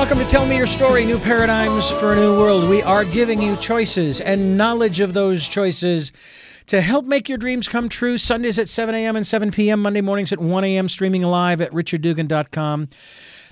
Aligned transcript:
Welcome 0.00 0.16
to 0.16 0.24
Tell 0.24 0.46
Me 0.46 0.56
Your 0.56 0.66
Story 0.66 1.04
New 1.04 1.18
Paradigms 1.18 1.90
for 1.90 2.14
a 2.14 2.16
New 2.16 2.38
World. 2.38 2.70
We 2.70 2.80
are 2.82 3.04
giving 3.04 3.42
you 3.42 3.54
choices 3.56 4.22
and 4.22 4.56
knowledge 4.56 5.00
of 5.00 5.12
those 5.12 5.46
choices 5.46 6.10
to 6.68 6.80
help 6.80 7.04
make 7.04 7.28
your 7.28 7.36
dreams 7.36 7.68
come 7.68 7.90
true. 7.90 8.16
Sundays 8.16 8.58
at 8.58 8.70
7 8.70 8.94
a.m. 8.94 9.14
and 9.14 9.26
7 9.26 9.50
p.m., 9.50 9.82
Monday 9.82 10.00
mornings 10.00 10.32
at 10.32 10.38
1 10.38 10.64
a.m., 10.64 10.88
streaming 10.88 11.20
live 11.20 11.60
at 11.60 11.70
richarddugan.com. 11.72 12.88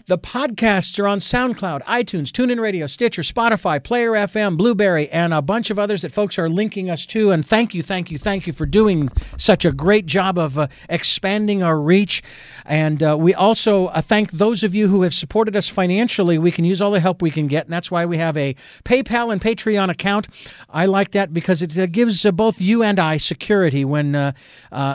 The 0.08 0.16
podcasts 0.16 0.98
are 0.98 1.06
on 1.06 1.18
SoundCloud, 1.18 1.82
iTunes, 1.84 2.28
TuneIn 2.30 2.58
Radio, 2.58 2.86
Stitcher, 2.86 3.20
Spotify, 3.20 3.84
Player 3.84 4.12
FM, 4.12 4.56
Blubrry, 4.56 5.06
and 5.10 5.34
a 5.34 5.42
bunch 5.42 5.68
of 5.68 5.78
others 5.78 6.00
that 6.00 6.12
folks 6.12 6.38
are 6.38 6.48
linking 6.48 6.88
us 6.88 7.04
to. 7.04 7.30
And 7.30 7.46
thank 7.46 7.74
you, 7.74 7.82
thank 7.82 8.10
you, 8.10 8.16
thank 8.16 8.46
you 8.46 8.54
for 8.54 8.64
doing 8.64 9.10
such 9.36 9.66
a 9.66 9.70
great 9.70 10.06
job 10.06 10.38
of 10.38 10.56
uh, 10.56 10.68
expanding 10.88 11.62
our 11.62 11.78
reach. 11.78 12.22
And 12.64 13.02
uh, 13.02 13.18
we 13.20 13.34
also 13.34 13.88
uh, 13.88 14.00
thank 14.00 14.32
those 14.32 14.64
of 14.64 14.74
you 14.74 14.88
who 14.88 15.02
have 15.02 15.12
supported 15.12 15.54
us 15.54 15.68
financially. 15.68 16.38
We 16.38 16.52
can 16.52 16.64
use 16.64 16.80
all 16.80 16.92
the 16.92 17.00
help 17.00 17.20
we 17.20 17.30
can 17.30 17.46
get, 17.46 17.66
and 17.66 17.72
that's 17.74 17.90
why 17.90 18.06
we 18.06 18.16
have 18.16 18.38
a 18.38 18.56
PayPal 18.84 19.30
and 19.30 19.42
Patreon 19.42 19.90
account. 19.90 20.26
I 20.70 20.86
like 20.86 21.10
that 21.10 21.34
because 21.34 21.60
it 21.60 21.78
uh, 21.78 21.84
gives 21.84 22.24
uh, 22.24 22.32
both 22.32 22.62
you 22.62 22.82
and 22.82 22.98
I 22.98 23.18
security 23.18 23.84
when 23.84 24.14
uh, 24.14 24.32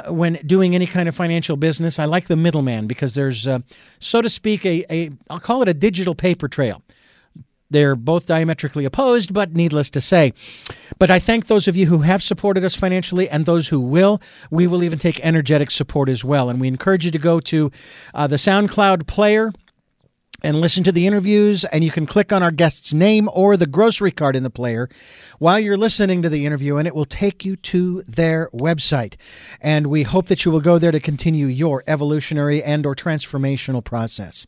when 0.08 0.40
doing 0.44 0.74
any 0.74 0.88
kind 0.88 1.08
of 1.08 1.16
financial 1.16 1.56
business. 1.56 2.00
I 2.00 2.06
like 2.06 2.26
the 2.26 2.36
middleman 2.36 2.88
because 2.88 3.14
there's, 3.14 3.48
so 4.00 4.22
to 4.22 4.30
speak, 4.30 4.66
a, 4.66 4.84
a 4.90 5.03
I'll 5.30 5.40
call 5.40 5.62
it 5.62 5.68
a 5.68 5.74
digital 5.74 6.16
paper 6.16 6.48
trail. 6.48 6.82
They're 7.70 7.96
both 7.96 8.28
diametrically 8.28 8.86
opposed, 8.86 9.34
but 9.34 9.54
needless 9.54 9.90
to 9.92 10.02
say. 10.02 10.34
But 11.00 11.10
I 11.10 11.18
thank 11.18 11.48
those 11.48 11.68
of 11.68 11.76
you 11.76 11.88
who 11.88 12.00
have 12.00 12.22
supported 12.22 12.64
us 12.64 12.76
financially 12.76 13.28
and 13.28 13.46
those 13.46 13.70
who 13.70 13.80
will. 13.80 14.22
We 14.52 14.68
will 14.68 14.84
even 14.84 15.00
take 15.00 15.20
energetic 15.22 15.72
support 15.72 16.08
as 16.08 16.24
well. 16.24 16.50
And 16.50 16.62
we 16.62 16.68
encourage 16.68 17.04
you 17.04 17.12
to 17.12 17.20
go 17.20 17.40
to 17.40 17.72
uh, 18.14 18.28
the 18.28 18.36
SoundCloud 18.36 19.08
player 19.08 19.52
and 20.44 20.60
listen 20.60 20.84
to 20.84 20.92
the 20.92 21.08
interviews. 21.08 21.64
And 21.66 21.84
you 21.84 21.90
can 21.90 22.06
click 22.06 22.32
on 22.32 22.44
our 22.44 22.52
guest's 22.52 22.94
name 22.94 23.28
or 23.34 23.58
the 23.58 23.66
grocery 23.66 24.12
card 24.12 24.36
in 24.36 24.44
the 24.44 24.50
player 24.50 24.88
while 25.40 25.60
you're 25.60 25.78
listening 25.78 26.22
to 26.22 26.30
the 26.30 26.46
interview, 26.46 26.78
and 26.78 26.88
it 26.88 26.94
will 26.94 27.06
take 27.06 27.44
you 27.44 27.56
to 27.56 28.04
their 28.04 28.50
website. 28.54 29.16
And 29.62 29.88
we 29.88 30.04
hope 30.04 30.28
that 30.28 30.46
you 30.46 30.52
will 30.52 30.62
go 30.62 30.78
there 30.78 30.92
to 30.92 31.00
continue 31.00 31.48
your 31.48 31.84
evolutionary 31.88 32.62
and 32.62 32.86
or 32.86 32.94
transformational 32.94 33.84
process. 33.84 34.46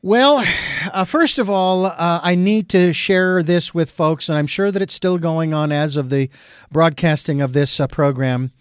Well, 0.00 0.44
uh, 0.92 1.04
first 1.04 1.38
of 1.38 1.50
all, 1.50 1.86
uh, 1.86 2.20
I 2.22 2.36
need 2.36 2.68
to 2.68 2.92
share 2.92 3.42
this 3.42 3.74
with 3.74 3.90
folks, 3.90 4.28
and 4.28 4.38
I'm 4.38 4.46
sure 4.46 4.70
that 4.70 4.80
it's 4.80 4.94
still 4.94 5.18
going 5.18 5.52
on 5.52 5.72
as 5.72 5.96
of 5.96 6.08
the 6.08 6.30
broadcasting 6.70 7.40
of 7.40 7.52
this 7.52 7.80
uh, 7.80 7.88
program. 7.88 8.52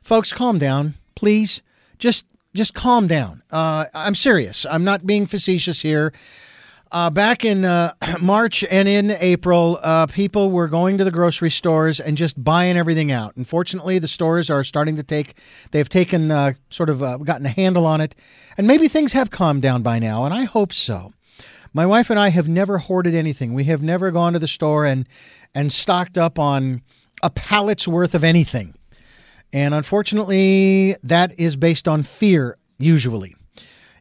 Folks, 0.00 0.32
calm 0.32 0.58
down, 0.58 0.94
please. 1.14 1.60
Just, 1.98 2.24
just 2.54 2.72
calm 2.72 3.06
down. 3.08 3.42
Uh, 3.50 3.84
I'm 3.92 4.14
serious. 4.14 4.64
I'm 4.70 4.84
not 4.84 5.04
being 5.04 5.26
facetious 5.26 5.82
here. 5.82 6.14
Uh, 6.96 7.10
back 7.10 7.44
in 7.44 7.62
uh, 7.66 7.92
March 8.22 8.64
and 8.70 8.88
in 8.88 9.10
April, 9.10 9.78
uh, 9.82 10.06
people 10.06 10.50
were 10.50 10.66
going 10.66 10.96
to 10.96 11.04
the 11.04 11.10
grocery 11.10 11.50
stores 11.50 12.00
and 12.00 12.16
just 12.16 12.42
buying 12.42 12.78
everything 12.78 13.12
out. 13.12 13.36
Unfortunately, 13.36 13.98
the 13.98 14.08
stores 14.08 14.48
are 14.48 14.64
starting 14.64 14.96
to 14.96 15.02
take, 15.02 15.36
they've 15.72 15.90
taken 15.90 16.30
uh, 16.30 16.54
sort 16.70 16.88
of 16.88 17.02
uh, 17.02 17.18
gotten 17.18 17.44
a 17.44 17.50
handle 17.50 17.84
on 17.84 18.00
it. 18.00 18.14
And 18.56 18.66
maybe 18.66 18.88
things 18.88 19.12
have 19.12 19.30
calmed 19.30 19.60
down 19.60 19.82
by 19.82 19.98
now, 19.98 20.24
and 20.24 20.32
I 20.32 20.44
hope 20.44 20.72
so. 20.72 21.12
My 21.74 21.84
wife 21.84 22.08
and 22.08 22.18
I 22.18 22.30
have 22.30 22.48
never 22.48 22.78
hoarded 22.78 23.14
anything. 23.14 23.52
We 23.52 23.64
have 23.64 23.82
never 23.82 24.10
gone 24.10 24.32
to 24.32 24.38
the 24.38 24.48
store 24.48 24.86
and, 24.86 25.06
and 25.54 25.70
stocked 25.70 26.16
up 26.16 26.38
on 26.38 26.80
a 27.22 27.28
pallet's 27.28 27.86
worth 27.86 28.14
of 28.14 28.24
anything. 28.24 28.74
And 29.52 29.74
unfortunately, 29.74 30.96
that 31.02 31.38
is 31.38 31.56
based 31.56 31.88
on 31.88 32.04
fear, 32.04 32.56
usually. 32.78 33.36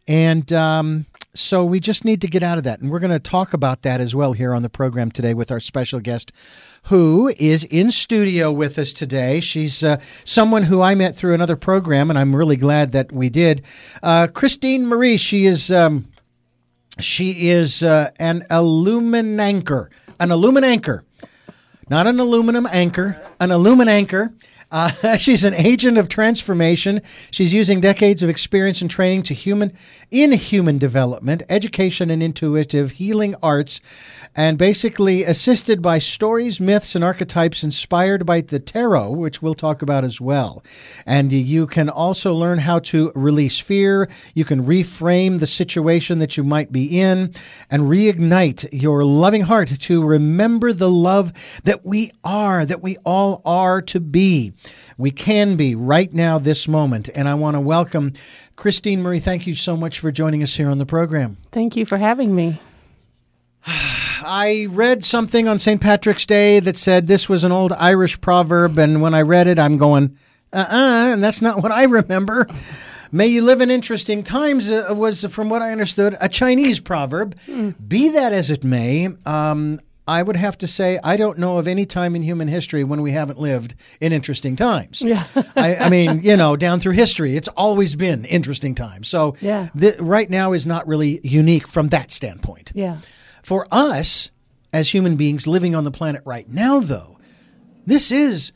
And, 0.07 0.53
um, 0.53 1.07
so 1.36 1.64
we 1.66 1.80
just 1.80 2.05
need 2.05 2.21
to 2.21 2.27
get 2.27 2.43
out 2.43 2.58
of 2.58 2.64
that. 2.64 2.80
And 2.80 2.89
we're 2.89 2.99
going 2.99 3.11
to 3.11 3.20
talk 3.20 3.54
about 3.54 3.82
that 3.83 4.02
as 4.02 4.15
well 4.15 4.33
here 4.33 4.54
on 4.54 4.61
the 4.61 4.70
program 4.70 5.11
today 5.11 5.33
with 5.33 5.52
our 5.52 5.59
special 5.59 5.99
guest, 5.99 6.32
who 6.83 7.33
is 7.37 7.64
in 7.65 7.92
studio 7.92 8.52
with 8.52 8.80
us 8.80 8.93
today. 8.93 9.39
She's 9.39 9.83
uh, 9.83 9.99
someone 10.23 10.64
who 10.64 10.82
I 10.82 10.95
met 10.95 11.15
through 11.15 11.33
another 11.33 11.55
program, 11.55 12.09
and 12.09 12.17
I'm 12.17 12.36
really 12.36 12.55
glad 12.55 12.93
that 12.93 13.11
we 13.11 13.30
did. 13.30 13.64
Uh, 14.02 14.27
Christine 14.27 14.87
Marie, 14.87 15.17
she 15.17 15.45
is. 15.45 15.71
Um, 15.71 16.08
she 16.99 17.49
is 17.49 17.83
uh, 17.83 18.11
an 18.20 18.45
aluminanchor, 18.49 19.89
an 20.20 20.32
aluminum 20.32 20.70
anchor, 20.70 21.04
not 21.89 22.08
an 22.08 22.21
aluminum 22.21 22.65
anchor, 22.71 23.21
an 23.39 23.49
aluminanchor. 23.49 24.33
Uh, 24.75 25.15
she's 25.17 25.45
an 25.45 25.53
agent 25.53 25.97
of 25.97 26.09
transformation. 26.09 27.02
She's 27.31 27.53
using 27.53 27.80
decades 27.80 28.21
of 28.21 28.30
experience 28.30 28.81
and 28.81 28.91
training 28.91 29.23
to 29.23 29.33
human 29.33 29.71
in 30.11 30.33
human 30.33 30.77
development, 30.77 31.43
education, 31.47 32.09
and 32.09 32.21
intuitive 32.21 32.91
healing 32.91 33.35
arts 33.41 33.80
and 34.35 34.58
basically 34.58 35.23
assisted 35.23 35.81
by 35.81 35.97
stories, 35.97 36.59
myths, 36.59 36.93
and 36.93 37.05
archetypes 37.05 37.64
inspired 37.64 38.25
by 38.25 38.41
the 38.41 38.59
tarot, 38.59 39.11
which 39.11 39.41
we'll 39.41 39.53
talk 39.53 39.81
about 39.81 40.03
as 40.03 40.19
well. 40.19 40.61
And 41.05 41.31
you 41.31 41.67
can 41.67 41.87
also 41.89 42.33
learn 42.33 42.59
how 42.59 42.80
to 42.80 43.14
release 43.15 43.59
fear. 43.59 44.09
You 44.33 44.43
can 44.43 44.65
reframe 44.65 45.39
the 45.39 45.47
situation 45.47 46.19
that 46.19 46.35
you 46.35 46.43
might 46.43 46.73
be 46.73 46.99
in 46.99 47.33
and 47.71 47.83
reignite 47.83 48.67
your 48.73 49.05
loving 49.05 49.43
heart 49.43 49.80
to 49.80 50.03
remember 50.03 50.73
the 50.73 50.91
love 50.91 51.31
that 51.64 51.85
we 51.85 52.11
are, 52.25 52.65
that 52.65 52.83
we 52.83 52.97
all 53.05 53.41
are 53.45 53.81
to 53.83 54.02
be. 54.02 54.52
We 54.98 55.11
can 55.11 55.55
be 55.55 55.76
right 55.76 56.14
now, 56.14 56.39
this 56.39 56.67
moment. 56.67 57.09
And 57.14 57.27
I 57.27 57.33
want 57.33 57.55
to 57.55 57.59
welcome 57.59 58.14
Christine 58.55 59.02
Marie. 59.02 59.20
Thank 59.20 59.48
you 59.48 59.55
so 59.55 59.76
much 59.76 59.99
for 59.99 60.11
joining 60.11 60.42
us 60.43 60.55
here 60.55 60.70
on 60.70 60.77
the 60.77 60.86
program. 60.86 61.37
Thank 61.52 61.76
you 61.76 61.86
for 61.86 61.98
having 61.98 62.36
me. 62.36 62.59
I 63.67 64.67
read 64.70 65.03
something 65.03 65.48
on 65.48 65.59
St. 65.59 65.80
Patrick's 65.80 66.26
Day 66.26 66.59
that 66.59 66.77
said 66.77 67.08
this 67.08 67.30
was 67.30 67.43
an 67.43 67.52
old 67.52 67.73
Irish 67.73 68.20
proverb, 68.21 68.77
and 68.80 69.02
when 69.02 69.14
I 69.14 69.21
read 69.21 69.48
it, 69.48 69.59
I'm 69.59 69.77
going, 69.77 70.17
uh 70.52 70.58
uh-uh, 70.58 70.76
uh, 70.76 71.14
and 71.14 71.23
that's 71.23 71.42
not 71.42 71.61
what 71.61 71.71
I 71.71 71.83
remember. 71.83 72.47
May 73.11 73.27
you 73.27 73.43
live 73.43 73.61
in 73.61 73.70
interesting 73.71 74.23
times 74.23 74.71
uh, 74.71 74.87
was, 74.95 75.26
from 75.26 75.49
what 75.49 75.61
I 75.61 75.71
understood, 75.71 76.17
a 76.20 76.27
Chinese 76.27 76.80
proverb. 76.80 77.37
Mm. 77.47 77.76
Be 77.87 78.09
that 78.09 78.33
as 78.33 78.52
it 78.52 78.64
may, 78.64 79.09
um, 79.26 79.80
I 80.08 80.21
would 80.21 80.36
have 80.36 80.58
to 80.60 80.67
say 80.67 80.99
I 81.04 81.17
don't 81.17 81.38
know 81.39 81.58
of 81.58 81.67
any 81.67 81.86
time 81.86 82.16
in 82.16 82.21
human 82.21 82.48
history 82.48 82.83
when 82.83 83.02
we 83.02 83.11
haven't 83.11 83.39
lived 83.39 83.76
in 83.99 84.14
interesting 84.14 84.55
times. 84.55 85.02
Yeah. 85.02 85.26
I, 85.55 85.76
I, 85.76 85.89
mean, 85.89 86.21
you 86.23 86.38
know, 86.38 86.55
down 86.55 86.80
through 86.80 86.93
history, 86.93 87.36
it's 87.36 87.48
always 87.49 87.95
been 87.95 88.26
interesting 88.26 88.76
times. 88.76 89.08
So 89.08 89.36
yeah. 89.42 89.70
Th- 89.77 89.98
right 89.99 90.30
now 90.30 90.54
is 90.54 90.67
not 90.67 90.88
really 90.88 91.20
unique 91.23 91.67
from 91.67 91.89
that 91.89 92.11
standpoint. 92.11 92.71
Yeah. 92.76 92.99
For 93.42 93.67
us, 93.71 94.30
as 94.71 94.94
human 94.94 95.15
beings 95.15 95.48
living 95.48 95.73
on 95.73 95.83
the 95.83 95.92
planet 95.92 96.21
right 96.26 96.49
now, 96.49 96.80
though, 96.80 97.17
this 97.86 98.11
is 98.11 98.52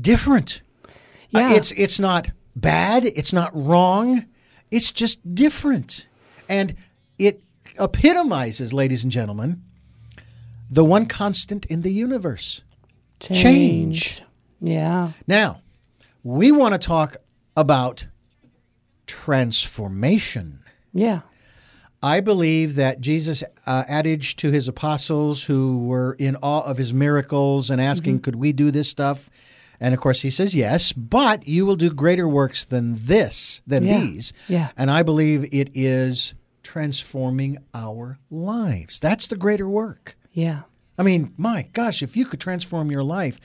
different. 0.00 0.62
Uh, 0.84 0.88
yeah. 1.30 1.48
Uh, 1.48 1.54
it's 1.54 1.72
it's 1.72 2.00
not 2.00 2.30
bad. 2.56 3.04
It's 3.04 3.32
not 3.32 3.50
wrong. 3.54 4.26
It's 4.70 4.90
just 4.90 5.34
different, 5.34 6.08
and 6.48 6.74
it 7.18 7.42
epitomizes, 7.78 8.72
ladies 8.72 9.02
and 9.02 9.12
gentlemen, 9.12 9.63
the 10.70 10.84
one 10.84 11.06
constant 11.06 11.66
in 11.66 11.82
the 11.82 11.92
universe: 11.92 12.62
change. 13.20 13.42
change. 13.42 14.22
Yeah. 14.60 15.10
Now, 15.26 15.60
we 16.22 16.50
want 16.50 16.72
to 16.72 16.78
talk 16.78 17.16
about 17.56 18.06
transformation. 19.06 20.60
Yeah. 20.92 21.20
I 22.02 22.20
believe 22.20 22.74
that 22.74 23.00
Jesus' 23.00 23.42
uh, 23.66 23.84
adage 23.88 24.36
to 24.36 24.50
his 24.50 24.68
apostles 24.68 25.44
who 25.44 25.86
were 25.86 26.14
in 26.18 26.36
awe 26.36 26.62
of 26.62 26.76
his 26.76 26.92
miracles 26.92 27.70
and 27.70 27.80
asking, 27.80 28.16
mm-hmm. 28.16 28.24
Could 28.24 28.36
we 28.36 28.52
do 28.52 28.70
this 28.70 28.88
stuff? 28.88 29.30
And 29.80 29.94
of 29.94 30.00
course, 30.00 30.20
he 30.20 30.30
says, 30.30 30.54
Yes, 30.54 30.92
but 30.92 31.48
you 31.48 31.64
will 31.64 31.76
do 31.76 31.90
greater 31.90 32.28
works 32.28 32.64
than 32.64 32.98
this, 33.06 33.62
than 33.66 33.84
yeah. 33.84 34.00
these. 34.00 34.32
Yeah. 34.48 34.70
And 34.76 34.90
I 34.90 35.02
believe 35.02 35.48
it 35.52 35.70
is 35.74 36.34
transforming 36.62 37.58
our 37.72 38.18
lives. 38.30 39.00
That's 39.00 39.26
the 39.26 39.36
greater 39.36 39.68
work. 39.68 40.16
Yeah. 40.34 40.62
I 40.98 41.02
mean, 41.02 41.32
my 41.36 41.68
gosh, 41.72 42.02
if 42.02 42.16
you 42.16 42.26
could 42.26 42.40
transform 42.40 42.90
your 42.90 43.02
life, 43.02 43.40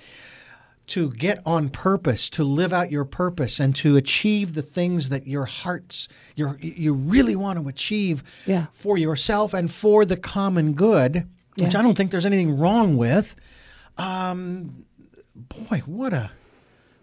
to 0.89 1.11
get 1.11 1.39
on 1.45 1.69
purpose, 1.69 2.29
to 2.31 2.43
live 2.43 2.73
out 2.73 2.91
your 2.91 3.05
purpose, 3.05 3.59
and 3.59 3.75
to 3.75 3.95
achieve 3.95 4.55
the 4.55 4.61
things 4.63 5.09
that 5.09 5.27
your 5.27 5.45
hearts 5.45 6.07
your 6.35 6.57
you 6.59 6.93
really 6.93 7.35
want 7.35 7.61
to 7.61 7.69
achieve 7.69 8.23
yeah. 8.47 8.65
for 8.73 8.97
yourself 8.97 9.53
and 9.53 9.71
for 9.71 10.03
the 10.03 10.17
common 10.17 10.73
good, 10.73 11.27
yeah. 11.55 11.65
which 11.65 11.75
I 11.75 11.83
don't 11.83 11.95
think 11.95 12.09
there's 12.09 12.25
anything 12.25 12.57
wrong 12.57 12.97
with. 12.97 13.35
Um, 13.97 14.85
boy, 15.35 15.83
what 15.85 16.11
a 16.11 16.31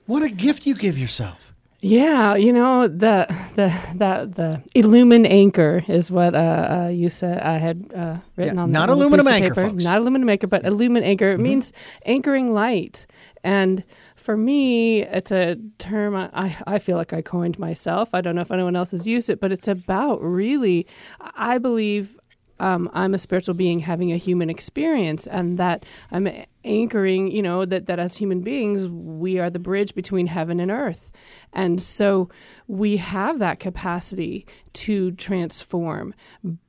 what 0.07 0.23
a 0.23 0.31
gift 0.31 0.67
you 0.67 0.75
give 0.75 0.99
yourself. 0.99 1.55
Yeah, 1.89 2.35
you 2.35 2.53
know 2.53 2.89
the 2.89 3.27
the 3.55 3.73
that 3.97 4.35
the 4.35 4.63
Illumin 4.75 5.27
anchor 5.29 5.85
is 5.87 6.11
what 6.11 6.35
uh, 6.35 6.39
uh, 6.39 6.89
you 6.89 7.09
said 7.09 7.39
I 7.41 7.59
had 7.59 7.91
uh, 7.95 8.19
written 8.37 8.57
Yeah, 8.57 8.63
on 8.63 8.73
not 8.73 8.87
the 8.89 8.95
aluminum 8.95 9.29
anchor, 9.29 9.55
folks. 9.55 9.85
Not 9.85 9.99
aluminum 9.99 10.29
anchor, 10.29 10.49
but 10.49 10.65
Illumin 10.65 11.03
anchor. 11.03 11.33
Mm-hmm. 11.33 11.41
It 11.41 11.49
means 11.49 11.73
anchoring 12.05 12.53
light, 12.53 13.07
and 13.45 13.85
for 14.17 14.37
me, 14.37 15.03
it's 15.03 15.31
a 15.31 15.57
term 15.79 16.17
I, 16.17 16.29
I 16.33 16.57
I 16.67 16.79
feel 16.81 16.97
like 16.97 17.13
I 17.13 17.23
coined 17.23 17.59
myself. 17.59 18.11
I 18.13 18.21
don't 18.21 18.35
know 18.35 18.43
if 18.43 18.51
anyone 18.51 18.75
else 18.75 18.91
has 18.91 19.07
used 19.07 19.31
it, 19.31 19.41
but 19.41 19.53
it's 19.53 19.69
about 19.69 20.21
really, 20.23 20.87
I 21.21 21.59
believe 21.59 22.19
um, 22.59 22.91
I'm 22.93 23.15
a 23.15 23.19
spiritual 23.19 23.55
being 23.55 23.81
having 23.81 24.13
a 24.13 24.17
human 24.17 24.51
experience, 24.51 25.27
and 25.27 25.59
that 25.59 25.85
I'm 26.11 26.29
anchoring, 26.65 27.31
you 27.31 27.43
know, 27.43 27.65
that, 27.65 27.87
that 27.87 27.99
as 27.99 28.17
human 28.17 28.41
beings, 28.41 28.89
we 28.89 29.39
are 29.39 29.51
the 29.51 29.59
bridge 29.59 29.95
between 29.95 30.27
heaven 30.27 30.59
and 30.61 30.71
earth. 30.71 31.13
And 31.53 31.81
so 31.81 32.29
we 32.67 32.97
have 32.97 33.39
that 33.39 33.61
capacity 33.61 34.47
to 34.75 35.13
transform 35.13 36.15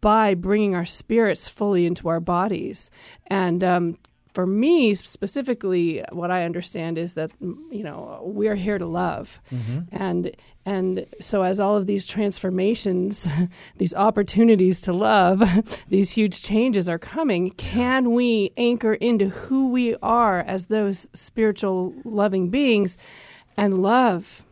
by 0.02 0.34
bringing 0.36 0.76
our 0.76 0.86
spirits 0.86 1.48
fully 1.48 1.86
into 1.86 2.08
our 2.10 2.20
bodies. 2.20 2.92
And 3.28 3.64
um, 3.64 3.98
for 4.38 4.46
me 4.46 4.94
specifically, 4.94 6.04
what 6.12 6.30
I 6.30 6.46
understand 6.46 7.00
is 7.00 7.16
that 7.16 7.32
you 7.42 7.82
know 7.82 8.20
we're 8.22 8.54
here 8.54 8.78
to 8.78 8.86
love, 8.86 9.42
mm-hmm. 9.52 9.80
and 9.92 10.32
and 10.64 11.08
so 11.20 11.42
as 11.42 11.60
all 11.60 11.76
of 11.76 11.88
these 11.88 12.06
transformations, 12.06 13.28
these 13.80 13.96
opportunities 13.96 14.80
to 14.82 14.94
love, 14.94 15.42
these 15.90 16.12
huge 16.12 16.44
changes 16.44 16.88
are 16.88 17.00
coming, 17.00 17.50
can 17.50 18.12
we 18.12 18.52
anchor 18.58 18.94
into 18.94 19.30
who 19.30 19.70
we 19.70 19.96
are 20.04 20.42
as 20.42 20.68
those 20.68 21.10
spiritual 21.14 21.96
loving 22.06 22.50
beings, 22.50 22.96
and 23.58 23.80
love? 23.80 24.46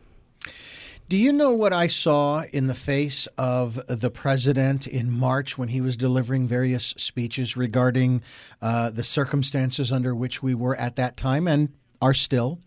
Do 1.08 1.16
you 1.16 1.32
know 1.32 1.52
what 1.52 1.72
I 1.72 1.86
saw 1.86 2.42
in 2.52 2.66
the 2.66 2.74
face 2.74 3.28
of 3.38 3.80
the 3.86 4.10
president 4.10 4.88
in 4.88 5.16
March 5.16 5.56
when 5.56 5.68
he 5.68 5.80
was 5.80 5.96
delivering 5.96 6.48
various 6.48 6.86
speeches 6.96 7.56
regarding 7.56 8.22
uh, 8.60 8.90
the 8.90 9.04
circumstances 9.04 9.92
under 9.92 10.16
which 10.16 10.42
we 10.42 10.52
were 10.52 10.74
at 10.74 10.96
that 10.96 11.16
time 11.16 11.46
and 11.46 11.72
are 12.02 12.14
still? 12.14 12.58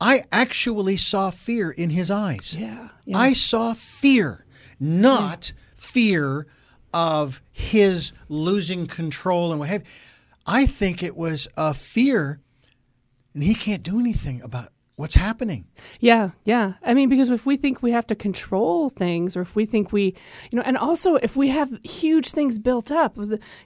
I 0.00 0.24
actually 0.30 0.96
saw 0.96 1.30
fear 1.30 1.72
in 1.72 1.90
his 1.90 2.12
eyes. 2.12 2.56
Yeah, 2.56 2.90
I 3.12 3.32
saw 3.32 3.74
fear, 3.74 4.46
not 4.78 5.52
fear 5.74 6.46
of 6.94 7.42
his 7.50 8.12
losing 8.28 8.86
control 8.86 9.50
and 9.50 9.58
what 9.58 9.68
have 9.68 9.82
you. 9.82 9.88
I 10.46 10.66
think 10.66 11.02
it 11.02 11.16
was 11.16 11.48
a 11.56 11.74
fear, 11.74 12.40
and 13.34 13.42
he 13.42 13.54
can't 13.54 13.82
do 13.82 13.98
anything 13.98 14.42
about 14.42 14.72
what's 15.02 15.16
happening. 15.16 15.64
Yeah, 15.98 16.30
yeah. 16.44 16.74
I 16.84 16.94
mean, 16.94 17.08
because 17.08 17.28
if 17.28 17.44
we 17.44 17.56
think 17.56 17.82
we 17.82 17.90
have 17.90 18.06
to 18.06 18.14
control 18.14 18.88
things, 18.88 19.36
or 19.36 19.40
if 19.40 19.56
we 19.56 19.66
think 19.66 19.92
we, 19.92 20.14
you 20.52 20.56
know, 20.56 20.62
and 20.62 20.78
also 20.78 21.16
if 21.16 21.34
we 21.34 21.48
have 21.48 21.76
huge 21.82 22.30
things 22.30 22.60
built 22.60 22.92
up, 22.92 23.16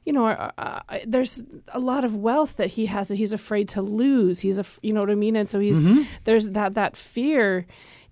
you 0.06 0.14
know, 0.14 0.50
there's 1.06 1.44
a 1.74 1.78
lot 1.78 2.06
of 2.06 2.16
wealth 2.16 2.56
that 2.56 2.68
he 2.68 2.86
has 2.86 3.08
that 3.08 3.16
he's 3.16 3.34
afraid 3.34 3.68
to 3.68 3.82
lose. 3.82 4.40
He's 4.40 4.58
a, 4.58 4.64
you 4.80 4.94
know 4.94 5.00
what 5.00 5.10
I 5.10 5.14
mean, 5.14 5.36
and 5.36 5.46
so 5.46 5.60
he's 5.60 5.78
mm-hmm. 5.78 6.04
there's 6.24 6.48
that 6.50 6.72
that 6.72 6.96
fear 6.96 7.66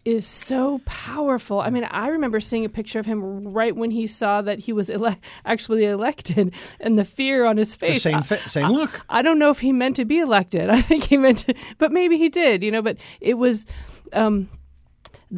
is 0.05 0.27
so 0.27 0.81
powerful. 0.85 1.61
I 1.61 1.71
mean, 1.71 1.85
I 1.85 2.09
remember 2.09 2.39
seeing 2.41 2.65
a 2.65 2.69
picture 2.69 2.99
of 2.99 3.07
him 3.07 3.49
right 3.53 3.75
when 3.75 3.91
he 3.91 4.07
saw 4.07 4.43
that 4.43 4.59
he 4.61 4.73
was 4.73 4.91
ele- 4.91 5.17
actually 5.47 5.85
elected, 5.87 6.53
and 6.81 6.99
the 6.99 7.05
fear 7.05 7.45
on 7.47 7.57
his 7.57 7.75
The 7.77 7.87
face. 7.87 8.03
same, 8.03 8.17
I- 8.17 8.23
fa- 8.23 8.49
same 8.49 8.69
look. 8.69 9.01
I 9.09 9.23
don't 9.23 9.39
know 9.39 9.51
if 9.51 9.61
he 9.61 9.73
meant 9.73 9.97
to 9.97 10.05
be 10.05 10.19
elected. 10.19 10.69
I 10.79 10.81
think 10.83 11.05
he 11.05 11.17
meant 11.17 11.39
to, 11.39 11.55
but 11.79 11.91
maybe 11.93 12.19
he 12.19 12.29
did, 12.29 12.63
you 12.63 12.71
know, 12.71 12.83
but 12.83 12.97
it 13.21 13.35
was 13.35 13.65
um 14.13 14.49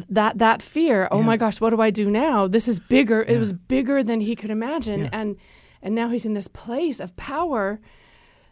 that 0.09 0.37
that 0.39 0.61
fear, 0.61 1.07
oh 1.11 1.23
my 1.23 1.37
gosh, 1.37 1.59
what 1.61 1.71
do 1.71 1.81
I 1.81 1.89
do 1.89 2.11
now? 2.11 2.47
This 2.47 2.67
is 2.67 2.79
bigger. 2.79 3.23
It 3.23 3.39
was 3.39 3.53
bigger 3.53 4.03
than 4.03 4.19
he 4.19 4.35
could 4.35 4.51
imagine 4.51 5.01
Yeah. 5.05 5.09
and 5.13 5.37
and 5.81 5.95
now 5.95 6.09
he's 6.09 6.25
in 6.25 6.33
this 6.33 6.47
place 6.49 6.99
of 6.99 7.15
power 7.15 7.79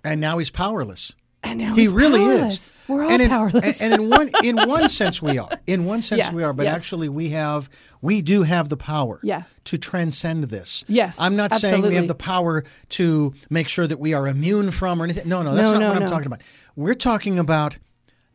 And 0.04 0.22
now 0.22 0.38
he's 0.38 0.50
powerless. 0.50 1.14
And 1.46 1.60
now 1.60 1.76
he 1.76 1.88
really 1.88 2.20
powerless. 2.20 2.54
is. 2.54 2.74
We're 2.88 3.04
all 3.04 3.10
and 3.10 3.22
in, 3.22 3.30
powerless. 3.30 3.82
And, 3.82 3.94
in 3.94 4.10
one 4.10 4.30
in 4.44 4.58
one 4.68 4.88
sense 5.02 5.22
we 5.22 5.38
are. 5.40 5.50
In 5.66 5.86
one 5.86 6.02
sense 6.04 6.20
Yeah, 6.20 6.34
we 6.34 6.44
are, 6.44 6.54
but 6.54 6.64
yes. 6.64 6.76
actually 6.76 7.10
we 7.10 7.30
have 7.30 7.70
we 8.02 8.22
do 8.22 8.44
have 8.44 8.70
the 8.70 8.78
power 8.78 9.20
Yeah. 9.24 9.44
to 9.66 9.78
transcend 9.78 10.46
this. 10.46 10.84
Yes, 10.88 11.20
I'm 11.20 11.36
not 11.36 11.52
saying 11.54 11.82
we 11.82 11.96
have 11.96 12.08
the 12.08 12.14
power 12.16 12.64
to 12.90 13.34
make 13.50 13.68
sure 13.70 13.88
that 13.88 14.00
we 14.00 14.14
are 14.14 14.28
immune 14.28 14.70
from 14.72 15.02
or 15.02 15.06
anything. 15.06 15.28
No, 15.28 15.42
no, 15.42 15.56
that's 15.56 15.68
No, 15.68 15.74
not 15.74 15.80
no, 15.80 15.88
what 15.88 15.96
I'm 15.98 16.04
no. 16.04 16.08
talking 16.10 16.28
about. 16.28 16.42
We're 16.76 16.94
talking 16.94 17.40
about 17.40 17.80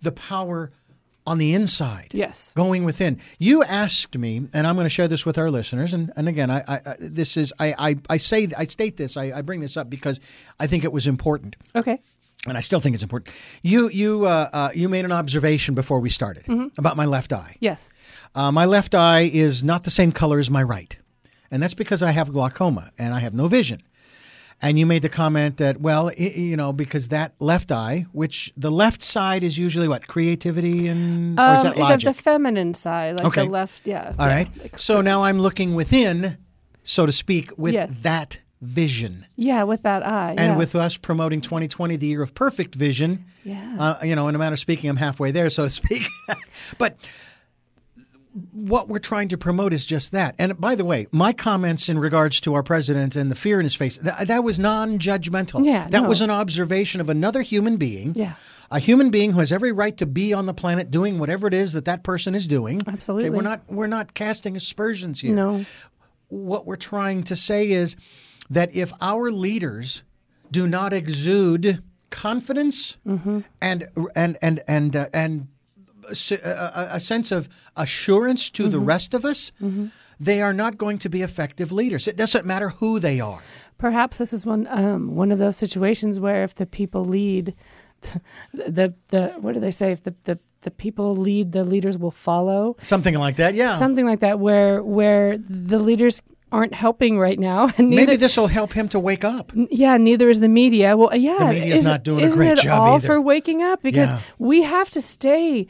the 0.02 0.10
power 0.12 0.72
on 1.26 1.38
the 1.38 1.52
inside. 1.52 2.08
Yes. 2.12 2.52
Going 2.56 2.82
within. 2.82 3.20
You 3.38 3.62
asked 3.62 4.16
me, 4.18 4.48
and 4.52 4.66
I'm 4.66 4.74
going 4.74 4.86
to 4.86 4.88
share 4.88 5.06
this 5.06 5.24
with 5.26 5.36
our 5.38 5.50
listeners. 5.50 5.92
And, 5.94 6.10
and 6.16 6.28
again, 6.28 6.50
I, 6.50 6.64
I, 6.66 6.74
I 6.86 6.96
this 6.98 7.36
is 7.36 7.52
I, 7.60 7.74
I, 7.90 7.96
I 8.08 8.16
say 8.16 8.48
I 8.56 8.64
state 8.64 8.96
this. 8.96 9.16
I, 9.16 9.30
I 9.38 9.42
bring 9.42 9.60
this 9.60 9.76
up 9.76 9.88
because 9.90 10.18
I 10.58 10.66
think 10.66 10.82
it 10.82 10.92
was 10.92 11.06
important 11.06 11.54
okay. 11.76 12.00
And 12.46 12.56
I 12.56 12.60
still 12.60 12.80
think 12.80 12.94
it's 12.94 13.02
important. 13.02 13.34
You 13.62 13.88
you 13.90 14.24
uh, 14.26 14.48
uh, 14.52 14.70
you 14.74 14.88
made 14.88 15.04
an 15.04 15.12
observation 15.12 15.74
before 15.74 16.00
we 16.00 16.08
started 16.10 16.44
about 16.78 16.96
my 16.96 17.04
left 17.06 17.32
eye. 17.32 17.56
Yes. 17.60 17.90
Uh, 18.34 18.50
my 18.52 18.64
left 18.64 18.94
eye 18.94 19.28
is 19.32 19.62
not 19.64 19.84
the 19.84 19.90
same 19.90 20.12
color 20.12 20.38
as 20.38 20.50
my 20.50 20.62
right, 20.62 20.96
and 21.50 21.62
that's 21.62 21.74
because 21.74 22.02
I 22.02 22.12
have 22.12 22.30
glaucoma 22.32 22.90
and 22.98 23.12
I 23.14 23.18
have 23.20 23.34
no 23.34 23.48
vision. 23.48 23.82
And 24.62 24.78
you 24.78 24.84
made 24.84 25.00
the 25.00 25.08
comment 25.08 25.56
that 25.56 25.80
well, 25.80 26.10
i 26.10 26.12
you 26.22 26.54
know, 26.56 26.70
because 26.72 27.08
that 27.08 27.32
left 27.40 27.72
eye, 27.72 28.04
which 28.12 28.52
the 28.58 28.70
left 28.70 29.02
side 29.02 29.42
is 29.42 29.56
usually 29.56 29.88
what 29.88 30.06
creativity 30.06 30.86
and 30.86 31.38
or 31.40 31.42
is 31.54 31.58
Um, 31.60 31.64
that 31.64 31.74
the- 31.76 31.80
logic? 31.80 32.14
The, 32.16 32.22
feminine 32.22 32.74
side, 32.74 33.18
like 33.18 33.26
Okay. 33.28 33.44
the 33.46 33.50
left, 33.50 33.86
yeah. 33.86 34.12
All 34.18 34.26
yeah. 34.28 34.34
right. 34.34 34.48
So 34.80 35.00
now 35.00 35.24
I'm 35.24 35.38
looking 35.40 35.74
within, 35.74 36.36
so 36.82 37.06
to 37.06 37.12
speak, 37.12 37.52
with 37.56 38.02
that 38.02 38.40
vision. 38.60 39.26
Yeah, 39.36 39.62
with 39.62 39.82
that 39.82 40.06
eye. 40.06 40.34
And 40.36 40.52
yeah. 40.52 40.56
with 40.56 40.74
us 40.74 40.96
promoting 40.96 41.40
2020, 41.40 41.96
the 41.96 42.06
year 42.06 42.22
of 42.22 42.34
perfect 42.34 42.74
vision, 42.74 43.24
Yeah. 43.44 43.76
uh, 43.78 44.04
you 44.04 44.14
know, 44.14 44.28
in 44.28 44.34
a 44.34 44.38
manner 44.38 44.54
of 44.54 44.58
speaking, 44.58 44.90
I'm 44.90 44.96
halfway 44.96 45.30
there, 45.30 45.48
so 45.50 45.64
to 45.64 45.70
speak. 45.70 46.06
but 46.78 46.96
what 48.52 48.88
we're 48.88 48.98
trying 48.98 49.28
to 49.28 49.38
promote 49.38 49.72
is 49.72 49.84
just 49.86 50.12
that. 50.12 50.34
And 50.38 50.60
by 50.60 50.74
the 50.74 50.84
way, 50.84 51.06
my 51.10 51.32
comments 51.32 51.88
in 51.88 51.98
regards 51.98 52.40
to 52.42 52.54
our 52.54 52.62
president 52.62 53.16
and 53.16 53.30
the 53.30 53.34
fear 53.34 53.58
in 53.58 53.64
his 53.64 53.74
face, 53.74 53.96
that, 53.98 54.28
that 54.28 54.44
was 54.44 54.58
non 54.58 54.98
judgmental. 54.98 55.64
Yeah, 55.64 55.88
that 55.88 56.02
no. 56.02 56.08
was 56.08 56.20
an 56.20 56.30
observation 56.30 57.00
of 57.00 57.08
another 57.08 57.42
human 57.42 57.76
being. 57.76 58.14
Yeah. 58.14 58.34
A 58.70 58.78
human 58.78 59.10
being 59.10 59.32
who 59.32 59.40
has 59.40 59.52
every 59.52 59.72
right 59.72 59.96
to 59.96 60.06
be 60.06 60.32
on 60.32 60.46
the 60.46 60.54
planet 60.54 60.92
doing 60.92 61.18
whatever 61.18 61.48
it 61.48 61.54
is 61.54 61.72
that 61.72 61.86
that 61.86 62.04
person 62.04 62.36
is 62.36 62.46
doing. 62.46 62.76
Okay, 62.76 62.92
Absolutely. 62.92 63.30
we're 63.30 63.42
not 63.42 63.62
we're 63.68 63.88
not 63.88 64.14
casting 64.14 64.54
aspersions 64.54 65.20
here 65.20 65.34
no. 65.34 65.64
what 66.28 66.66
we're 66.66 66.76
trying 66.76 67.24
to 67.24 67.34
say 67.34 67.68
is 67.72 67.96
that 68.50 68.74
if 68.74 68.92
our 69.00 69.30
leaders 69.30 70.02
do 70.50 70.66
not 70.66 70.92
exude 70.92 71.82
confidence 72.10 72.98
Mm-hmm. 73.06 73.40
and 73.62 73.88
and 74.16 74.36
and 74.42 74.60
and 74.66 74.96
uh, 74.96 75.06
and 75.14 75.46
a, 76.10 76.48
a- 76.50 76.88
a 76.96 77.00
sense 77.00 77.30
of 77.30 77.48
assurance 77.76 78.50
to 78.50 78.68
the 78.68 78.78
Mm-hmm. 78.78 78.86
rest 78.86 79.14
of 79.14 79.24
us, 79.24 79.52
they 80.18 80.42
are 80.42 80.52
not 80.52 80.76
going 80.76 80.98
to 80.98 81.08
be 81.08 81.22
effective 81.22 81.70
leaders. 81.72 82.08
It 82.08 82.16
doesn't 82.16 82.44
matter 82.44 82.70
who 82.70 82.98
they 82.98 83.20
are. 83.20 83.40
Perhaps 83.78 84.18
this 84.18 84.32
is 84.32 84.44
one 84.44 84.66
um, 84.70 85.14
one 85.16 85.32
of 85.32 85.38
those 85.38 85.56
situations 85.56 86.18
where 86.20 86.42
if 86.44 86.54
the 86.54 86.66
people 86.66 87.04
lead, 87.04 87.54
the 88.02 88.20
the, 88.70 88.94
the 89.08 89.28
what 89.40 89.54
do 89.54 89.60
they 89.60 89.70
say? 89.70 89.92
If 89.92 90.02
the, 90.02 90.14
the 90.24 90.38
the 90.62 90.70
people 90.70 91.14
lead, 91.16 91.52
the 91.52 91.64
leaders 91.64 91.96
will 91.96 92.10
follow. 92.10 92.76
Something 92.82 93.14
like 93.14 93.36
that. 93.36 93.54
Yeah. 93.54 93.76
Something 93.78 94.04
like 94.04 94.20
that, 94.20 94.38
where 94.40 94.82
where 94.82 95.38
the 95.38 95.78
leaders 95.78 96.20
aren't 96.52 96.74
helping 96.74 97.18
right 97.18 97.38
now, 97.38 97.70
and 97.78 97.90
neither, 97.90 98.06
Maybe 98.06 98.16
this 98.16 98.36
will 98.36 98.48
help 98.48 98.72
him 98.72 98.88
to 98.90 98.98
wake 98.98 99.24
up. 99.24 99.52
yeah, 99.70 99.96
neither 99.96 100.28
is 100.28 100.40
the 100.40 100.48
media. 100.48 100.96
Well, 100.96 101.14
yeah, 101.14 101.38
The 101.38 101.52
media's 101.54 101.78
is- 101.80 101.86
not 101.86 102.02
doing 102.02 102.24
a 102.24 102.28
great 102.30 102.52
it 102.58 102.62
job 102.62 102.80
all 102.80 102.94
either. 102.96 103.06
for 103.06 103.20
waking 103.20 103.62
up 103.62 103.82
because 103.82 104.12
Yeah. 104.12 104.20
we 104.38 104.62
have 104.62 104.90
to 104.90 105.00
stay 105.00 105.66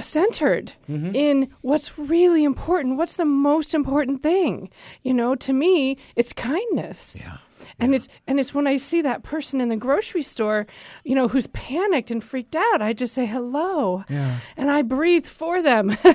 centered 0.00 0.72
Mm-hmm. 0.88 1.14
in 1.14 1.48
what's 1.62 1.98
really 1.98 2.44
important. 2.44 2.96
What's 2.96 3.16
the 3.16 3.24
most 3.24 3.74
important 3.74 4.22
thing? 4.22 4.70
You 5.02 5.14
know, 5.14 5.34
to 5.36 5.52
me, 5.52 5.96
it's 6.16 6.32
kindness. 6.32 7.18
Yeah. 7.20 7.38
And 7.78 7.94
it's 7.94 8.08
and 8.26 8.38
it's 8.40 8.54
when 8.54 8.66
I 8.66 8.76
see 8.76 9.02
that 9.02 9.22
person 9.22 9.60
in 9.60 9.68
the 9.68 9.76
grocery 9.76 10.22
store, 10.22 10.66
you 11.04 11.14
know, 11.14 11.28
who's 11.28 11.46
panicked 11.48 12.10
and 12.10 12.22
freaked 12.22 12.56
out, 12.56 12.80
I 12.82 12.92
just 12.92 13.14
say 13.14 13.26
hello. 13.26 14.04
Yeah. 14.08 14.38
And 14.56 14.70
I 14.70 14.82
breathe 14.82 15.26
for 15.26 15.62
them. 15.62 15.96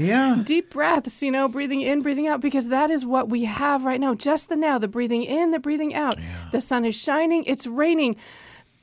Yeah. 0.00 0.42
Deep 0.44 0.70
breaths, 0.70 1.22
you 1.24 1.32
know, 1.32 1.48
breathing 1.48 1.80
in, 1.80 2.02
breathing 2.02 2.28
out, 2.28 2.40
because 2.40 2.68
that 2.68 2.88
is 2.88 3.04
what 3.04 3.28
we 3.28 3.44
have 3.46 3.84
right 3.84 3.98
now. 4.00 4.14
Just 4.14 4.48
the 4.48 4.54
now, 4.54 4.78
the 4.78 4.86
breathing 4.86 5.24
in, 5.24 5.50
the 5.50 5.58
breathing 5.58 5.92
out. 5.92 6.16
The 6.52 6.60
sun 6.60 6.84
is 6.84 6.94
shining, 6.94 7.42
it's 7.46 7.66
raining. 7.66 8.14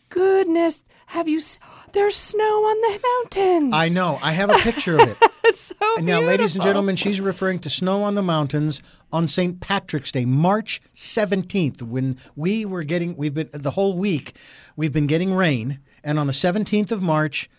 Goodness, 0.09 0.83
have 1.07 1.27
you? 1.27 1.37
s- 1.37 1.57
There's 1.93 2.15
snow 2.15 2.43
on 2.65 2.81
the 2.81 2.99
mountains. 3.21 3.73
I 3.73 3.89
know. 3.89 4.19
I 4.21 4.31
have 4.33 4.49
a 4.49 4.57
picture 4.59 4.95
of 4.99 5.09
it. 5.09 5.17
It's 5.47 5.61
so 5.61 5.75
And 5.97 6.07
now, 6.07 6.21
ladies 6.21 6.55
and 6.55 6.63
gentlemen, 6.63 6.95
she's 6.95 7.21
referring 7.21 7.59
to 7.59 7.69
snow 7.69 8.01
on 8.01 8.15
the 8.15 8.23
mountains 8.23 8.81
on 9.15 9.29
St. 9.29 9.61
Patrick's 9.61 10.11
Day, 10.11 10.25
March 10.25 10.81
17th, 10.93 11.81
when 11.81 12.17
we 12.35 12.65
were 12.65 12.83
getting, 12.83 13.15
we've 13.15 13.33
been, 13.33 13.49
the 13.53 13.71
whole 13.71 13.97
week, 13.97 14.35
we've 14.75 14.91
been 14.91 15.07
getting 15.07 15.33
rain. 15.33 15.79
And 16.03 16.19
on 16.19 16.27
the 16.27 16.33
17th 16.33 16.91
of 16.91 17.01
March, 17.01 17.49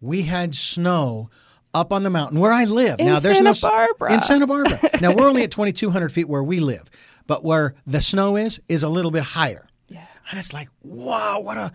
we 0.00 0.22
had 0.22 0.56
snow 0.56 1.30
up 1.72 1.92
on 1.92 2.02
the 2.02 2.10
mountain 2.10 2.40
where 2.40 2.52
I 2.52 2.64
live. 2.64 2.98
In 2.98 3.06
now 3.06 3.20
there's 3.20 3.36
Santa 3.36 3.52
no 3.52 3.54
Barbara. 3.54 4.12
in 4.12 4.20
Santa 4.22 4.46
Barbara. 4.48 4.90
now 5.00 5.12
we're 5.12 5.28
only 5.28 5.44
at 5.44 5.52
2,200 5.52 6.10
feet 6.10 6.28
where 6.28 6.42
we 6.42 6.58
live, 6.58 6.90
but 7.28 7.44
where 7.44 7.76
the 7.86 8.00
snow 8.00 8.34
is 8.34 8.60
is 8.68 8.82
a 8.82 8.88
little 8.88 9.12
bit 9.12 9.22
higher. 9.22 9.68
Yeah. 9.86 10.06
And 10.30 10.38
it's 10.40 10.52
like, 10.52 10.68
wow, 10.82 11.38
what 11.38 11.56
a! 11.56 11.70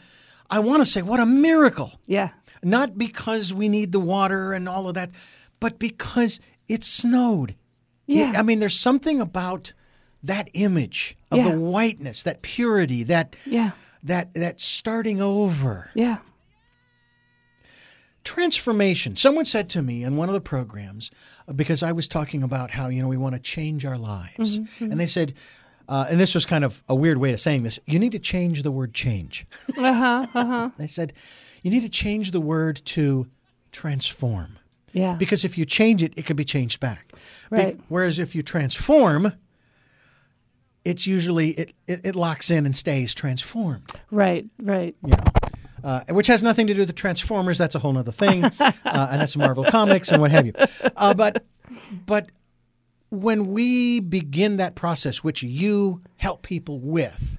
I 0.50 0.60
want 0.60 0.82
to 0.82 0.86
say, 0.86 1.02
what 1.02 1.22
a 1.22 1.26
miracle. 1.26 1.94
Yeah. 2.08 2.32
Not 2.62 2.98
because 2.98 3.54
we 3.54 3.70
need 3.70 3.94
the 3.94 4.02
water 4.02 4.52
and 4.52 4.68
all 4.68 4.90
of 4.90 4.96
that, 4.96 5.12
but 5.62 5.80
because 5.80 6.42
it 6.68 6.84
snowed. 6.84 7.56
Yeah. 8.18 8.34
I 8.38 8.44
mean, 8.44 8.60
there's 8.60 8.80
something 8.80 9.22
about 9.22 9.74
that 10.24 10.50
image 10.54 11.16
of 11.32 11.38
Yeah. 11.38 11.52
the 11.52 11.60
whiteness, 11.60 12.24
that 12.24 12.42
purity, 12.42 13.04
that 13.04 13.36
Yeah. 13.46 13.72
that 14.04 14.34
that 14.34 14.60
starting 14.62 15.22
over. 15.22 15.90
Yeah. 15.94 16.18
Transformation. 18.24 19.16
Someone 19.16 19.46
said 19.46 19.70
to 19.70 19.82
me 19.82 20.04
in 20.04 20.16
one 20.18 20.28
of 20.30 20.34
the 20.34 20.42
programs, 20.42 21.10
uh, 21.48 21.54
because 21.54 21.82
I 21.82 21.92
was 21.94 22.08
talking 22.08 22.44
about 22.44 22.72
how, 22.72 22.88
you 22.90 23.02
know, 23.02 23.08
we 23.08 23.18
want 23.18 23.34
to 23.36 23.40
change 23.40 23.86
our 23.86 23.98
lives. 23.98 24.60
And 24.80 25.00
they 25.00 25.06
said, 25.06 25.34
uh, 25.88 26.06
and 26.10 26.20
this 26.20 26.36
was 26.36 26.46
kind 26.46 26.64
of 26.64 26.84
a 26.90 26.94
weird 26.96 27.18
way 27.18 27.32
of 27.34 27.40
saying 27.40 27.64
this, 27.64 27.80
you 27.86 27.98
need 27.98 28.12
to 28.12 28.20
change 28.20 28.62
the 28.64 28.72
word 28.72 28.94
change. 28.94 29.48
Uh 29.78 29.94
huh. 29.94 30.28
Uh 30.34 30.46
huh. 30.46 30.70
They 30.78 30.88
said, 30.88 31.14
you 31.64 31.72
need 31.72 31.82
to 31.84 31.90
change 31.90 32.32
the 32.32 32.42
word 32.42 32.82
to 32.86 33.28
transform. 33.72 34.58
Yeah. 34.92 35.16
Because 35.18 35.46
if 35.46 35.58
you 35.58 35.66
change 35.66 36.04
it, 36.04 36.14
it 36.18 36.26
can 36.26 36.36
be 36.36 36.44
changed 36.46 36.80
back. 36.80 37.09
Be- 37.52 37.56
Right. 37.58 37.80
whereas 37.90 38.20
if 38.20 38.36
you 38.36 38.44
transform, 38.44 39.34
it's 40.86 41.06
usually, 41.08 41.50
it, 41.52 41.74
it, 41.88 42.02
it 42.04 42.16
locks 42.16 42.50
in 42.52 42.66
and 42.66 42.76
stays 42.76 43.14
transformed. 43.14 43.90
right. 44.12 44.46
Right. 44.62 44.96
you 45.06 45.12
know, 45.12 45.24
uh, 45.84 46.04
which 46.10 46.28
has 46.28 46.44
nothing 46.44 46.68
to 46.68 46.74
do 46.74 46.82
with 46.82 46.88
the 46.90 46.94
Transformers. 46.94 47.58
That's 47.58 47.76
a 47.76 47.80
whole 47.80 47.98
other 47.98 48.12
thing, 48.12 48.44
uh, 48.60 48.72
and 48.86 49.22
that's 49.22 49.38
Marvel 49.38 49.64
Comics 49.64 50.12
and 50.12 50.22
what 50.22 50.32
have 50.32 50.46
you. 50.46 50.54
Uh, 50.96 51.14
but, 51.14 51.46
but 52.06 52.30
when 53.10 53.48
we 53.48 54.00
begin 54.00 54.58
that 54.58 54.76
process, 54.76 55.24
which 55.24 55.42
you 55.44 56.02
help 56.18 56.42
people 56.44 56.80
with, 56.80 57.38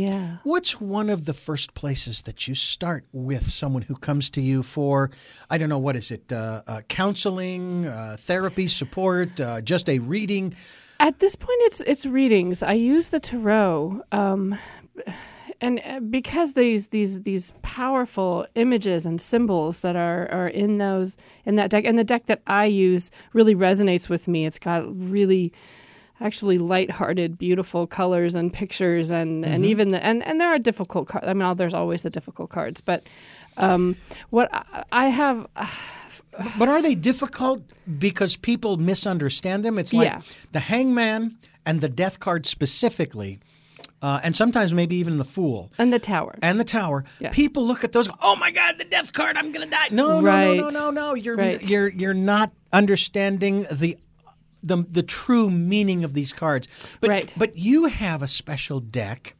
Yeah. 0.00 0.36
what's 0.44 0.80
one 0.80 1.10
of 1.10 1.24
the 1.24 1.34
first 1.34 1.74
places 1.74 2.22
that 2.22 2.48
you 2.48 2.54
start 2.54 3.04
with 3.12 3.48
someone 3.48 3.82
who 3.82 3.94
comes 3.94 4.30
to 4.30 4.40
you 4.40 4.62
for, 4.62 5.10
I 5.50 5.58
don't 5.58 5.68
know, 5.68 5.78
what 5.78 5.96
is 5.96 6.10
it, 6.10 6.32
uh, 6.32 6.62
uh, 6.66 6.80
counseling, 6.88 7.86
uh, 7.86 8.16
therapy, 8.18 8.66
support, 8.66 9.40
uh, 9.40 9.60
just 9.60 9.88
a 9.88 9.98
reading? 9.98 10.54
At 11.00 11.18
this 11.18 11.34
point, 11.34 11.58
it's 11.62 11.80
it's 11.80 12.04
readings. 12.04 12.62
I 12.62 12.74
use 12.74 13.08
the 13.08 13.20
tarot, 13.20 14.02
um, 14.12 14.58
and 15.60 15.80
uh, 15.84 16.00
because 16.00 16.52
these 16.54 16.88
these 16.88 17.22
these 17.22 17.54
powerful 17.62 18.46
images 18.54 19.06
and 19.06 19.18
symbols 19.18 19.80
that 19.80 19.96
are 19.96 20.30
are 20.30 20.48
in 20.48 20.76
those 20.78 21.16
in 21.46 21.56
that 21.56 21.70
deck, 21.70 21.84
and 21.86 21.98
the 21.98 22.04
deck 22.04 22.26
that 22.26 22.42
I 22.46 22.66
use 22.66 23.10
really 23.32 23.54
resonates 23.54 24.10
with 24.10 24.28
me. 24.28 24.44
It's 24.44 24.58
got 24.58 24.84
really 24.94 25.52
actually 26.20 26.58
light-hearted 26.58 27.38
beautiful 27.38 27.86
colors 27.86 28.34
and 28.34 28.52
pictures 28.52 29.10
and 29.10 29.44
and 29.44 29.64
even 29.64 29.88
the 29.88 30.04
and 30.04 30.22
and 30.26 30.40
there 30.40 30.48
are 30.48 30.58
difficult 30.58 31.08
cards 31.08 31.26
i 31.26 31.32
mean 31.34 31.56
there's 31.56 31.74
always 31.74 32.02
the 32.02 32.10
difficult 32.10 32.50
cards 32.50 32.80
but 32.80 33.02
um 33.56 33.96
what 34.30 34.48
I- 34.52 34.84
i 34.92 35.06
have 35.08 35.46
But 36.58 36.68
are 36.68 36.80
they 36.80 36.94
difficult 36.94 37.60
because 37.98 38.36
people 38.36 38.76
misunderstand 38.76 39.64
them? 39.64 39.78
It's 39.78 39.92
like 39.92 40.06
Yeah. 40.06 40.20
the 40.52 40.60
hangman 40.60 41.36
and 41.66 41.80
the 41.80 41.88
death 41.88 42.20
card 42.20 42.46
specifically, 42.46 43.40
uh, 44.00 44.20
and 44.22 44.34
sometimes 44.36 44.72
maybe 44.72 44.94
even 44.96 45.18
the 45.18 45.24
fool 45.24 45.72
and 45.76 45.92
the 45.92 45.98
tower 45.98 46.36
and 46.40 46.58
the 46.60 46.64
tower. 46.64 47.04
Yeah. 47.18 47.30
People 47.32 47.66
look 47.66 47.82
at 47.82 47.90
those. 47.92 48.08
Oh 48.22 48.36
my 48.36 48.52
God, 48.52 48.78
the 48.78 48.84
death 48.84 49.12
card! 49.12 49.36
I'm 49.36 49.50
gonna 49.50 49.66
die. 49.66 49.88
No, 49.90 50.20
no, 50.20 50.54
no, 50.54 50.54
no, 50.54 50.68
no, 50.70 50.90
no. 50.90 51.14
You're 51.14 51.36
Right. 51.36 51.62
you're 51.68 51.88
you're 51.88 52.14
not 52.14 52.52
understanding 52.72 53.66
the. 53.70 53.98
The, 54.62 54.84
the 54.90 55.02
true 55.02 55.48
meaning 55.50 56.04
of 56.04 56.12
these 56.12 56.32
cards, 56.32 56.68
but 57.00 57.08
Right. 57.10 57.34
but 57.36 57.56
you 57.56 57.86
have 57.86 58.22
a 58.22 58.26
special 58.28 58.78
deck. 58.80 59.34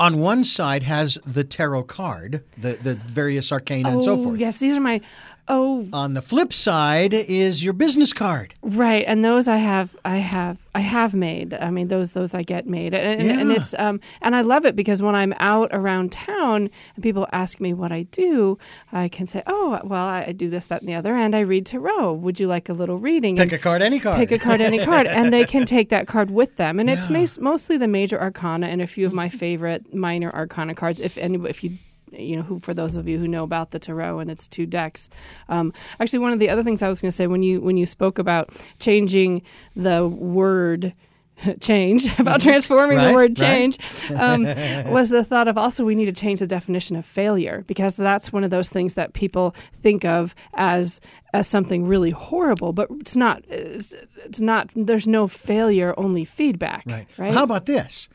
On 0.00 0.18
one 0.18 0.42
side 0.42 0.82
has 0.82 1.18
the 1.24 1.44
tarot 1.44 1.84
card, 1.84 2.42
the 2.58 2.78
the 2.82 2.94
various 2.96 3.52
arcana 3.52 3.90
and 3.90 4.02
so 4.02 4.12
oh 4.18 4.24
forth. 4.24 4.40
yes 4.40 4.58
these 4.58 4.76
are 4.76 4.80
my 4.80 5.00
oh 5.48 5.86
On 5.92 6.14
the 6.14 6.22
flip 6.22 6.52
side 6.52 7.12
is 7.14 7.62
your 7.64 7.72
business 7.74 8.12
card. 8.12 8.54
Right, 8.62 9.04
and 9.06 9.24
those 9.24 9.46
I 9.48 9.56
have, 9.58 9.96
I 10.04 10.16
have, 10.18 10.58
I 10.74 10.80
have 10.80 11.14
made. 11.14 11.52
I 11.54 11.70
mean, 11.70 11.88
those 11.88 12.12
those 12.12 12.34
I 12.34 12.42
get 12.42 12.66
made, 12.66 12.94
and, 12.94 13.20
and, 13.20 13.40
and 13.40 13.52
it's 13.52 13.74
um, 13.78 14.00
and 14.22 14.34
I 14.34 14.40
love 14.40 14.64
it 14.64 14.74
because 14.74 15.02
when 15.02 15.14
I'm 15.14 15.34
out 15.38 15.70
around 15.72 16.12
town 16.12 16.70
and 16.94 17.02
people 17.02 17.26
ask 17.32 17.60
me 17.60 17.72
what 17.74 17.92
I 17.92 18.04
do, 18.04 18.58
I 18.92 19.08
can 19.08 19.26
say, 19.26 19.42
oh, 19.46 19.80
well, 19.84 20.06
I 20.06 20.32
do 20.32 20.48
this, 20.50 20.66
that, 20.66 20.80
and 20.80 20.88
the 20.88 20.94
other, 20.94 21.14
and 21.14 21.34
I 21.36 21.40
read 21.40 21.66
tarot. 21.66 22.14
Would 22.14 22.40
you 22.40 22.46
like 22.46 22.68
a 22.68 22.72
little 22.72 22.98
reading? 22.98 23.36
Pick 23.36 23.42
And 23.44 23.52
a 23.52 23.58
card, 23.58 23.82
any 23.82 24.00
card. 24.00 24.16
pick 24.16 24.32
a 24.32 24.38
card, 24.38 24.60
any 24.60 24.84
card, 24.84 25.06
and 25.06 25.32
they 25.32 25.44
can 25.44 25.64
take 25.66 25.90
that 25.90 26.06
card 26.06 26.30
with 26.30 26.56
them. 26.56 26.80
And 26.80 26.88
it's 26.88 27.08
Yeah. 27.10 27.18
mas- 27.18 27.38
mostly 27.38 27.76
the 27.76 27.88
major 27.88 28.20
arcana 28.20 28.66
and 28.68 28.80
a 28.80 28.86
few 28.86 29.06
of 29.06 29.12
my 29.12 29.28
favorite 29.28 29.92
minor 29.94 30.32
arcana 30.34 30.74
cards. 30.74 31.00
If 31.00 31.18
any, 31.18 31.38
if 31.48 31.62
you 31.62 31.78
you 32.18 32.36
know, 32.36 32.42
who 32.42 32.60
for 32.60 32.74
those 32.74 32.96
of 32.96 33.06
you 33.08 33.18
who 33.18 33.28
know 33.28 33.44
about 33.44 33.70
the 33.70 33.78
tarot 33.78 34.18
and 34.20 34.30
its 34.30 34.48
two 34.48 34.66
decks. 34.66 35.08
Um, 35.48 35.72
actually, 36.00 36.20
one 36.20 36.32
of 36.32 36.38
the 36.38 36.48
other 36.50 36.62
things 36.62 36.82
I 36.82 36.88
was 36.88 37.00
going 37.00 37.10
to 37.10 37.16
say 37.16 37.26
when 37.26 37.42
you 37.42 37.60
when 37.60 37.76
you 37.76 37.86
spoke 37.86 38.18
about 38.18 38.50
changing 38.78 39.42
the 39.76 40.06
word. 40.08 40.94
change 41.60 42.06
about 42.20 42.40
transforming 42.48 42.96
Right, 42.96 43.08
the 43.08 43.12
word 43.12 43.40
right. 43.40 43.48
change 43.76 43.78
um, 44.12 44.44
was 44.92 45.10
the 45.10 45.24
thought 45.24 45.48
of 45.48 45.58
also 45.58 45.84
we 45.84 45.96
need 45.96 46.04
to 46.04 46.12
change 46.12 46.38
the 46.38 46.46
definition 46.46 46.94
of 46.94 47.04
failure 47.04 47.64
because 47.66 47.96
that's 47.96 48.32
one 48.32 48.44
of 48.44 48.50
those 48.50 48.70
things 48.70 48.94
that 48.94 49.14
people 49.14 49.52
think 49.74 50.04
of 50.04 50.32
as 50.54 51.00
as 51.32 51.48
something 51.48 51.88
really 51.88 52.10
horrible 52.10 52.72
but 52.72 52.88
it's 53.00 53.16
not 53.16 53.42
it's, 53.48 53.96
it's 54.24 54.40
not 54.40 54.70
there's 54.76 55.08
no 55.08 55.26
failure 55.26 55.92
only 55.96 56.24
feedback 56.24 56.84
Right. 56.86 57.08
right 57.18 57.34
How 57.34 57.42
about 57.42 57.66
this? 57.66 58.08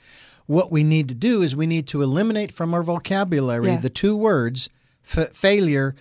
What 0.50 0.72
we 0.72 0.84
need 0.84 1.08
to 1.10 1.14
do 1.14 1.44
is 1.44 1.56
we 1.56 1.68
need 1.68 1.86
to 1.90 2.02
eliminate 2.02 2.52
from 2.52 2.74
our 2.74 2.82
vocabulary 2.82 3.68
Yeah. 3.68 3.78
the 3.78 3.90
two 3.92 4.16
words 4.18 4.68
f- 5.16 5.32
failure 5.32 5.94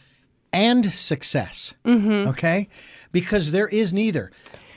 and 0.54 0.90
success. 0.90 1.74
Mm-hmm. 1.84 2.28
Okay? 2.30 2.68
Because 3.12 3.50
there 3.50 3.68
is 3.68 3.92
neither. 3.92 4.32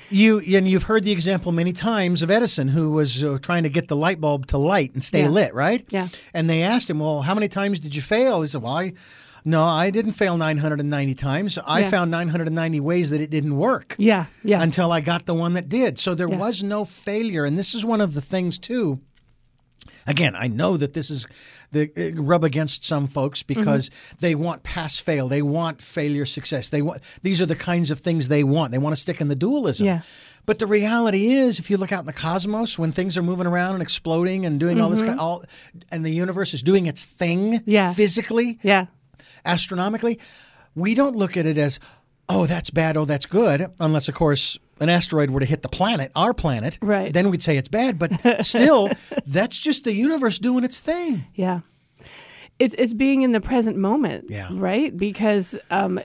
You 0.10 0.40
and 0.58 0.68
you've 0.68 0.84
heard 0.84 1.06
the 1.06 1.14
example 1.14 1.54
many 1.54 1.72
times 1.72 2.22
of 2.22 2.30
Edison, 2.30 2.68
who 2.68 2.92
was 2.92 3.24
uh, 3.24 3.38
trying 3.42 3.64
to 3.64 3.70
get 3.70 3.88
the 3.88 3.96
light 3.96 4.20
bulb 4.20 4.46
to 4.48 4.58
light 4.58 4.94
and 4.94 5.02
stay 5.02 5.22
Yeah. 5.22 5.30
lit, 5.30 5.54
right? 5.54 5.86
Yeah. 5.90 6.10
And 6.34 6.50
they 6.50 6.64
asked 6.64 6.90
him, 6.90 7.00
"Well, 7.00 7.22
how 7.22 7.34
many 7.34 7.48
times 7.48 7.80
did 7.80 7.96
you 7.96 8.02
fail?" 8.02 8.42
He 8.42 8.50
said, 8.50 8.62
"Well, 8.62 8.76
I, 8.76 8.92
no, 9.46 9.64
I 9.64 9.90
didn't 9.90 10.12
fail 10.12 10.36
990 10.36 11.16
times. 11.16 11.58
I 11.66 11.80
Yeah. 11.80 11.90
found 11.90 12.12
990 12.12 12.82
ways 12.82 13.10
that 13.12 13.22
it 13.22 13.30
didn't 13.30 13.56
work." 13.56 13.96
yeah 13.98 14.26
yeah 14.44 14.62
until 14.62 14.92
I 14.92 15.00
got 15.00 15.26
the 15.28 15.34
one 15.34 15.54
that 15.54 15.70
did. 15.70 15.98
So 15.98 16.14
there 16.14 16.28
Yeah. 16.30 16.36
was 16.46 16.62
no 16.62 16.84
failure. 16.84 17.46
And 17.46 17.58
this 17.58 17.74
is 17.74 17.86
one 17.86 18.02
of 18.02 18.14
the 18.14 18.22
things, 18.22 18.60
too. 18.60 19.00
Again, 20.08 20.36
I 20.36 20.48
know 20.48 20.78
that 20.78 20.94
this 20.94 21.10
is 21.10 21.26
the 21.72 21.90
uh, 21.98 22.22
rub 22.22 22.44
against 22.44 22.84
some 22.84 23.08
folks 23.08 23.44
because 23.44 23.90
Mm-hmm. 23.90 24.16
they 24.20 24.36
want 24.36 24.64
pass 24.64 25.00
fail, 25.00 25.28
they 25.28 25.42
want 25.42 25.82
failure 25.82 26.26
success. 26.26 26.70
They 26.70 26.82
want 26.82 27.02
these 27.22 27.42
are 27.42 27.46
the 27.46 27.56
kinds 27.56 27.92
of 27.92 28.00
things 28.00 28.28
they 28.28 28.44
want. 28.44 28.72
They 28.72 28.78
want 28.78 28.96
to 28.96 29.02
stick 29.02 29.22
in 29.22 29.28
the 29.28 29.36
dualism. 29.36 29.86
Yeah. 29.88 30.02
But 30.48 30.58
the 30.58 30.66
reality 30.66 31.34
is, 31.34 31.60
if 31.60 31.70
you 31.70 31.78
look 31.78 31.92
out 31.92 32.00
in 32.00 32.08
the 32.08 32.14
cosmos, 32.14 32.78
when 32.80 32.92
things 32.92 33.16
are 33.16 33.22
moving 33.22 33.46
around 33.46 33.76
and 33.76 33.82
exploding 33.84 34.46
and 34.46 34.60
doing 34.60 34.82
all 34.82 34.90
this, 34.90 35.04
all, 35.04 35.44
and 35.92 36.04
the 36.04 36.10
universe 36.10 36.54
is 36.56 36.64
doing 36.64 36.88
its 36.88 37.06
thing 37.06 37.60
Mm-hmm. 37.60 37.70
Yeah. 37.70 37.94
physically, 37.94 38.58
yeah 38.64 38.88
astronomically, 39.46 40.20
we 40.76 40.94
don't 40.96 41.16
look 41.16 41.38
at 41.38 41.46
it 41.46 41.58
as, 41.58 41.80
oh, 42.32 42.46
that's 42.46 42.70
bad, 42.70 42.98
oh, 42.98 43.06
that's 43.06 43.26
good, 43.26 43.68
unless, 43.80 44.08
of 44.10 44.16
course, 44.16 44.58
an 44.80 44.90
asteroid 44.90 45.30
were 45.30 45.40
to 45.42 45.46
hit 45.46 45.62
the 45.62 45.70
planet, 45.70 46.12
our 46.16 46.34
planet. 46.34 46.80
Right. 46.82 47.14
Then 47.14 47.30
we'd 47.30 47.44
say 47.44 47.58
it's 47.58 47.68
bad. 47.68 48.00
But 48.00 48.44
still, 48.46 48.90
that's 49.28 49.60
just 49.60 49.84
the 49.84 49.94
universe 49.94 50.40
doing 50.40 50.64
its 50.64 50.80
thing. 50.80 51.26
Yeah. 51.36 51.60
It's, 52.60 52.76
it's 52.78 52.94
being 52.94 53.24
in 53.24 53.32
the 53.32 53.42
present 53.42 53.76
moment, 53.78 54.26
Yeah. 54.30 54.50
right? 54.54 54.96
Because 54.96 55.58
um, 55.72 56.00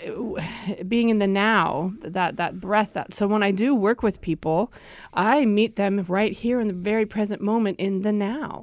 being 0.88 1.10
in 1.10 1.18
the 1.18 1.26
now, 1.26 1.92
that 2.00 2.36
that 2.36 2.60
breath. 2.60 2.94
That 2.94 3.12
so 3.12 3.26
when 3.26 3.42
I 3.42 3.50
do 3.50 3.74
work 3.74 4.02
with 4.02 4.22
people, 4.22 4.72
I 5.12 5.44
meet 5.44 5.76
them 5.76 6.06
right 6.08 6.32
here 6.32 6.58
in 6.58 6.66
the 6.68 6.72
very 6.72 7.04
present 7.04 7.42
moment 7.42 7.78
in 7.78 8.00
the 8.02 8.12
now. 8.12 8.62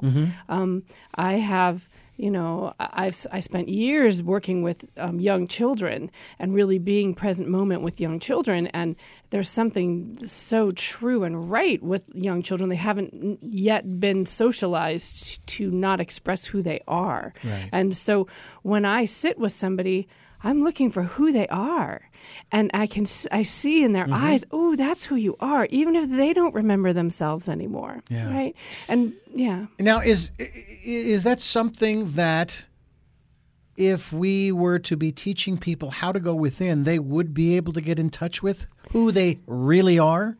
Um, 0.49 0.83
I 1.13 1.33
have 1.33 1.87
you 2.15 2.29
know 2.29 2.73
I've 2.79 3.15
I 3.31 3.39
spent 3.39 3.69
years 3.69 4.21
working 4.21 4.61
with 4.61 4.85
um, 4.97 5.19
young 5.19 5.47
children 5.47 6.11
and 6.39 6.53
really 6.53 6.77
being 6.79 7.13
present 7.15 7.49
moment 7.49 7.81
with 7.81 7.99
young 7.99 8.19
children, 8.19 8.67
and 8.67 8.95
there's 9.31 9.49
something 9.49 10.17
so 10.17 10.71
true 10.71 11.23
and 11.23 11.49
right 11.51 11.81
with 11.81 12.03
young 12.13 12.43
children. 12.43 12.69
They 12.69 12.75
haven't 12.75 13.39
yet 13.41 13.99
been 13.99 14.25
socialized 14.25 15.45
to 15.47 15.69
not 15.71 15.99
express 15.99 16.45
who 16.45 16.61
they 16.61 16.81
are, 16.87 17.33
Right. 17.43 17.69
and 17.71 17.95
so 17.95 18.27
when 18.61 18.85
I 18.85 19.05
sit 19.05 19.37
with 19.39 19.51
somebody, 19.51 20.07
I'm 20.43 20.63
looking 20.63 20.91
for 20.91 21.03
who 21.03 21.31
they 21.31 21.47
are. 21.47 22.09
And 22.51 22.69
I 22.73 22.87
can 22.87 23.05
I 23.31 23.43
see 23.43 23.83
in 23.83 23.93
their 23.93 24.05
Mm-hmm. 24.05 24.13
eyes, 24.25 24.45
oh, 24.51 24.75
that's 24.75 25.05
who 25.05 25.15
you 25.15 25.35
are, 25.39 25.65
even 25.71 25.95
if 25.95 26.09
they 26.09 26.33
don't 26.33 26.53
remember 26.53 26.93
themselves 26.93 27.47
anymore, 27.49 28.03
Yeah. 28.09 28.33
right? 28.33 28.55
And 28.87 29.13
yeah, 29.33 29.65
Now, 29.79 29.99
is 30.01 30.31
is 30.83 31.23
that 31.23 31.39
something 31.39 32.11
that 32.13 32.65
if 33.75 34.13
we 34.13 34.51
were 34.51 34.77
to 34.79 34.95
be 34.95 35.11
teaching 35.11 35.57
people 35.57 35.89
how 35.89 36.11
to 36.11 36.19
go 36.19 36.35
within, 36.35 36.83
they 36.83 36.99
would 36.99 37.33
be 37.33 37.55
able 37.55 37.73
to 37.73 37.81
get 37.81 37.97
in 37.99 38.09
touch 38.09 38.43
with 38.43 38.67
who 38.91 39.11
they 39.11 39.39
really 39.47 39.97
are? 39.97 40.37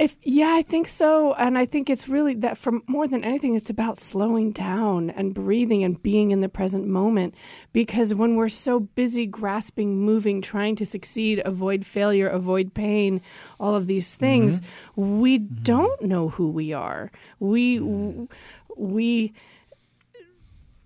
If 0.00 0.16
yeah, 0.22 0.54
I 0.54 0.62
think 0.62 0.88
so, 0.88 1.34
and 1.34 1.58
I 1.58 1.66
think 1.66 1.90
it's 1.90 2.08
really 2.08 2.32
that 2.36 2.56
for 2.56 2.80
more 2.86 3.06
than 3.06 3.22
anything, 3.22 3.54
it's 3.54 3.68
about 3.68 3.98
slowing 3.98 4.50
down 4.50 5.10
and 5.10 5.34
breathing 5.34 5.84
and 5.84 6.02
being 6.02 6.30
in 6.30 6.40
the 6.40 6.48
present 6.48 6.86
moment. 6.86 7.34
Because 7.74 8.14
when 8.14 8.36
we're 8.36 8.48
so 8.48 8.80
busy 8.80 9.26
grasping, 9.26 9.98
moving, 9.98 10.40
trying 10.40 10.74
to 10.76 10.86
succeed, 10.86 11.42
avoid 11.44 11.84
failure, 11.84 12.28
avoid 12.28 12.72
pain, 12.72 13.20
all 13.60 13.74
of 13.74 13.88
these 13.88 14.14
things, 14.14 14.62
mm-hmm. 14.62 15.20
we 15.20 15.38
mm-hmm. 15.38 15.62
don't 15.64 16.00
know 16.00 16.30
who 16.30 16.48
we 16.48 16.72
are. 16.72 17.12
We 17.38 17.78
mm-hmm. 17.78 18.24
we 18.78 19.34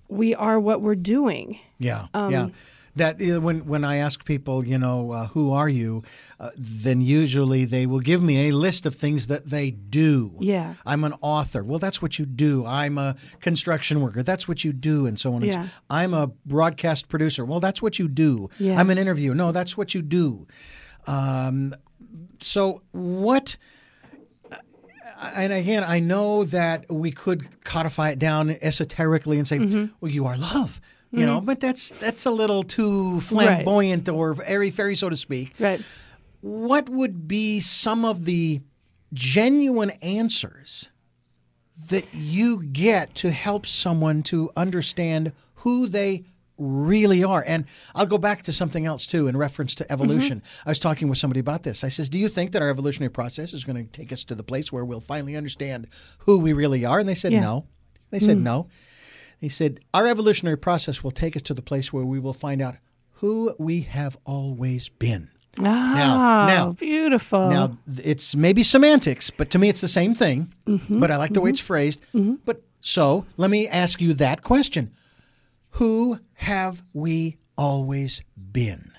we 0.09 0.35
are 0.35 0.59
what 0.59 0.83
we're 0.83 0.97
doing. 0.97 1.61
Yeah, 1.79 2.09
um, 2.15 2.33
yeah 2.33 2.49
that 2.97 3.19
when 3.19 3.67
when 3.67 3.85
I 3.85 3.97
ask 3.97 4.25
people, 4.25 4.65
you 4.65 4.79
know, 4.79 5.11
uh, 5.11 5.27
who 5.29 5.53
are 5.53 5.69
you, 5.69 6.03
uh, 6.39 6.51
then 6.57 7.01
usually 7.01 7.65
they 7.65 7.87
will 7.87 8.01
give 8.01 8.23
me 8.23 8.49
a 8.49 8.53
list 8.53 8.87
of 8.87 8.95
things 8.95 9.27
that 9.27 9.51
they 9.51 9.71
do. 9.71 10.37
Yeah, 10.41 10.75
I'm 10.87 11.05
an 11.05 11.15
author. 11.21 11.65
Well, 11.65 11.79
that's 11.79 12.01
what 12.01 12.19
you 12.19 12.27
do. 12.27 12.65
I'm 12.65 12.99
a 12.99 13.17
construction 13.41 14.01
worker. 14.01 14.23
That's 14.23 14.47
what 14.47 14.65
you 14.65 14.73
do, 14.73 15.07
and 15.07 15.19
so 15.19 15.35
on. 15.35 15.43
Yeah. 15.43 15.69
I'm 15.91 16.15
a 16.15 16.29
broadcast 16.47 17.09
producer. 17.09 17.45
Well, 17.45 17.61
that's 17.61 17.83
what 17.83 17.99
you 17.99 18.09
do. 18.09 18.49
Yeah. 18.59 18.79
I'm 18.79 18.91
an 18.91 18.99
interviewer. 18.99 19.35
No, 19.35 19.53
that's 19.53 19.77
what 19.77 19.95
you 19.95 20.03
do. 20.03 20.47
Um, 21.07 21.75
so 22.41 22.83
what? 22.93 23.57
Uh, 24.53 25.31
and 25.35 25.53
again, 25.53 25.85
I 25.85 25.99
know 25.99 26.45
that 26.45 26.91
we 26.91 27.11
could 27.11 27.65
codify 27.65 28.11
it 28.11 28.19
down 28.19 28.51
esoterically 28.51 29.39
and 29.39 29.49
say, 29.49 29.59
mm-hmm. 29.59 29.87
"Well, 30.01 30.13
you 30.13 30.27
are 30.27 30.37
love." 30.37 30.81
You 31.15 31.21
mm-hmm. 31.21 31.35
know, 31.35 31.41
but 31.41 31.61
that's 31.61 31.91
that's 31.91 32.27
a 32.27 32.31
little 32.31 32.63
too 32.63 33.21
flamboyant 33.23 34.09
right. 34.09 34.15
or 34.15 34.37
airy 34.45 34.71
fairy, 34.71 34.97
so 34.97 35.09
to 35.09 35.17
speak. 35.17 35.55
Right. 35.59 35.81
What 36.41 36.89
would 36.89 37.27
be 37.27 37.61
some 37.61 38.05
of 38.05 38.25
the 38.25 38.61
genuine 39.13 39.91
answers 40.03 40.91
that 41.89 42.13
you 42.13 42.63
get 42.63 43.15
to 43.17 43.31
help 43.31 43.67
someone 43.67 44.23
to 44.25 44.51
understand 44.57 45.33
who 45.55 45.87
they 45.87 46.25
really 46.57 47.25
are. 47.25 47.43
And 47.47 47.65
I'll 47.95 48.07
go 48.07 48.19
back 48.19 48.45
to 48.45 48.53
something 48.53 48.87
else 48.87 49.07
too 49.07 49.27
in 49.27 49.37
reference 49.37 49.75
to 49.77 49.93
evolution. 49.93 50.39
Mm-hmm. 50.39 50.69
I 50.69 50.71
was 50.71 50.79
talking 50.79 51.09
with 51.09 51.19
somebody 51.19 51.41
about 51.41 51.63
this. 51.65 51.83
I 51.83 51.89
says, 51.89 52.09
"Do 52.09 52.19
you 52.19 52.29
think 52.29 52.53
that 52.53 52.63
our 52.63 52.69
evolutionary 52.69 53.11
process 53.11 53.53
is 53.53 53.65
going 53.65 53.85
to 53.85 53.91
take 53.91 54.13
us 54.13 54.25
to 54.25 54.35
the 54.35 54.45
place 54.45 54.73
where 54.73 54.85
we'll 54.85 55.01
finally 55.01 55.37
understand 55.37 55.89
who 56.19 56.39
we 56.39 56.53
really 56.53 56.85
are?" 56.85 57.01
And 57.01 57.09
they 57.09 57.15
said, 57.15 57.33
yeah. 57.33 57.41
"No." 57.41 57.67
They 58.11 58.19
said, 58.19 58.39
mm 58.39 58.43
"No." 58.43 58.69
He 59.45 59.51
said, 59.51 59.81
Our 59.93 60.07
evolutionary 60.07 60.57
process 60.57 61.05
will 61.05 61.11
take 61.11 61.37
us 61.37 61.43
to 61.43 61.53
the 61.53 61.61
place 61.61 61.93
where 61.93 62.07
we 62.07 62.19
will 62.19 62.33
find 62.33 62.63
out 62.63 62.77
who 63.17 63.55
we 63.59 63.83
have 63.83 64.17
always 64.25 64.89
been. 64.89 65.29
Ah, 65.61 66.47
now, 66.47 66.47
now, 66.47 66.73
beautiful. 66.73 67.51
Now, 67.51 67.77
it's 68.03 68.35
maybe 68.35 68.63
semantics, 68.63 69.29
but 69.29 69.51
to 69.51 69.59
me, 69.59 69.69
it's 69.69 69.83
the 69.83 69.87
same 69.87 70.15
thing. 70.15 70.51
Mm-hmm, 70.67 70.99
but 70.99 71.11
I 71.11 71.19
like 71.19 71.35
the 71.35 71.41
mm-hmm, 71.41 71.45
way 71.45 71.51
it's 71.51 71.61
phrased. 71.61 72.01
Mm-hmm. 72.15 72.37
But 72.47 72.63
so 72.81 73.27
let 73.37 73.51
me 73.51 73.69
ask 73.69 74.01
you 74.01 74.15
that 74.15 74.43
question 74.43 74.93
Who 75.73 76.21
have 76.33 76.83
we 76.95 77.37
always 77.59 78.23
been? 78.51 78.93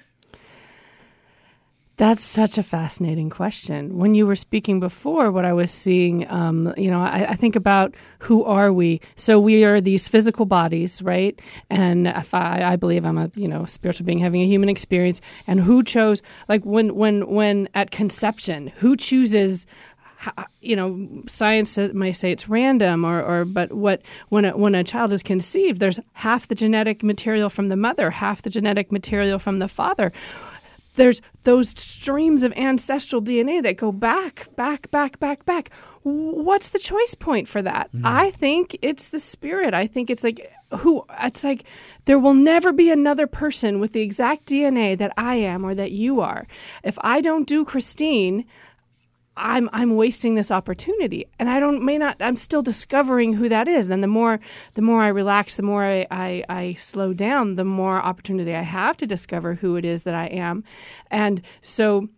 That's 1.98 2.24
such 2.24 2.58
a 2.58 2.64
fascinating 2.64 3.30
question. 3.30 3.98
When 3.98 4.16
you 4.16 4.28
were 4.28 4.36
speaking 4.36 4.82
before, 4.82 5.32
what 5.32 5.46
I 5.46 5.54
was 5.54 5.72
seeing, 5.72 6.30
um, 6.30 6.74
you 6.76 6.92
know, 6.92 7.02
I, 7.02 7.28
I, 7.30 7.36
think 7.36 7.56
about 7.56 7.96
who 8.20 8.44
are 8.44 8.74
we? 8.74 9.00
So 9.16 9.40
we 9.40 9.64
are 9.64 9.80
these 9.80 10.10
physical 10.10 10.46
bodies, 10.46 11.02
right? 11.02 11.40
And 11.70 12.08
if 12.08 12.34
I, 12.34 12.64
I 12.64 12.76
believe 12.76 13.06
I'm 13.06 13.18
a, 13.18 13.32
you 13.36 13.48
know, 13.48 13.64
spiritual 13.64 14.06
being 14.06 14.20
having 14.20 14.42
a 14.42 14.46
human 14.46 14.68
experience. 14.68 15.22
And 15.48 15.62
who 15.62 15.84
chose, 15.84 16.22
like 16.50 16.66
when, 16.66 16.96
when, 16.96 17.28
when 17.30 17.70
at 17.74 17.92
conception, 17.92 18.74
who 18.78 18.98
chooses 18.98 19.66
you 20.62 20.76
know, 20.76 21.08
science 21.28 21.78
may 21.78 22.12
say 22.12 22.32
it's 22.32 22.50
random, 22.50 23.06
or, 23.06 23.22
or 23.22 23.46
but 23.46 23.72
what 23.74 24.02
when 24.30 24.46
a, 24.46 24.58
when 24.58 24.74
a 24.74 24.84
child 24.84 25.12
is 25.12 25.22
conceived, 25.22 25.80
there's 25.80 26.00
half 26.14 26.48
the 26.48 26.56
genetic 26.56 27.04
material 27.04 27.50
from 27.50 27.70
the 27.70 27.76
mother, 27.76 28.10
half 28.10 28.42
the 28.42 28.50
genetic 28.50 28.92
material 28.92 29.38
from 29.38 29.60
the 29.60 29.68
father 29.68 30.12
there's 30.96 31.22
those 31.44 31.70
streams 31.70 32.44
of 32.44 32.52
ancestral 32.54 33.22
DNA 33.22 33.62
that 33.64 33.78
go 33.78 33.92
back, 33.92 34.48
back, 34.56 34.90
back, 34.92 35.20
back, 35.20 35.46
back. 35.46 35.72
What's 36.04 36.70
the 36.70 36.80
choice 36.80 37.16
point 37.16 37.48
for 37.48 37.62
that? 37.62 37.92
Mm. 37.94 38.02
I 38.04 38.32
think 38.32 38.78
it's 38.82 39.10
the 39.10 39.20
spirit. 39.20 39.74
I 39.74 39.88
think 39.88 40.10
it's 40.10 40.24
like 40.24 40.52
who 40.80 41.06
it's 41.22 41.44
like 41.44 41.64
there 42.06 42.20
will 42.20 42.34
never 42.34 42.72
be 42.72 42.90
another 42.90 43.28
person 43.28 43.80
with 43.80 43.94
the 43.94 44.02
exact 44.02 44.48
DNA 44.48 44.98
that 44.98 45.14
I 45.18 45.36
am 45.36 45.64
or 45.64 45.76
that 45.76 45.92
you 45.92 46.20
are. 46.22 46.48
If 46.84 46.98
I 47.02 47.22
don't 47.22 47.48
do 47.48 47.64
Christine, 47.66 48.46
I'm 49.38 49.70
I'm 49.74 49.96
wasting 49.96 50.36
this 50.36 50.52
opportunity, 50.52 51.28
and 51.40 51.50
I 51.50 51.60
don't 51.60 51.84
may 51.84 51.98
not. 51.98 52.18
I'm 52.20 52.36
still 52.36 52.62
discovering 52.62 53.34
who 53.34 53.50
that 53.50 53.68
is. 53.68 53.88
Then 53.88 54.02
the 54.02 54.08
more 54.08 54.40
the 54.76 54.82
more 54.82 55.02
I 55.02 55.10
relax, 55.10 55.56
the 55.56 55.64
more 55.64 55.84
I, 55.84 56.08
I, 56.10 56.44
I 56.48 56.74
slow 56.74 57.14
down, 57.14 57.56
the 57.56 57.66
more 57.66 58.02
opportunity 58.02 58.56
I 58.56 58.62
have 58.62 58.98
to 58.98 59.08
discover 59.08 59.56
who 59.56 59.76
it 59.76 59.86
is 59.86 60.04
that 60.04 60.16
I 60.16 60.28
am, 60.28 60.64
and 61.12 61.42
so 61.62 62.10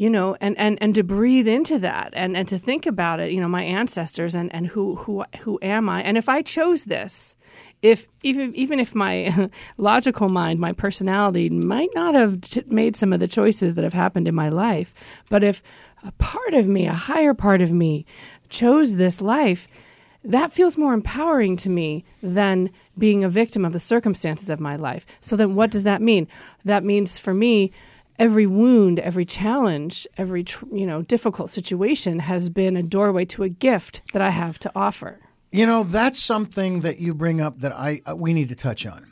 you 0.00 0.08
know, 0.08 0.34
and, 0.40 0.56
and, 0.56 0.78
and 0.80 0.94
to 0.94 1.02
breathe 1.02 1.46
into 1.46 1.78
that 1.78 2.08
and, 2.14 2.34
and 2.34 2.48
to 2.48 2.58
think 2.58 2.86
about 2.86 3.20
it, 3.20 3.32
you 3.32 3.38
know, 3.38 3.46
my 3.46 3.62
ancestors 3.62 4.34
and, 4.34 4.50
and 4.54 4.66
who, 4.66 4.96
who, 4.96 5.22
who 5.40 5.58
am 5.60 5.90
I? 5.90 6.02
And 6.02 6.16
if 6.16 6.26
I 6.26 6.40
chose 6.40 6.84
this, 6.84 7.36
if 7.82 8.06
even, 8.22 8.54
even 8.56 8.80
if 8.80 8.94
my 8.94 9.50
logical 9.76 10.30
mind, 10.30 10.58
my 10.58 10.72
personality 10.72 11.50
might 11.50 11.90
not 11.94 12.14
have 12.14 12.40
made 12.68 12.96
some 12.96 13.12
of 13.12 13.20
the 13.20 13.28
choices 13.28 13.74
that 13.74 13.84
have 13.84 13.92
happened 13.92 14.26
in 14.26 14.34
my 14.34 14.48
life, 14.48 14.94
but 15.28 15.44
if 15.44 15.62
a 16.04 16.12
part 16.12 16.54
of 16.54 16.66
me, 16.66 16.86
a 16.86 16.92
higher 16.92 17.34
part 17.34 17.62
of 17.62 17.72
me, 17.72 18.06
chose 18.48 18.96
this 18.96 19.20
life, 19.20 19.68
that 20.24 20.52
feels 20.52 20.76
more 20.76 20.92
empowering 20.92 21.56
to 21.56 21.70
me 21.70 22.04
than 22.22 22.70
being 22.98 23.24
a 23.24 23.28
victim 23.28 23.64
of 23.64 23.72
the 23.72 23.78
circumstances 23.78 24.50
of 24.50 24.60
my 24.60 24.76
life. 24.76 25.06
So 25.20 25.36
then 25.36 25.54
what 25.54 25.70
does 25.70 25.84
that 25.84 26.02
mean? 26.02 26.28
That 26.64 26.84
means 26.84 27.18
for 27.18 27.32
me, 27.32 27.72
every 28.18 28.46
wound, 28.46 28.98
every 28.98 29.24
challenge, 29.24 30.06
every 30.18 30.44
you 30.72 30.86
know, 30.86 31.02
difficult 31.02 31.50
situation 31.50 32.18
has 32.18 32.50
been 32.50 32.76
a 32.76 32.82
doorway 32.82 33.24
to 33.26 33.42
a 33.42 33.48
gift 33.48 34.02
that 34.12 34.20
I 34.20 34.30
have 34.30 34.58
to 34.60 34.72
offer. 34.74 35.20
You 35.52 35.66
know, 35.66 35.82
that's 35.82 36.20
something 36.20 36.80
that 36.80 36.98
you 36.98 37.14
bring 37.14 37.40
up 37.40 37.60
that 37.60 37.72
I 37.72 38.02
uh, 38.08 38.14
we 38.14 38.32
need 38.34 38.50
to 38.50 38.54
touch 38.54 38.86
on. 38.86 39.09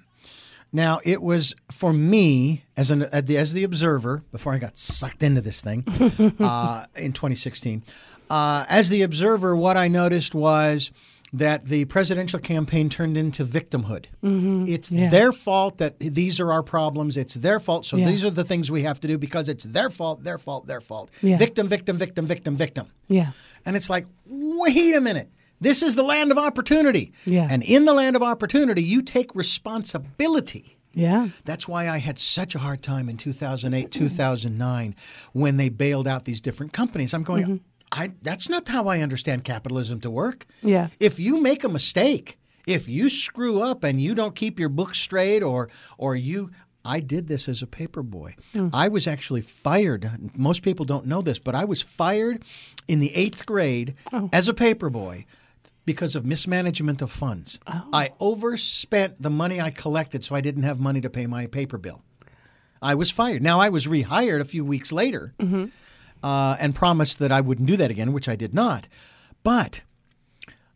Now, 0.73 1.01
it 1.03 1.23
was 1.23 1.55
for 1.71 1.93
me 1.93 2.65
as 2.77 2.91
an 2.91 3.03
as 3.03 3.53
the 3.53 3.65
observer 3.65 4.23
before 4.31 4.53
I 4.53 4.59
got 4.59 4.77
sucked 4.77 5.23
into 5.23 5.41
this 5.41 5.61
thing 5.61 5.85
uh, 6.41 6.87
in 6.95 7.13
2016. 7.13 7.83
Uh, 8.29 8.67
as 8.69 8.91
the 8.91 9.03
observer, 9.03 9.57
what 9.57 9.79
I 9.79 9.89
noticed 9.89 10.35
was 10.35 10.91
that 11.33 11.67
the 11.67 11.85
presidential 11.87 12.39
campaign 12.39 12.89
turned 12.89 13.17
into 13.17 13.45
victimhood. 13.45 14.07
Mm-hmm. 14.23 14.65
It's 14.67 14.91
yeah. 14.91 15.11
their 15.11 15.33
fault 15.33 15.79
that 15.79 15.99
these 15.99 16.41
are 16.41 16.53
our 16.53 16.63
problems. 16.63 17.17
It's 17.17 17.35
their 17.35 17.61
fault. 17.61 17.85
So 17.85 17.97
yeah. 17.97 18.07
these 18.07 18.25
are 18.25 18.31
the 18.31 18.45
things 18.45 18.71
we 18.71 18.83
have 18.83 19.01
to 19.01 19.09
do 19.09 19.19
because 19.19 19.49
it's 19.49 19.65
their 19.65 19.91
fault, 19.91 20.25
their 20.25 20.39
fault, 20.39 20.67
their 20.67 20.81
fault. 20.81 21.11
Yeah. 21.23 21.37
Victim, 21.37 21.69
victim, 21.69 21.99
victim, 21.99 22.27
victim, 22.27 22.57
victim. 22.57 22.87
Yeah. 23.09 23.33
And 23.67 23.77
it's 23.77 23.91
like, 23.91 24.07
wait 24.27 24.95
a 24.95 25.01
minute. 25.01 25.31
This 25.61 25.83
is 25.83 25.94
the 25.94 26.03
land 26.03 26.31
of 26.31 26.38
opportunity. 26.38 27.12
Yeah. 27.25 27.49
And 27.51 27.62
in 27.62 27.85
the 27.85 27.92
land 27.92 28.16
of 28.16 28.23
opportunity, 28.23 28.83
you 28.83 29.03
take 29.03 29.35
responsibility. 29.35 30.79
Yeah. 30.92 31.29
That's 31.44 31.68
why 31.68 31.88
I 31.88 31.99
had 31.99 32.18
such 32.18 32.55
a 32.55 32.59
hard 32.59 32.83
time 32.83 33.09
in 33.09 33.16
2008, 33.16 33.90
2009 33.90 34.94
when 35.33 35.57
they 35.57 35.68
bailed 35.68 36.09
out 36.09 36.25
these 36.25 36.40
different 36.40 36.73
companies. 36.73 37.14
I'm 37.14 37.23
going, 37.23 37.44
mm-hmm. 37.44 37.57
I 37.92 38.12
that's 38.23 38.49
not 38.49 38.68
how 38.68 38.88
I 38.88 39.01
understand 39.01 39.44
capitalism 39.44 40.01
to 40.01 40.11
work. 40.11 40.47
Yeah. 40.62 40.88
If 41.01 41.18
you 41.18 41.40
make 41.40 41.64
a 41.64 41.68
mistake, 41.68 42.38
if 42.66 42.88
you 42.88 43.09
screw 43.09 43.62
up 43.62 43.85
and 43.85 44.01
you 44.01 44.14
don't 44.14 44.35
keep 44.35 44.59
your 44.59 44.68
books 44.68 44.99
straight 44.99 45.42
or 45.42 45.71
or 45.97 46.16
you 46.16 46.51
I 46.85 47.01
did 47.01 47.29
this 47.29 47.49
as 47.49 47.61
a 47.61 47.66
paper 47.66 48.03
boy. 48.03 48.35
Mm. 48.55 48.71
I 48.73 48.88
was 48.88 49.07
actually 49.07 49.42
fired. 49.42 50.11
Most 50.35 50.62
people 50.62 50.87
don't 50.87 51.07
know 51.07 51.21
this, 51.21 51.38
but 51.38 51.55
I 51.55 51.64
was 51.64 51.83
fired 51.83 52.44
in 52.87 53.01
the 53.01 53.14
eighth 53.14 53.44
grade 53.44 53.94
oh. 54.12 54.31
as 54.33 54.49
a 54.49 54.55
paper 54.55 54.88
boy 54.88 55.27
because 55.88 56.14
of 56.14 56.27
mismanagement 56.27 57.01
of 57.01 57.11
funds. 57.11 57.59
Oh. 57.66 57.88
I 57.94 58.12
overspent 58.20 59.22
the 59.22 59.31
money 59.31 59.59
I 59.59 59.70
collected, 59.70 60.22
so 60.22 60.35
I 60.35 60.42
didn't 60.42 60.64
have 60.64 60.79
money 60.79 61.01
to 61.01 61.09
pay 61.09 61.27
my 61.27 61.46
paper 61.46 61.79
bill. 61.79 62.03
I 62.83 62.94
was 62.94 63.11
fired. 63.11 63.40
Now, 63.40 63.59
I 63.59 63.70
was 63.70 63.87
rehired 63.87 64.42
a 64.42 64.44
few 64.44 64.66
weeks 64.66 64.92
later 64.92 65.33
mm-hmm. 65.40 65.64
uh, 66.22 66.57
and 66.61 66.74
promised 66.74 67.20
that 67.20 67.33
I 67.33 67.40
wouldn't 67.40 67.66
do 67.66 67.79
that 67.79 67.90
again, 67.90 68.12
which 68.12 68.29
I 68.29 68.37
did 68.37 68.53
not. 68.53 68.87
But 69.42 69.81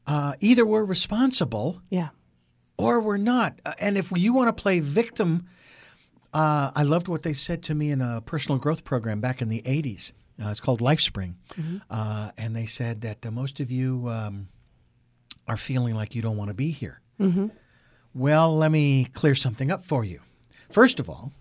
uh, 0.07 0.33
either 0.41 0.65
we're 0.65 0.83
responsible 0.83 1.83
yeah. 1.91 2.09
or 2.79 2.99
we're 2.99 3.19
not. 3.19 3.61
Uh, 3.67 3.75
and 3.79 3.99
if 3.99 4.13
you 4.13 4.33
want 4.33 4.49
to 4.49 4.59
play 4.63 4.81
victim, 4.81 5.47
uh, 6.33 6.71
I 6.75 6.85
loved 6.85 7.07
what 7.07 7.23
they 7.23 7.35
said 7.35 7.63
to 7.65 7.75
me 7.75 7.91
in 7.91 8.01
a 8.01 8.23
personal 8.23 8.59
growth 8.59 8.83
program 8.83 9.21
back 9.21 9.43
in 9.43 9.51
the 9.51 9.61
80s. 9.61 10.13
Uh, 10.43 10.49
it's 10.49 10.61
called 10.61 10.81
LifeSpring. 10.81 11.35
Mm-hmm. 11.51 11.77
Uh, 11.91 12.31
and 12.39 12.57
they 12.57 12.65
said 12.65 13.03
that 13.03 13.31
most 13.31 13.61
of 13.61 13.71
you. 13.71 14.09
Um, 14.09 14.49
are 15.49 15.57
feeling 15.57 15.95
like 15.95 16.15
you 16.15 16.23
don't 16.23 16.37
want 16.37 16.49
to 16.49 16.55
be 16.55 16.71
here. 16.71 17.01
Mm-hmm. 17.21 17.49
Well, 18.15 18.57
let 18.57 18.71
me 18.71 19.07
clear 19.13 19.35
something 19.35 19.71
up 19.71 19.85
for 19.85 20.05
you. 20.05 20.21
First 20.71 21.01
of 21.01 21.09
all, 21.09 21.33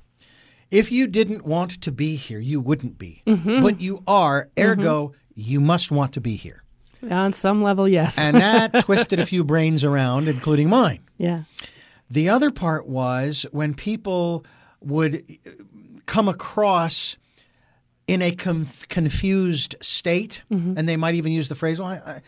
if 0.70 0.92
you 0.92 1.08
didn't 1.08 1.46
want 1.46 1.82
to 1.82 1.92
be 1.92 2.16
here, 2.16 2.40
you 2.40 2.60
wouldn't 2.62 2.98
be. 2.98 3.22
But 3.26 3.82
you 3.82 4.04
are, 4.08 4.50
ergo, 4.58 5.14
you 5.36 5.60
must 5.60 5.92
want 5.92 6.14
to 6.14 6.22
be 6.22 6.36
here. 6.36 6.64
On 7.10 7.34
some 7.34 7.62
level, 7.64 7.90
yes. 7.90 8.18
And 8.18 8.38
that 8.38 8.80
twisted 8.86 9.20
a 9.20 9.26
few 9.26 9.44
brains 9.44 9.84
around, 9.84 10.28
including 10.28 10.70
mine. 10.70 11.00
yeah. 11.18 11.44
The 12.10 12.28
other 12.28 12.52
part 12.52 12.88
was 12.88 13.46
when 13.54 13.74
people 13.74 14.46
would 14.82 15.24
uh, 15.48 15.50
come 16.06 16.28
across 16.28 17.16
in 18.06 18.22
a 18.22 18.32
conf- 18.32 18.86
confused 18.90 19.76
state, 19.82 20.42
and 20.50 20.90
they 20.90 20.98
might 20.98 21.16
even 21.16 21.32
use 21.32 21.48
the 21.48 21.56
phrase, 21.56 21.80
well, 21.80 21.88
I, 21.88 21.96
I, 22.12 22.22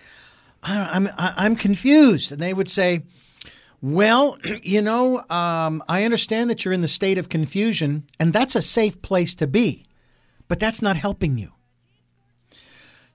I'm, 0.64 1.10
I'm 1.18 1.56
confused. 1.56 2.32
And 2.32 2.42
they 2.42 2.54
would 2.54 2.70
say, 2.70 3.04
well, 3.82 4.38
you 4.64 4.82
know, 4.82 5.24
um, 5.30 5.84
I 5.88 6.06
understand 6.06 6.50
that 6.50 6.64
you're 6.64 6.74
in 6.74 6.82
the 6.82 6.88
state 6.88 7.18
of 7.18 7.30
confusion, 7.30 8.06
and 8.20 8.34
that's 8.34 8.56
a 8.56 8.62
safe 8.62 9.02
place 9.02 9.36
to 9.36 9.48
be, 9.48 9.86
but 10.48 10.60
that's 10.60 10.82
not 10.82 10.96
helping 10.98 11.38
you. 11.38 11.52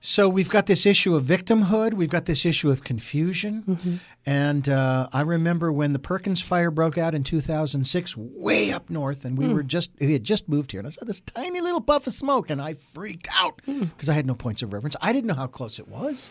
So 0.01 0.29
we've 0.29 0.49
got 0.49 0.65
this 0.65 0.85
issue 0.85 1.13
of 1.13 1.25
victimhood. 1.25 1.93
We've 1.93 2.09
got 2.09 2.25
this 2.25 2.45
issue 2.45 2.71
of 2.71 2.85
confusion. 2.85 3.99
And 4.25 4.69
uh, 4.69 5.09
I 5.11 5.21
remember 5.21 5.73
when 5.73 5.91
the 5.91 5.99
Perkins 5.99 6.41
fire 6.41 6.71
broke 6.71 6.97
out 6.97 7.13
in 7.13 7.23
2006, 7.25 8.15
way 8.15 8.71
up 8.71 8.89
north, 8.89 9.25
and 9.25 9.37
we 9.37 9.49
were 9.53 9.61
just 9.63 9.91
we 9.99 10.13
had 10.13 10.23
just 10.23 10.47
moved 10.47 10.71
here, 10.71 10.79
and 10.79 10.87
I 10.87 10.91
saw 10.91 11.03
this 11.03 11.19
tiny 11.19 11.59
little 11.59 11.81
puff 11.81 12.07
of 12.07 12.13
smoke, 12.13 12.49
and 12.49 12.61
I 12.61 12.75
freaked 12.75 13.27
out 13.35 13.59
because 13.65 14.07
I 14.07 14.13
had 14.13 14.25
no 14.25 14.35
points 14.35 14.61
of 14.61 14.71
reference. 14.71 14.95
I 15.01 15.11
didn't 15.11 15.27
know 15.27 15.33
how 15.33 15.47
close 15.47 15.79
it 15.79 15.89
was. 15.89 16.29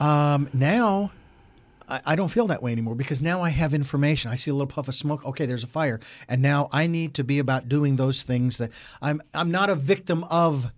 Um, 0.00 0.48
now. 0.52 1.12
I 1.88 2.00
I 2.06 2.16
don't 2.16 2.28
feel 2.28 2.46
that 2.46 2.62
way 2.62 2.70
anymore 2.72 2.94
because 2.94 3.20
now 3.20 3.42
I 3.42 3.50
have 3.50 3.74
information. 3.74 4.30
I 4.30 4.36
see 4.36 4.50
a 4.50 4.54
little 4.54 4.68
puff 4.68 4.86
of 4.86 4.94
smoke. 4.94 5.26
Okay, 5.26 5.46
there's 5.46 5.64
a 5.64 5.66
fire, 5.68 5.98
and 6.28 6.40
now 6.40 6.68
I 6.72 6.86
need 6.86 7.14
to 7.14 7.24
be 7.24 7.40
about 7.40 7.68
doing 7.68 7.96
those 7.96 8.22
things 8.22 8.58
that 8.58 8.70
I'm. 9.02 9.20
I'm 9.34 9.50
not 9.50 9.68
a 9.68 9.74
victim 9.74 10.24
of 10.24 10.70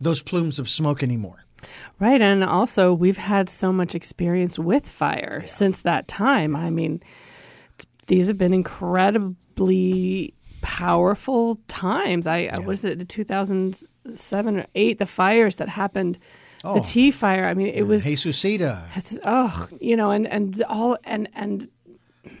those 0.00 0.22
plumes 0.22 0.58
of 0.58 0.68
smoke 0.68 1.02
anymore. 1.02 1.44
Right. 1.98 2.20
And 2.20 2.44
also, 2.44 2.92
we've 2.92 3.16
had 3.16 3.48
so 3.48 3.72
much 3.72 3.94
experience 3.94 4.58
with 4.58 4.88
fire 4.88 5.42
since 5.46 5.82
that 5.82 6.08
time. 6.08 6.54
I 6.54 6.70
mean, 6.70 7.02
t- 7.78 7.86
these 8.06 8.28
have 8.28 8.38
been 8.38 8.54
incredibly 8.54 10.34
powerful 10.60 11.60
times. 11.68 12.26
I, 12.26 12.50
I 12.52 12.58
was 12.60 12.84
it 12.84 12.98
the 12.98 13.04
2007 13.04 14.56
or 14.58 14.66
8, 14.74 14.98
the 14.98 15.06
fires 15.06 15.56
that 15.56 15.68
happened, 15.68 16.18
Oh. 16.64 16.74
the 16.74 16.80
tea 16.80 17.10
fire. 17.10 17.44
I 17.44 17.54
mean, 17.54 17.68
it 17.68 17.84
mm, 17.84 17.88
was, 17.88 18.04
Jesusita, 18.06 19.20
oh, 19.24 19.68
you 19.80 19.96
know, 19.96 20.10
and, 20.10 20.26
and 20.26 20.62
all, 20.64 20.98
and, 21.04 21.28
and 21.34 21.68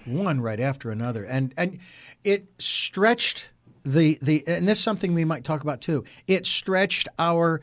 one 0.04 0.40
right 0.40 0.60
after 0.60 0.90
another, 0.90 1.24
and 1.24 1.54
and 1.56 1.78
it 2.24 2.46
stretched 2.58 3.50
the 3.84 4.18
the 4.20 4.44
and 4.46 4.66
this 4.66 4.78
is 4.78 4.84
something 4.84 5.14
we 5.14 5.24
might 5.24 5.44
talk 5.44 5.62
about 5.62 5.80
too. 5.80 6.04
It 6.26 6.46
stretched 6.46 7.08
our 7.18 7.60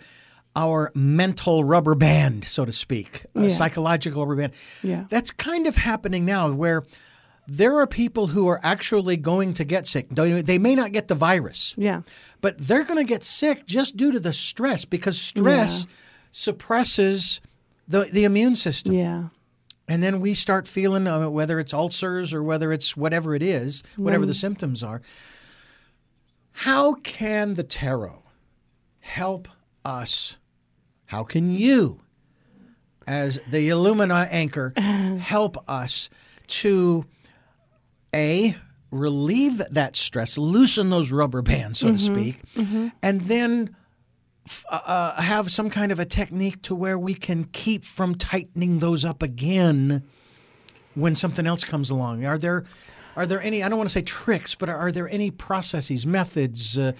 our 0.56 0.92
mental 0.96 1.64
rubber 1.64 1.96
band, 1.96 2.46
so 2.46 2.64
to 2.66 2.72
speak, 2.72 3.26
a 3.36 3.44
Yeah. 3.44 3.48
psychological 3.50 4.26
rubber 4.26 4.42
band. 4.42 4.54
Yeah. 4.84 5.06
That's 5.10 5.32
kind 5.32 5.68
of 5.68 5.76
happening 5.76 6.24
now, 6.26 6.52
where 6.52 6.84
there 7.48 7.78
are 7.80 7.88
people 7.88 8.28
who 8.28 8.48
are 8.48 8.60
actually 8.64 9.18
going 9.18 9.54
to 9.56 9.64
get 9.64 9.88
sick. 9.88 10.08
They 10.10 10.42
they 10.42 10.58
may 10.58 10.76
not 10.76 10.94
get 10.94 11.08
the 11.08 11.16
virus, 11.16 11.76
yeah. 11.78 12.02
but 12.42 12.58
they're 12.58 12.84
going 12.86 12.98
to 12.98 13.04
get 13.04 13.24
sick 13.24 13.66
just 13.66 13.98
due 13.98 14.12
to 14.12 14.20
the 14.20 14.34
stress 14.34 14.86
because 14.86 15.20
stress 15.20 15.86
suppresses 16.36 17.40
the 17.88 18.10
the 18.12 18.26
immune 18.26 18.56
system. 18.56 18.94
Yeah. 18.94 19.24
And 19.88 20.04
then 20.04 20.20
we 20.20 20.34
start 20.34 20.68
feeling 20.68 21.08
uh, 21.08 21.30
whether 21.30 21.60
it's 21.60 21.74
ulcers 21.74 22.34
or 22.34 22.44
whether 22.44 22.74
it's 22.74 22.98
whatever 22.98 23.36
it 23.36 23.44
is, 23.44 23.84
whatever 23.96 24.26
the 24.26 24.34
mm. 24.34 24.42
symptoms 24.42 24.84
are. 24.84 25.02
How 26.52 26.96
can 26.96 27.54
the 27.54 27.64
tarot 27.64 28.24
help 29.00 29.48
us? 29.86 30.38
How 31.06 31.24
can 31.24 31.52
you, 31.52 32.02
as 33.06 33.40
the 33.50 33.70
Illumina 33.70 34.28
anchor, 34.32 34.74
help 35.20 35.64
us 35.70 36.10
to 36.48 37.06
a 38.14 38.58
relieve 38.90 39.62
that 39.70 39.96
stress, 39.96 40.38
loosen 40.38 40.90
those 40.90 41.12
rubber 41.12 41.44
bands, 41.44 41.80
so 41.80 41.88
to 41.88 41.94
mm-hmm. 41.94 42.14
speak, 42.14 42.54
mm-hmm. 42.56 42.88
and 43.04 43.22
then 43.22 43.76
uh, 44.70 44.82
uh, 44.86 45.22
have 45.22 45.52
some 45.52 45.70
kind 45.70 45.92
of 45.92 46.00
a 46.00 46.06
technique 46.06 46.62
to 46.64 46.76
where 46.76 46.98
we 46.98 47.14
can 47.14 47.46
keep 47.46 47.84
from 47.84 48.16
tightening 48.16 48.80
those 48.80 49.04
up 49.04 49.24
again 49.24 50.04
when 50.94 51.16
something 51.16 51.48
else 51.48 51.64
comes 51.64 51.90
along. 51.90 52.26
Are 52.26 52.38
there 52.38 52.66
are 53.16 53.26
there 53.26 53.42
any 53.42 53.64
I 53.64 53.70
don't 53.70 53.78
want 53.78 53.90
to 53.90 53.94
say 53.94 54.02
tricks, 54.02 54.56
but 54.56 54.70
are 54.70 54.92
there 54.92 55.10
any 55.10 55.32
processes, 55.32 56.06
methods, 56.06 56.78
uh, 56.78 56.94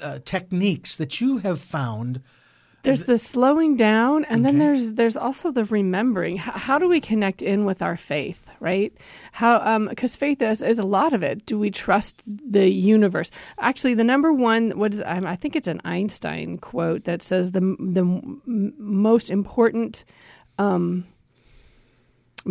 uh, 0.00 0.20
techniques 0.24 0.96
that 0.96 1.20
you 1.20 1.38
have 1.38 1.60
found? 1.60 2.22
There's 2.82 3.04
the 3.04 3.16
slowing 3.18 3.76
down, 3.76 4.24
and 4.24 4.44
then 4.44 4.58
there's 4.58 4.92
there's 4.92 5.16
also 5.16 5.52
the 5.52 5.64
remembering. 5.66 6.34
H- 6.36 6.40
how 6.66 6.78
do 6.78 6.88
we 6.88 7.00
connect 7.00 7.40
in 7.42 7.64
with 7.64 7.80
our 7.80 7.96
faith, 7.96 8.44
right? 8.60 8.92
How 9.32 9.60
um 9.60 9.86
because 9.88 10.16
faith 10.16 10.42
is, 10.42 10.62
is 10.62 10.78
a 10.80 10.86
lot 10.86 11.12
of 11.12 11.22
it. 11.22 11.46
Do 11.46 11.58
we 11.58 11.70
trust 11.70 12.22
the 12.26 12.68
universe? 12.68 13.30
Actually, 13.60 13.94
the 13.94 14.04
number 14.04 14.32
one 14.32 14.72
what 14.78 14.94
is 14.94 15.00
I 15.02 15.18
I 15.24 15.36
think 15.36 15.54
it's 15.54 15.68
an 15.68 15.80
Einstein 15.84 16.58
quote 16.58 17.04
that 17.04 17.22
says 17.22 17.52
the 17.52 17.60
the 17.78 18.00
m- 18.02 18.72
most 18.78 19.30
important 19.30 20.04
um, 20.58 21.06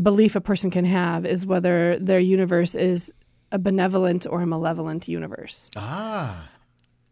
belief 0.02 0.36
a 0.36 0.42
person 0.42 0.72
can 0.72 0.86
have 0.86 1.26
is 1.26 1.46
whether 1.46 2.00
their 2.00 2.20
universe 2.20 2.74
is 2.76 3.14
a 3.52 3.60
benevolent 3.60 4.26
or 4.30 4.42
a 4.42 4.46
malevolent 4.48 5.08
universe 5.10 5.70
Ah, 5.76 6.48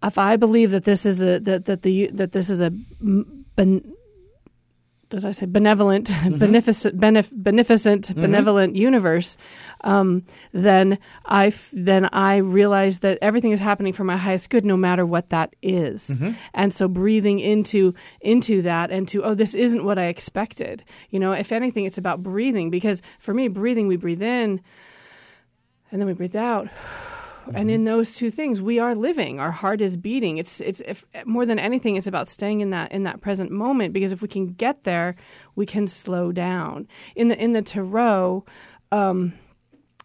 if 0.03 0.17
I 0.17 0.37
believe 0.37 0.71
that 0.71 0.83
this 0.83 1.05
is 1.05 1.21
a 1.21 1.39
that 1.39 1.65
that 1.65 1.81
the 1.81 2.07
that 2.13 2.31
this 2.31 2.49
is 2.49 2.61
a 2.61 2.71
ben, 2.71 3.93
did 5.09 5.25
I 5.25 5.31
say 5.31 5.45
benevolent, 5.45 6.07
mm-hmm. 6.09 6.37
beneficent, 6.37 6.97
benef, 6.97 7.29
beneficent, 7.31 8.07
mm-hmm. 8.07 8.21
benevolent 8.21 8.75
universe, 8.75 9.37
um, 9.81 10.23
then 10.53 10.99
I 11.25 11.47
f- 11.47 11.69
then 11.73 12.07
I 12.13 12.37
realize 12.37 12.99
that 12.99 13.17
everything 13.21 13.51
is 13.51 13.59
happening 13.59 13.91
for 13.91 14.03
my 14.03 14.17
highest 14.17 14.49
good, 14.49 14.65
no 14.65 14.77
matter 14.77 15.05
what 15.05 15.29
that 15.29 15.53
is. 15.61 16.09
Mm-hmm. 16.11 16.31
And 16.53 16.73
so 16.73 16.87
breathing 16.87 17.39
into 17.39 17.93
into 18.21 18.61
that 18.61 18.91
and 18.91 19.07
to 19.09 19.23
oh, 19.23 19.33
this 19.33 19.55
isn't 19.55 19.83
what 19.83 19.97
I 19.97 20.05
expected. 20.05 20.83
You 21.09 21.19
know, 21.19 21.31
if 21.31 21.51
anything, 21.51 21.85
it's 21.85 21.97
about 21.97 22.21
breathing 22.21 22.69
because 22.69 23.01
for 23.19 23.33
me, 23.33 23.47
breathing, 23.47 23.87
we 23.87 23.97
breathe 23.97 24.21
in, 24.21 24.61
and 25.91 25.99
then 25.99 26.05
we 26.05 26.13
breathe 26.13 26.35
out. 26.35 26.69
And 27.53 27.71
in 27.71 27.83
those 27.83 28.15
two 28.15 28.29
things, 28.29 28.61
we 28.61 28.79
are 28.79 28.93
living. 28.93 29.39
Our 29.39 29.51
heart 29.51 29.81
is 29.81 29.97
beating. 29.97 30.37
It's 30.37 30.61
it's 30.61 30.81
if, 30.81 31.05
more 31.25 31.45
than 31.45 31.59
anything, 31.59 31.95
it's 31.95 32.07
about 32.07 32.27
staying 32.27 32.61
in 32.61 32.69
that 32.69 32.91
in 32.91 33.03
that 33.03 33.21
present 33.21 33.51
moment. 33.51 33.93
Because 33.93 34.11
if 34.11 34.21
we 34.21 34.27
can 34.27 34.47
get 34.47 34.83
there, 34.83 35.15
we 35.55 35.65
can 35.65 35.87
slow 35.87 36.31
down. 36.31 36.87
In 37.15 37.29
the 37.29 37.41
in 37.41 37.53
the 37.53 37.61
tarot, 37.61 38.45
um, 38.91 39.33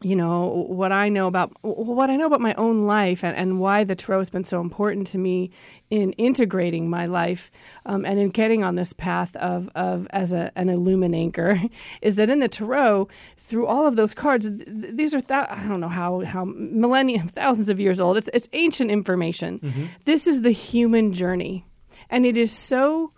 you 0.04 0.14
know 0.14 0.66
what 0.68 0.92
I 0.92 1.08
know 1.08 1.26
about 1.26 1.52
what 1.62 2.10
I 2.10 2.16
know 2.16 2.26
about 2.26 2.40
my 2.40 2.54
own 2.54 2.82
life 2.82 3.24
and, 3.24 3.36
and 3.36 3.58
why 3.58 3.84
the 3.84 3.94
tarot 3.96 4.18
has 4.18 4.30
been 4.30 4.44
so 4.44 4.60
important 4.60 5.06
to 5.08 5.18
me 5.18 5.50
in 5.90 6.12
integrating 6.12 6.90
my 6.90 7.06
life 7.06 7.50
um, 7.86 8.04
and 8.04 8.18
in 8.18 8.28
getting 8.28 8.62
on 8.62 8.74
this 8.74 8.92
path 8.92 9.34
of, 9.36 9.70
of 9.74 10.06
as 10.10 10.32
a, 10.32 10.52
an 10.56 10.68
illuminator 10.68 11.60
is 12.02 12.16
that 12.16 12.28
in 12.28 12.40
the 12.40 12.48
tarot 12.48 13.08
through 13.38 13.66
all 13.66 13.86
of 13.86 13.96
those 13.96 14.12
cards 14.14 14.48
th- 14.48 14.64
th- 14.66 14.94
these 14.94 15.14
are 15.14 15.20
th- 15.20 15.46
I 15.48 15.66
don't 15.66 15.80
know 15.80 15.88
how 15.88 16.20
how 16.20 16.44
millennia 16.46 17.22
thousands 17.28 17.70
of 17.70 17.80
years 17.80 18.00
old 18.00 18.16
it's 18.16 18.28
it's 18.34 18.48
ancient 18.52 18.90
information. 18.90 19.60
This 20.04 20.26
is 20.26 20.42
the 20.42 20.50
human 20.50 21.12
journey 21.12 21.64
and 22.10 22.26
it 22.26 22.36
is 22.36 22.52
so 22.52 23.12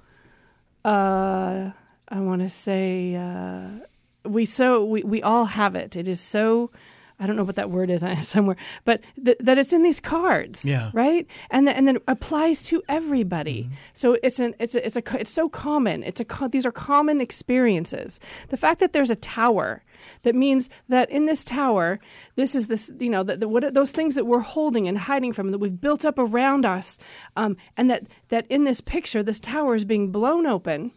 uh, 0.84 1.72
I 2.08 2.20
want 2.20 2.42
to 2.42 2.48
say 2.48 3.16
uh, 3.16 3.84
we 4.26 4.44
so 4.44 4.84
we, 4.84 5.02
we 5.02 5.22
all 5.22 5.44
have 5.46 5.74
it. 5.74 5.96
It 5.96 6.08
is 6.08 6.20
so 6.20 6.70
I 7.18 7.26
don't 7.26 7.36
know 7.36 7.44
what 7.44 7.56
that 7.56 7.70
word 7.70 7.88
is 7.88 8.04
somewhere, 8.28 8.56
but 8.84 9.00
th- 9.24 9.38
that 9.40 9.56
it's 9.56 9.72
in 9.72 9.82
these 9.82 10.00
cards, 10.00 10.66
Yeah. 10.66 10.90
right? 10.92 11.26
And 11.50 11.66
that 11.66 11.76
and 11.76 11.88
then 11.88 11.96
applies 12.06 12.62
to 12.64 12.82
everybody. 12.90 13.70
So 13.94 14.18
it's 14.22 14.38
an 14.38 14.54
it's 14.58 14.74
a, 14.74 14.84
it's 14.84 14.96
a 14.96 15.02
it's 15.18 15.30
so 15.30 15.48
common. 15.48 16.02
It's 16.02 16.20
a 16.20 16.24
co- 16.26 16.48
these 16.48 16.66
are 16.66 16.72
common 16.72 17.20
experiences. 17.22 18.20
The 18.48 18.58
fact 18.58 18.80
that 18.80 18.92
there's 18.92 19.10
a 19.10 19.16
tower 19.16 19.82
that 20.22 20.34
means 20.34 20.68
that 20.90 21.08
in 21.10 21.24
this 21.24 21.42
tower, 21.42 22.00
this 22.34 22.54
is 22.54 22.66
this 22.66 22.92
you 23.00 23.08
know 23.08 23.22
that 23.22 23.40
the, 23.40 23.48
what 23.48 23.72
those 23.72 23.92
things 23.92 24.14
that 24.16 24.26
we're 24.26 24.40
holding 24.40 24.86
and 24.86 24.98
hiding 24.98 25.32
from 25.32 25.52
that 25.52 25.58
we've 25.58 25.80
built 25.80 26.04
up 26.04 26.18
around 26.18 26.66
us, 26.66 26.98
um, 27.34 27.56
and 27.78 27.88
that 27.90 28.02
that 28.28 28.46
in 28.48 28.64
this 28.64 28.82
picture, 28.82 29.22
this 29.22 29.40
tower 29.40 29.74
is 29.74 29.86
being 29.86 30.12
blown 30.12 30.44
open 30.46 30.92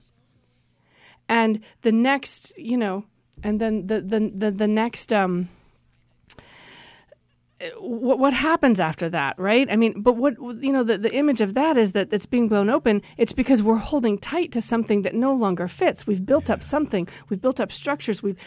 and 1.30 1.62
the 1.84 1.92
next 1.94 2.58
you 2.58 2.78
know 2.78 3.06
and 3.44 3.60
then 3.60 3.88
the 3.88 4.02
the 4.02 4.32
the, 4.34 4.52
the 4.52 4.68
next 4.68 5.12
um 5.14 5.50
what, 7.78 8.20
what 8.20 8.34
happens 8.34 8.80
after 8.80 9.10
that, 9.10 9.38
right? 9.38 9.70
I 9.70 9.76
mean, 9.76 10.02
but 10.02 10.16
what 10.16 10.36
you 10.40 10.72
know, 10.72 10.84
the, 10.84 10.98
the 10.98 11.14
image 11.14 11.42
of 11.42 11.54
that 11.56 11.78
is 11.78 11.92
that 11.92 12.14
it's 12.14 12.26
being 12.26 12.48
blown 12.48 12.70
open. 12.70 13.02
It's 13.18 13.34
because 13.34 13.62
we're 13.62 13.76
holding 13.76 14.18
tight 14.18 14.52
to 14.54 14.62
something 14.62 15.02
that 15.02 15.14
no 15.14 15.34
longer 15.34 15.68
fits. 15.68 16.08
We've 16.08 16.26
built 16.26 16.50
up 16.50 16.64
something. 16.64 17.08
We've 17.28 17.42
built 17.42 17.60
up 17.60 17.72
structures. 17.72 18.24
We've 18.24 18.38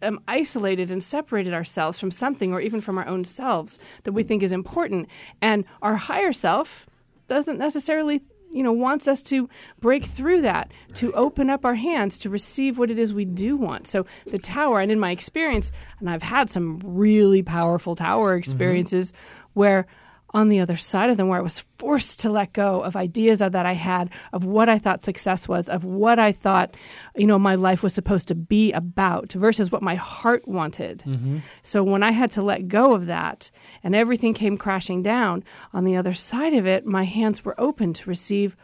um, 0.00 0.20
isolated 0.26 0.90
and 0.90 1.02
separated 1.02 1.52
ourselves 1.52 2.00
from 2.00 2.10
something, 2.10 2.52
or 2.52 2.60
even 2.60 2.80
from 2.80 2.98
our 2.98 3.06
own 3.06 3.24
selves 3.24 3.78
that 4.04 4.12
we 4.12 4.22
think 4.22 4.42
is 4.42 4.52
important. 4.52 5.08
And 5.42 5.64
our 5.82 5.96
higher 5.96 6.32
self 6.32 6.86
doesn't 7.28 7.58
necessarily 7.58 8.22
you 8.52 8.62
know 8.62 8.72
wants 8.72 9.08
us 9.08 9.22
to 9.22 9.48
break 9.80 10.04
through 10.04 10.42
that 10.42 10.70
to 10.94 11.12
open 11.14 11.50
up 11.50 11.64
our 11.64 11.74
hands 11.74 12.18
to 12.18 12.30
receive 12.30 12.78
what 12.78 12.90
it 12.90 12.98
is 12.98 13.12
we 13.12 13.24
do 13.24 13.56
want 13.56 13.86
so 13.86 14.06
the 14.26 14.38
tower 14.38 14.80
and 14.80 14.92
in 14.92 15.00
my 15.00 15.10
experience 15.10 15.72
and 16.00 16.08
i've 16.08 16.22
had 16.22 16.48
some 16.50 16.80
really 16.84 17.42
powerful 17.42 17.94
tower 17.96 18.34
experiences 18.34 19.12
mm-hmm. 19.12 19.50
where 19.54 19.86
on 20.34 20.48
the 20.48 20.60
other 20.60 20.76
side 20.76 21.10
of 21.10 21.16
them 21.16 21.28
where 21.28 21.38
I 21.38 21.42
was 21.42 21.60
forced 21.78 22.20
to 22.20 22.30
let 22.30 22.52
go 22.52 22.82
of 22.82 22.96
ideas 22.96 23.40
that 23.40 23.54
I 23.54 23.74
had 23.74 24.10
of 24.32 24.44
what 24.44 24.68
I 24.68 24.78
thought 24.78 25.02
success 25.02 25.48
was, 25.48 25.68
of 25.68 25.84
what 25.84 26.18
I 26.18 26.32
thought, 26.32 26.74
you 27.16 27.26
know, 27.26 27.38
my 27.38 27.54
life 27.54 27.82
was 27.82 27.92
supposed 27.92 28.28
to 28.28 28.34
be 28.34 28.72
about 28.72 29.32
versus 29.32 29.70
what 29.70 29.82
my 29.82 29.94
heart 29.94 30.46
wanted. 30.48 31.00
Mm-hmm. 31.06 31.38
So 31.62 31.82
when 31.82 32.02
I 32.02 32.12
had 32.12 32.30
to 32.32 32.42
let 32.42 32.68
go 32.68 32.94
of 32.94 33.06
that 33.06 33.50
and 33.82 33.94
everything 33.94 34.32
came 34.34 34.56
crashing 34.56 35.02
down, 35.02 35.44
on 35.72 35.84
the 35.84 35.96
other 35.96 36.14
side 36.14 36.54
of 36.54 36.66
it, 36.66 36.86
my 36.86 37.04
hands 37.04 37.44
were 37.44 37.60
open 37.60 37.92
to 37.94 38.08
receive 38.08 38.56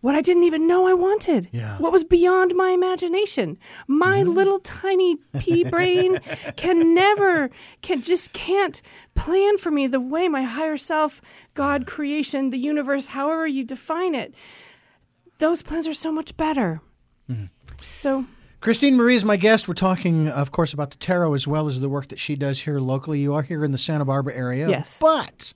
what 0.00 0.14
I 0.14 0.20
didn't 0.20 0.44
even 0.44 0.66
know 0.66 0.86
I 0.86 0.94
wanted. 0.94 1.48
Yeah. 1.52 1.78
What 1.78 1.92
was 1.92 2.04
beyond 2.04 2.54
my 2.54 2.70
imagination. 2.70 3.58
My 3.86 4.20
mm-hmm. 4.20 4.30
little 4.30 4.58
tiny 4.60 5.16
pea 5.38 5.64
brain 5.70 6.20
can 6.56 6.94
never 6.94 7.50
can 7.82 8.02
just 8.02 8.32
can't 8.32 8.82
plan 9.14 9.58
for 9.58 9.70
me 9.70 9.86
the 9.86 10.00
way 10.00 10.28
my 10.28 10.42
higher 10.42 10.76
self, 10.76 11.20
God, 11.54 11.86
creation, 11.86 12.50
the 12.50 12.58
universe, 12.58 13.06
however 13.06 13.46
you 13.46 13.64
define 13.64 14.14
it. 14.14 14.34
Those 15.38 15.62
plans 15.62 15.86
are 15.86 15.94
so 15.94 16.12
much 16.12 16.36
better. 16.36 16.80
Mm-hmm. 17.30 17.46
So 17.82 18.26
Christine 18.60 18.96
Marie 18.96 19.16
is 19.16 19.24
my 19.24 19.36
guest. 19.36 19.68
We're 19.68 19.74
talking, 19.74 20.28
of 20.28 20.50
course, 20.50 20.72
about 20.72 20.90
the 20.90 20.96
tarot 20.96 21.34
as 21.34 21.46
well 21.46 21.66
as 21.66 21.80
the 21.80 21.88
work 21.88 22.08
that 22.08 22.18
she 22.18 22.36
does 22.36 22.60
here 22.60 22.80
locally. 22.80 23.20
You 23.20 23.34
are 23.34 23.42
here 23.42 23.64
in 23.64 23.70
the 23.70 23.78
Santa 23.78 24.04
Barbara 24.04 24.34
area. 24.34 24.68
Yes. 24.68 24.98
But 25.00 25.52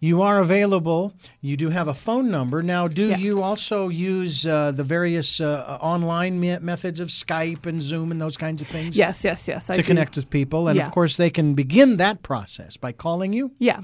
you 0.00 0.22
are 0.22 0.40
available. 0.40 1.14
You 1.40 1.56
do 1.56 1.70
have 1.70 1.88
a 1.88 1.94
phone 1.94 2.30
number. 2.30 2.62
Now, 2.62 2.88
do 2.88 3.08
yeah. 3.08 3.16
you 3.16 3.42
also 3.42 3.88
use 3.88 4.46
uh, 4.46 4.72
the 4.72 4.84
various 4.84 5.40
uh, 5.40 5.78
online 5.80 6.40
me- 6.40 6.58
methods 6.58 7.00
of 7.00 7.08
Skype 7.08 7.66
and 7.66 7.80
Zoom 7.80 8.10
and 8.10 8.20
those 8.20 8.36
kinds 8.36 8.62
of 8.62 8.68
things? 8.68 8.96
Yes, 8.96 9.24
yes, 9.24 9.48
yes. 9.48 9.66
To 9.66 9.82
connect 9.82 10.16
with 10.16 10.30
people. 10.30 10.68
And 10.68 10.76
yeah. 10.76 10.86
of 10.86 10.92
course, 10.92 11.16
they 11.16 11.30
can 11.30 11.54
begin 11.54 11.96
that 11.98 12.22
process 12.22 12.76
by 12.76 12.92
calling 12.92 13.32
you? 13.32 13.52
Yeah 13.58 13.80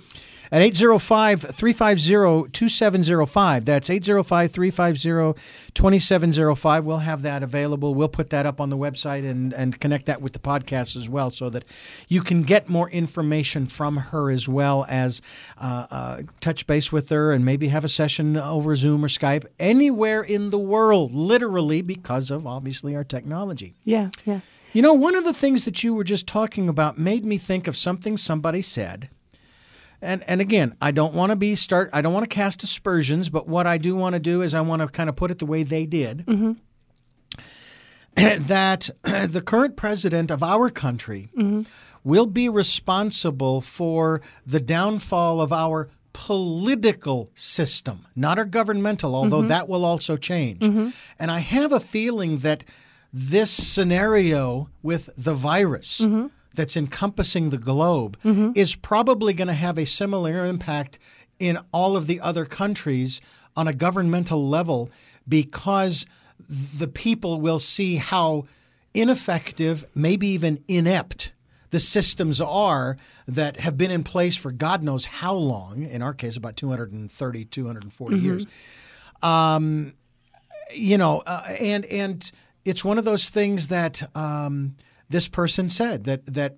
at 0.53 0.63
805 0.63 1.43
350 1.55 2.51
2705. 2.51 3.65
That's 3.65 3.91
805 3.91 4.53
350 4.53 5.41
2705. 5.75 6.85
We'll 6.85 6.99
have 6.99 7.23
that 7.23 7.43
available. 7.43 7.95
We'll 7.95 8.09
put 8.09 8.31
that 8.31 8.47
up 8.47 8.61
on 8.61 8.71
the 8.71 8.77
website 8.77 9.29
and, 9.29 9.53
and 9.55 9.81
connect 9.81 10.07
that 10.07 10.21
with 10.21 10.33
the 10.33 10.39
podcast 10.39 10.97
as 10.97 11.09
well 11.09 11.31
so 11.31 11.51
that 11.51 11.65
you 12.09 12.21
can 12.21 12.43
get 12.43 12.69
more 12.69 12.91
information 12.91 13.67
from 13.67 13.97
her 13.97 14.31
as 14.31 14.49
well 14.49 14.87
as 14.89 15.23
uh, 15.59 15.87
uh, 15.91 16.23
touch 16.41 16.67
base 16.67 16.91
with 16.91 17.09
her 17.11 17.33
and 17.33 17.45
maybe 17.45 17.69
have 17.69 17.85
a 17.85 17.89
session 17.89 18.37
over 18.37 18.75
Zoom 18.75 19.05
or 19.05 19.09
Skype 19.09 19.47
anywhere 19.59 20.23
in 20.23 20.51
the 20.51 20.59
world, 20.59 21.15
literally 21.15 21.83
because 21.83 22.31
of 22.31 22.47
obviously 22.47 22.97
our 22.97 23.05
technology. 23.05 23.75
Yeah, 23.85 24.11
yeah. 24.25 24.41
You 24.73 24.83
know, 24.83 24.95
one 24.95 25.17
of 25.17 25.25
the 25.25 25.33
things 25.33 25.65
that 25.65 25.83
you 25.83 25.95
were 25.95 26.05
just 26.05 26.29
talking 26.29 26.69
about 26.69 26.97
made 26.97 27.25
me 27.25 27.39
think 27.39 27.67
of 27.67 27.77
something 27.77 28.17
somebody 28.17 28.63
said 28.63 29.09
and 30.03 30.25
and 30.27 30.41
again, 30.41 30.77
I 30.81 30.91
don't 30.91 31.15
want 31.15 31.31
to 31.31 31.37
be 31.37 31.55
start. 31.55 31.91
I 31.93 32.03
don't 32.03 32.13
want 32.13 32.29
to 32.29 32.35
cast 32.35 32.63
aspersions, 32.63 33.29
but 33.29 33.47
what 33.47 33.67
I 33.67 33.79
do 33.79 33.97
want 33.97 34.15
to 34.15 34.21
do 34.21 34.43
is 34.43 34.55
I 34.55 34.61
want 34.61 34.83
to 34.83 34.89
kind 34.89 35.09
of 35.09 35.17
put 35.17 35.31
it 35.31 35.39
the 35.39 35.47
way 35.47 35.63
they 35.63 35.87
did. 35.87 36.25
Mm-hmm. 36.27 36.53
that 38.47 38.91
the 39.03 39.43
current 39.45 39.77
president 39.77 40.31
of 40.31 40.43
our 40.43 40.71
country 40.71 41.31
mm-hmm. 41.37 41.63
will 42.03 42.27
be 42.27 42.49
responsible 42.49 43.61
for 43.61 44.21
the 44.47 44.61
downfall 44.61 45.41
of 45.41 45.53
our 45.53 45.91
political 46.13 47.31
system, 47.35 48.07
not 48.17 48.39
our 48.39 48.45
governmental, 48.45 49.15
although 49.15 49.41
mm-hmm. 49.41 49.49
that 49.49 49.69
will 49.69 49.85
also 49.85 50.17
change. 50.17 50.61
Mm-hmm. 50.61 50.91
And 51.19 51.31
I 51.31 51.39
have 51.39 51.73
a 51.73 51.81
feeling 51.81 52.39
that 52.39 52.65
this 53.13 53.51
scenario 53.51 54.69
with 54.83 55.11
the 55.17 55.35
virus 55.35 56.01
mm-hmm 56.01 56.27
that's 56.61 56.77
encompassing 56.77 57.49
the 57.49 57.57
globe 57.57 58.19
mm-hmm. 58.23 58.53
is 58.55 58.75
probably 58.75 59.33
going 59.33 59.49
to 59.49 59.55
have 59.55 59.79
a 59.79 59.87
similar 59.87 60.45
impact 60.45 60.99
in 61.39 61.59
all 61.73 61.97
of 61.97 62.07
the 62.07 62.21
other 62.21 62.45
countries 62.45 63.23
on 63.57 63.67
a 63.67 63.73
governmental 63.73 64.47
level 64.47 64.91
because 65.27 66.05
the 66.49 66.87
people 66.87 67.41
will 67.41 67.59
see 67.59 67.97
how 67.97 68.45
ineffective, 68.93 69.87
maybe 69.95 70.27
even 70.27 70.63
inept, 70.69 71.33
the 71.71 71.81
systems 71.81 72.43
are 72.43 72.99
that 73.27 73.61
have 73.61 73.79
been 73.79 73.91
in 73.91 74.05
place 74.05 74.37
for 74.37 74.53
God 74.53 74.83
knows 74.83 75.07
how 75.07 75.33
long, 75.33 75.85
in 75.85 76.03
our 76.03 76.13
case, 76.13 76.37
about 76.37 76.57
230, 76.59 77.45
240 77.47 78.15
mm-hmm. 78.17 78.25
years. 78.27 78.45
Um, 79.23 79.95
you 80.75 80.99
know, 80.99 81.23
uh, 81.25 81.43
and 81.59 81.87
and 81.87 82.31
it's 82.67 82.85
one 82.85 82.99
of 82.99 83.07
those 83.07 83.31
things 83.31 83.69
that 83.69 84.15
um, 84.15 84.75
this 85.11 85.29
person 85.29 85.69
said 85.69 86.05
that 86.05 86.25
that 86.27 86.57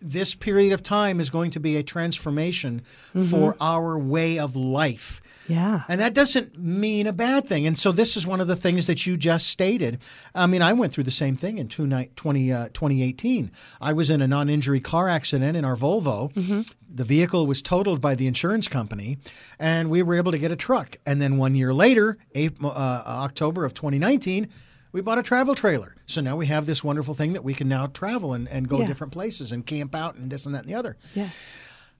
this 0.00 0.34
period 0.34 0.72
of 0.72 0.82
time 0.82 1.20
is 1.20 1.30
going 1.30 1.50
to 1.52 1.60
be 1.60 1.76
a 1.76 1.82
transformation 1.82 2.82
mm-hmm. 3.14 3.22
for 3.22 3.56
our 3.60 3.98
way 3.98 4.38
of 4.38 4.56
life. 4.56 5.20
Yeah. 5.46 5.82
And 5.88 6.00
that 6.00 6.14
doesn't 6.14 6.58
mean 6.58 7.06
a 7.06 7.12
bad 7.12 7.46
thing. 7.46 7.66
And 7.66 7.76
so 7.76 7.90
this 7.90 8.16
is 8.16 8.26
one 8.26 8.40
of 8.40 8.46
the 8.46 8.54
things 8.54 8.86
that 8.86 9.04
you 9.04 9.16
just 9.16 9.48
stated. 9.48 9.98
I 10.34 10.46
mean, 10.46 10.62
I 10.62 10.72
went 10.72 10.92
through 10.92 11.04
the 11.04 11.10
same 11.10 11.36
thing 11.36 11.58
in 11.58 11.68
20, 11.68 12.52
uh, 12.52 12.68
2018. 12.68 13.50
I 13.80 13.92
was 13.92 14.10
in 14.10 14.22
a 14.22 14.28
non 14.28 14.48
injury 14.48 14.80
car 14.80 15.08
accident 15.08 15.56
in 15.56 15.64
our 15.64 15.76
Volvo. 15.76 16.32
Mm-hmm. 16.32 16.62
The 16.92 17.04
vehicle 17.04 17.46
was 17.46 17.62
totaled 17.62 18.00
by 18.00 18.14
the 18.14 18.26
insurance 18.26 18.68
company, 18.68 19.18
and 19.58 19.90
we 19.90 20.02
were 20.02 20.14
able 20.14 20.32
to 20.32 20.38
get 20.38 20.50
a 20.50 20.56
truck. 20.56 20.98
And 21.04 21.20
then 21.20 21.36
one 21.36 21.54
year 21.54 21.74
later, 21.74 22.18
April, 22.34 22.70
uh, 22.70 23.02
October 23.06 23.64
of 23.64 23.74
2019, 23.74 24.48
we 24.92 25.00
bought 25.00 25.18
a 25.18 25.22
travel 25.22 25.54
trailer. 25.54 25.96
So 26.06 26.20
now 26.20 26.36
we 26.36 26.46
have 26.46 26.66
this 26.66 26.82
wonderful 26.82 27.14
thing 27.14 27.32
that 27.34 27.44
we 27.44 27.54
can 27.54 27.68
now 27.68 27.86
travel 27.86 28.32
and, 28.32 28.48
and 28.48 28.68
go 28.68 28.80
yeah. 28.80 28.86
different 28.86 29.12
places 29.12 29.52
and 29.52 29.64
camp 29.66 29.94
out 29.94 30.16
and 30.16 30.30
this 30.30 30.46
and 30.46 30.54
that 30.54 30.60
and 30.60 30.68
the 30.68 30.74
other. 30.74 30.96
Yeah. 31.14 31.30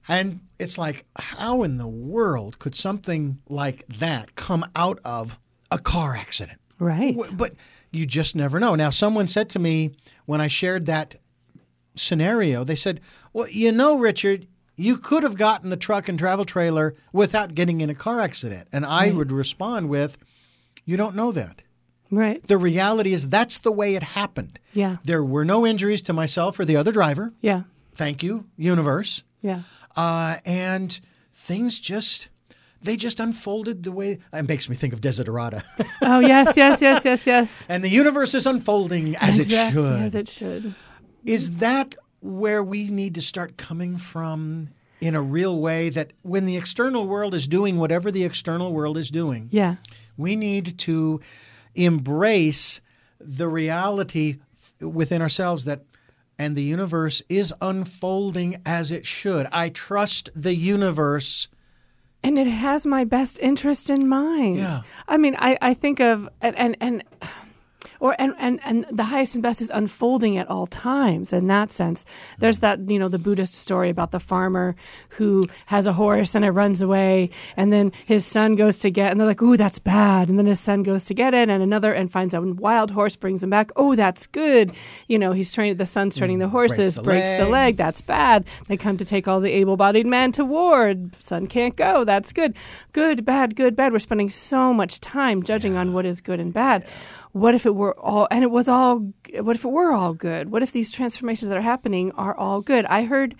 And 0.07 0.41
it's 0.59 0.77
like, 0.77 1.05
how 1.15 1.63
in 1.63 1.77
the 1.77 1.87
world 1.87 2.59
could 2.59 2.75
something 2.75 3.39
like 3.47 3.85
that 3.87 4.35
come 4.35 4.65
out 4.75 4.99
of 5.05 5.37
a 5.69 5.77
car 5.77 6.15
accident? 6.15 6.59
Right. 6.79 7.15
But 7.33 7.53
you 7.91 8.05
just 8.05 8.35
never 8.35 8.59
know. 8.59 8.75
Now, 8.75 8.89
someone 8.89 9.27
said 9.27 9.49
to 9.51 9.59
me 9.59 9.91
when 10.25 10.41
I 10.41 10.47
shared 10.47 10.85
that 10.87 11.15
scenario, 11.95 12.63
they 12.63 12.75
said, 12.75 13.01
Well, 13.33 13.47
you 13.49 13.71
know, 13.71 13.97
Richard, 13.97 14.47
you 14.75 14.97
could 14.97 15.23
have 15.23 15.37
gotten 15.37 15.69
the 15.69 15.77
truck 15.77 16.09
and 16.09 16.17
travel 16.17 16.45
trailer 16.45 16.95
without 17.13 17.53
getting 17.53 17.81
in 17.81 17.89
a 17.89 17.95
car 17.95 18.19
accident. 18.19 18.67
And 18.71 18.85
I 18.85 19.05
right. 19.05 19.15
would 19.15 19.31
respond 19.31 19.89
with, 19.89 20.17
You 20.85 20.97
don't 20.97 21.15
know 21.15 21.31
that. 21.31 21.61
Right. 22.11 22.45
The 22.45 22.57
reality 22.57 23.13
is 23.13 23.29
that's 23.29 23.59
the 23.59 23.71
way 23.71 23.95
it 23.95 24.03
happened. 24.03 24.59
Yeah. 24.73 24.97
There 25.03 25.23
were 25.23 25.45
no 25.45 25.65
injuries 25.65 26.01
to 26.03 26.13
myself 26.13 26.59
or 26.59 26.65
the 26.65 26.75
other 26.75 26.91
driver. 26.91 27.31
Yeah. 27.39 27.63
Thank 27.95 28.21
you, 28.21 28.45
universe. 28.57 29.23
Yeah. 29.41 29.61
Uh, 29.95 30.37
and 30.45 30.99
things 31.33 31.79
just 31.79 32.27
they 32.83 32.97
just 32.97 33.19
unfolded 33.19 33.83
the 33.83 33.91
way 33.91 34.19
it 34.33 34.47
makes 34.47 34.67
me 34.67 34.75
think 34.75 34.93
of 34.93 35.01
Desiderata. 35.01 35.63
oh 36.01 36.19
yes, 36.19 36.57
yes, 36.57 36.81
yes, 36.81 37.05
yes, 37.05 37.27
yes. 37.27 37.65
And 37.69 37.83
the 37.83 37.89
universe 37.89 38.33
is 38.33 38.47
unfolding 38.47 39.15
as 39.17 39.37
exactly, 39.37 39.83
it 39.83 39.85
should. 39.85 40.01
As 40.01 40.15
it 40.15 40.29
should. 40.29 40.75
Is 41.23 41.57
that 41.57 41.95
where 42.21 42.63
we 42.63 42.89
need 42.89 43.15
to 43.15 43.21
start 43.21 43.57
coming 43.57 43.97
from 43.97 44.69
in 44.99 45.15
a 45.15 45.21
real 45.21 45.59
way 45.59 45.89
that 45.89 46.13
when 46.21 46.45
the 46.45 46.57
external 46.57 47.07
world 47.07 47.33
is 47.33 47.47
doing 47.47 47.77
whatever 47.77 48.11
the 48.11 48.23
external 48.23 48.71
world 48.73 48.97
is 48.97 49.09
doing, 49.09 49.47
yeah. 49.51 49.75
we 50.17 50.35
need 50.35 50.77
to 50.79 51.19
embrace 51.75 52.81
the 53.19 53.47
reality 53.47 54.39
within 54.79 55.21
ourselves 55.21 55.65
that 55.65 55.83
and 56.41 56.55
the 56.55 56.63
universe 56.63 57.21
is 57.29 57.53
unfolding 57.61 58.59
as 58.65 58.91
it 58.91 59.05
should. 59.05 59.45
I 59.51 59.69
trust 59.69 60.31
the 60.35 60.55
universe. 60.55 61.47
And 62.23 62.39
it 62.39 62.47
has 62.47 62.87
my 62.87 63.03
best 63.03 63.37
interest 63.39 63.91
in 63.91 64.09
mind. 64.09 64.57
Yeah. 64.57 64.79
I 65.07 65.17
mean, 65.17 65.35
I, 65.37 65.59
I 65.61 65.75
think 65.75 65.99
of, 65.99 66.27
and, 66.41 66.57
and, 66.57 66.77
and 66.81 67.03
or 68.01 68.15
and, 68.17 68.33
and 68.39 68.59
and 68.65 68.85
the 68.91 69.05
highest 69.05 69.35
and 69.35 69.43
best 69.43 69.61
is 69.61 69.69
unfolding 69.69 70.35
at 70.37 70.49
all 70.49 70.65
times 70.65 71.31
in 71.31 71.47
that 71.47 71.71
sense. 71.71 72.03
There's 72.39 72.57
mm. 72.57 72.61
that 72.61 72.89
you 72.89 72.99
know 72.99 73.07
the 73.07 73.19
buddhist 73.19 73.53
story 73.53 73.89
about 73.89 74.11
the 74.11 74.19
farmer 74.19 74.75
who 75.09 75.43
has 75.67 75.87
a 75.87 75.93
horse 75.93 76.35
and 76.35 76.43
it 76.43 76.49
runs 76.49 76.81
away 76.81 77.29
and 77.55 77.71
then 77.71 77.93
his 78.05 78.25
son 78.25 78.55
goes 78.55 78.79
to 78.79 78.89
get 78.89 79.11
and 79.11 79.19
they're 79.19 79.27
like 79.27 79.41
ooh 79.41 79.55
that's 79.55 79.79
bad. 79.79 80.27
And 80.29 80.37
then 80.37 80.47
his 80.47 80.59
son 80.59 80.83
goes 80.83 81.05
to 81.05 81.13
get 81.13 81.33
it 81.33 81.47
and 81.47 81.63
another 81.63 81.93
and 81.93 82.11
finds 82.11 82.33
a 82.33 82.41
wild 82.41 82.91
horse 82.91 83.15
brings 83.15 83.43
him 83.43 83.51
back. 83.51 83.71
Oh 83.75 83.95
that's 83.95 84.25
good. 84.25 84.73
You 85.07 85.19
know 85.19 85.31
he's 85.31 85.53
training 85.53 85.77
the 85.77 85.85
son's 85.85 86.17
training 86.17 86.39
the 86.39 86.47
mm, 86.47 86.51
horses 86.51 86.95
the 86.95 87.03
breaks 87.03 87.31
the 87.31 87.43
leg. 87.43 87.51
leg 87.51 87.77
that's 87.77 88.01
bad. 88.01 88.45
They 88.67 88.77
come 88.77 88.97
to 88.97 89.05
take 89.05 89.27
all 89.27 89.39
the 89.39 89.51
able-bodied 89.51 90.07
men 90.07 90.31
to 90.33 90.43
war. 90.43 90.95
Son 91.19 91.45
can't 91.45 91.75
go 91.75 92.03
that's 92.03 92.33
good. 92.33 92.55
Good 92.93 93.23
bad 93.23 93.55
good 93.55 93.75
bad. 93.75 93.93
We're 93.93 93.99
spending 93.99 94.29
so 94.29 94.73
much 94.73 94.99
time 94.99 95.43
judging 95.43 95.77
on 95.77 95.93
what 95.93 96.07
is 96.07 96.19
good 96.19 96.39
and 96.39 96.51
bad 96.51 96.83
what 97.31 97.55
if 97.55 97.65
it 97.65 97.75
were 97.75 97.97
all 97.99 98.27
and 98.31 98.43
it 98.43 98.51
was 98.51 98.67
all 98.67 98.99
what 99.39 99.55
if 99.55 99.63
it 99.63 99.71
were 99.71 99.91
all 99.91 100.13
good 100.13 100.51
what 100.51 100.61
if 100.61 100.71
these 100.71 100.91
transformations 100.91 101.49
that 101.49 101.57
are 101.57 101.61
happening 101.61 102.11
are 102.13 102.35
all 102.35 102.61
good 102.61 102.85
i 102.85 103.03
heard 103.03 103.35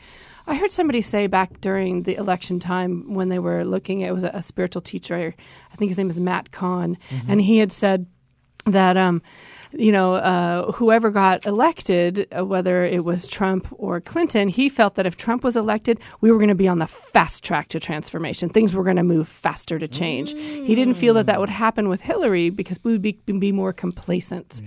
I 0.48 0.56
heard 0.56 0.72
somebody 0.72 1.02
say 1.02 1.28
back 1.28 1.62
during 1.62 2.04
the 2.04 2.16
election 2.16 2.60
time 2.60 3.14
when 3.14 3.30
they 3.30 3.40
were 3.40 3.64
looking, 3.64 4.02
it 4.02 4.12
was 4.12 4.24
a, 4.24 4.32
a 4.34 4.42
spiritual 4.42 4.82
teacher. 4.82 5.36
I 5.72 5.76
think 5.76 5.92
his 5.92 6.00
name 6.00 6.10
is 6.10 6.20
Matt 6.20 6.52
Kahn, 6.52 6.98
and 7.28 7.40
he 7.40 7.60
had 7.60 7.72
said 7.72 8.08
that 8.66 8.98
um, 8.98 9.22
you 9.74 9.92
know 9.92 10.16
uh, 10.16 10.72
whoever 10.74 11.12
got 11.12 11.46
elected, 11.46 12.28
uh, 12.38 12.46
whether 12.46 12.84
it 12.84 13.04
was 13.04 13.28
Trump 13.28 13.68
or 13.72 14.02
Clinton, 14.02 14.48
he 14.48 14.70
felt 14.70 14.96
that 14.96 15.06
if 15.06 15.18
Trump 15.18 15.44
was 15.44 15.56
elected, 15.56 16.00
we 16.22 16.32
were 16.32 16.38
going 16.38 16.50
to 16.50 16.56
be 16.56 16.68
on 16.68 16.80
the 16.80 16.88
fast 16.88 17.44
track 17.44 17.70
to 17.70 17.80
transformation. 17.80 18.50
Things 18.50 18.76
were 18.76 18.84
going 18.84 18.98
to 18.98 19.04
move 19.04 19.28
faster 19.28 19.80
to 19.80 19.88
change. 19.88 20.34
He 20.34 20.76
didn't 20.76 20.96
feel 20.96 21.14
that 21.16 21.26
that 21.26 21.40
would 21.40 21.50
happen 21.50 21.90
with 21.90 22.02
Hillary 22.02 22.50
because 22.50 22.80
we 22.84 22.92
would 22.92 23.02
be, 23.02 23.14
be 23.14 23.52
more 23.52 23.74
complacent. 23.74 24.62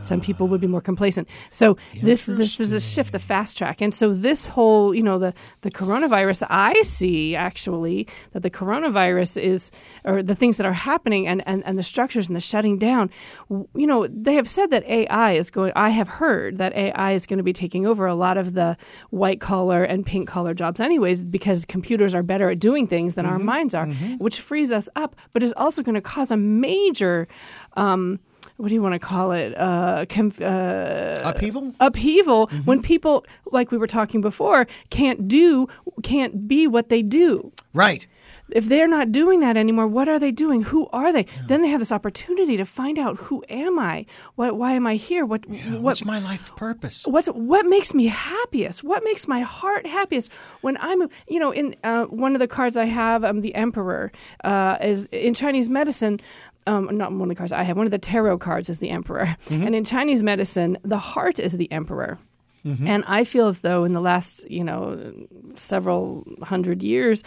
Some 0.00 0.20
people 0.20 0.48
would 0.48 0.60
be 0.60 0.66
more 0.66 0.80
complacent. 0.80 1.28
So 1.50 1.76
this 2.02 2.26
this 2.26 2.60
is 2.60 2.72
a 2.72 2.80
shift, 2.80 3.12
the 3.12 3.18
fast 3.18 3.56
track, 3.56 3.80
and 3.80 3.92
so 3.92 4.12
this 4.12 4.46
whole 4.46 4.94
you 4.94 5.02
know 5.02 5.18
the 5.18 5.34
the 5.60 5.70
coronavirus, 5.70 6.46
I 6.48 6.80
see 6.82 7.36
actually 7.36 8.06
that 8.32 8.42
the 8.42 8.50
coronavirus 8.50 9.42
is 9.42 9.70
or 10.04 10.22
the 10.22 10.34
things 10.34 10.56
that 10.56 10.66
are 10.66 10.72
happening 10.72 11.26
and 11.26 11.42
and, 11.46 11.64
and 11.66 11.78
the 11.78 11.82
structures 11.82 12.28
and 12.28 12.36
the 12.36 12.40
shutting 12.40 12.78
down. 12.78 13.10
You 13.50 13.86
know 13.86 14.06
they 14.06 14.34
have 14.34 14.48
said 14.50 14.70
that 14.70 14.84
AI 14.88 15.32
is 15.32 15.50
going. 15.50 15.72
I 15.76 15.90
have 15.90 16.08
heard 16.08 16.58
that 16.58 16.74
AI 16.74 17.12
is 17.12 17.26
going 17.26 17.38
to 17.38 17.42
be 17.44 17.52
taking 17.52 17.86
over 17.86 18.06
a 18.06 18.14
lot 18.14 18.36
of 18.36 18.54
the 18.54 18.76
white 19.10 19.40
collar 19.40 19.82
and 19.84 20.04
pink 20.04 20.28
collar 20.28 20.54
jobs, 20.54 20.80
anyways, 20.80 21.22
because 21.22 21.64
computers 21.64 22.14
are 22.14 22.22
better 22.22 22.50
at 22.50 22.58
doing 22.58 22.86
things 22.86 23.14
than 23.14 23.26
our 23.26 23.38
minds 23.38 23.74
are, 23.74 23.86
which 24.18 24.40
frees 24.40 24.72
us 24.72 24.88
up, 24.96 25.16
but 25.32 25.42
is 25.42 25.54
also 25.56 25.82
going 25.82 25.94
to 25.94 26.00
cause 26.00 26.30
a 26.30 26.36
major. 26.36 27.28
Um, 27.74 28.20
what 28.56 28.68
do 28.68 28.74
you 28.74 28.82
want 28.82 28.92
to 28.94 28.98
call 28.98 29.32
it? 29.32 29.54
Uh, 29.56 30.04
conf- 30.08 30.40
uh, 30.40 31.16
Upheaval? 31.24 31.74
upheaval 31.80 32.46
when 32.64 32.82
people, 32.82 33.24
like 33.52 33.70
we 33.70 33.78
were 33.78 33.86
talking 33.86 34.20
before, 34.20 34.66
can't 34.90 35.26
do, 35.28 35.66
can't 36.02 36.46
be 36.46 36.66
what 36.66 36.90
they 36.90 37.02
do. 37.02 37.52
Right. 37.72 38.06
If 38.54 38.66
they're 38.66 38.88
not 38.88 39.12
doing 39.12 39.40
that 39.40 39.56
anymore, 39.56 39.86
what 39.86 40.08
are 40.08 40.18
they 40.18 40.30
doing? 40.30 40.62
Who 40.64 40.88
are 40.92 41.12
they? 41.12 41.26
Then 41.46 41.62
they 41.62 41.68
have 41.68 41.80
this 41.80 41.92
opportunity 41.92 42.56
to 42.56 42.64
find 42.64 42.98
out 42.98 43.16
who 43.16 43.44
am 43.48 43.78
I? 43.78 44.06
What? 44.34 44.56
Why 44.56 44.72
am 44.72 44.86
I 44.86 44.94
here? 44.94 45.24
What? 45.24 45.46
what? 45.46 45.80
What's 45.80 46.04
my 46.04 46.18
life 46.18 46.54
purpose? 46.56 47.06
What's 47.06 47.28
what 47.28 47.66
makes 47.66 47.94
me 47.94 48.06
happiest? 48.06 48.84
What 48.84 49.04
makes 49.04 49.26
my 49.28 49.40
heart 49.40 49.86
happiest 49.86 50.30
when 50.60 50.76
I'm, 50.80 51.08
you 51.28 51.38
know, 51.38 51.50
in 51.50 51.74
uh, 51.84 52.04
one 52.04 52.34
of 52.34 52.40
the 52.40 52.48
cards 52.48 52.76
I 52.76 52.84
have, 52.84 53.24
I'm 53.24 53.36
um, 53.36 53.40
the 53.42 53.54
Emperor, 53.54 54.12
uh, 54.44 54.78
is 54.80 55.04
in 55.12 55.34
Chinese 55.34 55.68
medicine. 55.68 56.20
Um, 56.66 56.96
not 56.96 57.10
one 57.10 57.22
of 57.22 57.28
the 57.28 57.34
cards 57.34 57.52
I 57.52 57.62
have. 57.62 57.76
One 57.76 57.86
of 57.86 57.90
the 57.90 57.98
tarot 57.98 58.38
cards 58.38 58.68
is 58.68 58.78
the 58.78 58.90
Emperor, 58.90 59.36
and 59.48 59.74
in 59.74 59.84
Chinese 59.84 60.22
medicine, 60.22 60.78
the 60.82 60.98
heart 60.98 61.38
is 61.40 61.56
the 61.56 61.70
Emperor. 61.72 62.18
Mm-hmm. 62.64 62.86
And 62.86 63.04
I 63.06 63.24
feel 63.24 63.48
as 63.48 63.60
though 63.60 63.84
in 63.84 63.92
the 63.92 64.00
last, 64.00 64.48
you 64.50 64.62
know, 64.62 65.12
several 65.54 66.24
hundred 66.42 66.82
years, 66.82 67.22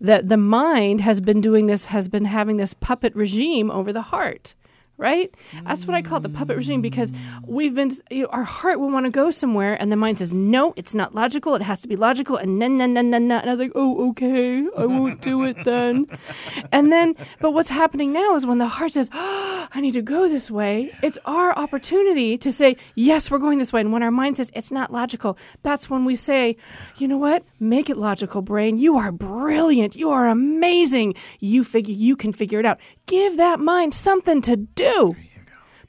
that 0.00 0.28
the 0.28 0.36
mind 0.36 1.00
has 1.00 1.20
been 1.20 1.40
doing 1.40 1.66
this, 1.66 1.86
has 1.86 2.08
been 2.08 2.24
having 2.24 2.56
this 2.56 2.74
puppet 2.74 3.14
regime 3.14 3.70
over 3.70 3.92
the 3.92 4.02
heart. 4.02 4.54
Right? 4.98 5.32
That's 5.64 5.86
what 5.86 5.94
I 5.94 6.02
call 6.02 6.18
the 6.18 6.28
puppet 6.28 6.56
regime 6.56 6.82
because 6.82 7.12
we've 7.46 7.74
been, 7.74 7.92
you 8.10 8.22
know, 8.22 8.28
our 8.30 8.42
heart 8.42 8.80
will 8.80 8.90
want 8.90 9.06
to 9.06 9.10
go 9.10 9.30
somewhere 9.30 9.80
and 9.80 9.92
the 9.92 9.96
mind 9.96 10.18
says, 10.18 10.34
no, 10.34 10.74
it's 10.76 10.92
not 10.92 11.14
logical. 11.14 11.54
It 11.54 11.62
has 11.62 11.80
to 11.82 11.88
be 11.88 11.94
logical. 11.94 12.36
And 12.36 12.60
then, 12.60 12.78
then, 12.78 12.94
then, 12.94 13.12
then, 13.12 13.28
then. 13.28 13.40
And 13.40 13.48
I 13.48 13.52
was 13.52 13.60
like, 13.60 13.72
oh, 13.76 14.10
okay, 14.10 14.66
I 14.76 14.86
won't 14.86 15.20
do 15.20 15.44
it 15.44 15.64
then. 15.64 16.06
and 16.72 16.92
then, 16.92 17.14
but 17.40 17.52
what's 17.52 17.68
happening 17.68 18.12
now 18.12 18.34
is 18.34 18.44
when 18.44 18.58
the 18.58 18.66
heart 18.66 18.92
says, 18.92 19.08
oh, 19.14 19.68
I 19.72 19.80
need 19.80 19.92
to 19.92 20.02
go 20.02 20.28
this 20.28 20.50
way, 20.50 20.90
it's 21.02 21.18
our 21.24 21.56
opportunity 21.56 22.36
to 22.38 22.50
say, 22.50 22.76
yes, 22.96 23.30
we're 23.30 23.38
going 23.38 23.58
this 23.58 23.72
way. 23.72 23.80
And 23.80 23.92
when 23.92 24.02
our 24.02 24.10
mind 24.10 24.38
says, 24.38 24.50
it's 24.54 24.72
not 24.72 24.92
logical, 24.92 25.38
that's 25.62 25.88
when 25.88 26.04
we 26.04 26.16
say, 26.16 26.56
you 26.96 27.06
know 27.06 27.18
what? 27.18 27.44
Make 27.60 27.88
it 27.88 27.96
logical, 27.96 28.42
brain. 28.42 28.78
You 28.78 28.96
are 28.96 29.12
brilliant. 29.12 29.94
You 29.94 30.10
are 30.10 30.26
amazing. 30.26 31.14
You 31.38 31.62
figure, 31.62 31.94
you 31.94 32.16
can 32.16 32.32
figure 32.32 32.58
it 32.58 32.66
out. 32.66 32.78
Give 33.06 33.36
that 33.36 33.60
mind 33.60 33.94
something 33.94 34.40
to 34.42 34.56
do. 34.56 34.87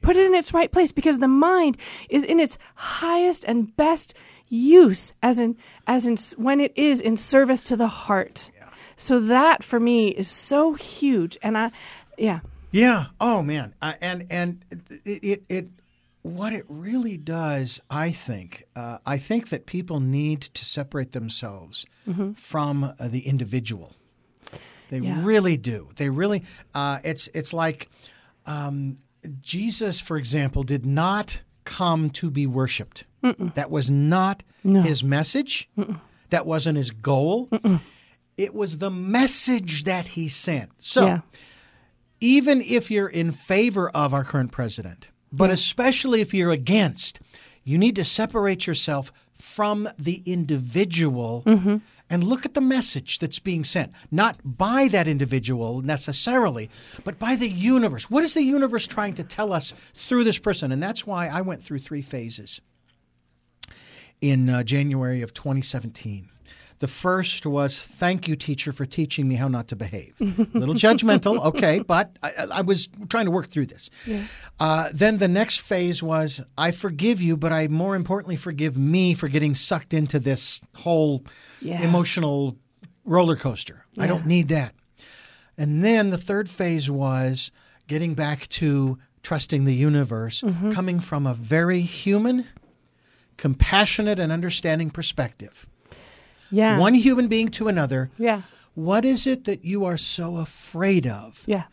Put 0.02 0.16
it 0.16 0.26
in 0.26 0.34
its 0.34 0.54
right 0.54 0.72
place 0.72 0.94
because 0.94 1.18
the 1.18 1.28
mind 1.28 1.78
is 2.10 2.24
in 2.24 2.40
its 2.40 2.58
highest 2.76 3.44
and 3.44 3.76
best 3.76 4.14
use 4.48 5.14
as 5.22 5.40
in 5.40 5.58
as 5.88 6.08
in 6.08 6.16
when 6.42 6.62
it 6.62 6.72
is 6.78 7.02
in 7.02 7.18
service 7.18 7.64
to 7.66 7.76
the 7.76 7.88
heart. 7.88 8.50
So 8.96 9.20
that 9.20 9.64
for 9.64 9.80
me 9.80 10.08
is 10.10 10.28
so 10.30 10.74
huge 10.74 11.38
and 11.42 11.58
I 11.58 11.72
yeah. 12.18 12.40
Yeah. 12.72 13.08
Oh 13.20 13.42
man. 13.44 13.74
Uh, 13.82 13.94
and 14.00 14.26
and 14.30 14.64
it, 15.06 15.24
it 15.24 15.44
it 15.50 15.68
what 16.22 16.54
it 16.54 16.66
really 16.70 17.18
does, 17.18 17.80
I 17.90 18.12
think, 18.12 18.66
uh, 18.76 18.98
I 19.06 19.18
think 19.18 19.50
that 19.50 19.66
people 19.66 20.00
need 20.02 20.42
to 20.54 20.66
separate 20.66 21.14
themselves 21.14 21.86
from 22.36 22.84
uh, 22.84 23.08
the 23.08 23.22
individual. 23.28 23.96
They 24.90 25.00
Yeah. 25.00 25.24
really 25.24 25.56
do. 25.58 25.90
They 25.96 26.10
really. 26.10 26.44
Uh, 26.74 27.00
it's 27.04 27.30
it's 27.34 27.54
like 27.54 27.90
um, 28.50 28.96
Jesus, 29.42 30.00
for 30.00 30.18
example, 30.18 30.64
did 30.64 30.86
not 30.86 31.42
come 31.64 32.10
to 32.10 32.32
be 32.32 32.48
worshipped. 32.48 33.06
That 33.56 33.70
was 33.70 33.90
not 33.92 34.44
his 34.64 35.04
message. 35.04 35.70
That 36.30 36.46
wasn't 36.46 36.78
his 36.78 36.92
goal. 36.92 37.50
It 38.38 38.54
was 38.54 38.78
the 38.78 38.90
message 38.90 39.84
that 39.84 40.10
he 40.10 40.28
sent. 40.28 40.72
So 40.78 41.06
yeah. 41.06 41.22
even 42.22 42.62
if 42.62 42.90
you're 42.90 43.10
in 43.10 43.32
favor 43.32 43.90
of 43.90 44.14
our 44.14 44.24
current 44.24 44.52
president, 44.52 45.10
but 45.32 45.50
especially 45.52 46.22
if 46.22 46.34
you're 46.34 46.52
against, 46.52 47.20
you 47.64 47.78
need 47.78 47.96
to 47.98 48.04
separate 48.04 48.66
yourself 48.66 49.12
from 49.34 49.90
the 49.98 50.24
individual 50.26 51.44
and 52.10 52.24
look 52.24 52.46
at 52.46 52.54
the 52.54 52.62
message 52.62 53.20
that's 53.20 53.40
being 53.40 53.64
sent, 53.64 53.92
not 54.12 54.38
by 54.44 54.88
that 54.88 55.08
individual 55.08 55.82
necessarily, 55.82 56.70
but 57.04 57.20
by 57.20 57.36
the 57.36 57.50
universe. 57.50 58.10
What 58.10 58.24
is 58.24 58.34
the 58.34 58.44
universe 58.44 58.88
trying 58.88 59.14
to 59.16 59.24
tell 59.24 59.54
us 59.54 59.74
through 59.94 60.24
this 60.24 60.40
person? 60.40 60.72
And 60.72 60.82
that's 60.82 61.06
why 61.06 61.28
I 61.28 61.42
went 61.42 61.64
through 61.64 61.80
three 61.80 62.02
phases 62.02 62.62
in 64.22 64.50
uh, 64.50 64.64
January 64.64 65.22
of 65.22 65.34
2017. 65.34 66.30
The 66.80 66.88
first 66.88 67.46
was, 67.46 67.84
thank 67.84 68.28
you, 68.30 68.38
teacher, 68.38 68.72
for 68.72 68.86
teaching 68.86 69.28
me 69.28 69.36
how 69.36 69.50
not 69.50 69.68
to 69.68 69.76
behave. 69.76 70.16
A 70.22 70.58
little 70.58 70.76
judgmental, 70.76 71.44
okay, 71.46 71.80
but 71.80 72.18
I, 72.24 72.32
I 72.52 72.62
was 72.62 72.88
trying 73.10 73.26
to 73.26 73.32
work 73.32 73.50
through 73.50 73.66
this. 73.66 73.90
Uh, 74.62 74.90
then 74.94 75.18
the 75.18 75.28
next 75.28 75.60
phase 75.60 76.02
was, 76.02 76.42
I 76.58 76.72
forgive 76.72 77.22
you, 77.22 77.36
but 77.36 77.52
I 77.52 77.68
more 77.68 77.96
importantly 77.96 78.38
forgive 78.38 78.78
me 78.78 79.14
for 79.14 79.28
getting 79.28 79.56
sucked 79.56 79.94
into 79.94 80.20
this 80.20 80.62
whole 80.76 81.26
Yeah. 81.60 81.82
emotional 81.82 82.56
roller 83.04 83.36
coaster. 83.36 83.84
I 83.98 84.08
don't 84.08 84.26
need 84.26 84.48
that. 84.48 84.74
And 85.58 85.84
then 85.84 86.08
the 86.12 86.18
third 86.18 86.50
phase 86.50 86.90
was 86.90 87.52
getting 87.88 88.14
back 88.14 88.48
to 88.48 88.98
trusting 89.22 89.66
the 89.66 89.76
universe, 89.76 90.42
coming 90.72 91.02
from 91.02 91.28
a 91.28 91.34
very 91.34 91.82
human, 91.82 92.46
compassionate, 93.36 94.20
and 94.20 94.32
understanding 94.32 94.90
perspective. 94.90 95.68
Yeah. 96.52 96.78
One 96.80 96.94
human 96.94 97.28
being 97.28 97.50
to 97.52 97.68
another. 97.68 98.10
Yeah. 98.18 98.42
What 98.76 99.06
is 99.06 99.28
it 99.28 99.44
that 99.46 99.66
you 99.66 99.86
are 99.86 99.98
so 99.98 100.38
afraid 100.38 101.06
of 101.08 101.44
Yeah. 101.46 101.64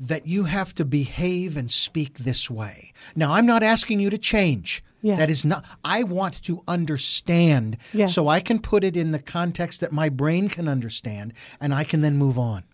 that 0.00 0.26
you 0.26 0.44
have 0.44 0.74
to 0.74 0.84
behave 0.84 1.56
and 1.56 1.70
speak 1.70 2.18
this 2.18 2.50
way? 2.50 2.92
Now, 3.14 3.32
I'm 3.32 3.46
not 3.46 3.62
asking 3.62 4.00
you 4.00 4.10
to 4.10 4.18
change. 4.18 4.82
Yeah. 5.02 5.16
That 5.16 5.30
is 5.30 5.44
not, 5.44 5.64
I 5.84 6.02
want 6.02 6.42
to 6.44 6.62
understand 6.66 7.76
Yeah. 7.92 8.06
so 8.06 8.28
I 8.28 8.40
can 8.40 8.58
put 8.58 8.82
it 8.82 8.96
in 8.96 9.12
the 9.12 9.18
context 9.20 9.80
that 9.80 9.92
my 9.92 10.08
brain 10.08 10.48
can 10.48 10.66
understand 10.68 11.32
and 11.60 11.72
I 11.72 11.84
can 11.84 12.00
then 12.00 12.16
move 12.16 12.38
on. 12.38 12.64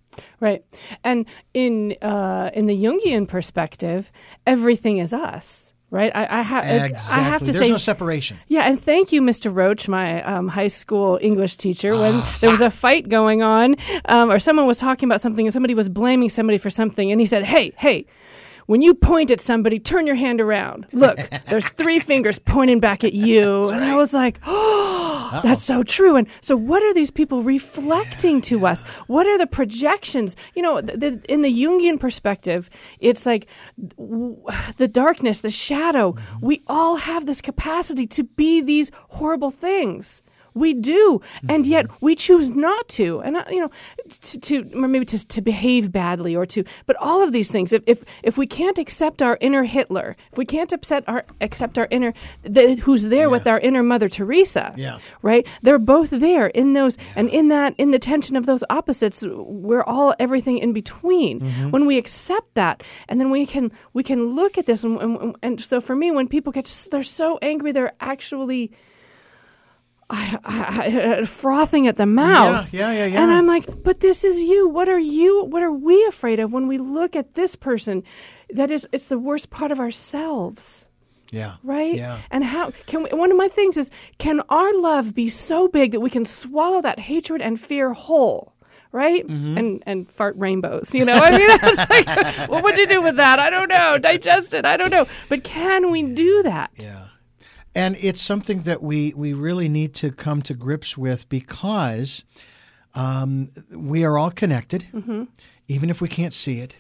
Right. 0.41 0.65
And 1.05 1.27
in 1.55 1.95
uh, 2.03 2.51
in 2.55 2.67
the 2.67 2.77
Jungian 2.77 3.27
perspective, 3.27 4.13
everything 4.47 4.99
is 4.99 5.13
us. 5.15 5.73
Right. 5.93 6.11
I, 6.15 6.39
I, 6.39 6.43
ha- 6.43 6.61
Exactly. 6.61 6.99
I 7.11 7.21
have 7.21 7.41
to 7.41 7.53
There's 7.53 7.59
say 7.59 7.71
no 7.71 7.77
separation. 7.77 8.39
Yeah, 8.49 8.63
and 8.63 8.81
thank 8.81 9.13
you, 9.13 9.21
Mr. 9.21 9.55
Roach, 9.55 9.89
my 9.89 10.23
um, 10.23 10.49
high 10.49 10.69
school 10.69 11.19
English 11.21 11.57
teacher. 11.57 11.93
When 11.99 12.23
there 12.41 12.51
was 12.51 12.63
a 12.63 12.71
fight 12.71 13.11
going 13.11 13.43
on, 13.43 13.77
um, 14.07 14.31
or 14.31 14.39
someone 14.39 14.67
was 14.67 14.79
talking 14.79 15.07
about 15.07 15.21
something, 15.21 15.45
and 15.45 15.53
somebody 15.53 15.75
was 15.75 15.91
blaming 15.91 16.31
somebody 16.31 16.57
for 16.57 16.71
something, 16.71 17.13
and 17.13 17.21
he 17.21 17.27
said, 17.27 17.45
"Hey, 17.45 17.73
hey." 17.77 18.07
When 18.73 18.81
you 18.81 18.95
point 18.95 19.31
at 19.31 19.39
somebody, 19.39 19.79
turn 19.79 20.07
your 20.07 20.17
hand 20.17 20.41
around. 20.41 20.87
Look, 20.93 21.19
there's 21.47 21.69
three 21.69 21.99
fingers 21.99 22.39
pointing 22.39 22.81
back 22.81 23.05
at 23.05 23.13
you. 23.13 23.69
and 23.69 23.85
I 23.85 23.97
was 23.97 24.15
like, 24.15 24.41
oh, 24.47 25.41
that's 25.45 25.63
so 25.63 25.83
true. 25.83 26.17
And 26.17 26.27
so, 26.41 26.57
what 26.57 26.83
are 26.83 26.95
these 26.95 27.11
people 27.11 27.43
reflecting 27.43 28.41
to 28.41 28.67
us? 28.67 28.83
What 29.09 29.27
are 29.27 29.37
the 29.37 29.47
projections? 29.47 30.37
You 30.55 30.63
know, 30.63 30.81
the, 30.81 30.97
the, 30.97 31.21
in 31.31 31.43
the 31.43 31.53
Jungian 31.53 32.01
perspective, 32.01 32.71
it's 32.99 33.27
like 33.27 33.47
w- 33.99 34.43
the 34.79 34.89
darkness, 34.89 35.43
the 35.43 35.51
shadow. 35.51 36.13
Mm-hmm. 36.13 36.47
We 36.47 36.63
all 36.67 36.97
have 36.97 37.27
this 37.27 37.43
capacity 37.43 38.07
to 38.07 38.25
be 38.25 38.63
these 38.63 38.91
horrible 39.11 39.51
things. 39.51 40.23
We 40.55 40.75
do, 40.75 41.21
and 41.49 41.67
yet 41.67 41.87
we 42.01 42.15
choose 42.15 42.51
not 42.51 42.89
to, 42.91 43.21
and 43.21 43.37
uh, 43.37 43.45
you 43.51 43.61
know, 43.61 43.71
to, 44.09 44.39
to 44.41 44.65
maybe 44.89 45.05
to, 45.07 45.27
to 45.29 45.41
behave 45.41 45.91
badly 45.93 46.37
or 46.37 46.47
to. 46.47 46.65
But 46.87 46.97
all 47.01 47.23
of 47.23 47.33
these 47.33 47.51
things, 47.51 47.73
if 47.73 47.83
if, 47.87 48.05
if 48.23 48.37
we 48.39 48.47
can't 48.47 48.79
accept 48.79 49.23
our 49.23 49.39
inner 49.41 49.65
Hitler, 49.65 50.17
if 50.31 50.39
we 50.39 50.45
can't 50.45 50.73
accept 50.73 51.09
our 51.09 51.25
accept 51.41 51.79
our 51.79 51.89
inner, 51.91 52.13
the, 52.43 52.75
who's 52.77 53.05
there 53.05 53.31
with 53.31 53.47
our 53.47 53.59
inner 53.61 53.83
Mother 53.83 54.09
Teresa, 54.09 54.75
Yeah. 54.77 54.99
right? 55.23 55.47
They're 55.63 55.79
both 55.79 56.11
there 56.11 56.47
in 56.49 56.73
those, 56.75 56.99
and 57.17 57.29
in 57.31 57.49
that, 57.49 57.75
in 57.79 57.91
the 57.91 57.99
tension 57.99 58.37
of 58.37 58.47
those 58.47 58.63
opposites, 58.71 59.25
we're 59.27 59.85
all 59.85 60.15
everything 60.19 60.59
in 60.59 60.73
between. 60.73 61.41
When 61.71 61.87
we 61.87 61.99
accept 61.99 62.55
that, 62.55 62.83
and 63.09 63.21
then 63.21 63.31
we 63.31 63.47
can 63.47 63.73
we 63.93 64.03
can 64.03 64.27
look 64.35 64.59
at 64.59 64.67
this, 64.67 64.85
and, 64.85 65.01
and, 65.01 65.37
and 65.43 65.61
so 65.61 65.81
for 65.81 65.95
me, 65.97 66.11
when 66.11 66.29
people 66.29 66.53
get 66.53 66.67
they're 66.91 67.03
so 67.03 67.39
angry, 67.43 67.73
they're 67.73 67.93
actually. 68.01 68.73
I, 70.13 70.39
I, 70.45 71.17
I, 71.21 71.25
frothing 71.25 71.87
at 71.89 71.97
the 71.97 72.07
mouth. 72.07 72.73
yeah, 72.73 72.93
yeah, 72.93 73.07
yeah. 73.07 73.23
And 73.23 73.31
I'm 73.31 73.47
like, 73.47 73.83
but 73.83 74.01
this 74.01 74.23
is 74.25 74.41
you. 74.43 74.69
What 74.69 74.89
are 74.89 74.99
you? 74.99 75.45
What 75.47 75.63
are 75.63 75.73
we 75.73 76.05
afraid 76.07 76.39
of 76.39 76.53
when 76.53 76.69
we 76.69 76.77
look 76.79 77.17
at 77.17 77.35
this 77.35 77.57
person? 77.57 78.05
That 78.51 78.71
is, 78.71 78.87
it's 78.93 79.07
the 79.07 79.19
worst 79.19 79.49
part 79.51 79.71
of 79.73 79.81
ourselves 79.81 80.89
Yeah. 81.31 81.55
right? 81.63 81.95
Yeah. 81.95 82.19
And 82.31 82.45
how 82.45 82.73
can 82.87 83.05
we, 83.05 83.09
one 83.11 83.31
of 83.31 83.39
my 83.39 83.49
things 83.49 83.77
is 83.79 83.91
can 84.19 84.41
our 84.51 84.73
love 84.79 85.15
be 85.15 85.29
so 85.31 85.67
big 85.69 85.93
that 85.93 86.01
we 86.01 86.11
can 86.11 86.25
swallow 86.27 86.83
that 86.83 86.99
hatred 87.01 87.41
and 87.41 87.59
fear 87.61 87.93
whole? 87.93 88.53
Right 88.95 89.27
Mm-hmm. 89.27 89.57
and 89.57 89.83
and 89.87 90.11
fart 90.11 90.37
rainbows, 90.37 90.95
you 90.95 91.07
know. 91.07 91.15
I 91.15 91.31
mean, 91.39 91.51
I 91.63 91.67
was 91.67 91.79
like, 91.79 92.49
what 92.51 92.63
would 92.63 92.77
you 92.77 92.87
do 92.87 93.01
with 93.01 93.17
that? 93.17 93.39
I 93.39 93.49
don't 93.49 93.69
know. 93.71 93.97
Digest 93.97 94.53
it. 94.53 94.67
I 94.67 94.77
don't 94.77 94.91
know. 94.91 95.07
But 95.31 95.45
can 95.45 95.91
we 95.91 96.03
do 96.03 96.43
that? 96.43 96.71
Yeah. 96.79 97.05
And 97.75 97.97
it's 98.01 98.21
something 98.21 98.63
that 98.63 98.83
we, 98.83 99.15
we 99.15 99.33
really 99.33 99.69
need 99.69 99.95
to 99.95 100.13
come 100.13 100.43
to 100.43 100.55
grips 100.55 100.99
with 100.99 101.29
because 101.29 102.25
um, 102.95 103.51
we 103.71 104.05
are 104.05 104.19
all 104.19 104.31
connected, 104.31 104.87
even 105.69 105.89
if 105.91 106.01
we 106.01 106.09
can't 106.09 106.35
see 106.35 106.59
it. 106.59 106.77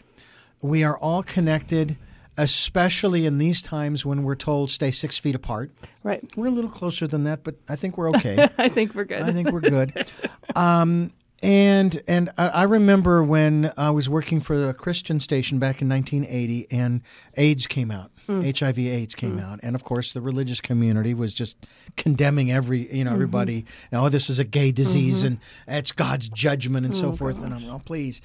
We 0.61 0.84
are 0.84 0.99
all 0.99 1.22
connected, 1.22 1.97
especially 2.36 3.24
in 3.24 3.38
these 3.38 3.62
times 3.62 4.05
when 4.05 4.22
we're 4.22 4.34
told 4.34 4.70
stay 4.70 4.90
six 4.90 5.18
feet 5.18 5.34
apart. 5.34 5.70
Right. 6.03 6.22
We're 6.36 6.49
a 6.49 6.51
little 6.51 6.70
closer 6.70 7.07
than 7.07 7.24
that, 7.24 7.43
but 7.43 7.55
I 7.68 7.76
think 7.76 7.97
we're 7.97 8.09
okay. 8.16 8.49
I 8.59 8.68
think 8.68 8.95
we're 8.95 9.05
good. 9.05 9.22
I 9.22 9.32
think 9.32 9.51
we're 9.51 9.61
good. 9.61 10.11
Um, 10.55 11.11
and 11.43 12.03
and 12.07 12.30
I, 12.38 12.49
I 12.49 12.62
remember 12.62 13.22
when 13.22 13.72
I 13.76 13.90
was 13.90 14.09
working 14.09 14.40
for 14.40 14.68
a 14.68 14.74
Christian 14.74 15.20
station 15.20 15.59
back 15.59 15.82
in 15.82 15.88
1980, 15.88 16.68
and 16.70 17.03
AIDS 17.36 17.66
came 17.66 17.90
out. 17.90 18.11
Hmm. 18.26 18.43
HIV/AIDS 18.43 19.16
came 19.16 19.38
hmm. 19.38 19.45
out, 19.45 19.61
and 19.62 19.74
of 19.74 19.82
course, 19.82 20.12
the 20.12 20.20
religious 20.20 20.61
community 20.61 21.12
was 21.12 21.34
just 21.34 21.57
condemning 21.97 22.53
every 22.53 22.95
you 22.95 23.05
know 23.05 23.12
everybody. 23.12 23.62
Mm-hmm. 23.62 24.05
Oh, 24.05 24.09
this 24.09 24.30
is 24.30 24.38
a 24.38 24.45
gay 24.45 24.70
disease, 24.70 25.18
mm-hmm. 25.18 25.26
and 25.26 25.38
it's 25.66 25.93
God's 25.93 26.28
judgment, 26.28 26.86
and 26.86 26.95
so 26.95 27.09
oh, 27.09 27.12
forth. 27.12 27.43
And 27.43 27.53
I'm 27.53 27.66
like, 27.66 27.74
oh, 27.74 27.82
please. 27.84 28.22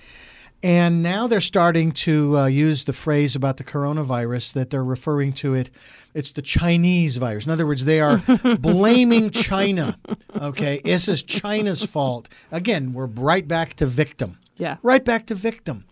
And 0.63 1.03
now 1.03 1.27
they're 1.27 1.39
starting 1.39 1.91
to 1.91 2.37
uh, 2.37 2.45
use 2.47 2.85
the 2.85 2.93
phrase 2.93 3.35
about 3.35 3.57
the 3.57 3.63
coronavirus 3.63 4.53
that 4.53 4.69
they're 4.71 4.83
referring 4.83 5.33
to 5.33 5.53
it. 5.53 5.69
It's 6.15 6.31
the 6.31 6.41
Chinese 6.41 7.17
virus. 7.17 7.45
In 7.45 7.51
other 7.51 7.67
words, 7.67 7.85
they 7.85 8.01
are 8.01 8.17
blaming 8.59 9.29
China. 9.29 9.97
Okay, 10.35 10.81
this 10.83 11.07
is 11.07 11.21
China's 11.21 11.83
fault. 11.85 12.27
Again, 12.51 12.93
we're 12.93 13.05
right 13.05 13.47
back 13.47 13.75
to 13.75 13.85
victim. 13.85 14.39
Yeah. 14.57 14.77
right 14.81 15.05
back 15.05 15.27
to 15.27 15.35
victim. 15.35 15.85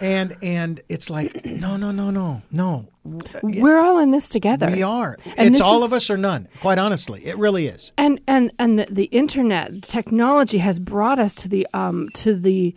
And 0.00 0.36
and 0.42 0.80
it's 0.88 1.10
like 1.10 1.44
no 1.44 1.76
no 1.76 1.90
no 1.92 2.10
no 2.10 2.42
no. 2.50 2.88
We're 3.42 3.80
all 3.80 3.98
in 3.98 4.10
this 4.12 4.28
together. 4.28 4.70
We 4.70 4.82
are. 4.82 5.16
And 5.36 5.48
it's 5.54 5.60
all 5.60 5.78
is- 5.78 5.84
of 5.84 5.92
us 5.92 6.08
or 6.10 6.16
none. 6.16 6.48
Quite 6.60 6.78
honestly, 6.78 7.24
it 7.26 7.36
really 7.36 7.66
is. 7.66 7.92
and 7.98 8.20
and 8.28 8.52
and 8.58 8.78
the, 8.78 8.86
the 8.90 9.04
internet 9.04 9.82
technology 9.82 10.58
has 10.58 10.78
brought 10.78 11.18
us 11.18 11.34
to 11.36 11.48
the 11.48 11.66
um 11.74 12.08
to 12.14 12.34
the 12.34 12.74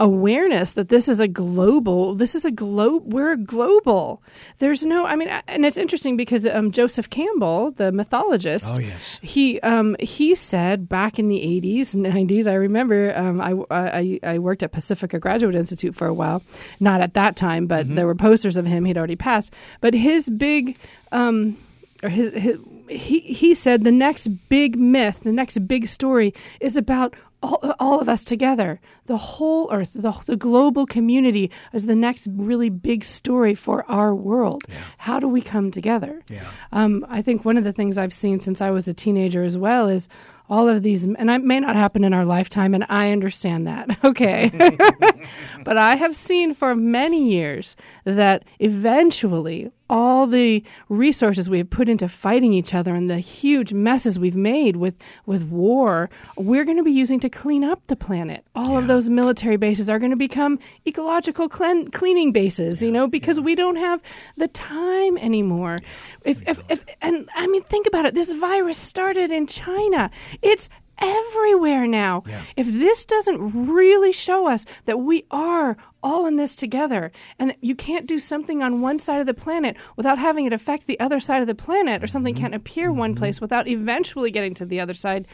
awareness 0.00 0.72
that 0.72 0.88
this 0.88 1.08
is 1.08 1.20
a 1.20 1.28
global 1.28 2.16
this 2.16 2.34
is 2.34 2.44
a 2.44 2.50
globe 2.50 3.14
we're 3.14 3.36
global 3.36 4.20
there's 4.58 4.84
no 4.84 5.06
i 5.06 5.14
mean 5.14 5.28
and 5.46 5.64
it's 5.64 5.76
interesting 5.76 6.16
because 6.16 6.44
um, 6.48 6.72
joseph 6.72 7.08
campbell 7.10 7.70
the 7.70 7.92
mythologist 7.92 8.74
Oh, 8.76 8.80
yes. 8.80 9.20
he 9.22 9.60
um 9.60 9.94
he 10.00 10.34
said 10.34 10.88
back 10.88 11.20
in 11.20 11.28
the 11.28 11.36
80s 11.38 11.94
and 11.94 12.04
90s 12.06 12.48
i 12.48 12.54
remember 12.54 13.16
um 13.16 13.40
I, 13.40 13.54
I 13.70 14.20
i 14.24 14.38
worked 14.40 14.64
at 14.64 14.72
pacifica 14.72 15.20
graduate 15.20 15.54
institute 15.54 15.94
for 15.94 16.08
a 16.08 16.12
while 16.14 16.42
not 16.80 17.00
at 17.00 17.14
that 17.14 17.36
time 17.36 17.68
but 17.68 17.86
Mm-hmm. 17.86 17.94
there 17.94 18.06
were 18.08 18.16
posters 18.16 18.56
of 18.56 18.66
him 18.66 18.84
he'd 18.86 18.98
already 18.98 19.14
passed 19.16 19.54
but 19.80 19.94
his 19.94 20.28
big 20.30 20.76
um 21.12 21.56
or 22.02 22.08
his, 22.08 22.30
his 22.34 22.58
he 22.88 23.20
he 23.20 23.54
said 23.54 23.82
the 23.82 23.92
next 23.92 24.28
big 24.48 24.78
myth, 24.78 25.20
the 25.22 25.32
next 25.32 25.66
big 25.66 25.88
story 25.88 26.34
is 26.60 26.76
about 26.76 27.14
all, 27.42 27.74
all 27.78 28.00
of 28.00 28.08
us 28.08 28.24
together. 28.24 28.80
The 29.06 29.16
whole 29.16 29.70
earth, 29.72 29.92
the, 29.94 30.12
the 30.26 30.36
global 30.36 30.86
community 30.86 31.50
is 31.72 31.86
the 31.86 31.94
next 31.94 32.28
really 32.32 32.70
big 32.70 33.04
story 33.04 33.54
for 33.54 33.84
our 33.90 34.14
world. 34.14 34.64
How 34.98 35.20
do 35.20 35.28
we 35.28 35.40
come 35.40 35.70
together? 35.70 36.22
Yeah. 36.28 36.44
Um, 36.72 37.04
I 37.08 37.22
think 37.22 37.44
one 37.44 37.56
of 37.56 37.64
the 37.64 37.72
things 37.72 37.98
I've 37.98 38.12
seen 38.12 38.40
since 38.40 38.60
I 38.60 38.70
was 38.70 38.88
a 38.88 38.94
teenager 38.94 39.44
as 39.44 39.58
well 39.58 39.88
is 39.88 40.08
all 40.48 40.68
of 40.68 40.82
these, 40.82 41.04
and 41.04 41.30
it 41.30 41.42
may 41.42 41.60
not 41.60 41.76
happen 41.76 42.04
in 42.04 42.12
our 42.12 42.24
lifetime, 42.24 42.74
and 42.74 42.84
I 42.88 43.12
understand 43.12 43.66
that. 43.66 43.98
Okay. 44.04 44.50
but 45.64 45.78
I 45.78 45.96
have 45.96 46.14
seen 46.14 46.52
for 46.52 46.74
many 46.74 47.30
years 47.32 47.74
that 48.04 48.44
eventually 48.58 49.70
all 49.88 50.26
the 50.26 50.64
resources 50.88 51.50
we 51.50 51.58
have 51.58 51.70
put 51.70 51.88
into 51.88 52.08
fighting 52.08 52.52
each 52.52 52.72
other 52.72 52.94
and 52.94 53.10
the 53.10 53.18
huge 53.18 53.72
messes 53.72 54.18
we've 54.18 54.36
made 54.36 54.76
with, 54.76 54.96
with 55.26 55.44
war, 55.44 56.08
we're 56.36 56.64
going 56.64 56.76
to 56.76 56.82
be 56.82 56.92
using 56.92 57.20
to 57.20 57.28
clean 57.28 57.62
up 57.62 57.86
the 57.86 57.96
planet. 57.96 58.46
All 58.54 58.78
of 58.78 58.86
those 58.86 59.08
military 59.08 59.56
bases 59.56 59.90
are 59.90 59.98
going 59.98 60.10
to 60.10 60.16
become 60.16 60.58
ecological 60.86 61.48
clean, 61.48 61.90
cleaning 61.90 62.32
bases, 62.32 62.82
you 62.82 62.90
know, 62.90 63.06
because 63.06 63.38
we 63.40 63.54
don't 63.54 63.76
have 63.76 64.00
the 64.36 64.48
time 64.48 65.18
anymore. 65.18 65.78
If, 66.24 66.42
if, 66.48 66.60
if, 66.68 66.84
and 67.02 67.28
I 67.34 67.46
mean, 67.46 67.62
think 67.62 67.86
about 67.86 68.06
it. 68.06 68.14
This 68.14 68.32
virus 68.32 68.78
started 68.78 69.30
in 69.30 69.46
China. 69.46 70.10
It's 70.40 70.68
everywhere 70.98 71.86
now. 71.86 72.22
If 72.56 72.72
this 72.72 73.04
doesn't 73.04 73.68
really 73.68 74.12
show 74.12 74.46
us 74.46 74.64
that 74.84 74.98
we 74.98 75.24
are 75.30 75.76
all 76.02 76.26
in 76.26 76.36
this 76.36 76.54
together 76.54 77.10
and 77.38 77.50
that 77.50 77.58
you 77.60 77.74
can't 77.74 78.06
do 78.06 78.18
something 78.18 78.62
on 78.62 78.80
one 78.80 78.98
side 78.98 79.20
of 79.20 79.26
the 79.26 79.34
planet 79.34 79.76
without 79.96 80.18
having 80.18 80.44
it 80.46 80.52
affect 80.52 80.86
the 80.86 81.00
other 81.00 81.20
side 81.20 81.40
of 81.40 81.46
the 81.46 81.54
planet 81.54 82.02
or 82.02 82.06
something 82.06 82.34
can't 82.34 82.54
appear 82.54 82.92
one 82.92 83.14
place 83.14 83.40
without 83.40 83.66
eventually 83.68 84.30
getting 84.30 84.54
to 84.54 84.66
the 84.66 84.80
other 84.80 84.94
side, 84.94 85.26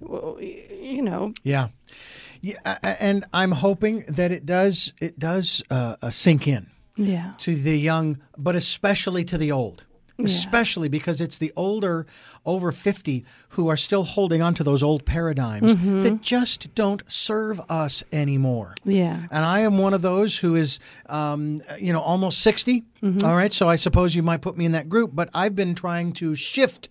well, 0.00 0.38
you 0.40 1.02
know, 1.02 1.32
Yeah. 1.42 1.68
Yeah, 2.40 2.76
and 2.82 3.24
I'm 3.32 3.52
hoping 3.52 4.04
that 4.06 4.30
it 4.30 4.44
does 4.44 4.92
it 5.00 5.18
does 5.18 5.62
uh, 5.70 5.96
uh, 6.02 6.10
sink 6.10 6.46
in 6.46 6.66
yeah. 6.96 7.32
to 7.38 7.54
the 7.54 7.78
young, 7.78 8.18
but 8.36 8.54
especially 8.54 9.24
to 9.24 9.38
the 9.38 9.50
old. 9.50 9.84
Especially 10.16 10.88
because 10.88 11.20
it's 11.20 11.38
the 11.38 11.52
older, 11.56 12.06
over 12.46 12.70
50, 12.72 13.24
who 13.50 13.68
are 13.68 13.76
still 13.76 14.04
holding 14.04 14.42
on 14.42 14.54
to 14.54 14.64
those 14.64 14.82
old 14.82 15.04
paradigms 15.04 15.74
that 16.02 16.20
just 16.22 16.74
don't 16.74 17.02
serve 17.06 17.60
us 17.70 18.04
anymore. 18.12 18.74
Yeah. 18.84 19.22
And 19.30 19.44
I 19.44 19.60
am 19.60 19.78
one 19.78 19.94
of 19.94 20.02
those 20.02 20.38
who 20.38 20.54
is, 20.54 20.78
um, 21.06 21.62
you 21.80 21.92
know, 21.92 22.00
almost 22.00 22.40
60. 22.40 22.84
All 23.22 23.36
right. 23.36 23.52
So 23.52 23.68
I 23.68 23.76
suppose 23.76 24.14
you 24.14 24.22
might 24.22 24.40
put 24.42 24.56
me 24.56 24.64
in 24.66 24.72
that 24.72 24.88
group, 24.88 25.10
but 25.14 25.28
I've 25.34 25.54
been 25.56 25.74
trying 25.74 26.12
to 26.14 26.34
shift 26.34 26.88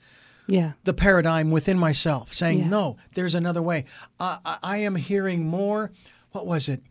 Yeah. 0.47 0.73
the 0.83 0.93
paradigm 0.93 1.51
within 1.51 1.77
myself, 1.77 2.33
saying, 2.33 2.59
Yeah. 2.59 2.69
no, 2.69 2.97
there's 3.15 3.35
another 3.35 3.61
way. 3.61 3.85
Uh, 4.19 4.37
I, 4.45 4.57
I 4.63 4.77
am 4.77 4.95
hearing 4.95 5.47
more. 5.47 5.91
What 6.31 6.45
was 6.47 6.67
it? 6.69 6.81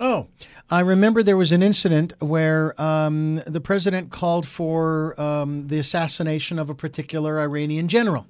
Oh, 0.00 0.26
I 0.70 0.80
remember 0.80 1.22
there 1.22 1.36
was 1.36 1.52
an 1.52 1.62
incident 1.62 2.14
where 2.20 2.80
um, 2.80 3.36
the 3.46 3.60
president 3.60 4.10
called 4.10 4.46
for 4.46 5.18
um, 5.20 5.68
the 5.68 5.78
assassination 5.78 6.58
of 6.58 6.70
a 6.70 6.74
particular 6.74 7.38
Iranian 7.38 7.86
general. 7.88 8.26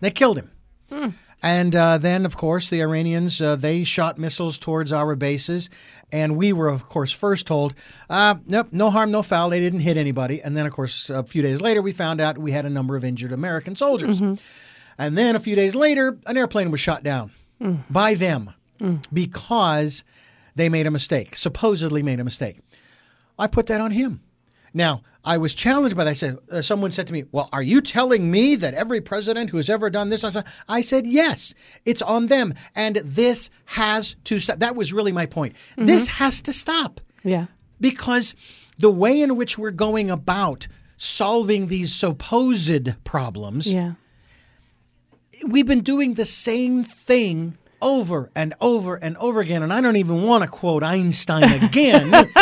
They 0.00 0.10
killed 0.10 0.38
him. 0.38 0.50
And 1.42 1.76
uh, 1.76 1.98
then, 1.98 2.24
of 2.26 2.36
course, 2.36 2.70
the 2.70 2.80
Iranians 2.80 3.40
uh, 3.42 3.56
they 3.56 3.84
shot 3.84 4.18
missiles 4.18 4.58
towards 4.58 4.90
our 4.92 5.14
bases, 5.14 5.68
and 6.10 6.34
we 6.36 6.52
were, 6.52 6.68
of 6.68 6.88
course, 6.88 7.12
first 7.12 7.46
told, 7.46 7.74
uh, 8.08 8.36
"Nope, 8.46 8.68
no 8.72 8.90
harm, 8.90 9.10
no 9.10 9.22
foul. 9.22 9.50
They 9.50 9.60
didn't 9.60 9.80
hit 9.80 9.96
anybody." 9.98 10.40
And 10.42 10.56
then, 10.56 10.64
of 10.66 10.72
course, 10.72 11.10
a 11.10 11.22
few 11.24 11.42
days 11.42 11.60
later, 11.60 11.82
we 11.82 11.92
found 11.92 12.20
out 12.20 12.38
we 12.38 12.52
had 12.52 12.64
a 12.64 12.70
number 12.70 12.96
of 12.96 13.04
injured 13.04 13.32
American 13.32 13.76
soldiers. 13.76 14.18
And 14.98 15.18
then 15.18 15.36
a 15.36 15.40
few 15.40 15.54
days 15.54 15.76
later, 15.76 16.16
an 16.26 16.36
airplane 16.38 16.70
was 16.70 16.80
shot 16.80 17.02
down 17.02 17.30
by 17.90 18.14
them 18.14 18.54
because 19.12 20.04
they 20.56 20.68
made 20.68 20.86
a 20.86 20.90
mistake, 20.90 21.36
supposedly 21.36 22.02
made 22.02 22.18
a 22.18 22.24
mistake. 22.24 22.58
I 23.38 23.46
put 23.46 23.66
that 23.66 23.80
on 23.80 23.92
him. 23.92 24.22
Now, 24.74 25.02
I 25.24 25.38
was 25.38 25.54
challenged 25.54 25.96
by 25.96 26.04
that. 26.04 26.10
I 26.10 26.14
said, 26.14 26.38
uh, 26.50 26.60
someone 26.62 26.90
said 26.90 27.06
to 27.06 27.12
me, 27.12 27.24
Well, 27.32 27.48
are 27.52 27.62
you 27.62 27.80
telling 27.80 28.30
me 28.30 28.56
that 28.56 28.74
every 28.74 29.00
president 29.00 29.50
who 29.50 29.56
has 29.56 29.70
ever 29.70 29.88
done 29.90 30.08
this? 30.10 30.22
I 30.24 30.30
said, 30.30 30.44
I 30.68 30.80
said 30.82 31.06
Yes, 31.06 31.54
it's 31.84 32.02
on 32.02 32.26
them. 32.26 32.52
And 32.74 32.96
this 32.96 33.50
has 33.66 34.16
to 34.24 34.38
stop. 34.38 34.58
That 34.58 34.76
was 34.76 34.92
really 34.92 35.12
my 35.12 35.26
point. 35.26 35.54
This 35.76 36.08
has 36.08 36.42
to 36.42 36.52
stop 36.52 37.00
Yeah. 37.24 37.46
because 37.80 38.34
the 38.78 38.90
way 38.90 39.20
in 39.22 39.36
which 39.36 39.56
we're 39.58 39.70
going 39.70 40.10
about 40.10 40.68
solving 40.96 41.66
these 41.68 41.94
supposed 41.94 42.92
problems, 43.04 43.72
Yeah. 43.72 43.92
we've 45.46 45.66
been 45.66 45.82
doing 45.82 46.14
the 46.14 46.24
same 46.24 46.82
thing 46.84 47.56
over 47.86 48.30
and 48.34 48.52
over 48.60 48.96
and 48.96 49.16
over 49.18 49.40
again. 49.40 49.62
And 49.62 49.72
I 49.72 49.80
don't 49.80 49.96
even 49.96 50.22
want 50.22 50.42
to 50.42 50.48
quote 50.48 50.82
Einstein 50.82 51.44
again. 51.62 52.12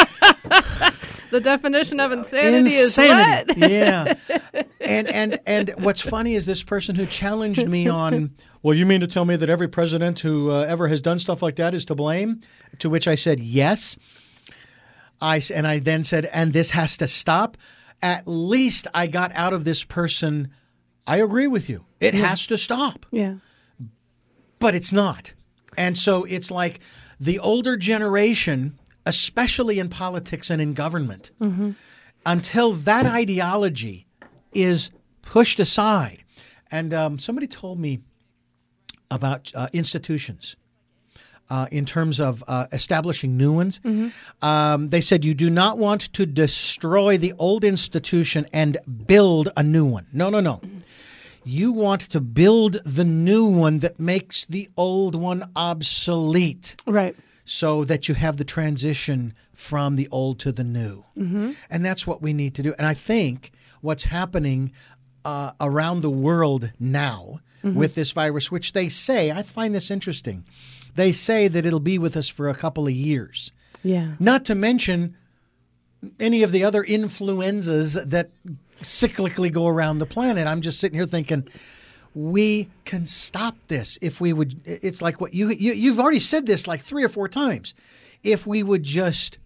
The 1.31 1.41
definition 1.41 1.99
of 1.99 2.13
insanity, 2.13 2.77
Insanity. 2.79 3.55
is 3.55 3.59
what? 3.59 3.71
yeah. 3.71 4.15
And 4.81 5.09
and 5.09 5.41
and 5.45 5.71
what's 5.79 6.01
funny 6.01 6.37
is 6.37 6.47
this 6.47 6.63
person 6.63 6.95
who 6.95 7.07
challenged 7.07 7.67
me 7.67 7.89
on. 7.89 8.37
Well, 8.63 8.73
you 8.73 8.87
mean 8.87 9.01
to 9.01 9.09
tell 9.09 9.25
me 9.25 9.35
that 9.35 9.51
every 9.51 9.67
president 9.67 10.21
who 10.21 10.53
uh, 10.53 10.61
ever 10.61 10.87
has 10.87 11.01
done 11.01 11.19
stuff 11.19 11.43
like 11.43 11.57
that 11.57 11.75
is 11.75 11.85
to 11.87 11.97
blame? 11.97 12.41
To 12.79 12.89
which 12.89 13.09
I 13.09 13.17
said 13.17 13.41
yes. 13.41 13.99
I 15.21 15.43
and 15.53 15.67
I 15.67 15.81
then 15.81 16.05
said, 16.05 16.27
and 16.27 16.53
this 16.53 16.71
has 16.71 16.97
to 16.99 17.09
stop. 17.09 17.57
At 18.01 18.29
least 18.29 18.87
I 18.95 19.09
got 19.09 19.33
out 19.35 19.53
of 19.53 19.65
this 19.65 19.83
person. 19.83 20.53
I 21.05 21.17
agree 21.17 21.49
with 21.49 21.69
you. 21.69 21.85
It 21.99 22.15
has 22.15 22.47
to 22.47 22.57
stop 22.57 23.07
yeah. 23.11 23.35
But 24.65 24.75
it's 24.75 24.95
not. 24.95 25.35
And 25.77 25.99
so 25.99 26.25
it's 26.25 26.51
like 26.51 26.81
the 27.21 27.39
older 27.39 27.77
generation, 27.77 28.79
especially 29.05 29.79
in 29.79 29.91
politics 29.91 30.49
and 30.49 30.59
in 30.63 30.73
government, 30.73 31.33
until 32.25 32.73
that 32.73 33.05
ideology 33.05 34.07
is 34.55 34.91
pushed 35.21 35.61
aside. 35.61 36.25
And 36.71 36.95
um, 36.95 37.19
somebody 37.19 37.47
told 37.47 37.79
me 37.79 37.93
about 39.11 39.53
uh, 39.55 39.69
institutions. 39.75 40.57
Uh, 41.51 41.67
in 41.71 41.85
terms 41.85 42.21
of 42.21 42.43
uh, 42.49 42.67
establishing 42.73 43.37
new 43.37 43.53
ones, 43.53 43.79
um, 44.41 44.89
they 44.89 45.03
said 45.03 45.27
you 45.27 45.35
do 45.35 45.51
not 45.51 45.77
want 45.77 46.01
to 46.15 46.25
destroy 46.25 47.19
the 47.19 47.35
old 47.39 47.65
institution 47.65 48.47
and 48.51 48.79
build 49.07 49.51
a 49.55 49.63
new 49.63 49.85
one. 49.85 50.07
No, 50.11 50.31
no, 50.31 50.41
no. 50.41 50.63
You 51.45 51.73
want 51.73 52.03
to 52.11 52.21
build 52.21 52.75
the 52.85 53.05
new 53.05 53.45
one 53.45 53.81
that 53.81 54.01
makes 54.01 54.45
the 54.47 54.69
old 54.77 55.15
one 55.15 55.51
obsolete 55.57 56.77
Right. 56.87 57.15
so 57.45 57.85
that 57.85 58.09
you 58.09 58.15
have 58.15 58.37
the 58.39 58.45
transition 58.45 59.35
from 59.53 59.97
the 59.97 60.09
old 60.11 60.39
to 60.41 60.53
the 60.53 60.65
new. 60.65 61.05
Mm-hmm. 61.17 61.53
And 61.71 61.85
that's 61.85 62.07
what 62.07 62.23
we 62.23 62.33
need 62.33 62.55
to 62.57 62.63
do. 62.63 62.75
And 62.79 62.87
I 62.87 62.95
think 62.95 63.53
what's 63.81 64.05
happening 64.05 64.73
uh, 65.25 65.53
around 65.61 66.01
the 66.01 66.11
world 66.11 66.71
now 66.81 67.41
with 67.63 67.95
this 67.95 68.13
virus, 68.13 68.51
which 68.53 68.75
they 68.75 68.91
say, 68.91 69.31
I 69.31 69.43
find 69.43 69.75
this 69.75 69.91
interesting, 69.91 70.45
they 70.97 71.13
say 71.13 71.49
that 71.49 71.65
it'll 71.65 71.81
be 71.81 71.97
with 71.99 72.15
us 72.15 72.29
for 72.29 72.51
a 72.51 72.55
couple 72.55 72.87
of 72.87 72.93
years. 72.93 73.53
Yeah. 73.83 74.13
Not 74.19 74.45
to 74.47 74.55
mention 74.55 75.17
any 76.21 76.43
of 76.43 76.53
the 76.53 76.65
other 76.65 76.83
influenzas 76.83 77.95
that 77.95 78.31
cyclically 78.75 79.53
go 79.53 79.67
around 79.67 79.99
the 79.99 80.07
planet. 80.07 80.47
I'm 80.47 80.61
just 80.61 80.79
sitting 80.81 80.99
here 80.99 81.07
thinking, 81.07 81.47
we 82.15 82.69
can 82.85 83.07
stop 83.07 83.57
this 83.69 83.99
if 84.03 84.21
we 84.21 84.33
would. 84.33 84.61
It's 84.65 85.03
like 85.03 85.21
what 85.21 85.35
you, 85.35 85.51
you 85.51 85.73
you've 85.73 85.99
already 86.01 86.21
said 86.21 86.47
this 86.47 86.67
like 86.67 86.83
three 86.83 87.03
or 87.05 87.09
four 87.09 87.29
times. 87.29 87.75
If 88.23 88.47
we 88.47 88.63
would 88.63 88.83
just 88.83 89.39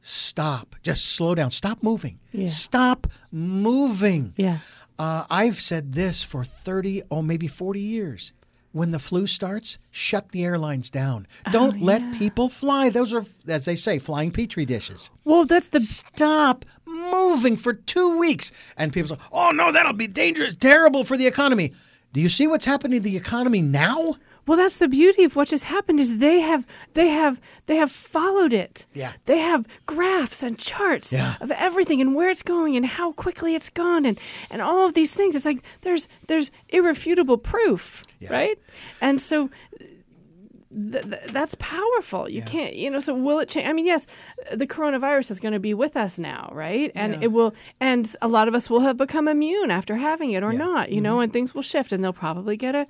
stop, 0.00 0.76
just 0.82 1.04
slow 1.06 1.34
down, 1.34 1.50
stop 1.50 1.82
moving, 1.82 2.18
Yeah. 2.32 2.46
stop 2.46 3.06
moving. 3.32 4.34
Yeah. 4.36 4.58
Uh, 4.98 5.24
I've 5.28 5.60
said 5.60 5.92
this 5.92 6.22
for 6.22 6.44
30 6.44 7.02
or 7.10 7.22
maybe 7.22 7.46
40 7.48 7.80
years. 7.80 8.32
When 8.76 8.90
the 8.90 8.98
flu 8.98 9.26
starts, 9.26 9.78
shut 9.90 10.32
the 10.32 10.44
airlines 10.44 10.90
down. 10.90 11.26
Oh, 11.46 11.50
Don't 11.50 11.80
let 11.80 12.02
people 12.18 12.50
fly. 12.50 12.90
Those 12.90 13.14
are, 13.14 13.24
as 13.48 13.64
they 13.64 13.74
say, 13.74 13.98
flying 13.98 14.30
petri 14.30 14.66
dishes. 14.66 15.10
Well, 15.24 15.46
that's 15.46 15.68
the 15.68 15.80
Stop 15.80 16.66
moving 16.84 17.56
for 17.56 17.72
two 17.72 18.18
weeks. 18.18 18.52
And 18.76 18.92
people 18.92 19.16
say, 19.16 19.22
oh, 19.32 19.50
no, 19.50 19.72
that'll 19.72 19.94
be 19.94 20.06
dangerous, 20.08 20.54
terrible 20.56 21.04
for 21.04 21.16
the 21.16 21.26
economy. 21.26 21.72
Do 22.12 22.20
you 22.20 22.28
see 22.28 22.46
what's 22.46 22.66
happening 22.66 23.00
to 23.00 23.08
the 23.08 23.16
economy 23.16 23.62
now? 23.62 24.16
Well, 24.46 24.56
that's 24.56 24.76
the 24.76 24.88
beauty 24.88 25.24
of 25.24 25.34
what 25.34 25.48
just 25.48 25.64
happened 25.64 25.98
is 25.98 26.18
they 26.18 26.40
have 26.40 26.64
they 26.94 27.08
have 27.08 27.40
they 27.66 27.76
have 27.76 27.90
followed 27.90 28.52
it. 28.52 28.86
Yeah. 28.94 29.12
They 29.24 29.38
have 29.38 29.66
graphs 29.86 30.42
and 30.42 30.56
charts 30.58 31.12
Yeah. 31.12 31.34
of 31.40 31.50
everything 31.50 32.00
and 32.00 32.14
where 32.14 32.30
it's 32.30 32.42
going 32.44 32.76
and 32.76 32.86
how 32.86 33.12
quickly 33.12 33.54
it's 33.56 33.70
gone 33.70 34.04
and 34.06 34.18
and 34.50 34.62
all 34.62 34.86
of 34.86 34.94
these 34.94 35.14
things. 35.14 35.34
It's 35.34 35.46
like 35.46 35.62
there's 35.80 36.08
there's 36.28 36.50
irrefutable 36.68 37.38
proof, 37.38 38.02
Yeah. 38.20 38.32
right? 38.32 38.58
And 39.00 39.20
so 39.20 39.50
th- 40.70 41.04
th- 41.04 41.22
that's 41.32 41.54
powerful. 41.58 42.28
You 42.28 42.42
can't, 42.42 42.74
you 42.74 42.90
know. 42.90 43.00
So 43.00 43.14
will 43.14 43.38
it 43.40 43.48
change? 43.48 43.68
I 43.68 43.72
mean, 43.72 43.86
yes, 43.86 44.06
the 44.52 44.66
coronavirus 44.66 45.30
is 45.30 45.40
going 45.40 45.52
to 45.54 45.60
be 45.60 45.74
with 45.74 45.96
us 45.96 46.18
now, 46.18 46.50
right? 46.52 46.90
And 46.94 47.14
Yeah. 47.14 47.20
it 47.22 47.32
will, 47.32 47.54
and 47.80 48.12
a 48.20 48.28
lot 48.28 48.48
of 48.48 48.54
us 48.54 48.68
will 48.70 48.80
have 48.80 48.96
become 48.96 49.28
immune 49.28 49.70
after 49.70 49.96
having 49.96 50.30
it 50.32 50.42
or 50.42 50.52
Yeah. 50.52 50.58
not, 50.58 50.90
you 50.92 51.00
know. 51.00 51.14
Mm-hmm. 51.14 51.22
And 51.22 51.32
things 51.32 51.54
will 51.54 51.62
shift, 51.62 51.92
and 51.92 52.02
they'll 52.02 52.12
probably 52.12 52.56
get 52.56 52.74
a, 52.74 52.86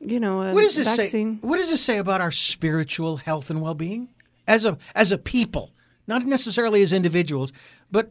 you 0.00 0.20
know, 0.20 0.42
a 0.42 0.52
What 0.52 0.62
does 0.62 0.76
this 0.76 0.96
vaccine. 0.96 1.40
say? 1.40 1.46
What 1.46 1.56
does 1.56 1.70
this 1.70 1.82
say 1.82 1.98
about 1.98 2.20
our 2.20 2.30
spiritual 2.32 3.18
health 3.18 3.50
and 3.50 3.60
well-being 3.60 4.08
as 4.48 4.64
a 4.64 4.76
as 4.94 5.12
a 5.12 5.18
people, 5.18 5.72
not 6.06 6.24
necessarily 6.26 6.82
as 6.82 6.92
individuals, 6.92 7.52
but 7.92 8.10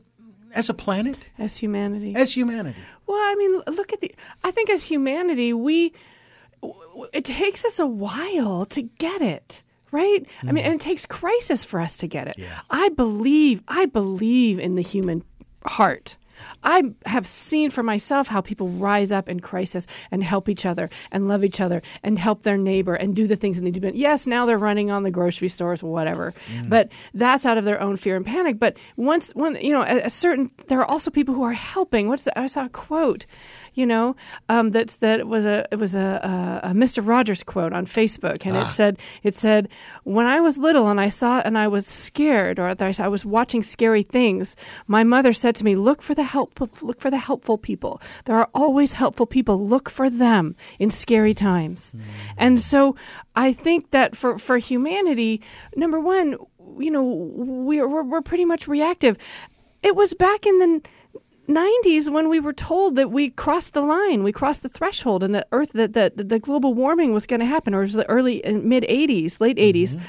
as 0.54 0.70
a 0.70 0.74
planet, 0.74 1.30
As 1.38 1.58
humanity. 1.58 2.16
as 2.16 2.36
humanity? 2.36 2.80
Well, 3.06 3.18
I 3.18 3.36
mean, 3.38 3.62
look 3.76 3.94
at 3.94 4.02
the. 4.02 4.12
I 4.44 4.52
think 4.52 4.70
as 4.70 4.84
humanity, 4.84 5.54
we. 5.54 5.94
It 7.14 7.26
takes 7.26 7.66
us 7.66 7.80
a 7.80 7.88
while 7.88 8.66
to 8.66 8.82
get 8.82 9.22
it, 9.22 9.64
right? 9.92 10.26
I 10.44 10.52
mean, 10.52 10.64
and 10.64 10.76
it 10.76 10.82
takes 10.82 11.06
crisis 11.06 11.64
for 11.66 11.80
us 11.80 11.98
to 11.98 12.08
get 12.08 12.28
it. 12.28 12.38
I 12.70 12.90
believe. 12.90 13.62
I 13.68 13.86
believe 13.86 14.60
in 14.60 14.76
the 14.76 14.82
human 14.82 15.24
heart. 15.66 16.18
I 16.64 16.84
have 17.06 17.26
seen 17.26 17.70
for 17.70 17.84
myself 17.84 18.28
how 18.28 18.42
people 18.42 18.70
rise 18.70 19.12
up 19.12 19.30
in 19.30 19.40
crisis 19.40 19.88
and 20.12 20.24
help 20.24 20.50
each 20.50 20.66
other 20.66 20.90
and 21.12 21.28
love 21.28 21.44
each 21.44 21.62
other 21.62 21.82
and 22.04 22.18
help 22.20 22.44
their 22.44 22.58
neighbor 22.58 22.96
and 22.96 23.16
do 23.16 23.28
the 23.28 23.36
things 23.36 23.58
that 23.58 23.64
need 23.64 23.74
to 23.76 23.82
be 23.82 23.88
done. 23.88 23.98
Yes, 23.98 24.28
now 24.28 24.46
they're 24.46 24.58
running 24.58 24.92
on 24.92 25.04
the 25.04 25.12
grocery 25.12 25.50
stores, 25.50 25.82
whatever, 25.84 26.34
but 26.68 26.92
that's 27.14 27.46
out 27.46 27.58
of 27.58 27.66
their 27.66 27.82
own 27.82 27.98
fear 27.98 28.16
and 28.16 28.26
panic. 28.26 28.60
But 28.60 28.78
once, 28.98 29.32
when 29.36 29.56
you 29.56 29.74
know, 29.74 29.82
a, 29.82 30.06
a 30.06 30.10
certain, 30.10 30.52
there 30.68 30.80
are 30.80 30.86
also 30.86 31.12
people 31.12 31.36
who 31.36 31.44
are 31.44 31.54
helping. 31.54 32.08
What's 32.08 32.26
that? 32.26 32.38
I 32.38 32.48
saw 32.48 32.66
a 32.66 32.70
quote, 32.70 33.26
you 33.74 33.86
know, 33.86 34.16
um, 34.50 34.72
that's 34.72 34.98
that 34.98 35.28
was 35.28 35.46
a 35.46 35.68
it 35.72 35.78
was 35.78 35.96
a, 35.96 36.62
a, 36.64 36.70
a 36.70 36.74
Mr. 36.74 37.06
Rogers 37.06 37.44
quote 37.44 37.74
on 37.74 37.86
Facebook, 37.86 38.46
and 38.46 38.56
it 38.56 38.68
said 38.68 39.00
it 39.24 39.36
said 39.36 39.70
when 40.04 40.26
I 40.26 40.42
was 40.42 40.58
little 40.58 40.90
and 40.90 41.00
I 41.00 41.10
saw 41.10 41.40
and 41.40 41.58
I 41.58 41.68
was 41.68 41.86
scared 41.88 42.60
or 42.60 42.76
I 42.80 43.08
was 43.08 43.26
watching 43.26 43.62
scary 43.64 44.04
things, 44.04 44.56
my 44.88 45.04
mother 45.04 45.34
said 45.34 45.56
to 45.58 45.66
me, 45.66 45.76
"Look 45.76 46.02
for 46.02 46.14
the 46.14 46.24
helpful, 46.34 46.70
look 46.82 47.00
for 47.00 47.12
the 47.12 47.18
helpful 47.18 47.58
people. 47.58 48.02
There 48.26 48.38
are 48.38 48.50
always 48.54 48.94
helpful 48.94 49.26
people. 49.26 49.56
Look 49.66 49.90
for 49.90 50.10
them 50.10 50.56
in 50.80 50.90
scary 50.90 51.34
times." 51.34 51.94
Mm. 51.94 52.02
And 52.38 52.62
so 52.62 52.96
I 53.36 53.54
think 53.54 53.92
that 53.92 54.16
for 54.16 54.38
for 54.38 54.58
humanity, 54.58 55.42
number 55.76 56.00
one, 56.00 56.38
you 56.78 56.92
know, 56.92 57.04
we're 57.04 57.88
we're, 57.88 58.04
we're 58.04 58.22
pretty 58.22 58.46
much 58.46 58.68
reactive. 58.68 59.18
It 59.82 59.96
was 59.96 60.14
back 60.14 60.46
in 60.46 60.60
the 60.60 60.82
90s 61.50 62.10
when 62.10 62.30
we 62.30 62.40
were 62.40 62.54
told 62.54 62.96
that 62.96 63.10
we 63.12 63.32
crossed 63.32 63.74
the 63.74 63.82
line, 63.82 64.24
we 64.24 64.32
crossed 64.32 64.62
the 64.62 64.70
threshold, 64.70 65.24
and 65.24 65.34
that 65.34 65.48
Earth, 65.52 65.72
that 65.74 65.94
the, 65.94 66.12
the 66.16 66.40
global 66.40 66.74
warming 66.74 67.12
was 67.12 67.26
going 67.26 67.40
to 67.40 67.46
happen, 67.46 67.74
or 67.74 67.80
it 67.80 67.86
was 67.86 67.94
the 67.94 68.08
early 68.10 68.46
uh, 68.46 68.54
mid 68.54 68.84
80s, 68.84 69.40
late 69.42 69.58
mm-hmm. 69.58 69.96
80s. 69.96 70.02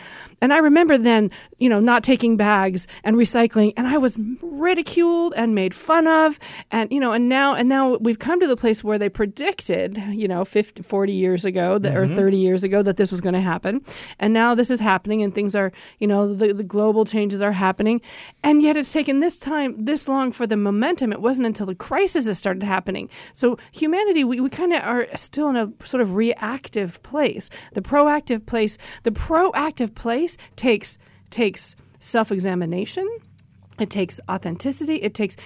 And 0.43 0.53
I 0.53 0.59
remember 0.59 0.97
then, 0.97 1.31
you 1.59 1.69
know, 1.69 1.81
not 1.81 2.03
taking 2.03 2.37
bags 2.37 2.87
and 3.05 3.17
recycling, 3.17 3.73
and 3.77 3.87
I 3.87 3.99
was 3.99 4.19
ridiculed 4.43 5.35
and 5.37 5.55
made 5.55 5.75
fun 5.75 6.07
of, 6.07 6.39
and 6.71 6.91
you 6.93 7.01
know, 7.01 7.13
and 7.13 7.29
now 7.29 7.55
and 7.55 7.69
now 7.69 7.97
we've 7.97 8.19
come 8.19 8.41
to 8.41 8.47
the 8.47 8.57
place 8.57 8.85
where 8.85 8.99
they 8.99 9.09
predicted, 9.09 9.97
you 10.11 10.29
know, 10.29 10.45
50, 10.45 10.83
40 10.83 11.13
years 11.13 11.45
ago, 11.45 11.79
that, 11.79 11.97
or 11.97 12.05
mm-hmm. 12.05 12.17
30 12.17 12.37
years 12.37 12.65
ago, 12.65 12.83
that 12.83 12.97
this 12.97 13.11
was 13.11 13.21
going 13.21 13.35
to 13.35 13.41
happen, 13.41 13.83
and 14.19 14.33
now 14.33 14.55
this 14.55 14.71
is 14.71 14.81
happening, 14.81 15.23
and 15.23 15.35
things 15.35 15.55
are, 15.55 15.73
you 15.99 16.07
know, 16.07 16.35
the, 16.35 16.53
the 16.53 16.65
global 16.65 17.05
changes 17.05 17.41
are 17.41 17.53
happening, 17.53 18.01
and 18.43 18.63
yet 18.63 18.77
it's 18.77 18.93
taken 18.93 19.21
this 19.21 19.39
time, 19.39 19.85
this 19.85 20.07
long 20.07 20.33
for 20.33 20.47
the 20.47 20.57
momentum. 20.57 21.13
It 21.13 21.21
wasn't 21.31 21.47
until 21.47 21.67
the 21.67 21.77
crisis 21.77 22.27
has 22.27 22.39
started 22.39 22.65
happening. 22.65 23.09
So 23.35 23.57
humanity, 23.71 24.25
we, 24.25 24.41
we 24.41 24.51
kind 24.51 24.73
of 24.73 24.83
are 24.83 25.07
still 25.15 25.49
in 25.49 25.57
a 25.57 25.67
sort 25.85 26.01
of 26.01 26.17
reactive 26.17 27.01
place. 27.05 27.51
The 27.75 27.83
proactive 27.83 28.47
place, 28.47 28.79
the 29.05 29.13
proactive 29.13 29.95
place 29.95 30.37
takes 30.57 30.99
takes 31.31 31.77
self-examination. 32.01 33.07
It 33.79 33.91
takes 33.91 34.19
authenticity. 34.29 34.97
It 34.97 35.15
takes 35.15 35.37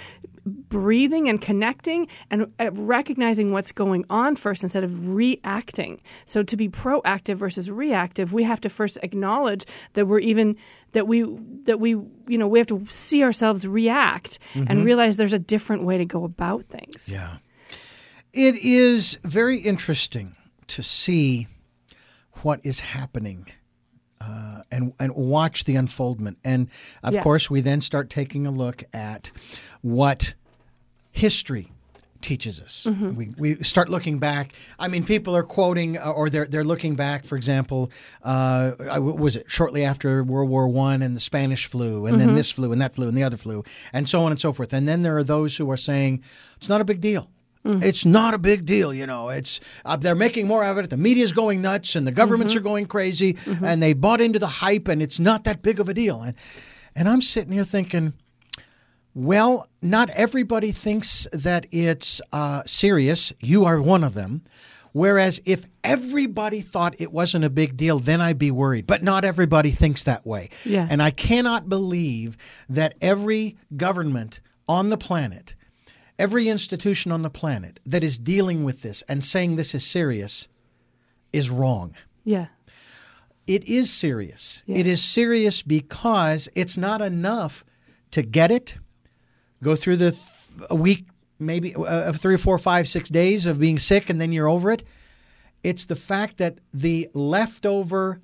breathing 0.47 1.29
and 1.29 1.41
connecting 1.41 2.07
and 2.31 2.53
uh, 2.59 2.71
recognizing 2.73 3.53
what's 3.53 3.73
going 3.73 4.05
on 4.09 4.37
first 4.37 4.63
instead 4.63 4.85
of 4.85 5.15
reacting. 5.15 6.01
So 6.27 6.43
to 6.43 6.57
be 6.57 6.69
proactive 6.69 7.37
versus 7.37 7.71
reactive, 7.71 8.33
we 8.33 8.45
have 8.45 8.61
to 8.61 8.69
first 8.69 8.99
acknowledge 9.03 9.65
that 9.95 10.07
we're 10.07 10.21
even 10.21 10.57
that 10.95 11.07
we 11.07 11.23
that 11.67 11.79
we 11.79 11.91
you 11.91 12.39
know 12.39 12.49
we 12.49 12.59
have 12.59 12.67
to 12.69 12.85
see 12.87 13.23
ourselves 13.23 13.67
react 13.67 14.39
mm-hmm. 14.55 14.67
and 14.69 14.85
realize 14.85 15.17
there's 15.17 15.33
a 15.33 15.39
different 15.39 15.85
way 15.85 15.99
to 15.99 16.05
go 16.05 16.25
about 16.25 16.65
things. 16.65 17.09
Yeah. 17.11 17.37
It 18.33 18.57
is 18.57 19.19
very 19.23 19.61
interesting 19.61 20.35
to 20.69 20.83
see 20.83 21.47
what 22.43 22.61
is 22.65 22.81
happening 22.81 23.47
uh, 24.21 24.63
and 24.73 24.93
and 24.99 25.15
watch 25.15 25.65
the 25.65 25.77
unfoldment. 25.77 26.39
And 26.45 26.69
of 27.03 27.15
yeah. 27.15 27.23
course, 27.23 27.51
we 27.51 27.61
then 27.61 27.81
start 27.81 28.09
taking 28.09 28.47
a 28.47 28.51
look 28.51 28.85
at 28.93 29.31
what 29.83 30.35
history 31.11 31.74
teaches 32.25 32.59
us. 32.59 32.87
Mm-hmm. 32.89 33.15
We, 33.15 33.35
we 33.37 33.63
start 33.63 33.89
looking 33.89 34.19
back. 34.19 34.55
I 34.79 34.89
mean, 34.89 35.05
people 35.05 35.37
are 35.37 35.43
quoting 35.43 35.99
uh, 35.99 36.11
or 36.11 36.31
they're 36.31 36.47
they're 36.47 36.65
looking 36.65 36.97
back. 36.97 37.27
For 37.27 37.37
example, 37.37 37.91
uh, 38.23 38.73
was 38.99 39.37
it 39.37 39.45
shortly 39.49 39.85
after 39.85 40.25
World 40.25 40.49
War 40.49 40.67
One 40.67 41.03
and 41.03 41.15
the 41.15 41.21
Spanish 41.21 41.67
flu, 41.67 42.07
and 42.07 42.17
mm-hmm. 42.17 42.27
then 42.27 42.35
this 42.35 42.51
flu 42.51 42.73
and 42.73 42.81
that 42.81 42.95
flu 42.95 43.07
and 43.07 43.17
the 43.17 43.23
other 43.23 43.37
flu, 43.37 43.63
and 43.93 44.09
so 44.09 44.25
on 44.25 44.33
and 44.33 44.41
so 44.41 44.53
forth. 44.53 44.73
And 44.73 44.89
then 44.89 45.03
there 45.03 45.17
are 45.19 45.23
those 45.25 45.57
who 45.59 45.71
are 45.71 45.77
saying 45.77 46.25
it's 46.57 46.69
not 46.69 46.81
a 46.81 46.85
big 46.85 47.01
deal. 47.01 47.31
Mm-hmm. 47.65 47.83
It's 47.83 48.05
not 48.05 48.35
a 48.35 48.39
big 48.39 48.67
deal, 48.67 48.93
you 48.93 49.07
know. 49.07 49.29
It's 49.29 49.61
uh, 49.85 49.97
they're 49.97 50.15
making 50.15 50.47
more 50.47 50.65
of 50.65 50.79
it. 50.79 50.91
The 50.91 50.97
media's 50.97 51.33
going 51.33 51.63
nuts, 51.63 51.95
and 51.95 52.07
the 52.07 52.13
governments 52.13 52.55
mm-hmm. 52.55 52.61
are 52.61 52.71
going 52.71 52.87
crazy, 52.87 53.35
mm-hmm. 53.35 53.65
and 53.65 53.83
they 53.83 53.93
bought 53.93 54.21
into 54.21 54.39
the 54.39 54.47
hype, 54.47 54.89
and 54.89 55.03
it's 55.03 55.21
not 55.21 55.45
that 55.45 55.63
big 55.63 55.79
of 55.79 55.89
a 55.89 55.95
deal. 55.95 56.23
And 56.23 56.35
and 56.97 57.09
I'm 57.09 57.21
sitting 57.21 57.53
here 57.53 57.65
thinking, 57.65 58.15
well, 59.15 59.69
not 59.81 60.11
everybody 60.11 60.73
thinks 60.73 61.27
that 61.33 61.67
it's 61.71 62.21
uh, 62.33 62.63
serious. 62.67 63.33
You 63.41 63.65
are 63.65 63.81
one 63.81 64.05
of 64.05 64.15
them. 64.15 64.43
Whereas 64.93 65.41
if 65.45 65.67
everybody 65.83 66.61
thought 66.61 66.95
it 67.01 67.13
wasn't 67.13 67.45
a 67.45 67.51
big 67.51 67.77
deal, 67.77 67.99
then 67.99 68.21
I'd 68.21 68.39
be 68.39 68.53
worried. 68.53 68.87
But 68.87 69.03
not 69.03 69.25
everybody 69.25 69.73
thinks 69.73 70.05
that 70.05 70.25
way. 70.25 70.51
Yeah. 70.65 70.87
And 70.89 71.03
I 71.03 71.11
cannot 71.11 71.69
believe 71.69 72.37
that 72.69 72.95
every 73.01 73.57
government 73.77 74.41
on 74.69 74.91
the 74.91 74.97
planet 74.97 75.57
Every 76.19 76.49
institution 76.49 77.11
on 77.11 77.23
the 77.23 77.31
planet 77.31 77.81
that 77.85 78.05
is 78.05 78.19
dealing 78.19 78.63
with 78.63 78.83
this 78.83 79.03
and 79.09 79.25
saying 79.25 79.57
this 79.57 79.75
is 79.75 79.85
serious 79.85 80.49
is 81.33 81.51
wrong. 81.51 81.95
Yeah. 82.25 82.47
It 83.47 83.65
is 83.65 83.93
serious. 83.93 84.63
Yes. 84.67 84.79
It 84.79 84.87
is 84.87 85.03
serious 85.03 85.63
because 85.63 86.49
it's 86.55 86.79
not 86.79 87.03
enough 87.03 87.65
to 88.13 88.23
get 88.23 88.53
it, 88.53 88.77
go 89.65 89.75
through 89.77 89.97
the 89.97 90.11
th- 90.13 90.23
a 90.71 90.75
week, 90.75 91.07
maybe 91.39 91.75
uh, 91.75 92.13
three 92.13 92.35
or 92.35 92.39
four, 92.39 92.59
five, 92.59 92.87
six 92.89 93.09
days 93.09 93.47
of 93.47 93.59
being 93.59 93.79
sick, 93.79 94.11
and 94.11 94.21
then 94.21 94.33
you're 94.33 94.49
over 94.49 94.71
it. 94.71 94.85
It's 95.63 95.87
the 95.87 95.97
fact 95.97 96.37
that 96.37 96.59
the 96.73 97.09
leftover 97.15 98.21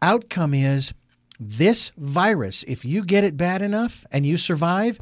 outcome 0.00 0.54
is 0.54 0.94
this 1.38 1.90
virus, 1.96 2.64
if 2.68 2.84
you 2.84 3.02
get 3.02 3.24
it 3.24 3.36
bad 3.36 3.62
enough 3.62 4.06
and 4.12 4.26
you 4.26 4.36
survive, 4.36 5.00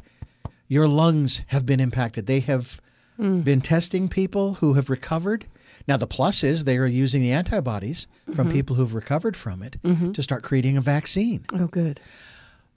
your 0.69 0.87
lungs 0.87 1.41
have 1.47 1.65
been 1.65 1.79
impacted. 1.79 2.27
They 2.27 2.39
have 2.41 2.79
mm. 3.19 3.43
been 3.43 3.59
testing 3.59 4.07
people 4.07 4.55
who 4.55 4.73
have 4.75 4.89
recovered. 4.89 5.47
Now, 5.87 5.97
the 5.97 6.07
plus 6.07 6.43
is 6.43 6.63
they 6.63 6.77
are 6.77 6.85
using 6.85 7.21
the 7.21 7.33
antibodies 7.33 8.07
from 8.33 8.47
mm-hmm. 8.47 8.57
people 8.57 8.75
who've 8.75 8.93
recovered 8.93 9.35
from 9.35 9.61
it 9.61 9.77
mm-hmm. 9.83 10.11
to 10.13 10.23
start 10.23 10.43
creating 10.43 10.77
a 10.77 10.81
vaccine. 10.81 11.45
Oh, 11.53 11.67
good. 11.67 11.99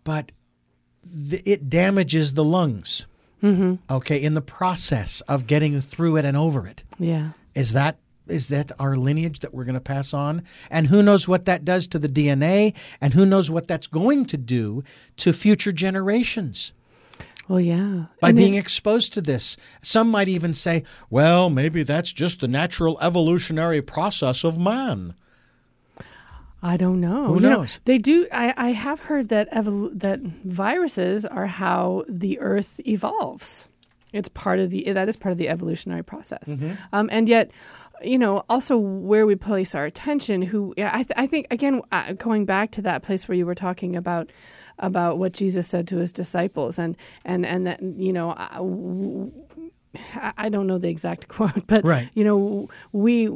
But 0.03 0.32
th- 1.30 1.42
it 1.44 1.68
damages 1.68 2.34
the 2.34 2.44
lungs. 2.44 3.07
Mm-hmm. 3.42 3.74
Okay, 3.92 4.22
in 4.22 4.34
the 4.34 4.40
process 4.40 5.20
of 5.22 5.48
getting 5.48 5.80
through 5.80 6.16
it 6.16 6.24
and 6.24 6.36
over 6.36 6.66
it. 6.66 6.84
Yeah. 6.98 7.30
Is 7.57 7.72
that 7.72 7.98
is 8.28 8.48
that 8.48 8.70
our 8.78 8.96
lineage 8.96 9.40
that 9.40 9.53
we're 9.53 9.64
going 9.64 9.74
to 9.74 9.80
pass 9.80 10.14
on? 10.14 10.44
And 10.70 10.86
who 10.86 11.03
knows 11.03 11.26
what 11.26 11.44
that 11.46 11.64
does 11.64 11.86
to 11.88 11.98
the 11.98 12.09
DNA 12.09 12.74
and 13.00 13.14
who 13.14 13.26
knows 13.26 13.50
what 13.50 13.66
that's 13.66 13.88
going 13.88 14.26
to 14.26 14.36
do 14.36 14.84
to 15.18 15.32
future 15.32 15.72
generations? 15.72 16.72
Well, 17.48 17.61
yeah. 17.61 18.05
By 18.20 18.32
being 18.32 18.55
exposed 18.55 19.12
to 19.14 19.20
this. 19.20 19.57
Some 19.82 20.11
might 20.11 20.28
even 20.28 20.55
say, 20.55 20.84
well, 21.11 21.50
maybe 21.50 21.82
that's 21.82 22.12
just 22.12 22.40
the 22.40 22.48
natural 22.48 22.98
evolutionary 23.00 23.82
process 23.82 24.44
of 24.44 24.59
man. 24.59 25.14
I 26.63 26.77
don't 26.77 27.01
know. 27.01 27.27
Who 27.27 27.41
knows? 27.41 27.75
Know, 27.75 27.81
they 27.87 27.99
do. 27.99 28.29
I, 28.33 28.55
I 28.57 28.69
have 28.71 29.01
heard 29.01 29.29
that 29.31 29.51
evol- 29.51 29.99
that 29.99 30.21
viruses 30.21 31.27
are 31.27 31.47
how 31.47 32.05
the 32.09 32.39
Earth 32.39 32.81
evolves. 32.87 33.69
It's 34.13 34.29
part 34.29 34.59
of 34.59 34.71
the 34.71 34.93
that 34.93 35.09
is 35.09 35.17
part 35.17 35.33
of 35.33 35.39
the 35.39 35.49
evolutionary 35.49 36.05
process. 36.05 36.51
Mm-hmm. 36.51 36.73
Um, 36.93 37.09
and 37.11 37.29
yet, 37.29 37.51
you 38.03 38.19
know, 38.19 38.45
also 38.49 38.77
where 38.77 39.27
we 39.27 39.35
place 39.35 39.75
our 39.75 39.85
attention. 39.85 40.43
Who 40.43 40.75
I, 40.79 40.99
th- 40.99 41.13
I 41.17 41.27
think 41.27 41.47
again, 41.51 41.83
uh, 41.91 42.13
going 42.13 42.45
back 42.45 42.71
to 42.73 42.83
that 42.83 43.03
place 43.03 43.27
where 43.27 43.37
you 43.37 43.47
were 43.47 43.55
talking 43.55 43.97
about 43.97 44.31
about 44.79 45.19
what 45.19 45.33
Jesus 45.33 45.67
said 45.67 45.89
to 45.89 45.97
his 45.97 46.13
disciples, 46.13 46.79
and 46.79 46.97
and 47.25 47.45
and 47.45 47.67
that 47.67 47.83
you 47.83 48.13
know. 48.13 48.35
I 50.15 50.49
don't 50.49 50.67
know 50.67 50.79
the 50.79 50.89
exact 50.89 51.29
quote, 51.35 51.67
but 51.67 51.85
right. 51.85 52.09
you 52.15 52.25
know, 52.25 52.71
we, 52.93 53.29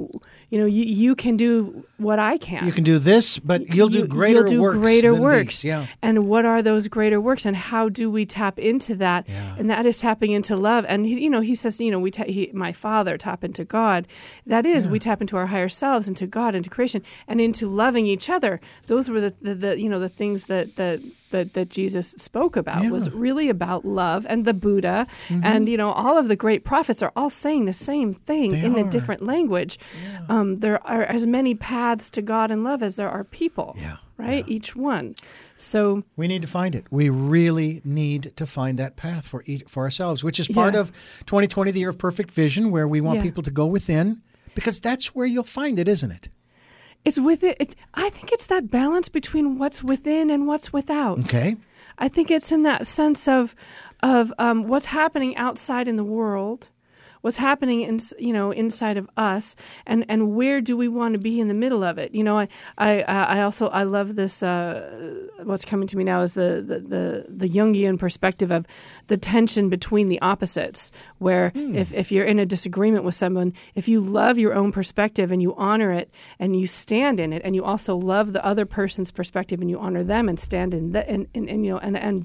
you 0.48 0.60
know, 0.60 0.66
you, 0.66 0.84
you 0.84 1.16
can 1.16 1.36
do 1.36 1.84
what 1.96 2.20
I 2.20 2.38
can. 2.38 2.64
You 2.64 2.72
can 2.72 2.84
do 2.84 3.00
this, 3.00 3.38
but 3.40 3.74
you'll 3.74 3.88
do 3.88 4.06
greater 4.06 4.40
you'll 4.40 4.48
do 4.48 4.60
works. 4.60 4.78
Greater 4.78 5.14
works. 5.14 5.62
These, 5.62 5.64
yeah. 5.64 5.86
And 6.02 6.28
what 6.28 6.44
are 6.44 6.62
those 6.62 6.86
greater 6.86 7.20
works, 7.20 7.46
and 7.46 7.56
how 7.56 7.88
do 7.88 8.10
we 8.10 8.24
tap 8.26 8.58
into 8.58 8.94
that? 8.96 9.28
Yeah. 9.28 9.56
And 9.58 9.68
that 9.70 9.86
is 9.86 9.98
tapping 9.98 10.30
into 10.30 10.56
love. 10.56 10.84
And 10.88 11.04
he, 11.04 11.20
you 11.24 11.30
know, 11.30 11.40
he 11.40 11.56
says, 11.56 11.80
you 11.80 11.90
know, 11.90 11.98
we, 11.98 12.12
ta- 12.12 12.24
he, 12.24 12.50
my 12.54 12.72
Father, 12.72 13.18
tap 13.18 13.42
into 13.42 13.64
God. 13.64 14.06
That 14.46 14.66
is, 14.66 14.84
yeah. 14.84 14.92
we 14.92 14.98
tap 15.00 15.20
into 15.20 15.36
our 15.36 15.46
higher 15.46 15.68
selves, 15.68 16.06
into 16.06 16.28
God, 16.28 16.54
into 16.54 16.70
creation, 16.70 17.02
and 17.26 17.40
into 17.40 17.66
loving 17.66 18.06
each 18.06 18.30
other. 18.30 18.60
Those 18.86 19.10
were 19.10 19.20
the, 19.20 19.34
the, 19.42 19.54
the 19.54 19.80
you 19.80 19.88
know, 19.88 19.98
the 19.98 20.08
things 20.08 20.44
that 20.44 20.76
that 20.76 21.00
that, 21.30 21.54
that 21.54 21.68
Jesus 21.68 22.12
spoke 22.12 22.56
about 22.56 22.84
yeah. 22.84 22.90
was 22.90 23.10
really 23.10 23.48
about 23.48 23.84
love 23.84 24.26
and 24.28 24.44
the 24.44 24.54
Buddha 24.54 25.06
mm-hmm. 25.28 25.44
and 25.44 25.68
you 25.68 25.76
know 25.76 25.90
all 25.90 26.16
of 26.16 26.28
the 26.28 26.36
great 26.36 26.64
prophets 26.64 27.02
are 27.02 27.12
all 27.16 27.30
saying 27.30 27.64
the 27.64 27.72
same 27.72 28.12
thing 28.12 28.50
they 28.52 28.64
in 28.64 28.76
are. 28.76 28.86
a 28.86 28.90
different 28.90 29.22
language. 29.22 29.78
Yeah. 30.02 30.35
Um, 30.36 30.56
there 30.56 30.86
are 30.86 31.02
as 31.02 31.26
many 31.26 31.54
paths 31.54 32.10
to 32.10 32.22
God 32.22 32.50
and 32.50 32.62
love 32.62 32.82
as 32.82 32.96
there 32.96 33.08
are 33.08 33.24
people. 33.24 33.74
Yeah. 33.78 33.96
Right, 34.18 34.48
each 34.48 34.74
one. 34.74 35.14
So 35.56 36.02
we 36.16 36.26
need 36.26 36.40
to 36.40 36.48
find 36.48 36.74
it. 36.74 36.86
We 36.90 37.10
really 37.10 37.82
need 37.84 38.32
to 38.36 38.46
find 38.46 38.78
that 38.78 38.96
path 38.96 39.28
for 39.28 39.42
each, 39.44 39.64
for 39.68 39.82
ourselves, 39.82 40.24
which 40.24 40.40
is 40.40 40.48
part 40.48 40.74
of 40.74 40.90
2020, 41.26 41.70
the 41.70 41.80
year 41.80 41.90
of 41.90 41.98
perfect 41.98 42.30
vision, 42.30 42.70
where 42.70 42.88
we 42.88 43.02
want 43.02 43.20
people 43.20 43.42
to 43.42 43.50
go 43.50 43.66
within, 43.66 44.22
because 44.54 44.80
that's 44.80 45.14
where 45.14 45.26
you'll 45.26 45.42
find 45.44 45.78
it, 45.78 45.86
isn't 45.86 46.10
it? 46.10 46.30
It's 47.04 47.18
with 47.18 47.44
it. 47.44 47.58
It's, 47.60 47.76
I 47.92 48.08
think 48.08 48.32
it's 48.32 48.46
that 48.46 48.70
balance 48.70 49.10
between 49.10 49.58
what's 49.58 49.84
within 49.84 50.30
and 50.30 50.46
what's 50.46 50.72
without. 50.72 51.18
Okay. 51.20 51.56
I 51.98 52.08
think 52.08 52.30
it's 52.30 52.50
in 52.50 52.62
that 52.62 52.86
sense 52.86 53.28
of 53.28 53.54
of 54.02 54.32
um, 54.38 54.66
what's 54.66 54.86
happening 54.86 55.36
outside 55.36 55.88
in 55.88 55.96
the 55.96 56.04
world 56.04 56.68
what's 57.26 57.38
happening 57.38 57.80
in 57.80 57.98
you 58.20 58.32
know 58.32 58.52
inside 58.52 58.96
of 58.96 59.10
us 59.16 59.56
and 59.84 60.04
and 60.08 60.36
where 60.36 60.60
do 60.60 60.76
we 60.76 60.86
want 60.86 61.12
to 61.12 61.18
be 61.18 61.40
in 61.40 61.48
the 61.48 61.54
middle 61.54 61.82
of 61.82 61.98
it 61.98 62.14
you 62.14 62.22
know 62.22 62.38
i 62.38 62.46
i 62.78 63.02
i 63.02 63.40
also 63.42 63.66
i 63.70 63.82
love 63.82 64.14
this 64.14 64.44
uh, 64.44 65.26
what's 65.42 65.64
coming 65.64 65.88
to 65.88 65.96
me 65.96 66.04
now 66.04 66.20
is 66.20 66.34
the, 66.34 66.62
the 66.64 66.78
the 66.78 67.26
the 67.28 67.48
jungian 67.48 67.98
perspective 67.98 68.52
of 68.52 68.64
the 69.08 69.16
tension 69.16 69.68
between 69.68 70.06
the 70.06 70.20
opposites 70.20 70.92
where 71.18 71.50
mm. 71.50 71.74
if 71.74 71.92
if 71.92 72.12
you're 72.12 72.24
in 72.24 72.38
a 72.38 72.46
disagreement 72.46 73.02
with 73.02 73.16
someone 73.16 73.52
if 73.74 73.88
you 73.88 74.00
love 74.00 74.38
your 74.38 74.54
own 74.54 74.70
perspective 74.70 75.32
and 75.32 75.42
you 75.42 75.52
honor 75.56 75.90
it 75.90 76.08
and 76.38 76.60
you 76.60 76.64
stand 76.64 77.18
in 77.18 77.32
it 77.32 77.42
and 77.44 77.56
you 77.56 77.64
also 77.64 77.96
love 77.96 78.34
the 78.34 78.44
other 78.46 78.64
person's 78.64 79.10
perspective 79.10 79.60
and 79.60 79.68
you 79.68 79.80
honor 79.80 80.04
them 80.04 80.28
and 80.28 80.38
stand 80.38 80.72
in 80.72 80.92
the 80.92 81.10
and, 81.10 81.26
and, 81.34 81.48
and 81.48 81.66
you 81.66 81.72
know 81.72 81.78
and 81.78 81.96
and 81.96 82.24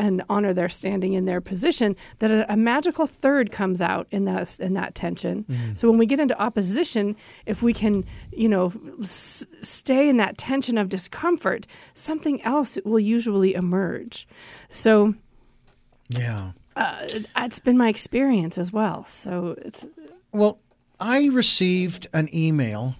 and 0.00 0.22
honor 0.28 0.54
their 0.54 0.68
standing 0.68 1.12
in 1.12 1.26
their 1.26 1.40
position, 1.40 1.94
that 2.18 2.30
a, 2.30 2.52
a 2.52 2.56
magical 2.56 3.06
third 3.06 3.52
comes 3.52 3.82
out 3.82 4.06
in 4.10 4.24
that 4.24 4.58
in 4.58 4.74
that 4.74 4.94
tension. 4.94 5.44
Mm-hmm. 5.44 5.74
So 5.74 5.88
when 5.90 5.98
we 5.98 6.06
get 6.06 6.18
into 6.18 6.40
opposition, 6.40 7.16
if 7.46 7.62
we 7.62 7.72
can, 7.72 8.04
you 8.32 8.48
know, 8.48 8.72
s- 9.00 9.44
stay 9.60 10.08
in 10.08 10.16
that 10.16 10.38
tension 10.38 10.78
of 10.78 10.88
discomfort, 10.88 11.66
something 11.94 12.42
else 12.42 12.78
will 12.84 13.00
usually 13.00 13.54
emerge. 13.54 14.26
So, 14.68 15.14
yeah, 16.18 16.52
uh, 16.76 17.06
it's 17.36 17.58
been 17.58 17.76
my 17.76 17.88
experience 17.88 18.58
as 18.58 18.72
well. 18.72 19.04
So 19.04 19.56
it's 19.58 19.86
well, 20.32 20.58
I 20.98 21.26
received 21.26 22.06
an 22.12 22.28
email 22.34 22.94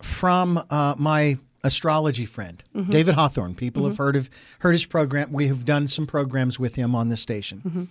from 0.00 0.64
uh, 0.70 0.94
my 0.98 1.38
astrology 1.64 2.26
friend, 2.26 2.62
mm-hmm. 2.74 2.90
David 2.90 3.14
Hawthorne. 3.14 3.54
People 3.54 3.82
mm-hmm. 3.82 3.90
have 3.90 3.98
heard 3.98 4.16
of 4.16 4.30
heard 4.60 4.72
his 4.72 4.86
program. 4.86 5.32
We 5.32 5.48
have 5.48 5.64
done 5.64 5.88
some 5.88 6.06
programs 6.06 6.58
with 6.58 6.74
him 6.74 6.94
on 6.94 7.08
this 7.08 7.20
station. 7.20 7.62
Mm-hmm. 7.64 7.84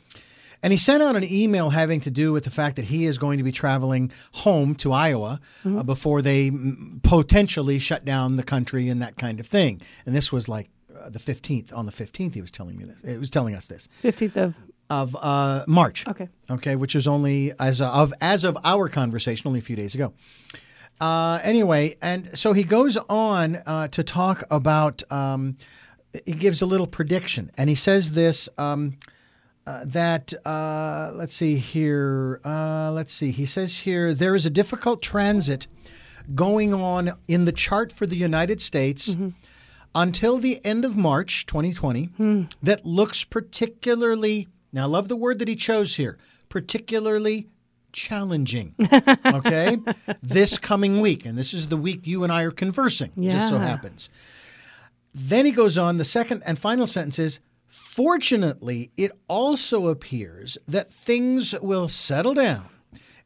And 0.64 0.72
he 0.72 0.78
sent 0.78 1.02
out 1.02 1.16
an 1.16 1.24
email 1.24 1.72
having 1.72 2.02
to 2.02 2.12
do 2.12 2.32
with 2.32 2.44
the 2.44 2.52
fact 2.52 2.76
that 2.76 2.86
he 2.86 3.06
is 3.06 3.18
going 3.18 3.40
to 3.40 3.44
be 3.44 3.52
traveling 3.52 4.12
home 4.32 4.76
to 4.76 4.92
Iowa 4.92 5.40
uh, 5.66 5.68
mm-hmm. 5.68 5.82
before 5.82 6.22
they 6.22 6.48
m- 6.48 7.00
potentially 7.04 7.80
shut 7.80 8.06
down 8.06 8.36
the 8.36 8.44
country 8.44 8.88
and 8.88 9.02
that 9.02 9.18
kind 9.18 9.40
of 9.40 9.48
thing. 9.48 9.82
And 10.06 10.16
this 10.16 10.32
was 10.32 10.48
like 10.48 10.70
uh, 10.96 11.10
the 11.10 11.18
15th. 11.18 11.76
On 11.76 11.88
the 11.88 11.92
15th, 11.92 12.36
he 12.36 12.42
was 12.42 12.52
telling 12.52 12.78
me 12.78 12.86
this. 12.86 13.02
It 13.04 13.20
was 13.20 13.32
telling 13.32 13.56
us 13.56 13.68
this. 13.68 13.88
15th 14.04 14.38
of 14.38 14.56
of 14.92 15.16
uh, 15.16 15.64
March. 15.68 16.06
Okay. 16.06 16.28
Okay, 16.50 16.76
which 16.76 16.96
is 16.96 17.08
only 17.08 17.54
as 17.60 17.82
of 17.82 18.14
as 18.20 18.44
of 18.44 18.58
our 18.64 18.90
conversation 18.90 19.48
only 19.48 19.60
a 19.60 19.64
few 19.64 19.78
days 19.78 19.96
ago. 19.96 20.14
Uh, 21.00 21.40
anyway, 21.44 21.98
and 22.02 22.38
so 22.38 22.54
he 22.54 22.64
goes 22.64 22.98
on 23.10 23.58
uh, 23.66 23.88
to 23.90 24.04
talk 24.04 24.44
about. 24.52 25.02
Um, 25.12 25.58
he 26.26 26.34
gives 26.34 26.62
a 26.62 26.66
little 26.66 26.88
prediction, 26.88 27.52
and 27.58 27.70
he 27.70 27.76
says 27.76 28.12
this. 28.12 28.50
Um, 28.58 28.98
uh, 29.68 29.84
that 29.86 30.34
uh, 30.46 31.12
let's 31.14 31.36
see 31.36 31.56
here. 31.58 32.42
Uh, 32.44 32.92
let's 32.92 33.14
see. 33.14 33.32
He 33.32 33.46
says 33.46 33.80
here 33.80 34.14
there 34.14 34.34
is 34.36 34.46
a 34.46 34.50
difficult 34.50 35.02
transit 35.04 35.68
going 36.34 36.74
on 36.74 37.14
in 37.28 37.46
the 37.46 37.52
chart 37.52 37.92
for 37.92 38.06
the 38.08 38.16
United 38.18 38.60
States 38.60 39.16
until 39.94 40.38
the 40.40 40.64
end 40.66 40.84
of 40.84 40.98
March 40.98 41.46
2020 41.46 42.48
that 42.64 42.86
looks 42.86 43.24
particularly. 43.24 44.48
Now, 44.74 44.84
I 44.84 44.88
love 44.88 45.10
the 45.10 45.16
word 45.16 45.38
that 45.40 45.48
he 45.48 45.56
chose 45.56 45.96
here. 45.96 46.18
Particularly 46.50 47.48
challenging. 47.94 48.76
Okay, 49.26 49.78
this 50.22 50.58
coming 50.58 51.00
week, 51.02 51.26
and 51.26 51.38
this 51.38 51.54
is 51.54 51.70
the 51.70 51.78
week 51.78 52.06
you 52.06 52.24
and 52.24 52.32
I 52.32 52.44
are 52.44 52.52
conversing. 52.52 53.12
Just 53.20 53.50
so 53.50 53.58
happens. 53.58 54.10
Then 55.14 55.46
he 55.46 55.52
goes 55.52 55.78
on. 55.78 55.98
The 55.98 56.06
second 56.06 56.44
and 56.46 56.60
final 56.60 56.86
sentence 56.86 57.18
is 57.18 57.40
Fortunately, 57.72 58.92
it 58.98 59.12
also 59.30 59.88
appears 59.88 60.58
that 60.68 60.92
things 60.92 61.56
will 61.62 61.88
settle 61.88 62.34
down 62.34 62.66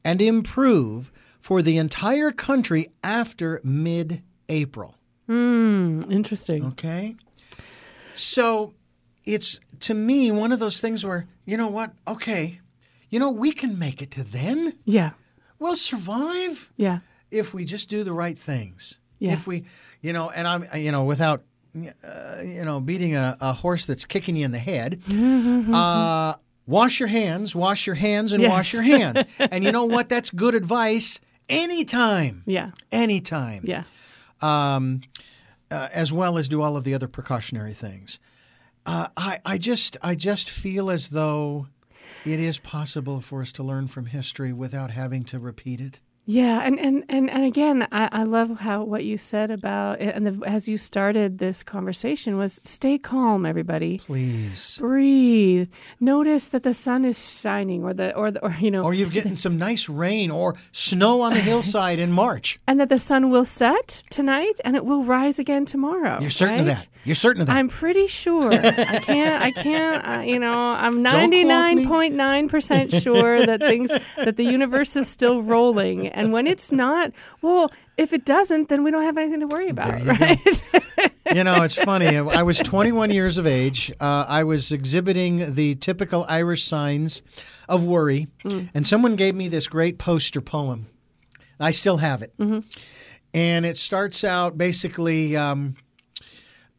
and 0.04 0.22
improve 0.22 1.12
for 1.40 1.64
the 1.64 1.78
entire 1.78 2.32
country 2.32 2.90
after 3.04 3.60
mid 3.64 4.22
April. 4.50 4.96
Mm, 5.28 6.12
interesting. 6.12 6.66
Okay. 6.66 7.16
So 8.14 8.74
it's 9.24 9.60
to 9.82 9.94
me 9.96 10.32
one 10.32 10.52
of 10.52 10.60
those 10.60 10.80
things 10.80 11.04
where, 11.04 11.28
you 11.46 11.58
know 11.58 11.68
what? 11.68 11.94
Okay. 12.08 12.60
You 13.10 13.20
know, 13.20 13.30
we 13.30 13.52
can 13.52 13.78
make 13.80 14.02
it 14.02 14.12
to 14.12 14.24
then. 14.24 14.74
Yeah. 14.86 15.12
We'll 15.60 15.76
survive 15.76 16.72
Yeah. 16.78 17.00
if 17.32 17.54
we 17.54 17.66
just 17.66 17.90
do 17.90 18.04
the 18.04 18.14
right 18.14 18.38
things. 18.38 19.00
Yeah. 19.20 19.34
If 19.34 19.48
we, 19.48 19.66
you 20.02 20.12
know, 20.14 20.30
and 20.30 20.48
I'm, 20.48 20.66
you 20.76 20.92
know, 20.92 21.04
without, 21.06 21.44
uh, 21.76 22.42
you 22.44 22.64
know, 22.66 22.80
beating 22.80 23.16
a, 23.16 23.38
a 23.40 23.54
horse 23.54 23.86
that's 23.86 24.06
kicking 24.06 24.36
you 24.36 24.46
in 24.46 24.52
the 24.52 24.60
head, 24.60 25.02
uh, 25.74 26.34
wash 26.68 27.00
your 27.00 27.08
hands, 27.10 27.56
wash 27.56 27.86
your 27.88 27.96
hands, 27.96 28.34
and 28.34 28.44
wash 28.44 28.74
your 28.74 28.82
hands. 28.98 29.24
and 29.40 29.64
you 29.64 29.72
know 29.72 29.86
what? 29.86 30.10
That's 30.10 30.30
good 30.32 30.56
advice 30.56 31.20
anytime. 31.48 32.44
Yeah. 32.46 32.72
Anytime. 32.92 33.62
Yeah. 33.64 33.84
Um, 34.42 35.02
uh, 35.72 35.88
as 35.94 36.12
well 36.14 36.38
as 36.38 36.48
do 36.48 36.62
all 36.62 36.76
of 36.78 36.84
the 36.84 36.94
other 36.94 37.08
precautionary 37.08 37.74
things. 37.74 38.20
Uh, 38.86 39.08
I, 39.18 39.40
I 39.46 39.58
just, 39.58 39.98
I 40.04 40.14
just 40.16 40.50
feel 40.50 40.92
as 40.92 41.10
though 41.10 41.68
it 42.26 42.40
is 42.40 42.58
possible 42.60 43.22
for 43.22 43.42
us 43.42 43.52
to 43.54 43.64
learn 43.64 43.88
from 43.88 44.08
history 44.08 44.54
without 44.54 44.92
having 44.92 45.24
to 45.24 45.40
repeat 45.40 45.80
it. 45.82 46.00
Yeah, 46.28 46.62
and 46.64 46.80
and 46.80 47.04
and, 47.08 47.30
and 47.30 47.44
again, 47.44 47.88
I, 47.92 48.10
I 48.12 48.24
love 48.24 48.60
how 48.62 48.84
what 48.84 49.04
you 49.04 49.16
said 49.16 49.52
about 49.52 50.00
and 50.00 50.26
the, 50.26 50.48
as 50.48 50.68
you 50.68 50.76
started 50.76 51.38
this 51.38 51.62
conversation 51.62 52.38
was 52.38 52.60
stay 52.64 52.98
calm, 52.98 53.46
everybody. 53.46 54.00
Please. 54.00 54.78
Breathe. 54.80 55.72
Notice 56.00 56.48
that 56.48 56.64
the 56.64 56.74
sun 56.74 57.06
is 57.06 57.40
shining, 57.40 57.84
or 57.84 57.94
the 57.94 58.16
or 58.16 58.32
the, 58.32 58.44
or 58.44 58.56
you 58.60 58.72
know, 58.72 58.82
Or 58.82 58.94
you've 58.94 59.12
getting 59.12 59.36
some 59.36 59.58
nice 59.58 59.88
rain 59.88 60.32
or 60.32 60.56
snow 60.72 61.22
on 61.22 61.34
the 61.34 61.40
hillside 61.40 62.00
in 62.00 62.12
March. 62.12 62.60
and 62.68 62.80
that 62.80 62.90
the 62.90 62.98
sun 62.98 63.30
will 63.30 63.46
set 63.46 64.04
tonight 64.10 64.60
and 64.66 64.76
it 64.76 64.84
will 64.84 65.04
rise 65.04 65.38
again 65.38 65.66
tomorrow. 65.66 66.20
You're 66.20 66.32
certain 66.32 66.62
of 66.62 66.66
that. 66.66 66.88
You're 67.04 67.14
certain 67.16 67.42
of 67.42 67.48
that. 67.48 67.56
I'm 67.56 67.70
pretty 67.70 68.08
sure. 68.08 68.52
I 68.52 69.00
can't. 69.00 69.44
I 69.44 69.52
can't. 69.52 70.08
Uh, 70.08 70.22
you 70.22 70.40
know, 70.40 70.52
I'm 70.52 71.02
99.9 71.02 72.50
percent 72.50 72.92
sure 72.94 73.46
that 73.46 73.60
things 73.60 73.92
that 74.18 74.38
the 74.38 74.44
universe 74.44 74.96
is 74.96 75.08
still 75.08 75.44
rolling, 75.44 76.08
and 76.16 76.32
when 76.32 76.48
it's 76.48 76.72
not, 76.72 77.12
well, 77.42 77.72
if 77.98 78.14
it 78.14 78.26
doesn't, 78.26 78.70
then 78.70 78.84
we 78.84 78.90
don't 78.90 79.04
have 79.04 79.18
anything 79.18 79.42
to 79.42 79.48
worry 79.48 79.70
about, 79.70 80.00
you 80.00 80.06
right? 80.12 80.64
you 81.34 81.44
know, 81.44 81.62
it's 81.62 81.76
funny. 81.92 82.18
I 82.18 82.42
was 82.42 82.58
21 82.58 83.12
years 83.12 83.38
of 83.38 83.46
age. 83.46 83.92
Uh, 84.00 84.26
I 84.28 84.44
was 84.44 84.72
exhibiting 84.72 85.54
the 85.54 85.76
typical 85.76 86.26
Irish 86.28 86.64
signs 86.64 87.22
of 87.70 87.86
worry, 87.86 88.28
and 88.44 88.88
someone 88.88 89.16
gave 89.16 89.36
me 89.36 89.48
this 89.48 89.68
great 89.68 90.00
poster 90.00 90.42
poem. 90.42 90.88
I 91.60 91.72
still 91.72 91.98
have 91.98 92.22
it. 92.24 92.34
And 93.34 93.66
it 93.66 93.78
starts 93.78 94.24
out 94.24 94.58
basically 94.58 95.36
um, 95.36 95.76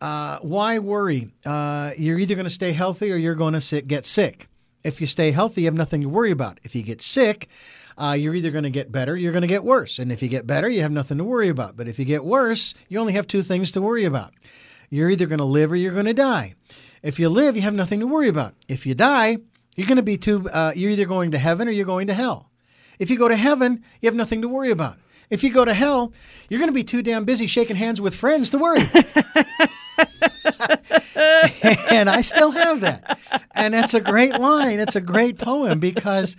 uh, 0.00 0.38
why 0.40 0.78
worry? 0.78 1.30
Uh, 1.44 1.92
you're 1.96 2.18
either 2.18 2.34
going 2.34 2.44
to 2.44 2.50
stay 2.50 2.72
healthy 2.72 3.12
or 3.12 3.16
you're 3.16 3.34
going 3.34 3.58
to 3.58 3.82
get 3.82 4.04
sick. 4.04 4.48
If 4.84 5.00
you 5.00 5.06
stay 5.06 5.32
healthy, 5.32 5.62
you 5.62 5.66
have 5.66 5.74
nothing 5.74 6.02
to 6.02 6.08
worry 6.08 6.30
about. 6.30 6.60
If 6.62 6.74
you 6.74 6.82
get 6.82 7.02
sick, 7.02 7.48
uh, 7.98 8.16
you're 8.18 8.34
either 8.34 8.50
going 8.50 8.64
to 8.64 8.70
get 8.70 8.92
better 8.92 9.16
you're 9.16 9.32
going 9.32 9.42
to 9.42 9.48
get 9.48 9.64
worse. 9.64 9.98
And 9.98 10.12
if 10.12 10.22
you 10.22 10.28
get 10.28 10.46
better, 10.46 10.68
you 10.68 10.82
have 10.82 10.92
nothing 10.92 11.18
to 11.18 11.24
worry 11.24 11.48
about. 11.48 11.76
But 11.76 11.88
if 11.88 11.98
you 11.98 12.04
get 12.04 12.24
worse, 12.24 12.74
you 12.88 12.98
only 12.98 13.14
have 13.14 13.26
two 13.26 13.42
things 13.42 13.70
to 13.72 13.80
worry 13.80 14.04
about. 14.04 14.32
You're 14.90 15.10
either 15.10 15.26
going 15.26 15.38
to 15.38 15.44
live 15.44 15.72
or 15.72 15.76
you're 15.76 15.92
going 15.92 16.06
to 16.06 16.14
die. 16.14 16.54
If 17.02 17.18
you 17.18 17.28
live, 17.28 17.56
you 17.56 17.62
have 17.62 17.74
nothing 17.74 18.00
to 18.00 18.06
worry 18.06 18.28
about. 18.28 18.54
If 18.68 18.86
you 18.86 18.94
die, 18.94 19.38
you're 19.76 19.86
going 19.86 19.96
to 19.96 20.02
be 20.02 20.16
too. 20.16 20.48
Uh, 20.50 20.72
you're 20.74 20.90
either 20.90 21.04
going 21.04 21.30
to 21.32 21.38
heaven 21.38 21.68
or 21.68 21.70
you're 21.70 21.84
going 21.84 22.06
to 22.06 22.14
hell. 22.14 22.50
If 22.98 23.10
you 23.10 23.18
go 23.18 23.28
to 23.28 23.36
heaven, 23.36 23.84
you 24.00 24.06
have 24.06 24.14
nothing 24.14 24.42
to 24.42 24.48
worry 24.48 24.70
about. 24.70 24.96
If 25.28 25.42
you 25.42 25.50
go 25.50 25.64
to 25.64 25.74
hell, 25.74 26.12
you're 26.48 26.58
going 26.58 26.70
to 26.70 26.74
be 26.74 26.84
too 26.84 27.02
damn 27.02 27.24
busy 27.24 27.46
shaking 27.46 27.76
hands 27.76 28.00
with 28.00 28.14
friends 28.14 28.50
to 28.50 28.58
worry. 28.58 28.80
and 31.90 32.08
I 32.08 32.20
still 32.20 32.52
have 32.52 32.80
that. 32.80 33.18
And 33.54 33.74
it's 33.74 33.94
a 33.94 34.00
great 34.00 34.38
line. 34.38 34.78
It's 34.78 34.96
a 34.96 35.00
great 35.00 35.38
poem 35.38 35.80
because 35.80 36.36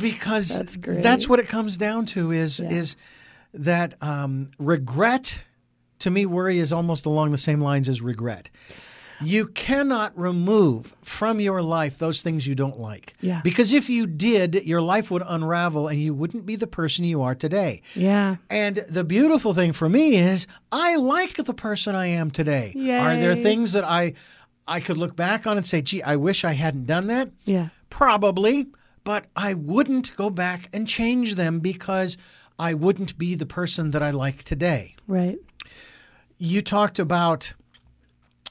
because 0.00 0.48
That's 0.56 0.76
great. 0.76 1.02
that's 1.02 1.28
what 1.28 1.38
it 1.40 1.48
comes 1.48 1.76
down 1.76 2.06
to 2.06 2.30
is 2.32 2.60
Yeah. 2.60 2.70
is 2.70 2.96
that 3.54 3.94
um, 4.02 4.50
regret 4.58 5.42
to 6.00 6.10
me 6.10 6.24
worry 6.26 6.58
is 6.58 6.72
almost 6.72 7.04
along 7.06 7.32
the 7.32 7.38
same 7.38 7.60
lines 7.60 7.88
as 7.88 8.00
regret. 8.00 8.48
You 9.22 9.48
cannot 9.48 10.18
remove 10.18 10.94
from 11.02 11.40
your 11.40 11.60
life 11.60 11.98
those 11.98 12.22
things 12.22 12.46
you 12.46 12.54
don't 12.54 12.78
like. 12.80 13.12
Yeah. 13.20 13.42
Because 13.44 13.70
if 13.74 13.90
you 13.90 14.06
did, 14.06 14.54
your 14.64 14.80
life 14.80 15.10
would 15.10 15.22
unravel 15.26 15.88
and 15.88 16.00
you 16.00 16.14
wouldn't 16.14 16.46
be 16.46 16.56
the 16.56 16.66
person 16.66 17.04
you 17.04 17.20
are 17.20 17.34
today. 17.34 17.82
yeah. 17.94 18.36
And 18.48 18.76
the 18.88 19.04
beautiful 19.04 19.52
thing 19.52 19.74
for 19.74 19.90
me 19.90 20.16
is 20.16 20.46
I 20.72 20.96
like 20.96 21.34
the 21.36 21.52
person 21.52 21.94
I 21.94 22.06
am 22.06 22.30
today. 22.30 22.72
Are 22.98 23.14
there 23.16 23.34
things 23.36 23.72
that 23.72 23.84
I 23.84 24.14
I 24.66 24.80
could 24.80 24.96
look 24.96 25.16
back 25.16 25.46
on 25.46 25.56
and 25.58 25.66
say, 25.66 25.82
"Gee, 25.82 26.02
I 26.02 26.16
wish 26.16 26.44
I 26.44 26.52
hadn't 26.52 26.86
done 26.86 27.08
that"? 27.08 27.28
Yeah. 27.44 27.68
Probably, 27.90 28.68
but 29.04 29.26
I 29.36 29.54
wouldn't 29.54 30.14
go 30.16 30.30
back 30.30 30.68
and 30.72 30.86
change 30.86 31.34
them 31.34 31.60
because 31.60 32.16
I 32.58 32.74
wouldn't 32.74 33.16
be 33.18 33.34
the 33.34 33.46
person 33.46 33.90
that 33.92 34.02
I 34.02 34.10
like 34.10 34.42
today. 34.44 34.94
Right. 35.08 35.38
You 36.38 36.62
talked 36.62 36.98
about 36.98 37.52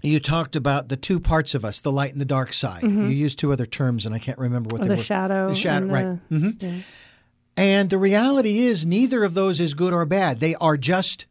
you 0.01 0.19
talked 0.21 0.55
about 0.55 0.87
the 0.87 0.95
two 0.95 1.19
parts 1.19 1.53
of 1.53 1.65
us, 1.65 1.81
the 1.81 1.91
light 1.91 2.13
and 2.13 2.21
the 2.21 2.25
dark 2.25 2.53
side. 2.53 2.83
You 2.83 3.07
used 3.09 3.37
two 3.37 3.51
other 3.51 3.65
terms 3.65 4.05
and 4.05 4.15
I 4.15 4.19
can't 4.19 4.37
remember 4.39 4.69
what 4.71 4.81
Or 4.81 4.85
they 4.85 4.91
Mm-hmm. 4.91 4.95
the 4.95 4.99
were. 4.99 5.03
shadow. 5.03 5.47
The 5.49 5.55
shadow, 5.55 5.85
right. 5.87 6.29
the- 6.29 6.37
hmm 6.39 6.49
yeah. 6.59 6.81
And 7.57 7.89
the 7.89 7.97
reality 7.97 8.59
is, 8.59 8.85
neither 8.85 9.25
of 9.25 9.33
those 9.33 9.59
is 9.59 9.73
good 9.73 9.91
or 9.91 10.05
bad. 10.05 10.39
They 10.39 10.55
are 10.55 10.77
just 10.77 11.25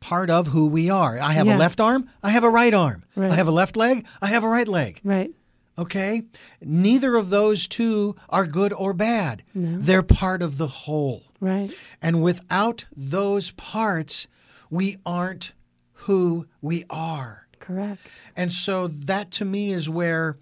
part 0.00 0.30
of 0.30 0.46
who 0.46 0.64
we 0.66 0.88
are. 0.88 1.18
I 1.18 1.34
have 1.34 1.46
a 1.46 1.56
left 1.58 1.78
arm, 1.80 2.08
I 2.22 2.30
have 2.30 2.44
a 2.44 2.48
right 2.48 2.72
arm. 2.72 3.04
Right. 3.14 3.30
I 3.30 3.34
have 3.34 3.48
a 3.48 3.50
left 3.52 3.76
leg, 3.76 4.06
I 4.22 4.28
have 4.28 4.44
a 4.44 4.48
right 4.48 4.66
leg. 4.68 5.00
Right. 5.04 5.30
Okay? 5.78 6.22
Neither 6.60 7.14
of 7.16 7.30
those 7.30 7.68
two 7.68 8.16
are 8.28 8.46
good 8.46 8.72
or 8.72 8.92
bad. 8.92 9.44
No. 9.54 9.78
They're 9.78 10.02
part 10.02 10.42
of 10.42 10.58
the 10.58 10.66
whole. 10.66 11.22
Right. 11.40 11.72
And 12.02 12.20
without 12.22 12.84
those 12.96 13.52
parts, 13.52 14.26
we 14.70 14.96
aren't 15.06 15.52
who 15.92 16.46
we 16.60 16.84
are. 16.90 17.46
Correct. 17.60 18.00
And 18.36 18.50
so 18.50 18.88
that 18.88 19.30
to 19.32 19.44
me 19.44 19.70
is 19.72 19.88
where, 19.88 20.36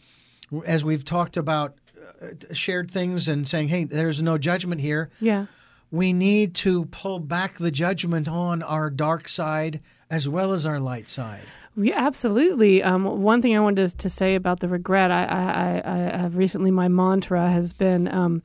as 0.64 0.84
we've 0.84 1.04
talked 1.04 1.36
about 1.36 1.76
uh, 2.22 2.28
shared 2.54 2.90
things 2.90 3.28
and 3.28 3.46
saying, 3.46 3.68
hey, 3.68 3.84
there's 3.84 4.22
no 4.22 4.38
judgment 4.38 4.80
here 4.80 5.10
Yeah. 5.20 5.46
we 5.90 6.12
need 6.12 6.54
to 6.56 6.84
pull 6.86 7.18
back 7.18 7.58
the 7.58 7.70
judgment 7.70 8.28
on 8.28 8.62
our 8.62 8.90
dark 8.90 9.28
side 9.28 9.80
as 10.10 10.28
well 10.28 10.52
as 10.52 10.64
our 10.64 10.78
light 10.78 11.08
side. 11.08 11.42
Yeah, 11.76 11.94
absolutely. 11.98 12.82
Um, 12.82 13.04
one 13.22 13.42
thing 13.42 13.54
I 13.56 13.60
wanted 13.60 13.88
to, 13.90 13.96
to 13.98 14.08
say 14.08 14.34
about 14.34 14.60
the 14.60 14.68
regret, 14.68 15.10
I, 15.10 15.24
I, 15.24 15.82
I, 15.84 15.96
have 16.22 16.36
recently, 16.36 16.70
my 16.70 16.88
mantra 16.88 17.50
has 17.50 17.72
been, 17.74 18.08
um, 18.08 18.42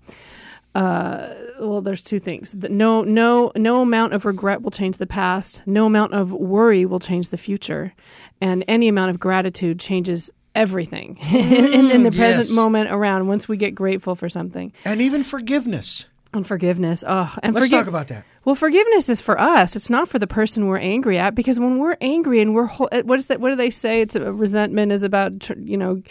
uh, 0.75 1.33
well, 1.59 1.81
there's 1.81 2.03
two 2.03 2.19
things. 2.19 2.53
No, 2.55 3.03
no, 3.03 3.51
no 3.55 3.81
amount 3.81 4.13
of 4.13 4.25
regret 4.25 4.61
will 4.61 4.71
change 4.71 4.97
the 4.97 5.07
past. 5.07 5.65
No 5.65 5.85
amount 5.85 6.13
of 6.13 6.31
worry 6.31 6.85
will 6.85 6.99
change 6.99 7.29
the 7.29 7.37
future, 7.37 7.93
and 8.41 8.63
any 8.67 8.87
amount 8.87 9.11
of 9.11 9.19
gratitude 9.19 9.79
changes 9.79 10.31
everything 10.53 11.17
in, 11.31 11.89
in 11.91 12.03
the 12.03 12.11
present 12.11 12.47
yes. 12.49 12.55
moment 12.55 12.91
around. 12.91 13.27
Once 13.27 13.47
we 13.47 13.55
get 13.57 13.71
grateful 13.75 14.15
for 14.15 14.27
something, 14.29 14.73
And 14.85 15.01
even 15.01 15.23
forgiveness. 15.23 16.07
and 16.33 16.45
forgiveness. 16.45 17.03
Oh, 17.07 17.33
and 17.43 17.53
Let's 17.53 17.67
forgive- 17.67 17.79
talk 17.79 17.87
about 17.87 18.07
that. 18.09 18.25
Well, 18.43 18.55
forgiveness 18.55 19.09
is 19.09 19.21
for 19.21 19.39
us. 19.39 19.75
It's 19.75 19.89
not 19.89 20.09
for 20.09 20.17
the 20.17 20.27
person 20.27 20.67
we're 20.67 20.77
angry 20.77 21.17
at. 21.17 21.35
Because 21.35 21.59
when 21.59 21.77
we're 21.77 21.97
angry 22.01 22.41
and 22.41 22.55
we're 22.55 22.65
ho- 22.65 22.89
what 23.03 23.19
is 23.19 23.27
that? 23.27 23.39
What 23.39 23.49
do 23.49 23.55
they 23.55 23.69
say? 23.69 24.01
It's 24.01 24.15
a, 24.15 24.33
resentment 24.33 24.91
is 24.91 25.03
about 25.03 25.39
tr- 25.39 25.59
you 25.59 25.77
know 25.77 26.01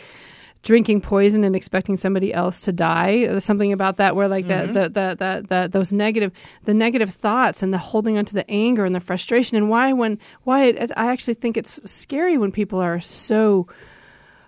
drinking 0.63 1.01
poison 1.01 1.43
and 1.43 1.57
expecting 1.57 1.97
somebody 1.97 2.35
else 2.35 2.63
to 2.63 2.73
die. 2.73 3.27
There's 3.27 3.45
something 3.45 3.73
about 3.73 3.97
that 3.97 4.15
where 4.15 4.29
like 4.29 4.47
mm-hmm. 4.47 4.75
that, 4.75 4.95
that, 4.95 5.19
that, 5.19 5.49
that, 5.49 5.73
those 5.73 5.93
negative, 5.93 6.33
the 6.65 6.75
negative 6.75 7.11
thoughts 7.11 7.63
and 7.63 7.73
the 7.73 7.79
holding 7.79 8.19
onto 8.19 8.35
the 8.35 8.49
anger 8.51 8.85
and 8.85 8.95
the 8.95 9.01
frustration 9.01 9.57
and 9.57 9.71
why 9.71 9.93
when, 9.93 10.19
why 10.43 10.67
it, 10.67 10.93
I 10.97 11.13
actually 11.13 11.35
think 11.35 11.57
it's 11.57 11.81
scary 11.91 12.37
when 12.37 12.53
people 12.53 12.79
are 12.79 13.01
so 13.01 13.67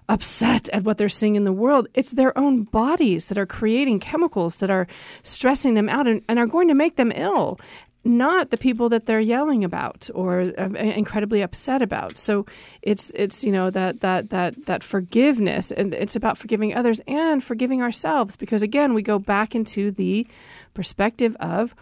upset 0.09 0.68
at 0.70 0.84
what 0.84 0.98
they're 0.98 1.09
seeing 1.09 1.36
in 1.36 1.44
the 1.44 1.53
world. 1.53 1.88
It's 1.94 2.12
their 2.12 2.36
own 2.36 2.64
bodies 2.64 3.28
that 3.28 3.38
are 3.38 3.46
creating 3.46 4.00
chemicals 4.00 4.59
that 4.59 4.70
are 4.70 4.86
stressing 5.22 5.74
them 5.74 5.88
out 5.88 6.07
and, 6.07 6.22
and 6.28 6.38
are 6.38 6.46
going 6.46 6.68
to 6.68 6.74
make 6.74 6.96
them 6.96 7.12
ill 7.14 7.59
not 8.05 8.50
the 8.50 8.57
people 8.57 8.88
that 8.88 9.07
they're 9.07 9.20
yelling 9.20 9.62
about 9.62 10.11
or 10.14 10.40
uh, 10.59 10.68
incredibly 10.74 11.40
upset 11.40 11.82
about. 11.82 12.16
So 12.16 12.46
it's 12.82 13.12
it's 13.14 13.44
you 13.44 13.53
know 13.53 13.70
that 13.70 14.00
that 14.00 14.30
that 14.30 14.66
that 14.66 14.82
forgiveness 14.82 15.70
and 15.70 15.94
it's 15.94 16.16
about 16.16 16.36
forgiving 16.36 16.74
others 16.74 17.00
and 17.07 17.42
forgiving 17.42 17.80
ourselves 17.80 18.36
because 18.36 18.62
again 18.62 18.94
we 18.94 19.03
go 19.03 19.18
back 19.18 19.55
into 19.55 19.90
the 19.90 20.26
perspective 20.74 21.36
of 21.38 21.74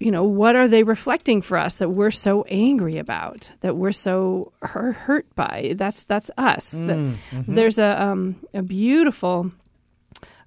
you 0.00 0.10
know 0.10 0.24
what 0.24 0.56
are 0.56 0.66
they 0.66 0.82
reflecting 0.82 1.40
for 1.40 1.56
us 1.56 1.76
that 1.76 1.90
we're 1.90 2.10
so 2.10 2.42
angry 2.48 2.96
about 2.98 3.52
that 3.60 3.76
we're 3.76 3.92
so 3.92 4.52
hurt 4.62 5.32
by 5.36 5.74
that's 5.76 6.04
that's 6.04 6.30
us 6.38 6.74
mm, 6.74 7.14
mm-hmm. 7.30 7.54
there's 7.54 7.78
a 7.78 8.02
um, 8.02 8.34
a 8.54 8.62
beautiful 8.62 9.52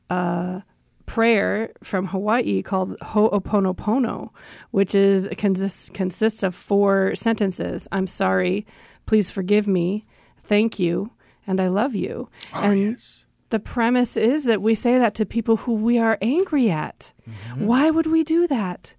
uh, 0.09 0.61
prayer 1.05 1.71
from 1.83 2.07
Hawaii 2.07 2.61
called 2.61 2.97
Ho'oponopono, 3.01 4.29
which 4.71 4.95
is 4.95 5.29
consists 5.37 5.89
consists 5.89 6.43
of 6.43 6.55
four 6.55 7.15
sentences. 7.15 7.87
I'm 7.91 8.07
sorry, 8.07 8.65
please 9.05 9.29
forgive 9.31 9.67
me, 9.67 10.05
thank 10.39 10.79
you, 10.79 11.11
and 11.45 11.59
I 11.59 11.67
love 11.67 11.95
you. 11.95 12.29
Oh, 12.53 12.61
and 12.63 12.91
yes. 12.91 13.25
the 13.49 13.59
premise 13.59 14.17
is 14.17 14.45
that 14.45 14.61
we 14.61 14.75
say 14.75 14.97
that 14.97 15.15
to 15.15 15.25
people 15.25 15.57
who 15.57 15.73
we 15.73 15.99
are 15.99 16.17
angry 16.21 16.69
at. 16.69 17.11
Mm-hmm. 17.29 17.65
Why 17.65 17.89
would 17.89 18.07
we 18.07 18.23
do 18.23 18.47
that? 18.47 18.95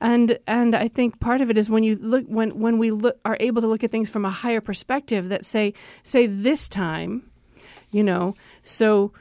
And 0.00 0.38
and 0.46 0.74
I 0.74 0.88
think 0.88 1.20
part 1.20 1.40
of 1.40 1.50
it 1.50 1.58
is 1.58 1.68
when 1.68 1.82
you 1.82 1.96
look 1.96 2.24
when 2.26 2.58
when 2.58 2.78
we 2.78 2.90
look, 2.90 3.18
are 3.24 3.36
able 3.40 3.60
to 3.62 3.68
look 3.68 3.82
at 3.82 3.90
things 3.90 4.10
from 4.10 4.24
a 4.24 4.30
higher 4.30 4.60
perspective 4.60 5.28
that 5.28 5.44
say 5.44 5.74
say 6.02 6.26
this 6.26 6.68
time, 6.68 7.30
you 7.90 8.02
know, 8.02 8.34
so 8.62 9.12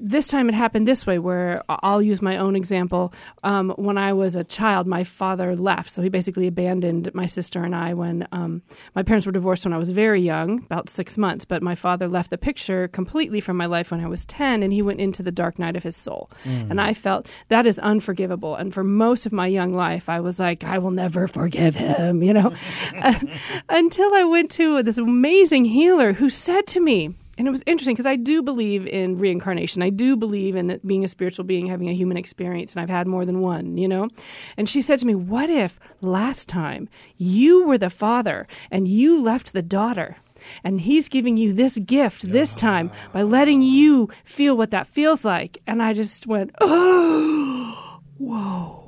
this 0.00 0.28
time 0.28 0.48
it 0.48 0.54
happened 0.54 0.86
this 0.86 1.06
way 1.06 1.18
where 1.18 1.62
i'll 1.68 2.02
use 2.02 2.20
my 2.20 2.36
own 2.36 2.56
example. 2.56 3.12
Um, 3.44 3.70
when 3.76 3.98
i 3.98 4.12
was 4.12 4.36
a 4.36 4.44
child 4.44 4.86
my 4.86 5.04
father 5.04 5.54
left. 5.56 5.90
So 5.90 6.02
he 6.02 6.08
basically 6.08 6.46
abandoned 6.46 7.14
my 7.14 7.26
sister 7.26 7.62
and 7.62 7.74
i 7.74 7.94
when 7.94 8.26
um, 8.32 8.62
my 8.94 9.02
parents 9.02 9.26
were 9.26 9.32
divorced 9.32 9.64
when 9.64 9.72
i 9.72 9.78
was 9.78 9.90
very 9.90 10.20
young 10.20 10.62
about 10.64 10.88
six 10.90 11.16
months 11.16 11.44
but 11.44 11.62
my 11.62 11.74
father 11.74 12.08
left 12.08 12.30
the 12.30 12.38
picture 12.38 12.88
completely 12.88 13.40
from 13.40 13.56
my 13.56 13.66
life 13.66 13.90
when 13.90 14.00
i 14.00 14.08
was 14.08 14.24
10 14.26 14.62
and 14.62 14.72
he 14.72 14.82
went 14.82 15.00
into 15.00 15.22
the 15.22 15.32
dark 15.32 15.58
night 15.58 15.76
of 15.76 15.82
his 15.82 15.96
soul. 15.96 16.30
Mm. 16.44 16.70
and 16.70 16.80
i 16.80 16.92
felt 16.94 17.28
that 17.48 17.66
is 17.66 17.78
unforgivable. 17.78 18.56
And 18.56 18.72
for 18.72 18.84
most 18.84 19.26
of 19.26 19.32
my 19.32 19.46
young 19.46 19.72
life 19.72 20.08
i 20.08 20.20
was 20.20 20.40
like 20.40 20.64
i 20.64 20.78
will 20.78 20.90
never 20.90 21.26
forgive 21.28 21.74
him 21.74 22.22
you 22.22 22.32
know? 22.32 22.54
Until 23.68 24.14
i 24.14 24.24
went 24.24 24.50
to 24.52 24.82
this 24.82 24.98
amazing 24.98 25.64
healer 25.64 26.12
who 26.12 26.28
said 26.28 26.66
to 26.68 26.80
me 26.80 27.14
and 27.38 27.46
it 27.46 27.50
was 27.50 27.62
interesting 27.66 27.94
because 27.94 28.06
I 28.06 28.16
do 28.16 28.42
believe 28.42 28.86
in 28.86 29.18
reincarnation. 29.18 29.82
I 29.82 29.90
do 29.90 30.16
believe 30.16 30.56
in 30.56 30.80
being 30.86 31.04
a 31.04 31.08
spiritual 31.08 31.44
being, 31.44 31.66
having 31.66 31.88
a 31.88 31.94
human 31.94 32.16
experience, 32.16 32.74
and 32.74 32.82
I've 32.82 32.90
had 32.90 33.06
more 33.06 33.24
than 33.24 33.40
one, 33.40 33.76
you 33.76 33.88
know? 33.88 34.08
And 34.56 34.68
she 34.68 34.80
said 34.80 34.98
to 35.00 35.06
me, 35.06 35.14
What 35.14 35.50
if 35.50 35.78
last 36.00 36.48
time 36.48 36.88
you 37.16 37.64
were 37.64 37.78
the 37.78 37.90
father 37.90 38.46
and 38.70 38.88
you 38.88 39.20
left 39.20 39.52
the 39.52 39.62
daughter? 39.62 40.16
And 40.62 40.80
he's 40.82 41.08
giving 41.08 41.36
you 41.36 41.52
this 41.52 41.78
gift 41.78 42.30
this 42.30 42.54
time 42.54 42.90
by 43.12 43.22
letting 43.22 43.62
you 43.62 44.10
feel 44.22 44.56
what 44.56 44.70
that 44.70 44.86
feels 44.86 45.24
like. 45.24 45.58
And 45.66 45.82
I 45.82 45.92
just 45.92 46.26
went, 46.26 46.52
Oh, 46.60 48.00
whoa. 48.18 48.85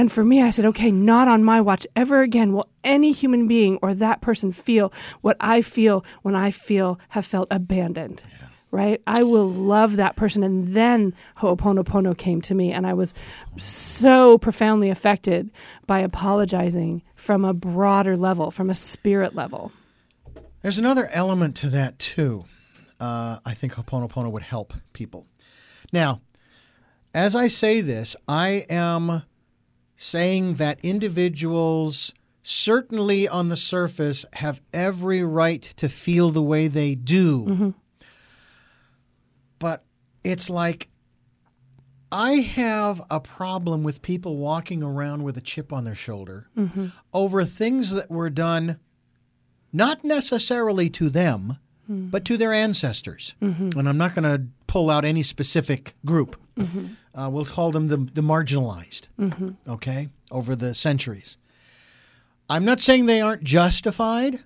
And 0.00 0.10
for 0.10 0.24
me, 0.24 0.40
I 0.40 0.48
said, 0.48 0.64
okay, 0.64 0.90
not 0.90 1.28
on 1.28 1.44
my 1.44 1.60
watch 1.60 1.86
ever 1.94 2.22
again 2.22 2.54
will 2.54 2.66
any 2.82 3.12
human 3.12 3.46
being 3.46 3.78
or 3.82 3.92
that 3.92 4.22
person 4.22 4.50
feel 4.50 4.94
what 5.20 5.36
I 5.40 5.60
feel 5.60 6.06
when 6.22 6.34
I 6.34 6.52
feel 6.52 6.98
have 7.10 7.26
felt 7.26 7.48
abandoned. 7.50 8.22
Yeah. 8.30 8.46
Right? 8.70 9.02
I 9.06 9.24
will 9.24 9.46
love 9.46 9.96
that 9.96 10.16
person. 10.16 10.42
And 10.42 10.72
then 10.72 11.12
Ho'oponopono 11.36 12.16
came 12.16 12.40
to 12.40 12.54
me, 12.54 12.72
and 12.72 12.86
I 12.86 12.94
was 12.94 13.12
so 13.58 14.38
profoundly 14.38 14.88
affected 14.88 15.50
by 15.86 16.00
apologizing 16.00 17.02
from 17.14 17.44
a 17.44 17.52
broader 17.52 18.16
level, 18.16 18.50
from 18.50 18.70
a 18.70 18.74
spirit 18.74 19.34
level. 19.34 19.70
There's 20.62 20.78
another 20.78 21.08
element 21.08 21.56
to 21.56 21.68
that, 21.68 21.98
too. 21.98 22.46
Uh, 22.98 23.40
I 23.44 23.52
think 23.52 23.74
Ho'oponopono 23.74 24.30
would 24.32 24.44
help 24.44 24.72
people. 24.94 25.26
Now, 25.92 26.22
as 27.12 27.36
I 27.36 27.48
say 27.48 27.82
this, 27.82 28.16
I 28.26 28.64
am 28.70 29.24
saying 30.02 30.54
that 30.54 30.78
individuals 30.82 32.14
certainly 32.42 33.28
on 33.28 33.50
the 33.50 33.56
surface 33.56 34.24
have 34.32 34.58
every 34.72 35.22
right 35.22 35.60
to 35.60 35.90
feel 35.90 36.30
the 36.30 36.40
way 36.40 36.68
they 36.68 36.94
do. 36.94 37.44
Mm-hmm. 37.44 37.70
But 39.58 39.84
it's 40.24 40.48
like 40.48 40.88
I 42.10 42.36
have 42.36 43.02
a 43.10 43.20
problem 43.20 43.82
with 43.82 44.00
people 44.00 44.38
walking 44.38 44.82
around 44.82 45.22
with 45.22 45.36
a 45.36 45.42
chip 45.42 45.70
on 45.70 45.84
their 45.84 45.94
shoulder 45.94 46.48
mm-hmm. 46.56 46.86
over 47.12 47.44
things 47.44 47.90
that 47.90 48.10
were 48.10 48.30
done 48.30 48.80
not 49.70 50.02
necessarily 50.02 50.88
to 50.88 51.10
them, 51.10 51.58
mm-hmm. 51.84 52.08
but 52.08 52.24
to 52.24 52.38
their 52.38 52.54
ancestors. 52.54 53.34
Mm-hmm. 53.42 53.78
And 53.78 53.86
I'm 53.86 53.98
not 53.98 54.14
going 54.14 54.24
to 54.24 54.46
pull 54.66 54.88
out 54.88 55.04
any 55.04 55.22
specific 55.22 55.94
group. 56.06 56.40
Uh, 57.14 57.28
we'll 57.30 57.44
call 57.44 57.72
them 57.72 57.88
the, 57.88 57.96
the 57.96 58.20
marginalized, 58.20 59.08
mm-hmm. 59.18 59.50
okay, 59.68 60.08
over 60.30 60.54
the 60.54 60.74
centuries. 60.74 61.36
I'm 62.48 62.64
not 62.64 62.80
saying 62.80 63.06
they 63.06 63.20
aren't 63.20 63.44
justified 63.44 64.40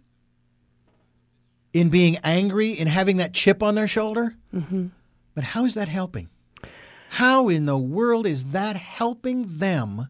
in 1.73 1.89
being 1.91 2.17
angry, 2.19 2.71
in 2.71 2.87
having 2.87 3.17
that 3.19 3.35
chip 3.35 3.63
on 3.63 3.75
their 3.75 3.87
shoulder, 3.87 4.35
mm-hmm. 4.55 4.87
but 5.35 5.45
how 5.45 5.65
is 5.65 5.75
that 5.75 5.89
helping? 5.89 6.29
How 7.11 7.49
in 7.49 7.67
the 7.67 7.79
world 7.79 8.27
is 8.27 8.47
that 8.47 8.77
helping 8.77 9.59
them 9.59 10.09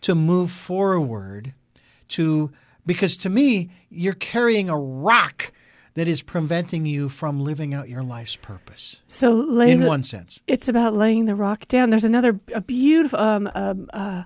to 0.00 0.14
move 0.14 0.50
forward? 0.50 1.54
To 2.10 2.50
because 2.86 3.16
to 3.18 3.28
me, 3.28 3.70
you're 3.90 4.14
carrying 4.14 4.70
a 4.70 4.78
rock 4.78 5.52
that 5.98 6.06
is 6.06 6.22
preventing 6.22 6.86
you 6.86 7.08
from 7.08 7.40
living 7.40 7.74
out 7.74 7.88
your 7.88 8.04
life's 8.04 8.36
purpose. 8.36 9.00
So, 9.08 9.60
in 9.60 9.80
the, 9.80 9.88
one 9.88 10.04
sense, 10.04 10.40
it's 10.46 10.68
about 10.68 10.94
laying 10.94 11.24
the 11.24 11.34
rock 11.34 11.66
down. 11.66 11.90
There's 11.90 12.04
another 12.04 12.38
a 12.54 12.60
beautiful. 12.60 13.18
Um, 13.18 13.50
um, 13.52 13.90
uh, 13.92 14.22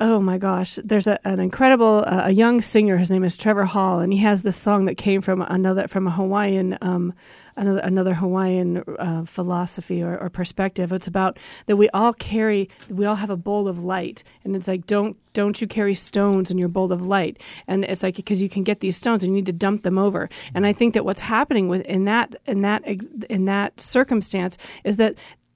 oh 0.00 0.18
my 0.18 0.38
gosh, 0.38 0.78
there's 0.82 1.06
a, 1.06 1.18
an 1.26 1.38
incredible 1.38 2.02
uh, 2.06 2.22
a 2.24 2.30
young 2.30 2.60
singer. 2.60 2.96
His 2.96 3.10
name 3.10 3.22
is 3.22 3.36
Trevor 3.36 3.64
Hall, 3.64 4.00
and 4.00 4.12
he 4.12 4.18
has 4.20 4.42
this 4.42 4.56
song 4.56 4.86
that 4.86 4.96
came 4.96 5.20
from 5.20 5.42
another 5.42 5.86
from 5.86 6.06
a 6.06 6.10
Hawaiian 6.10 6.78
um, 6.80 7.12
another 7.56 7.80
another 7.80 8.14
Hawaiian 8.14 8.82
uh, 8.98 9.24
philosophy 9.24 10.02
or, 10.02 10.16
or, 10.18 10.30
perspective. 10.30 10.92
It's 10.92 11.06
about 11.06 11.38
that 11.66 11.76
we 11.76 11.88
all 11.90 12.14
carry, 12.14 12.70
we 12.88 13.04
all 13.04 13.16
have 13.16 13.30
a 13.30 13.36
bowl 13.36 13.68
of 13.68 13.84
light, 13.84 14.24
and 14.42 14.56
it's 14.56 14.66
like 14.66 14.86
don't 14.86 15.16
don't 15.32 15.60
you 15.60 15.66
carry 15.66 15.94
stones 15.94 16.50
in 16.50 16.58
your 16.58 16.68
bowl 16.68 16.90
of 16.90 17.06
light? 17.06 17.40
And 17.68 17.84
it's 17.84 18.02
like 18.02 18.16
because 18.16 18.42
you 18.42 18.48
can 18.48 18.64
get 18.64 18.80
these 18.80 18.96
stones 18.96 19.22
and 19.22 19.32
you 19.32 19.36
need 19.36 19.46
to 19.46 19.52
dump 19.52 19.82
them 19.82 19.98
over. 19.98 20.28
And 20.54 20.66
I 20.66 20.72
think 20.72 20.94
that 20.94 21.04
what's 21.04 21.20
happening 21.20 21.68
with 21.68 21.82
in 21.82 22.04
that 22.06 22.34
in 22.46 22.62
that 22.62 22.84
in 22.84 23.44
that 23.44 23.80
circumstance 23.80 24.56
is 24.82 24.96
that 24.96 25.14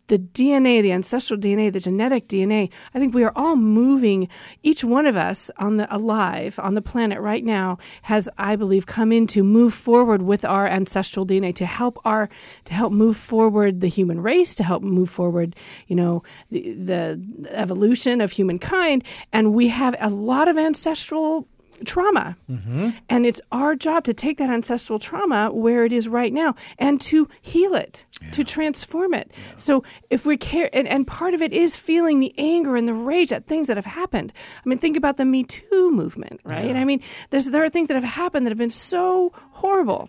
the 0.09 0.19
DNA, 0.19 0.83
the 0.83 0.93
ancestral 0.93 1.39
DNA, 1.39 1.73
the 1.73 1.81
genetic 1.81 2.29
DNA, 2.29 2.71
I 2.95 2.99
think 2.99 3.15
we 3.15 3.25
are 3.25 3.33
all 3.35 3.57
moving. 3.57 4.29
Each 4.63 4.85
one 4.85 5.07
of 5.07 5.17
us 5.17 5.51
on 5.59 5.77
the 5.77 5.95
alive 5.95 6.59
on 6.63 6.75
the 6.75 6.83
planet 6.83 7.21
right 7.21 7.45
now 7.45 7.79
has, 8.03 8.29
I 8.37 8.57
believe, 8.57 8.87
come 8.87 9.13
in 9.13 9.27
to 9.29 9.43
move 9.43 9.73
forward 9.73 10.23
with 10.23 10.45
our 10.45 10.67
ancestral 10.67 11.27
DNA 11.27 11.55
to 11.57 11.67
help 11.67 11.99
our 12.05 12.29
to 12.65 12.75
help 12.75 12.93
move 12.93 13.17
forward 13.17 13.81
the 13.81 13.89
human 13.89 14.21
race, 14.21 14.55
to 14.57 14.65
help 14.65 14.83
move 14.83 15.11
forward, 15.11 15.57
you 15.87 15.97
know, 15.97 16.23
the, 16.51 16.73
the 16.73 17.21
evolution 17.51 18.21
of 18.21 18.33
humankind. 18.33 19.05
And 19.33 19.55
we 19.55 19.69
have 19.69 19.95
a 20.01 20.11
lot 20.11 20.49
of 20.49 20.59
ancestral 20.59 21.49
trauma. 21.85 22.37
Mm-hmm. 22.51 22.91
And 23.09 23.27
it's 23.27 23.41
our 23.53 23.75
job 23.75 24.05
to 24.05 24.15
take 24.15 24.39
that 24.39 24.51
ancestral 24.51 24.99
trauma 24.99 25.51
where 25.53 25.85
it 25.85 25.93
is 25.93 26.09
right 26.09 26.33
now 26.33 26.55
and 26.79 27.01
to 27.03 27.29
heal 27.41 27.75
it, 27.75 28.07
yeah. 28.23 28.31
to 28.31 28.45
transform 28.45 29.15
it. 29.15 29.31
Yeah. 29.33 29.57
So 29.57 29.85
if 30.11 30.25
we 30.27 30.37
care, 30.37 30.71
and, 30.73 30.87
and 30.87 31.07
part 31.07 31.35
of 31.35 31.43
it 31.43 31.53
is 31.53 31.77
feeling 31.77 32.21
the 32.21 32.35
anger 32.39 32.77
and 32.77 32.87
the 32.87 32.95
rage 32.95 33.33
at 33.33 33.47
things 33.47 33.67
that 33.67 33.77
have 33.77 33.87
happened. 33.87 34.33
I 34.65 34.69
mean, 34.69 34.79
think 34.79 34.97
about 34.97 35.17
the 35.17 35.25
Me 35.25 35.45
Too 35.45 35.91
movement, 35.91 36.41
right? 36.45 36.67
Yeah. 36.67 36.81
I 36.81 36.85
mean, 36.85 37.01
there 37.31 37.65
are 37.65 37.71
things 37.71 37.89
that 37.89 37.95
have 37.95 38.05
happened 38.05 38.47
that 38.47 38.51
have 38.51 38.59
been 38.59 38.71
so 38.71 39.33
horrible. 39.51 40.09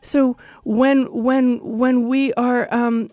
So 0.00 0.36
when 0.64 1.04
when 1.12 1.60
when 1.62 2.08
we 2.08 2.34
are 2.34 2.68
um, 2.72 3.10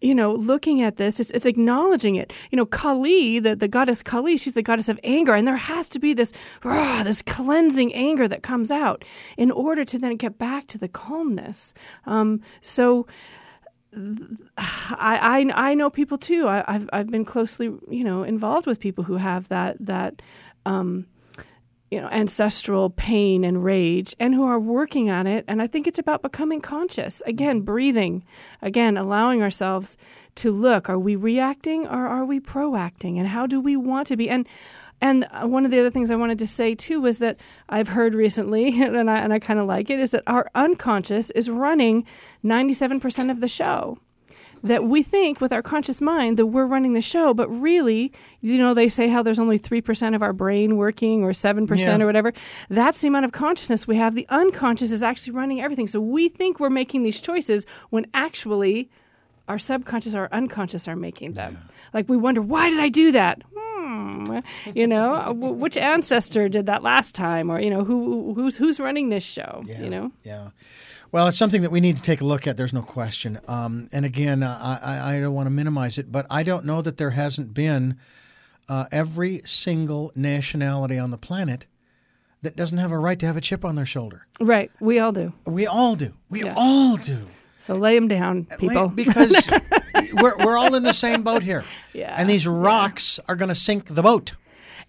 you 0.00 0.14
know, 0.14 0.32
looking 0.32 0.80
at 0.80 0.96
this, 0.96 1.18
it's, 1.20 1.30
it's 1.32 1.46
acknowledging 1.46 2.16
it. 2.16 2.32
You 2.50 2.56
know, 2.56 2.66
Kali, 2.66 3.38
the, 3.38 3.56
the 3.56 3.68
goddess 3.68 4.02
Kali, 4.02 4.36
she's 4.36 4.52
the 4.52 4.62
goddess 4.62 4.88
of 4.88 4.98
anger, 5.02 5.34
and 5.34 5.46
there 5.46 5.56
has 5.56 5.88
to 5.90 5.98
be 5.98 6.14
this, 6.14 6.32
this 6.62 7.22
cleansing 7.22 7.92
anger 7.94 8.28
that 8.28 8.42
comes 8.42 8.70
out 8.70 9.04
in 9.36 9.50
order 9.50 9.84
to 9.84 9.98
then 9.98 10.16
get 10.16 10.38
back 10.38 10.66
to 10.68 10.78
the 10.78 10.88
calmness. 10.88 11.74
Um, 12.06 12.40
so, 12.60 13.06
I, 14.58 15.48
I 15.56 15.70
I 15.70 15.74
know 15.74 15.88
people 15.88 16.18
too. 16.18 16.46
I, 16.46 16.62
have 16.68 16.90
I've 16.92 17.10
been 17.10 17.24
closely 17.24 17.72
you 17.88 18.04
know 18.04 18.22
involved 18.22 18.66
with 18.66 18.80
people 18.80 19.02
who 19.02 19.16
have 19.16 19.48
that 19.48 19.76
that 19.80 20.20
um, 20.66 21.06
you 21.90 22.00
know 22.00 22.08
ancestral 22.08 22.90
pain 22.90 23.44
and 23.44 23.64
rage 23.64 24.14
and 24.20 24.34
who 24.34 24.44
are 24.44 24.60
working 24.60 25.10
on 25.10 25.26
it. 25.26 25.44
And 25.48 25.62
I 25.62 25.66
think 25.66 25.86
it's 25.86 25.98
about 25.98 26.22
becoming 26.22 26.60
conscious 26.60 27.22
again, 27.26 27.60
breathing, 27.60 28.24
again, 28.62 28.96
allowing 28.96 29.42
ourselves 29.42 29.96
to 30.36 30.52
look. 30.52 30.88
Are 30.88 30.98
we 30.98 31.16
reacting 31.16 31.86
or 31.86 32.06
are 32.06 32.24
we 32.24 32.40
proacting? 32.40 33.18
And 33.18 33.28
how 33.28 33.46
do 33.46 33.60
we 33.60 33.76
want 33.76 34.06
to 34.08 34.16
be? 34.16 34.28
And 34.28 34.46
and 35.00 35.28
uh, 35.30 35.46
one 35.46 35.64
of 35.64 35.70
the 35.70 35.78
other 35.78 35.90
things 35.90 36.10
I 36.10 36.16
wanted 36.16 36.38
to 36.40 36.46
say 36.46 36.74
too 36.74 37.00
was 37.00 37.18
that 37.18 37.38
I've 37.68 37.88
heard 37.88 38.14
recently, 38.14 38.82
and 38.82 39.10
I, 39.10 39.18
and 39.18 39.32
I 39.32 39.38
kind 39.38 39.60
of 39.60 39.66
like 39.66 39.90
it, 39.90 40.00
is 40.00 40.10
that 40.10 40.24
our 40.26 40.50
unconscious 40.54 41.30
is 41.30 41.50
running 41.50 42.06
97% 42.44 43.30
of 43.30 43.40
the 43.40 43.48
show. 43.48 43.98
That 44.62 44.84
we 44.84 45.02
think 45.02 45.40
with 45.40 45.52
our 45.52 45.62
conscious 45.62 46.00
mind 46.00 46.36
that 46.36 46.46
we're 46.46 46.66
running 46.66 46.92
the 46.92 47.00
show, 47.00 47.32
but 47.32 47.48
really, 47.48 48.12
you 48.40 48.58
know, 48.58 48.74
they 48.74 48.88
say 48.88 49.08
how 49.08 49.22
there's 49.22 49.38
only 49.38 49.58
3% 49.58 50.14
of 50.14 50.22
our 50.22 50.32
brain 50.32 50.76
working 50.76 51.22
or 51.22 51.30
7% 51.30 51.78
yeah. 51.78 51.98
or 51.98 52.06
whatever. 52.06 52.32
That's 52.68 53.00
the 53.00 53.08
amount 53.08 53.24
of 53.24 53.32
consciousness 53.32 53.86
we 53.86 53.96
have. 53.96 54.14
The 54.14 54.26
unconscious 54.28 54.90
is 54.90 55.02
actually 55.02 55.34
running 55.34 55.60
everything. 55.60 55.86
So 55.86 56.00
we 56.00 56.28
think 56.28 56.58
we're 56.58 56.70
making 56.70 57.02
these 57.02 57.20
choices 57.20 57.66
when 57.90 58.06
actually 58.14 58.90
our 59.48 59.58
subconscious, 59.58 60.14
our 60.14 60.28
unconscious 60.32 60.86
are 60.86 60.96
making 60.96 61.32
them. 61.32 61.54
Yeah. 61.54 61.74
Like 61.94 62.08
we 62.08 62.16
wonder, 62.16 62.42
why 62.42 62.70
did 62.70 62.80
I 62.80 62.88
do 62.88 63.12
that? 63.12 63.42
Hmm. 63.54 64.40
you 64.74 64.86
know, 64.86 65.32
which 65.32 65.76
ancestor 65.76 66.48
did 66.48 66.66
that 66.66 66.82
last 66.82 67.14
time, 67.14 67.50
or 67.50 67.60
you 67.60 67.70
know, 67.70 67.84
who 67.84 68.34
who's 68.34 68.56
who's 68.56 68.78
running 68.78 69.08
this 69.08 69.24
show? 69.24 69.62
Yeah, 69.66 69.80
you 69.80 69.88
know, 69.88 70.12
yeah. 70.24 70.48
Well, 71.10 71.28
it's 71.28 71.38
something 71.38 71.62
that 71.62 71.70
we 71.70 71.80
need 71.80 71.96
to 71.96 72.02
take 72.02 72.20
a 72.20 72.24
look 72.24 72.46
at. 72.46 72.56
There's 72.56 72.72
no 72.72 72.82
question. 72.82 73.40
Um, 73.48 73.88
and 73.92 74.04
again, 74.04 74.42
uh, 74.42 74.78
I, 74.82 75.16
I 75.16 75.20
don't 75.20 75.34
want 75.34 75.46
to 75.46 75.50
minimize 75.50 75.98
it, 75.98 76.12
but 76.12 76.26
I 76.30 76.42
don't 76.42 76.64
know 76.64 76.82
that 76.82 76.98
there 76.98 77.10
hasn't 77.10 77.54
been 77.54 77.98
uh, 78.68 78.86
every 78.92 79.40
single 79.44 80.12
nationality 80.14 80.98
on 80.98 81.10
the 81.10 81.18
planet 81.18 81.66
that 82.42 82.56
doesn't 82.56 82.78
have 82.78 82.92
a 82.92 82.98
right 82.98 83.18
to 83.18 83.26
have 83.26 83.36
a 83.36 83.40
chip 83.40 83.64
on 83.64 83.74
their 83.74 83.86
shoulder. 83.86 84.26
Right. 84.40 84.70
We 84.80 84.98
all 84.98 85.12
do. 85.12 85.32
We 85.46 85.66
all 85.66 85.96
do. 85.96 86.12
We 86.28 86.42
yeah. 86.42 86.54
all 86.56 86.96
do. 86.96 87.18
So 87.58 87.74
lay 87.74 87.94
them 87.94 88.08
down, 88.08 88.44
people. 88.58 88.88
Because 88.88 89.50
we're, 90.12 90.36
we're 90.38 90.56
all 90.56 90.74
in 90.74 90.84
the 90.84 90.92
same 90.92 91.22
boat 91.22 91.42
here. 91.42 91.64
Yeah. 91.92 92.14
And 92.16 92.30
these 92.30 92.46
rocks 92.46 93.18
yeah. 93.18 93.32
are 93.32 93.36
going 93.36 93.48
to 93.48 93.54
sink 93.54 93.86
the 93.86 94.02
boat. 94.02 94.32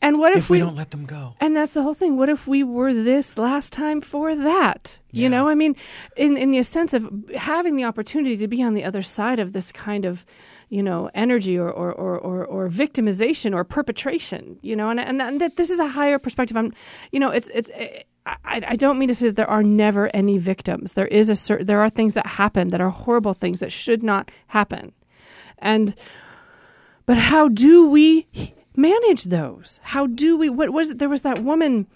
And 0.01 0.17
what 0.17 0.31
if, 0.31 0.39
if 0.39 0.49
we, 0.49 0.59
we, 0.59 0.65
don't 0.65 0.75
let 0.75 0.91
them 0.91 1.05
go? 1.05 1.35
And 1.41 1.55
that's 1.55 1.73
the 1.73 1.83
whole 1.83 1.93
thing. 1.93 2.15
What 2.15 2.29
if 2.29 2.47
we 2.47 2.63
were 2.63 2.93
this 2.93 3.37
last 3.37 3.73
time 3.73 3.99
for 3.99 4.33
that? 4.33 4.99
Yeah. 5.11 5.23
You 5.23 5.29
know, 5.29 5.49
I 5.49 5.55
mean, 5.55 5.75
in 6.15 6.37
in 6.37 6.51
the 6.51 6.63
sense 6.63 6.93
of 6.93 7.09
having 7.35 7.75
the 7.75 7.83
opportunity 7.83 8.37
to 8.37 8.47
be 8.47 8.63
on 8.63 8.75
the 8.75 8.85
other 8.85 9.01
side 9.01 9.39
of 9.39 9.51
this 9.51 9.71
kind 9.73 10.05
of, 10.05 10.25
you 10.69 10.81
know, 10.81 11.09
energy 11.13 11.57
or 11.57 11.69
or 11.69 11.91
or 11.91 12.17
or, 12.17 12.45
or 12.45 12.69
victimization 12.69 13.53
or 13.53 13.65
perpetration. 13.65 14.57
You 14.61 14.75
know, 14.77 14.89
and, 14.89 15.01
and 15.01 15.21
and 15.21 15.41
that 15.41 15.57
this 15.57 15.69
is 15.69 15.79
a 15.79 15.87
higher 15.87 16.17
perspective. 16.17 16.55
I'm, 16.55 16.73
you 17.11 17.19
know, 17.19 17.29
it's 17.29 17.49
it's. 17.49 17.69
It, 17.69 18.05
I, 18.25 18.61
I, 18.67 18.75
don't 18.75 18.99
mean 18.99 19.07
to 19.07 19.15
say 19.15 19.27
that 19.27 19.37
there 19.37 19.49
are 19.49 19.63
never 19.63 20.13
any 20.13 20.37
victims. 20.37 20.93
There 20.93 21.07
is 21.07 21.31
a 21.31 21.35
certain, 21.35 21.65
there 21.65 21.81
are 21.81 21.89
things 21.89 22.13
that 22.13 22.27
happen 22.27 22.69
that 22.69 22.81
are 22.81 22.89
horrible 22.89 23.33
things 23.33 23.59
that 23.61 23.71
should 23.71 24.03
not 24.03 24.29
happen, 24.47 24.91
and 25.57 25.95
but 27.07 27.17
how 27.17 27.47
do 27.47 27.89
we 27.89 28.27
manage 28.75 29.25
those? 29.25 29.79
How 29.83 30.07
do 30.07 30.37
we? 30.37 30.49
What 30.49 30.71
was 30.71 30.91
it? 30.91 30.99
There 30.99 31.09
was 31.09 31.21
that 31.21 31.39
woman. 31.39 31.87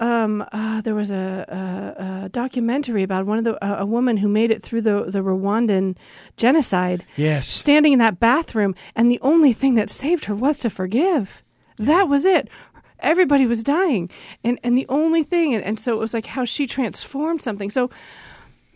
Um, 0.00 0.44
uh, 0.50 0.80
there 0.80 0.96
was 0.96 1.12
a, 1.12 1.94
a, 1.96 2.24
a, 2.24 2.28
documentary 2.30 3.04
about 3.04 3.26
one 3.26 3.38
of 3.38 3.44
the 3.44 3.56
a 3.80 3.86
woman 3.86 4.16
who 4.16 4.28
made 4.28 4.50
it 4.50 4.60
through 4.60 4.80
the 4.80 5.04
the 5.04 5.20
Rwandan 5.20 5.96
genocide. 6.36 7.04
Yes, 7.16 7.46
standing 7.46 7.92
in 7.92 7.98
that 8.00 8.18
bathroom, 8.18 8.74
and 8.96 9.10
the 9.10 9.20
only 9.22 9.52
thing 9.52 9.76
that 9.76 9.88
saved 9.88 10.24
her 10.24 10.34
was 10.34 10.58
to 10.60 10.70
forgive. 10.70 11.44
That 11.78 12.08
was 12.08 12.26
it 12.26 12.48
everybody 13.00 13.44
was 13.46 13.62
dying 13.62 14.08
and 14.42 14.58
and 14.64 14.78
the 14.78 14.86
only 14.88 15.22
thing 15.22 15.54
and, 15.54 15.62
and 15.62 15.78
so 15.78 15.92
it 15.92 15.98
was 15.98 16.14
like 16.14 16.26
how 16.26 16.44
she 16.44 16.66
transformed 16.66 17.42
something 17.42 17.68
so 17.68 17.90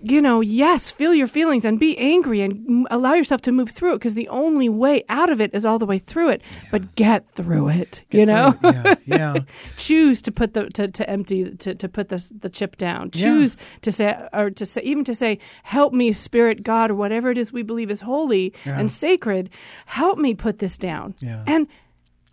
you 0.00 0.20
know, 0.20 0.40
yes, 0.40 0.90
feel 0.90 1.12
your 1.12 1.26
feelings 1.26 1.64
and 1.64 1.78
be 1.78 1.98
angry 1.98 2.40
and 2.40 2.86
allow 2.90 3.14
yourself 3.14 3.40
to 3.42 3.52
move 3.52 3.70
through 3.70 3.92
it 3.92 3.96
because 3.96 4.14
the 4.14 4.28
only 4.28 4.68
way 4.68 5.02
out 5.08 5.30
of 5.30 5.40
it 5.40 5.52
is 5.52 5.66
all 5.66 5.78
the 5.78 5.86
way 5.86 5.98
through 5.98 6.30
it. 6.30 6.42
Yeah. 6.52 6.68
But 6.70 6.94
get 6.94 7.30
through 7.34 7.70
it, 7.70 8.04
get 8.10 8.18
you 8.18 8.26
know. 8.26 8.56
Yeah, 8.62 8.94
yeah. 9.06 9.38
Choose 9.76 10.22
to 10.22 10.32
put 10.32 10.54
the 10.54 10.66
to, 10.70 10.88
to 10.88 11.10
empty 11.10 11.50
to, 11.56 11.74
to 11.74 11.88
put 11.88 12.10
this 12.10 12.32
the 12.38 12.48
chip 12.48 12.76
down. 12.76 13.10
Choose 13.10 13.56
yeah. 13.58 13.78
to 13.82 13.92
say 13.92 14.28
or 14.32 14.50
to 14.50 14.66
say 14.66 14.82
even 14.82 15.04
to 15.04 15.14
say, 15.14 15.38
help 15.64 15.92
me, 15.92 16.12
Spirit, 16.12 16.62
God, 16.62 16.90
or 16.90 16.94
whatever 16.94 17.30
it 17.30 17.38
is 17.38 17.52
we 17.52 17.62
believe 17.62 17.90
is 17.90 18.02
holy 18.02 18.54
and 18.64 18.90
sacred. 18.90 19.50
Help 19.86 20.18
me 20.18 20.34
put 20.34 20.58
this 20.58 20.78
down. 20.78 21.14
Yeah. 21.20 21.42
And 21.46 21.66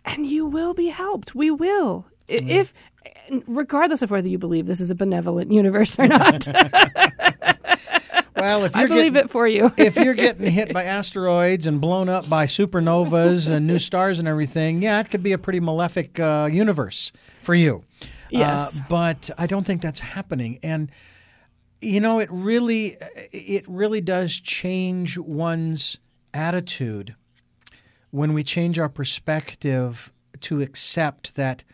and 0.04 0.26
you 0.26 0.46
will 0.46 0.74
be 0.74 0.88
helped. 0.88 1.34
We 1.34 1.50
will. 1.50 2.06
If 2.28 2.74
regardless 3.46 4.02
of 4.02 4.10
whether 4.10 4.28
you 4.28 4.38
believe 4.38 4.66
this 4.66 4.80
is 4.80 4.90
a 4.90 4.94
benevolent 4.94 5.50
universe 5.52 5.98
or 5.98 6.06
not. 6.06 6.46
well, 8.36 8.64
if 8.64 8.74
I 8.76 8.86
believe 8.86 9.14
getting, 9.14 9.16
it 9.16 9.30
for 9.30 9.46
you. 9.46 9.72
if 9.76 9.96
you're 9.96 10.14
getting 10.14 10.50
hit 10.50 10.72
by 10.72 10.84
asteroids 10.84 11.66
and 11.66 11.80
blown 11.80 12.08
up 12.08 12.28
by 12.28 12.46
supernovas 12.46 13.50
and 13.50 13.66
new 13.66 13.78
stars 13.78 14.18
and 14.18 14.28
everything, 14.28 14.82
yeah, 14.82 15.00
it 15.00 15.10
could 15.10 15.22
be 15.22 15.32
a 15.32 15.38
pretty 15.38 15.60
malefic 15.60 16.18
uh, 16.20 16.48
universe 16.50 17.12
for 17.42 17.54
you. 17.54 17.84
Yes, 18.30 18.80
uh, 18.80 18.84
but 18.88 19.30
I 19.38 19.46
don't 19.46 19.64
think 19.64 19.82
that's 19.82 20.00
happening, 20.00 20.58
and 20.62 20.90
you 21.80 22.00
know, 22.00 22.18
it 22.18 22.28
really, 22.32 22.96
it 23.32 23.64
really 23.68 24.00
does 24.00 24.40
change 24.40 25.18
one's 25.18 25.98
attitude 26.32 27.14
when 28.10 28.32
we 28.32 28.42
change 28.42 28.78
our 28.78 28.88
perspective 28.88 30.12
to 30.40 30.60
accept 30.60 31.34
that 31.36 31.64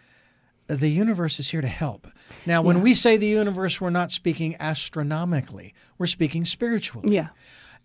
the 0.81 0.89
universe 0.89 1.39
is 1.39 1.51
here 1.51 1.61
to 1.61 1.69
help. 1.69 2.09
Now, 2.47 2.63
when 2.63 2.77
yeah. 2.77 2.83
we 2.83 2.95
say 2.95 3.17
the 3.17 3.27
universe, 3.27 3.81
we're 3.81 3.91
not 3.91 4.13
speaking 4.13 4.57
astronomically, 4.61 5.75
we're 5.99 6.07
speaking 6.07 6.45
spiritually. 6.45 7.15
Yeah. 7.15 7.29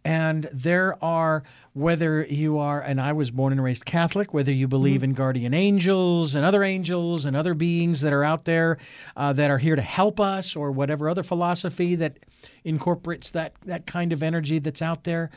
And 0.05 0.49
there 0.53 1.03
are, 1.03 1.43
whether 1.73 2.23
you 2.23 2.59
are, 2.59 2.79
and 2.79 3.01
I 3.01 3.11
was 3.11 3.29
born 3.29 3.51
and 3.51 3.61
raised 3.61 3.83
Catholic, 3.83 4.33
whether 4.33 4.53
you 4.53 4.67
believe 4.67 5.01
mm-hmm. 5.01 5.11
in 5.11 5.15
guardian 5.15 5.53
angels 5.53 6.33
and 6.33 6.45
other 6.45 6.63
angels 6.63 7.25
and 7.25 7.35
other 7.35 7.53
beings 7.53 8.01
that 8.01 8.13
are 8.13 8.23
out 8.23 8.45
there 8.45 8.77
uh, 9.17 9.33
that 9.33 9.51
are 9.51 9.57
here 9.57 9.75
to 9.75 9.81
help 9.81 10.19
us, 10.19 10.55
or 10.55 10.71
whatever 10.71 11.09
other 11.09 11.23
philosophy 11.23 11.95
that 11.95 12.19
incorporates 12.63 13.31
that, 13.31 13.53
that 13.65 13.85
kind 13.85 14.13
of 14.13 14.23
energy 14.23 14.59
that's 14.59 14.81
out 14.81 15.03
there, 15.03 15.29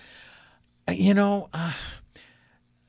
uh, 0.87 0.93
you 0.93 1.15
know, 1.15 1.49
uh, 1.53 1.73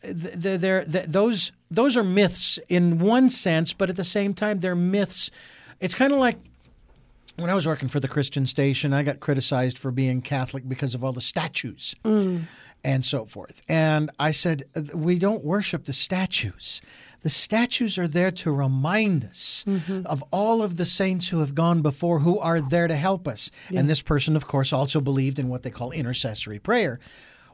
they're, 0.02 0.58
they're, 0.58 0.86
they're, 0.86 1.06
those 1.08 1.52
those 1.70 1.96
are 1.96 2.04
myths 2.04 2.60
in 2.68 3.00
one 3.00 3.30
sense, 3.30 3.74
but 3.74 3.90
at 3.90 3.96
the 3.96 4.04
same 4.04 4.34
time, 4.34 4.60
they're 4.60 4.76
myths. 4.76 5.32
It's 5.80 5.96
kind 5.96 6.12
of 6.12 6.20
like 6.20 6.38
when 7.38 7.50
I 7.50 7.54
was 7.54 7.68
working 7.68 7.88
for 7.88 8.00
the 8.00 8.08
Christian 8.08 8.46
station, 8.46 8.94
I 8.94 9.04
got 9.04 9.20
criticized 9.20 9.78
for 9.78 9.92
being 9.92 10.22
Catholic 10.22 10.68
because 10.68 10.94
of 10.96 11.04
all 11.04 11.14
the 11.14 11.22
statues 11.22 11.96
mm. 12.04 12.44
and 12.84 13.06
so 13.06 13.26
forth. 13.26 13.62
And 13.68 14.12
I 14.20 14.32
said, 14.32 14.64
we 14.94 15.18
don't 15.18 15.44
worship 15.44 15.86
the 15.86 15.94
statues. 15.94 16.82
The 17.24 17.30
statues 17.30 17.98
are 17.98 18.08
there 18.08 18.32
to 18.32 18.52
remind 18.52 19.26
us 19.26 19.64
mm-hmm. 19.68 20.06
of 20.08 20.24
all 20.32 20.62
of 20.64 20.78
the 20.78 20.86
saints 20.86 21.30
who 21.30 21.40
have 21.40 21.54
gone 21.54 21.82
before 21.82 22.20
who 22.20 22.40
are 22.40 22.60
there 22.60 22.88
to 22.88 22.96
help 22.96 23.28
us. 23.28 23.52
Yeah. 23.70 23.80
And 23.80 23.90
this 23.90 24.02
person, 24.02 24.36
of 24.36 24.48
course, 24.48 24.74
also 24.74 25.00
believed 25.00 25.38
in 25.38 25.48
what 25.48 25.64
they 25.64 25.70
call 25.70 25.92
intercessory 25.92 26.60
prayer. 26.60 27.00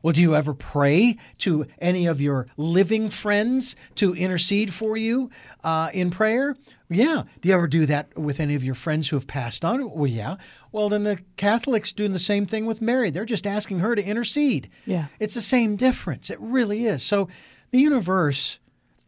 Well, 0.01 0.13
do 0.13 0.21
you 0.21 0.35
ever 0.35 0.53
pray 0.53 1.17
to 1.39 1.65
any 1.79 2.05
of 2.05 2.21
your 2.21 2.47
living 2.57 3.09
friends 3.09 3.75
to 3.95 4.13
intercede 4.15 4.73
for 4.73 4.97
you 4.97 5.29
uh, 5.63 5.89
in 5.93 6.11
prayer? 6.11 6.55
Yeah. 6.89 7.23
Do 7.41 7.49
you 7.49 7.55
ever 7.55 7.67
do 7.67 7.85
that 7.87 8.17
with 8.17 8.39
any 8.39 8.55
of 8.55 8.63
your 8.63 8.75
friends 8.75 9.09
who 9.09 9.15
have 9.15 9.27
passed 9.27 9.65
on? 9.65 9.91
Well, 9.91 10.07
yeah. 10.07 10.37
Well, 10.71 10.89
then 10.89 11.03
the 11.03 11.19
Catholics 11.35 11.91
doing 11.91 12.13
the 12.13 12.19
same 12.19 12.45
thing 12.45 12.65
with 12.65 12.81
Mary. 12.81 13.09
They're 13.09 13.25
just 13.25 13.47
asking 13.47 13.79
her 13.79 13.95
to 13.95 14.03
intercede. 14.03 14.69
Yeah. 14.85 15.07
It's 15.19 15.33
the 15.33 15.41
same 15.41 15.75
difference. 15.75 16.29
It 16.29 16.39
really 16.39 16.85
is. 16.85 17.03
So 17.03 17.27
the 17.71 17.79
universe, 17.79 18.59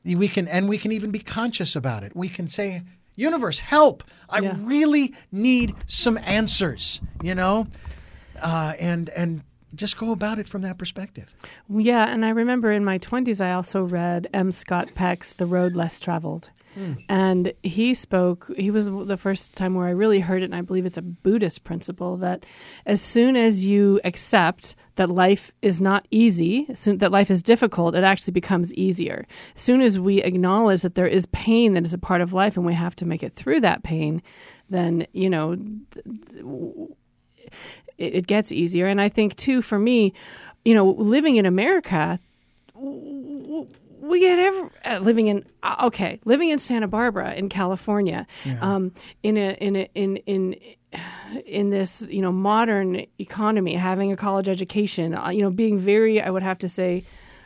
we 0.04 0.28
can, 0.28 0.48
and 0.48 0.68
we 0.68 0.78
can 0.78 0.92
even 0.92 1.12
be 1.12 1.20
conscious 1.20 1.76
about 1.76 2.04
it. 2.04 2.16
We 2.16 2.28
can 2.28 2.48
say, 2.48 2.84
universe, 3.16 3.60
help. 3.60 4.04
I 4.30 4.40
yeah. 4.40 4.58
really 4.60 5.14
need 5.32 5.76
some 5.86 6.18
answers, 6.20 7.02
you 7.22 7.36
know? 7.36 7.68
Uh, 8.42 8.74
and 8.80 9.10
and 9.10 9.44
just 9.80 9.98
go 9.98 10.12
about 10.12 10.38
it 10.38 10.48
from 10.48 10.62
that 10.62 10.78
perspective. 10.78 11.34
Yeah, 11.70 12.06
and 12.08 12.26
I 12.26 12.30
remember 12.30 12.72
in 12.72 12.84
my 12.84 13.00
20s, 13.00 13.44
I 13.44 13.54
also 13.54 13.84
read 13.84 14.28
M. 14.34 14.52
Scott 14.52 14.90
Peck's 14.94 15.34
The 15.34 15.46
Road 15.46 15.76
Less 15.76 16.00
Traveled. 16.00 16.50
Hmm. 16.76 16.94
And 17.08 17.54
he 17.64 17.96
spoke, 17.96 18.52
he 18.56 18.70
was 18.70 18.86
the 18.86 19.18
first 19.18 19.58
time 19.58 19.74
where 19.74 19.88
I 19.88 19.92
really 19.92 20.20
heard 20.20 20.44
it, 20.44 20.46
and 20.46 20.56
I 20.56 20.62
believe 20.62 20.86
it's 20.86 20.98
a 20.98 21.02
Buddhist 21.02 21.64
principle 21.64 22.18
that 22.18 22.46
as 22.86 23.02
soon 23.02 23.36
as 23.36 23.66
you 23.66 24.00
accept 24.04 24.76
that 24.96 25.10
life 25.10 25.52
is 25.62 25.82
not 25.82 26.08
easy, 26.12 26.68
soon, 26.74 27.00
that 27.00 27.12
life 27.12 27.32
is 27.32 27.42
difficult, 27.42 27.96
it 27.96 28.04
actually 28.04 28.34
becomes 28.34 28.74
easier. 28.76 29.26
As 29.56 29.62
soon 29.62 29.82
as 29.82 30.00
we 30.00 30.22
acknowledge 30.22 30.84
that 30.84 30.96
there 30.96 31.08
is 31.08 31.26
pain 31.28 31.74
that 31.74 31.86
is 31.86 31.94
a 31.94 31.98
part 31.98 32.22
of 32.22 32.34
life 32.34 32.56
and 32.56 32.66
we 32.66 32.74
have 32.74 32.96
to 32.98 33.06
make 33.06 33.24
it 33.24 33.34
through 33.34 33.62
that 33.62 33.82
pain, 33.82 34.22
then, 34.70 35.08
you 35.14 35.30
know, 35.30 35.58
it, 37.98 38.16
it 38.16 38.28
gets 38.28 38.52
easier. 38.52 38.88
And 38.88 39.02
I 39.02 39.10
think, 39.10 39.36
too, 39.36 39.62
for 39.62 39.80
me, 39.80 40.14
you 40.66 40.74
know, 40.74 40.92
living 40.92 41.36
in 41.36 41.46
America, 41.46 42.20
we 42.76 44.20
get 44.20 44.40
every, 44.40 44.70
uh, 44.86 45.00
living 45.00 45.28
in 45.28 45.46
uh, 45.62 45.84
okay 45.86 46.20
living 46.26 46.50
in 46.50 46.58
Santa 46.58 46.88
Barbara 46.88 47.34
in 47.34 47.50
California 47.50 48.26
yeah. 48.46 48.58
um, 48.62 48.92
in 49.24 49.38
a 49.38 49.52
in 49.62 49.76
a 49.76 49.90
in 49.94 50.18
in 50.18 50.56
in 51.46 51.70
this 51.70 52.08
you 52.10 52.22
know 52.22 52.32
modern 52.32 53.06
economy 53.20 53.76
having 53.76 54.12
a 54.12 54.16
college 54.16 54.50
education 54.50 55.14
uh, 55.14 55.30
you 55.30 55.42
know 55.42 55.52
being 55.52 55.78
very 55.78 56.22
I 56.22 56.30
would 56.30 56.44
have 56.44 56.58
to 56.60 56.70
say 56.70 57.04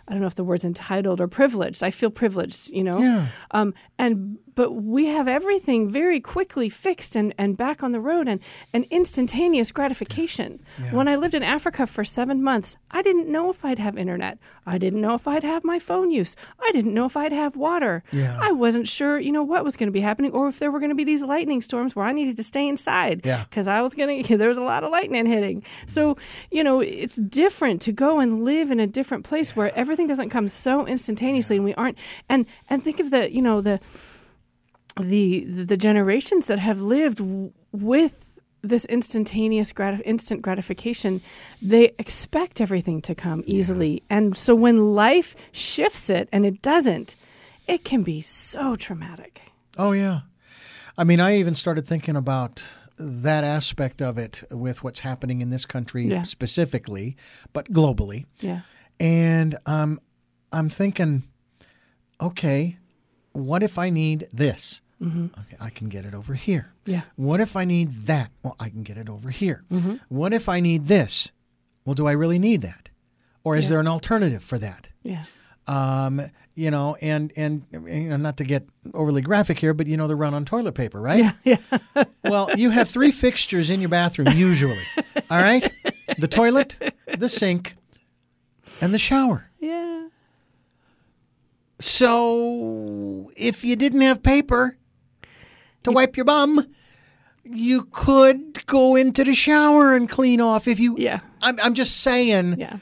I 0.07 0.11
don't 0.11 0.21
know 0.21 0.27
if 0.27 0.35
the 0.35 0.43
word's 0.43 0.65
entitled 0.65 1.21
or 1.21 1.29
privileged. 1.29 1.81
I 1.81 1.89
feel 1.89 2.09
privileged, 2.09 2.69
you 2.71 2.83
know. 2.83 2.99
Yeah. 2.99 3.27
Um, 3.51 3.73
and 3.97 4.37
but 4.55 4.71
we 4.71 5.07
have 5.07 5.27
everything 5.27 5.89
very 5.89 6.19
quickly 6.19 6.69
fixed 6.69 7.15
and, 7.15 7.33
and 7.37 7.57
back 7.57 7.83
on 7.83 7.91
the 7.91 7.99
road 7.99 8.27
and, 8.27 8.39
and 8.73 8.85
instantaneous 8.85 9.71
gratification. 9.71 10.63
Yeah. 10.81 10.93
When 10.93 11.07
I 11.07 11.15
lived 11.15 11.33
in 11.33 11.43
Africa 11.43 11.87
for 11.87 12.03
seven 12.03 12.43
months, 12.43 12.77
I 12.91 13.01
didn't 13.01 13.27
know 13.27 13.49
if 13.49 13.65
I'd 13.65 13.79
have 13.79 13.97
internet. 13.97 14.37
I 14.65 14.77
didn't 14.77 15.01
know 15.01 15.15
if 15.15 15.27
I'd 15.27 15.43
have 15.43 15.63
my 15.63 15.79
phone 15.79 16.11
use. 16.11 16.35
I 16.61 16.71
didn't 16.71 16.93
know 16.93 17.05
if 17.05 17.17
I'd 17.17 17.33
have 17.33 17.55
water. 17.55 18.03
Yeah. 18.11 18.37
I 18.39 18.51
wasn't 18.51 18.87
sure, 18.87 19.19
you 19.19 19.31
know, 19.31 19.43
what 19.43 19.63
was 19.63 19.75
going 19.75 19.87
to 19.87 19.91
be 19.91 20.01
happening 20.01 20.31
or 20.31 20.47
if 20.47 20.59
there 20.59 20.71
were 20.71 20.79
going 20.79 20.89
to 20.89 20.95
be 20.95 21.03
these 21.03 21.23
lightning 21.23 21.61
storms 21.61 21.95
where 21.95 22.05
I 22.05 22.11
needed 22.11 22.35
to 22.37 22.43
stay 22.43 22.67
inside 22.67 23.21
because 23.21 23.67
I 23.67 23.81
was 23.81 23.95
going 23.95 24.23
to, 24.25 24.37
there 24.37 24.49
was 24.49 24.57
a 24.57 24.63
lot 24.63 24.83
of 24.83 24.91
lightning 24.91 25.25
hitting. 25.25 25.63
So, 25.87 26.17
you 26.51 26.63
know, 26.63 26.79
it's 26.79 27.15
different 27.15 27.81
to 27.83 27.91
go 27.91 28.19
and 28.19 28.45
live 28.45 28.71
in 28.71 28.79
a 28.79 28.87
different 28.87 29.25
place 29.25 29.51
yeah. 29.51 29.55
where 29.55 29.75
everything 29.75 30.07
doesn't 30.07 30.29
come 30.29 30.47
so 30.47 30.85
instantaneously 30.85 31.57
and 31.57 31.65
we 31.65 31.73
aren't, 31.75 31.97
and, 32.29 32.45
and 32.69 32.83
think 32.83 32.99
of 32.99 33.11
the, 33.11 33.31
you 33.33 33.41
know, 33.41 33.61
the, 33.61 33.79
the 34.99 35.43
the 35.45 35.77
generations 35.77 36.47
that 36.47 36.59
have 36.59 36.79
lived 36.79 37.21
with 37.71 38.29
this 38.61 38.85
instantaneous 38.85 39.73
gratif- 39.73 40.01
instant 40.05 40.41
gratification 40.41 41.21
they 41.61 41.91
expect 41.99 42.61
everything 42.61 43.01
to 43.01 43.13
come 43.13 43.43
easily. 43.45 43.93
Yeah. 43.95 44.17
and 44.17 44.37
so 44.37 44.55
when 44.55 44.95
life 44.95 45.35
shifts 45.51 46.09
it 46.09 46.29
and 46.31 46.45
it 46.45 46.61
doesn't 46.61 47.15
it 47.67 47.85
can 47.85 48.03
be 48.03 48.19
so 48.19 48.75
traumatic. 48.75 49.41
Oh 49.77 49.91
yeah. 49.93 50.21
I 50.97 51.03
mean 51.03 51.19
i 51.19 51.37
even 51.37 51.55
started 51.55 51.87
thinking 51.87 52.15
about 52.15 52.63
that 52.97 53.43
aspect 53.43 54.01
of 54.01 54.17
it 54.19 54.43
with 54.51 54.83
what's 54.83 54.99
happening 54.99 55.41
in 55.41 55.49
this 55.49 55.65
country 55.65 56.07
yeah. 56.07 56.23
specifically 56.23 57.17
but 57.51 57.71
globally. 57.71 58.25
Yeah. 58.39 58.61
And 58.99 59.57
um, 59.65 59.99
i'm 60.51 60.69
thinking 60.69 61.23
okay 62.21 62.77
what 63.33 63.61
if 63.61 63.77
i 63.77 63.89
need 63.89 64.27
this 64.31 64.81
Mm-hmm. 65.03 65.39
Okay, 65.39 65.57
I 65.59 65.69
can 65.69 65.89
get 65.89 66.05
it 66.05 66.13
over 66.13 66.33
here. 66.33 66.71
Yeah. 66.85 67.01
What 67.17 67.41
if 67.41 67.57
I 67.57 67.65
need 67.65 68.07
that? 68.07 68.31
Well, 68.41 68.55
I 68.59 68.69
can 68.69 68.83
get 68.83 68.97
it 68.97 69.09
over 69.09 69.29
here. 69.29 69.63
Mm-hmm. 69.71 69.95
What 70.07 70.33
if 70.33 70.47
I 70.47 70.61
need 70.61 70.87
this? 70.87 71.31
Well, 71.83 71.93
do 71.93 72.07
I 72.07 72.13
really 72.13 72.39
need 72.39 72.61
that? 72.61 72.89
Or 73.43 73.57
is 73.57 73.65
yeah. 73.65 73.71
there 73.71 73.79
an 73.81 73.87
alternative 73.87 74.43
for 74.43 74.57
that? 74.59 74.87
Yeah. 75.03 75.23
Um, 75.67 76.21
you 76.55 76.71
know, 76.71 76.95
and 77.01 77.33
and 77.35 77.63
you 77.71 78.09
know, 78.09 78.17
not 78.17 78.37
to 78.37 78.43
get 78.43 78.67
overly 78.93 79.21
graphic 79.21 79.59
here, 79.59 79.73
but 79.73 79.87
you 79.87 79.97
know 79.97 80.07
the 80.07 80.15
run 80.15 80.33
on 80.33 80.45
toilet 80.45 80.73
paper, 80.73 81.01
right? 81.01 81.33
Yeah. 81.43 81.57
yeah. 81.95 82.03
well, 82.23 82.49
you 82.55 82.69
have 82.69 82.89
three 82.89 83.11
fixtures 83.11 83.69
in 83.69 83.81
your 83.81 83.89
bathroom 83.89 84.29
usually. 84.35 84.83
all 85.29 85.37
right? 85.37 85.69
The 86.17 86.27
toilet, 86.27 86.77
the 87.17 87.27
sink, 87.27 87.75
and 88.79 88.93
the 88.93 88.99
shower. 88.99 89.49
Yeah. 89.59 89.92
So, 91.83 93.31
if 93.35 93.63
you 93.63 93.75
didn't 93.75 94.01
have 94.01 94.23
paper, 94.23 94.77
to 95.83 95.91
wipe 95.91 96.15
your 96.15 96.25
bum, 96.25 96.67
you 97.43 97.83
could 97.91 98.65
go 98.67 98.95
into 98.95 99.23
the 99.23 99.33
shower 99.35 99.93
and 99.93 100.07
clean 100.07 100.39
off 100.39 100.67
if 100.67 100.79
you 100.79 100.95
Yeah. 100.97 101.19
I'm 101.41 101.59
I'm 101.61 101.73
just 101.73 101.97
saying 101.97 102.55
Yeah. 102.57 102.77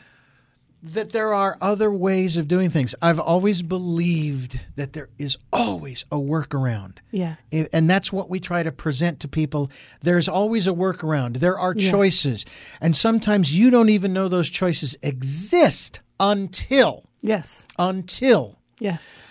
that 0.83 1.11
there 1.11 1.33
are 1.33 1.57
other 1.61 1.91
ways 1.91 2.37
of 2.37 2.47
doing 2.47 2.69
things. 2.69 2.93
I've 3.01 3.19
always 3.19 3.63
believed 3.63 4.59
that 4.75 4.93
there 4.93 5.09
is 5.17 5.35
always 5.51 6.05
a 6.11 6.17
workaround. 6.17 6.97
Yeah. 7.11 7.35
And 7.51 7.89
that's 7.89 8.13
what 8.13 8.29
we 8.29 8.39
try 8.39 8.61
to 8.63 8.71
present 8.71 9.19
to 9.21 9.27
people. 9.27 9.71
There's 10.01 10.27
always 10.27 10.67
a 10.67 10.71
workaround. 10.73 11.37
There 11.37 11.57
are 11.57 11.73
Yeah. 11.75 11.89
choices. 11.89 12.45
And 12.79 12.95
sometimes 12.95 13.57
you 13.57 13.71
don't 13.71 13.89
even 13.89 14.13
know 14.13 14.27
those 14.27 14.49
choices 14.49 14.95
exist 15.01 16.01
until 16.19 17.03
Yes. 17.23 17.65
until 17.79 18.57
Yes. 18.81 19.23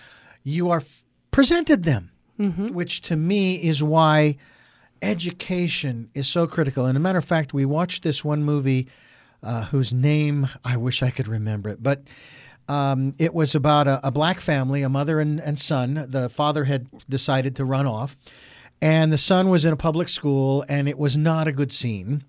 you 0.43 0.69
are 0.71 0.79
f- 0.79 1.03
presented 1.31 1.83
them 1.83 2.09
Mm-hmm. 2.39 2.69
which 2.69 3.01
to 3.01 3.15
me 3.15 3.55
is 3.55 3.83
why 3.83 4.37
education 5.03 6.09
is 6.15 6.27
so 6.27 6.47
critical. 6.47 6.85
And 6.85 6.97
a 6.97 6.99
matter 6.99 7.19
of 7.19 7.25
fact, 7.25 7.53
we 7.53 7.65
watched 7.65 8.01
this 8.03 8.23
one 8.25 8.43
movie 8.43 8.87
uh, 9.43 9.65
whose 9.65 9.93
name 9.93 10.47
I 10.63 10.77
wish 10.77 11.03
I 11.03 11.11
could 11.11 11.27
remember 11.27 11.69
it, 11.69 11.83
but 11.83 12.01
um, 12.67 13.11
it 13.19 13.33
was 13.33 13.53
about 13.53 13.87
a, 13.87 13.99
a, 14.07 14.11
black 14.11 14.39
family, 14.39 14.81
a 14.81 14.89
mother 14.89 15.19
and, 15.19 15.39
and 15.39 15.59
son. 15.59 16.05
The 16.07 16.29
father 16.29 16.63
had 16.65 16.87
decided 17.09 17.55
to 17.57 17.65
run 17.65 17.85
off, 17.85 18.15
and 18.81 19.11
the 19.11 19.17
son 19.17 19.49
was 19.49 19.65
in 19.65 19.73
a 19.73 19.77
public 19.77 20.09
school, 20.09 20.63
and 20.69 20.87
it 20.87 20.97
was 20.97 21.17
not 21.17 21.47
a 21.47 21.51
good 21.51 21.71
scene. 21.73 22.23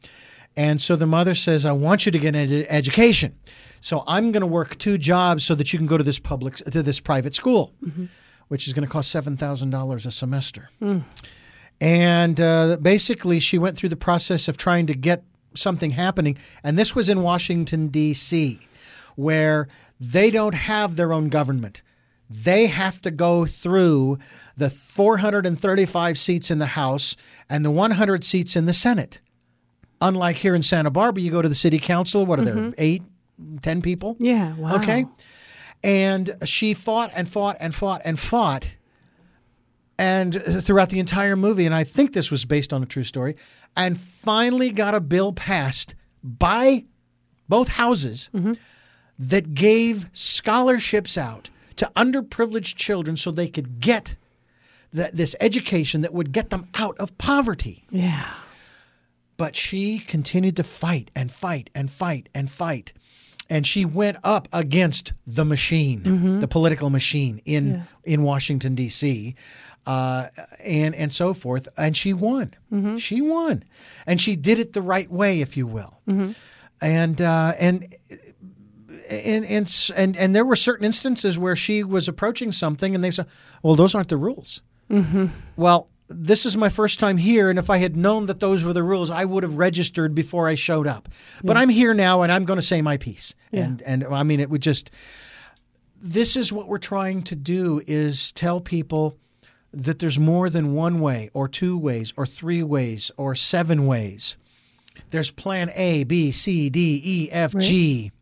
And 0.57 0.81
so 0.81 0.97
the 0.97 1.07
mother 1.07 1.35
says, 1.35 1.65
"I 1.65 1.73
want 1.73 2.05
you 2.07 2.13
to 2.13 2.19
get 2.19 2.35
an 2.35 2.53
ed- 2.53 2.67
education, 2.69 3.37
so 3.81 4.05
I'm 4.07 4.33
going 4.33 4.43
to 4.43 4.47
work 4.47 4.77
two 4.79 4.99
jobs 4.99 5.45
so 5.45 5.55
that 5.55 5.73
you 5.73 5.79
can 5.79 5.87
go 5.87 5.97
to 5.97 6.05
this 6.05 6.19
public 6.19 6.57
to 6.57 6.83
this 6.83 7.01
private 7.01 7.35
school." 7.35 7.73
Mm-hmm 7.85 8.07
which 8.53 8.67
is 8.67 8.75
going 8.75 8.87
to 8.87 8.93
cost 8.93 9.11
seven 9.11 9.35
thousand 9.35 9.71
dollars 9.71 10.05
a 10.05 10.11
semester. 10.11 10.69
Mm. 10.83 11.05
And 11.81 12.39
uh, 12.39 12.77
basically, 12.83 13.41
she 13.41 13.57
went 13.57 13.79
through 13.79 13.89
the 13.89 13.97
process 13.97 14.47
of 14.47 14.59
trying 14.59 14.87
to 14.89 14.93
get 14.93 15.25
something 15.55 15.93
happening, 15.93 16.37
and 16.63 16.79
this 16.79 16.95
was 16.95 17.09
in 17.09 17.23
Washington 17.23 17.89
D.C., 17.89 18.61
where 19.17 19.69
they 19.99 20.31
don't 20.31 20.55
have 20.55 20.97
their 20.97 21.15
own 21.15 21.31
government. 21.31 21.81
They 22.29 22.67
have 22.67 23.01
to 23.01 23.11
go 23.11 23.47
through 23.47 24.19
the 24.55 24.69
435 24.69 26.19
seats 26.19 26.51
in 26.51 26.59
the 26.59 26.67
House 26.67 27.17
and 27.49 27.65
the 27.65 27.71
100 27.71 28.23
seats 28.23 28.55
in 28.55 28.67
the 28.67 28.75
Senate. 28.75 29.19
Unlike 30.03 30.37
here 30.37 30.55
in 30.55 30.63
Santa 30.63 30.91
Barbara, 30.91 31.23
you 31.23 31.31
go 31.31 31.41
to 31.41 31.49
the 31.49 31.55
city 31.55 31.79
council. 31.79 32.27
What 32.27 32.41
are 32.41 32.43
mm-hmm. 32.43 32.71
there? 32.71 32.75
Eight, 32.77 33.03
ten 33.63 33.81
people. 33.81 34.17
Yeah. 34.19 34.55
Wow. 34.57 34.77
Okay. 34.77 35.07
And 35.85 36.37
she 36.45 36.75
fought 36.75 37.13
and 37.15 37.29
fought 37.29 37.57
and 37.61 37.75
fought 37.75 38.03
and 38.05 38.19
fought. 38.19 38.75
And 39.99 40.43
throughout 40.65 40.91
the 40.91 40.99
entire 40.99 41.37
movie, 41.37 41.65
and 41.65 41.75
I 41.75 41.85
think 41.85 42.13
this 42.13 42.31
was 42.31 42.45
based 42.45 42.73
on 42.73 42.83
a 42.83 42.87
true 42.87 43.05
story, 43.05 43.37
and 43.77 43.99
finally 43.99 44.71
got 44.71 44.95
a 44.95 45.01
bill 45.01 45.33
passed 45.33 45.95
by 46.25 46.85
both 47.49 47.69
houses 47.69 48.29
mm-hmm. 48.35 48.53
that 49.19 49.55
gave 49.55 50.09
scholarships 50.13 51.17
out 51.17 51.51
to 51.77 51.91
underprivileged 51.95 52.75
children 52.75 53.17
so 53.17 53.31
they 53.31 53.49
could 53.49 53.79
get 53.81 54.17
the, 54.93 55.11
this 55.13 55.37
education 55.41 56.01
that 56.01 56.13
would 56.13 56.33
get 56.33 56.51
them 56.51 56.69
out 56.75 56.99
of 56.99 57.17
poverty. 57.19 57.85
Yeah. 57.91 58.29
But 59.37 59.57
she 59.57 59.99
continued 59.99 60.57
to 60.57 60.63
fight 60.63 61.11
and 61.15 61.31
fight 61.31 61.71
and 61.75 61.91
fight 61.91 62.29
and 62.35 62.51
fight 62.51 62.93
and 63.53 63.67
she 63.67 63.85
went 63.85 64.17
up 64.25 64.49
against 64.51 65.13
the 65.27 65.45
machine, 65.45 66.01
mm-hmm. 66.01 66.41
the 66.41 66.49
political 66.49 66.89
machine 66.89 67.43
in 67.45 67.71
Yeah. 67.75 67.83
in 68.05 68.23
Washington 68.23 68.75
D.C. 68.75 69.35
Uh, 69.87 70.29
and 70.65 70.95
and 70.95 71.13
so 71.13 71.35
forth, 71.35 71.69
and 71.77 71.95
she 71.95 72.15
won. 72.15 72.55
Mm-hmm. 72.73 72.97
She 72.97 73.21
won, 73.21 73.65
and 74.07 74.21
she 74.21 74.37
did 74.37 74.59
it 74.59 74.73
the 74.73 74.81
right 74.81 75.11
way, 75.11 75.43
if 75.43 75.57
you 75.57 75.67
will. 75.67 76.01
Mm-hmm. 76.09 76.33
And 76.81 77.21
uh, 77.21 77.53
and. 77.59 77.95
And, 79.11 79.45
and 79.45 79.93
and 79.97 80.17
and 80.17 80.35
there 80.35 80.45
were 80.45 80.57
certain 80.57 80.87
instances 80.87 81.39
where 81.39 81.57
she 81.57 81.83
was 81.83 82.09
approaching 82.09 82.51
something, 82.53 82.95
and 82.95 83.05
they 83.05 83.11
said, 83.11 83.27
"Well, 83.63 83.75
those 83.75 83.95
aren't 83.95 84.09
the 84.09 84.17
rules." 84.17 84.63
Mm-hmm. 84.91 85.27
Well, 85.57 85.89
this 86.15 86.47
is 86.47 86.57
my 86.57 86.69
first 86.69 87.01
time 87.01 87.17
here, 87.17 87.51
and 87.51 87.59
if 87.59 87.71
I 87.71 87.79
had 87.79 87.97
known 87.97 88.27
that 88.27 88.41
those 88.41 88.65
were 88.65 88.73
the 88.73 88.83
rules, 88.83 89.11
I 89.11 89.25
would 89.25 89.43
have 89.43 89.57
registered 89.57 90.15
before 90.15 90.49
I 90.49 90.55
showed 90.55 90.87
up. 90.87 91.09
But 91.43 91.57
I'm 91.57 91.69
here 91.69 91.95
now, 91.95 92.23
and 92.23 92.31
I'm 92.33 92.45
going 92.45 92.59
to 92.59 92.67
say 92.67 92.83
my 92.83 92.97
piece. 92.97 93.35
Yeah. 93.51 93.65
And 93.65 93.83
and 93.83 94.05
I 94.05 94.23
mean, 94.23 94.41
it 94.41 94.51
would 94.51 94.63
just. 94.63 94.91
This 96.05 96.37
is 96.37 96.53
what 96.53 96.67
we're 96.67 96.79
trying 96.79 97.23
to 97.25 97.37
do: 97.37 97.83
is 97.87 98.33
tell 98.33 98.61
people 98.61 99.17
that 99.73 99.99
there's 99.99 100.19
more 100.19 100.51
than 100.51 100.75
one 100.75 101.01
way, 101.01 101.31
or 101.33 101.49
two 101.49 101.79
ways, 101.79 102.13
or 102.17 102.27
three 102.27 102.63
ways, 102.63 103.11
or 103.17 103.35
seven 103.35 103.87
ways. 103.87 104.37
There's 105.11 105.31
Plan 105.31 105.71
A, 105.75 106.05
B, 106.05 106.31
C, 106.31 106.69
D, 106.69 107.01
E, 107.03 107.29
F, 107.31 107.55
G. 107.57 108.13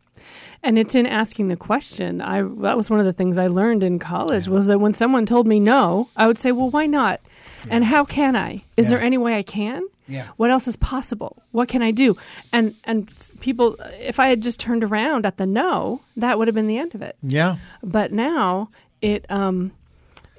and 0.63 0.77
it's 0.77 0.95
in 0.95 1.05
asking 1.05 1.47
the 1.47 1.55
question. 1.55 2.21
I 2.21 2.41
that 2.41 2.77
was 2.77 2.89
one 2.89 2.99
of 2.99 3.05
the 3.05 3.13
things 3.13 3.39
I 3.39 3.47
learned 3.47 3.83
in 3.83 3.99
college 3.99 4.47
was 4.47 4.67
that 4.67 4.79
when 4.79 4.93
someone 4.93 5.25
told 5.25 5.47
me 5.47 5.59
no, 5.59 6.09
I 6.15 6.27
would 6.27 6.37
say, 6.37 6.51
"Well, 6.51 6.69
why 6.69 6.85
not? 6.85 7.21
And 7.69 7.85
how 7.85 8.05
can 8.05 8.35
I? 8.35 8.63
Is 8.77 8.89
there 8.89 9.01
any 9.01 9.17
way 9.17 9.37
I 9.37 9.43
can? 9.43 9.83
Yeah. 10.07 10.27
What 10.37 10.51
else 10.51 10.67
is 10.67 10.75
possible? 10.75 11.41
What 11.51 11.67
can 11.67 11.81
I 11.81 11.91
do?" 11.91 12.17
And 12.51 12.75
and 12.83 13.09
people, 13.39 13.77
if 13.99 14.19
I 14.19 14.27
had 14.27 14.41
just 14.41 14.59
turned 14.59 14.83
around 14.83 15.25
at 15.25 15.37
the 15.37 15.45
no, 15.45 16.01
that 16.17 16.37
would 16.37 16.47
have 16.47 16.55
been 16.55 16.67
the 16.67 16.77
end 16.77 16.95
of 16.95 17.01
it. 17.01 17.15
Yeah. 17.23 17.57
But 17.83 18.11
now 18.11 18.69
it, 19.01 19.25
um, 19.29 19.71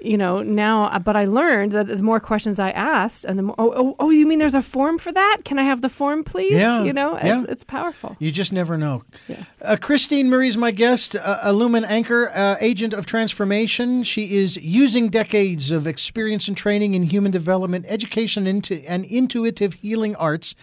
you 0.04 0.16
know, 0.16 0.42
now, 0.42 0.84
uh, 0.84 0.98
but 0.98 1.16
I 1.16 1.24
learned 1.24 1.72
that 1.72 1.86
the 1.86 2.02
more 2.02 2.20
questions 2.20 2.58
I 2.58 2.70
asked, 2.70 3.24
and 3.24 3.38
the 3.38 3.42
more, 3.42 3.54
oh, 3.58 3.72
oh, 3.74 3.96
oh, 3.98 4.10
you 4.10 4.26
mean 4.26 4.38
there's 4.38 4.54
a 4.54 4.62
form 4.62 4.98
for 4.98 5.12
that? 5.12 5.38
Can 5.44 5.58
I 5.58 5.62
have 5.62 5.82
the 5.82 5.88
form, 5.88 6.24
please? 6.24 6.52
Yeah, 6.52 6.82
You 6.82 6.92
know, 6.92 7.16
it's, 7.16 7.26
yeah. 7.26 7.44
it's 7.48 7.64
powerful. 7.64 8.16
You 8.18 8.30
just 8.30 8.52
never 8.52 8.76
know. 8.76 9.04
Yeah. 9.28 9.44
Uh, 9.60 9.76
Christine 9.80 10.28
Marie's 10.28 10.56
my 10.56 10.70
guest, 10.70 11.16
uh, 11.16 11.38
a 11.42 11.52
Lumen 11.52 11.84
Anchor, 11.84 12.30
uh, 12.34 12.56
agent 12.60 12.94
of 12.94 13.06
transformation. 13.06 14.02
She 14.02 14.36
is 14.36 14.56
using 14.56 15.08
decades 15.08 15.70
of 15.70 15.86
experience 15.86 16.48
and 16.48 16.56
training 16.56 16.94
in 16.94 17.04
human 17.04 17.32
development, 17.32 17.86
education, 17.88 18.46
into 18.46 18.82
and 18.88 19.04
intuitive 19.04 19.74
healing 19.74 20.16
arts, 20.16 20.54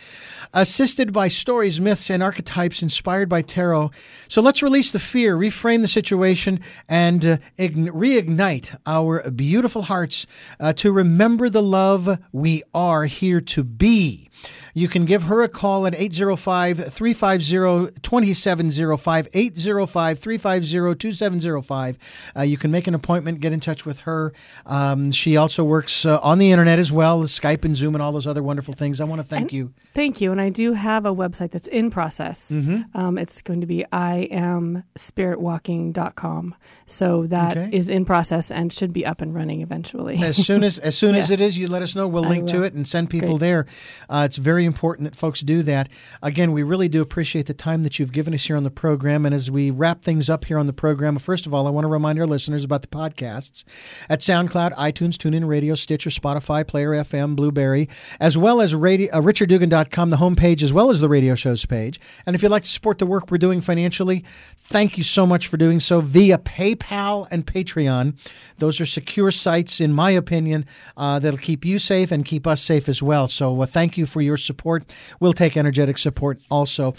assisted 0.53 1.13
by 1.13 1.27
stories, 1.27 1.79
myths, 1.79 2.09
and 2.09 2.23
archetypes 2.23 2.81
inspired 2.81 3.29
by 3.29 3.41
tarot. 3.41 3.91
So 4.27 4.41
let's 4.41 4.63
release 4.63 4.91
the 4.91 4.99
fear, 4.99 5.37
reframe 5.37 5.81
the 5.81 5.87
situation, 5.87 6.59
and 6.87 7.25
uh, 7.25 7.37
ign- 7.57 7.89
reignite 7.89 8.77
our 8.85 9.29
beautiful 9.31 9.83
hearts 9.83 10.25
uh, 10.59 10.73
to 10.73 10.91
remember 10.91 11.49
the 11.49 11.63
love 11.63 12.17
we 12.31 12.63
are 12.73 13.05
here 13.05 13.41
to 13.41 13.63
be. 13.63 14.28
You 14.73 14.87
can 14.87 15.05
give 15.05 15.23
her 15.23 15.41
a 15.41 15.49
call 15.49 15.85
at 15.87 15.95
805 15.95 16.93
350 16.93 17.99
2705. 18.01 19.27
805 19.33 20.19
350 20.19 20.95
2705. 20.95 21.97
Uh, 22.35 22.41
You 22.41 22.57
can 22.57 22.71
make 22.71 22.87
an 22.87 22.95
appointment, 22.95 23.39
get 23.39 23.53
in 23.53 23.59
touch 23.59 23.85
with 23.85 24.01
her. 24.01 24.33
Um, 24.65 25.11
she 25.11 25.37
also 25.37 25.63
works 25.63 26.05
uh, 26.05 26.19
on 26.21 26.37
the 26.39 26.51
internet 26.51 26.79
as 26.79 26.91
well, 26.91 27.23
Skype 27.23 27.65
and 27.65 27.75
Zoom 27.75 27.95
and 27.95 28.01
all 28.01 28.11
those 28.11 28.27
other 28.27 28.43
wonderful 28.43 28.73
things. 28.73 29.01
I 29.01 29.05
want 29.05 29.21
to 29.21 29.27
thank 29.27 29.43
And- 29.43 29.53
you. 29.53 29.73
Thank 29.95 30.21
you. 30.21 30.31
And 30.31 30.39
I 30.39 30.49
do 30.49 30.73
have 30.73 31.05
a 31.05 31.13
website 31.13 31.51
that's 31.51 31.67
in 31.67 31.89
process. 31.89 32.51
Mm-hmm. 32.51 32.97
Um, 32.97 33.17
it's 33.17 33.41
going 33.41 33.59
to 33.61 33.67
be 33.67 33.83
iamspiritwalking.com. 33.91 36.55
So 36.85 37.25
that 37.27 37.57
is 37.73 37.89
Okay. 37.89 37.95
in 37.97 38.05
process 38.05 38.51
and 38.51 38.71
should 38.71 38.93
be 38.93 39.05
up 39.05 39.21
and 39.21 39.33
running 39.33 39.61
eventually. 39.61 40.17
As 40.21 40.37
soon 40.37 40.63
as 40.63 40.77
as 40.79 40.97
soon 40.97 41.15
as 41.15 41.31
it 41.35 41.41
is, 41.41 41.57
you 41.57 41.67
let 41.67 41.81
us 41.81 41.95
know. 41.95 42.07
We'll 42.07 42.23
link 42.27 42.47
to 42.49 42.63
it 42.63 42.73
and 42.73 42.87
send 42.87 43.09
people 43.09 43.37
Great. 43.37 43.47
there. 43.47 43.65
Uh, 44.09 44.23
it's 44.25 44.37
very 44.37 44.58
important 44.65 45.09
that 45.09 45.17
folks 45.17 45.41
do 45.41 45.63
that. 45.63 45.89
Again, 46.21 46.51
we 46.51 46.63
really 46.63 46.89
do 46.89 47.01
appreciate 47.01 47.45
the 47.45 47.53
time 47.53 47.83
that 47.83 47.99
you've 47.99 48.11
given 48.11 48.33
us 48.33 48.45
here 48.45 48.55
on 48.55 48.63
the 48.63 48.71
program. 48.71 49.25
And 49.25 49.33
as 49.33 49.49
we 49.49 49.71
wrap 49.71 50.03
things 50.03 50.29
up 50.29 50.45
here 50.45 50.57
on 50.57 50.67
the 50.67 50.73
program, 50.73 51.17
first 51.17 51.45
of 51.45 51.53
all, 51.53 51.67
I 51.67 51.69
want 51.69 51.85
to 51.85 51.89
remind 51.89 52.19
our 52.19 52.27
listeners 52.27 52.63
about 52.63 52.81
the 52.81 52.87
podcasts 52.87 53.63
at 54.09 54.21
SoundCloud, 54.21 54.73
iTunes, 54.75 55.15
TuneIn 55.15 55.47
Radio, 55.47 55.75
Stitcher, 55.75 56.09
Spotify, 56.09 56.65
Player 56.65 56.91
FM, 56.91 57.35
Blubrry, 57.35 57.89
as 58.19 58.37
well 58.37 58.61
as 58.61 58.75
radio, 58.75 59.11
uh, 59.11 59.21
richarddugan.com, 59.21 60.09
the 60.09 60.17
homepage, 60.17 60.63
as 60.63 60.73
well 60.73 60.89
as 60.89 60.99
the 60.99 61.09
radio 61.09 61.35
shows 61.35 61.65
page. 61.65 61.99
And 62.25 62.35
if 62.35 62.43
you'd 62.43 62.49
like 62.49 62.63
to 62.63 62.69
support 62.69 62.99
the 62.99 63.05
work 63.05 63.31
we're 63.31 63.37
doing 63.37 63.61
financially, 63.61 64.23
thank 64.69 64.97
you 64.97 65.03
so 65.03 65.25
much 65.25 65.47
for 65.47 65.57
doing 65.57 65.79
so 65.79 65.99
via 66.01 66.37
PayPal 66.37 67.27
and 67.31 67.45
Patreon. 67.45 68.17
Those 68.57 68.79
are 68.79 68.85
secure 68.85 69.31
sites, 69.31 69.81
in 69.81 69.93
my 69.93 70.11
opinion, 70.11 70.65
uh, 70.97 71.19
that'll 71.19 71.39
keep 71.39 71.65
you 71.65 71.79
safe 71.79 72.11
and 72.11 72.23
keep 72.25 72.45
us 72.45 72.61
safe 72.61 72.87
as 72.87 73.01
well. 73.01 73.27
So 73.27 73.61
uh, 73.61 73.65
thank 73.65 73.97
you 73.97 74.05
for 74.05 74.21
your 74.21 74.37
support. 74.37 74.93
We'll 75.19 75.33
take 75.33 75.57
energetic 75.57 75.97
support 75.97 76.39
also. 76.49 76.93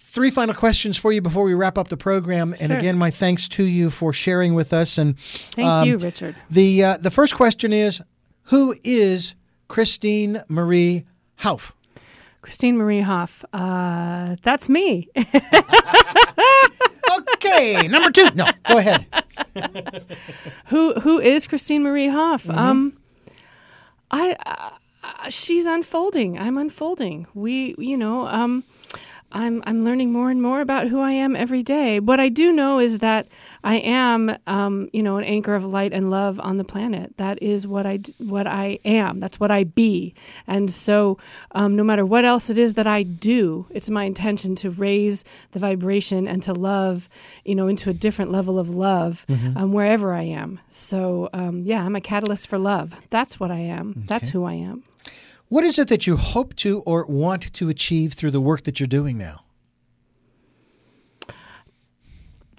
Three 0.00 0.30
final 0.30 0.54
questions 0.54 0.96
for 0.96 1.12
you 1.12 1.20
before 1.20 1.44
we 1.44 1.54
wrap 1.54 1.76
up 1.78 1.88
the 1.88 1.96
program. 1.96 2.52
And 2.60 2.70
Sure. 2.70 2.78
again, 2.78 2.96
my 2.98 3.10
thanks 3.10 3.48
to 3.48 3.64
you 3.64 3.90
for 3.90 4.12
sharing 4.12 4.54
with 4.54 4.72
us. 4.72 4.98
And 4.98 5.18
Thank 5.18 5.68
um, 5.68 5.88
you, 5.88 5.98
Richard. 5.98 6.36
The 6.50 6.84
uh, 6.84 6.96
the 6.98 7.10
first 7.10 7.34
question 7.34 7.72
is, 7.72 8.00
who 8.44 8.76
is 8.84 9.34
Christine 9.68 10.42
Marie 10.48 11.04
Hauf? 11.40 11.72
Christine 12.42 12.76
Marie 12.76 13.00
Hoff. 13.00 13.44
Uh, 13.52 14.36
that's 14.42 14.68
me. 14.68 15.08
Okay, 17.34 17.88
number 17.88 18.10
two. 18.10 18.30
No, 18.34 18.46
go 18.68 18.78
ahead. 18.78 19.06
who 20.66 20.94
who 20.94 21.20
is 21.20 21.46
Christine 21.46 21.82
Marie 21.82 22.08
Hoff? 22.08 22.44
Mm-hmm. 22.44 22.58
Um, 22.58 22.98
I 24.10 24.36
uh, 24.46 25.30
she's 25.30 25.66
unfolding. 25.66 26.38
I'm 26.38 26.58
unfolding. 26.58 27.26
We, 27.34 27.74
you 27.78 27.96
know, 27.96 28.26
um, 28.26 28.64
I'm 29.32 29.62
I'm 29.66 29.84
learning 29.84 30.12
more 30.12 30.30
and 30.30 30.40
more 30.40 30.60
about 30.60 30.86
who 30.88 31.00
I 31.00 31.12
am 31.12 31.34
every 31.34 31.62
day. 31.62 32.00
What 32.00 32.20
I 32.20 32.28
do 32.28 32.52
know 32.52 32.78
is 32.78 32.98
that 32.98 33.26
I 33.64 33.76
am, 33.76 34.36
um, 34.46 34.88
you 34.92 35.02
know, 35.02 35.16
an 35.16 35.24
anchor 35.24 35.54
of 35.54 35.64
light 35.64 35.92
and 35.92 36.10
love 36.10 36.38
on 36.40 36.56
the 36.58 36.64
planet. 36.64 37.16
That 37.16 37.42
is 37.42 37.66
what 37.66 37.86
I 37.86 37.98
what 38.18 38.46
I 38.46 38.78
am. 38.84 39.20
That's 39.20 39.40
what 39.40 39.50
I 39.50 39.64
be. 39.64 40.14
And 40.46 40.70
so, 40.70 41.18
um, 41.52 41.74
no 41.76 41.82
matter 41.82 42.06
what 42.06 42.24
else 42.24 42.50
it 42.50 42.58
is 42.58 42.74
that 42.74 42.86
I 42.86 43.02
do, 43.02 43.66
it's 43.70 43.90
my 43.90 44.04
intention 44.04 44.54
to 44.56 44.70
raise 44.70 45.24
the 45.52 45.58
vibration 45.58 46.28
and 46.28 46.42
to 46.44 46.52
love, 46.52 47.08
you 47.44 47.54
know, 47.54 47.66
into 47.68 47.90
a 47.90 47.94
different 47.94 48.30
level 48.30 48.58
of 48.58 48.70
love 48.76 49.26
um, 49.56 49.72
wherever 49.72 50.12
I 50.14 50.22
am. 50.22 50.60
So, 50.68 51.28
um, 51.32 51.62
yeah, 51.66 51.84
I'm 51.84 51.96
a 51.96 52.00
catalyst 52.00 52.48
for 52.48 52.58
love. 52.58 52.94
That's 53.10 53.40
what 53.40 53.50
I 53.50 53.58
am. 53.58 54.04
That's 54.06 54.28
who 54.30 54.44
I 54.44 54.54
am. 54.54 54.84
What 55.48 55.64
is 55.64 55.78
it 55.78 55.88
that 55.88 56.06
you 56.06 56.16
hope 56.16 56.56
to 56.56 56.80
or 56.80 57.06
want 57.06 57.52
to 57.54 57.68
achieve 57.68 58.14
through 58.14 58.32
the 58.32 58.40
work 58.40 58.64
that 58.64 58.80
you're 58.80 58.86
doing 58.86 59.16
now? 59.16 59.46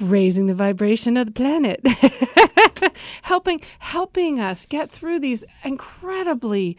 raising 0.02 0.46
the 0.46 0.54
vibration 0.54 1.18
of 1.18 1.26
the 1.28 1.32
planet. 1.32 1.82
Helping 3.24 3.62
helping 3.80 4.40
us 4.40 4.66
get 4.66 4.90
through 4.90 5.20
these 5.20 5.44
incredibly 5.64 6.78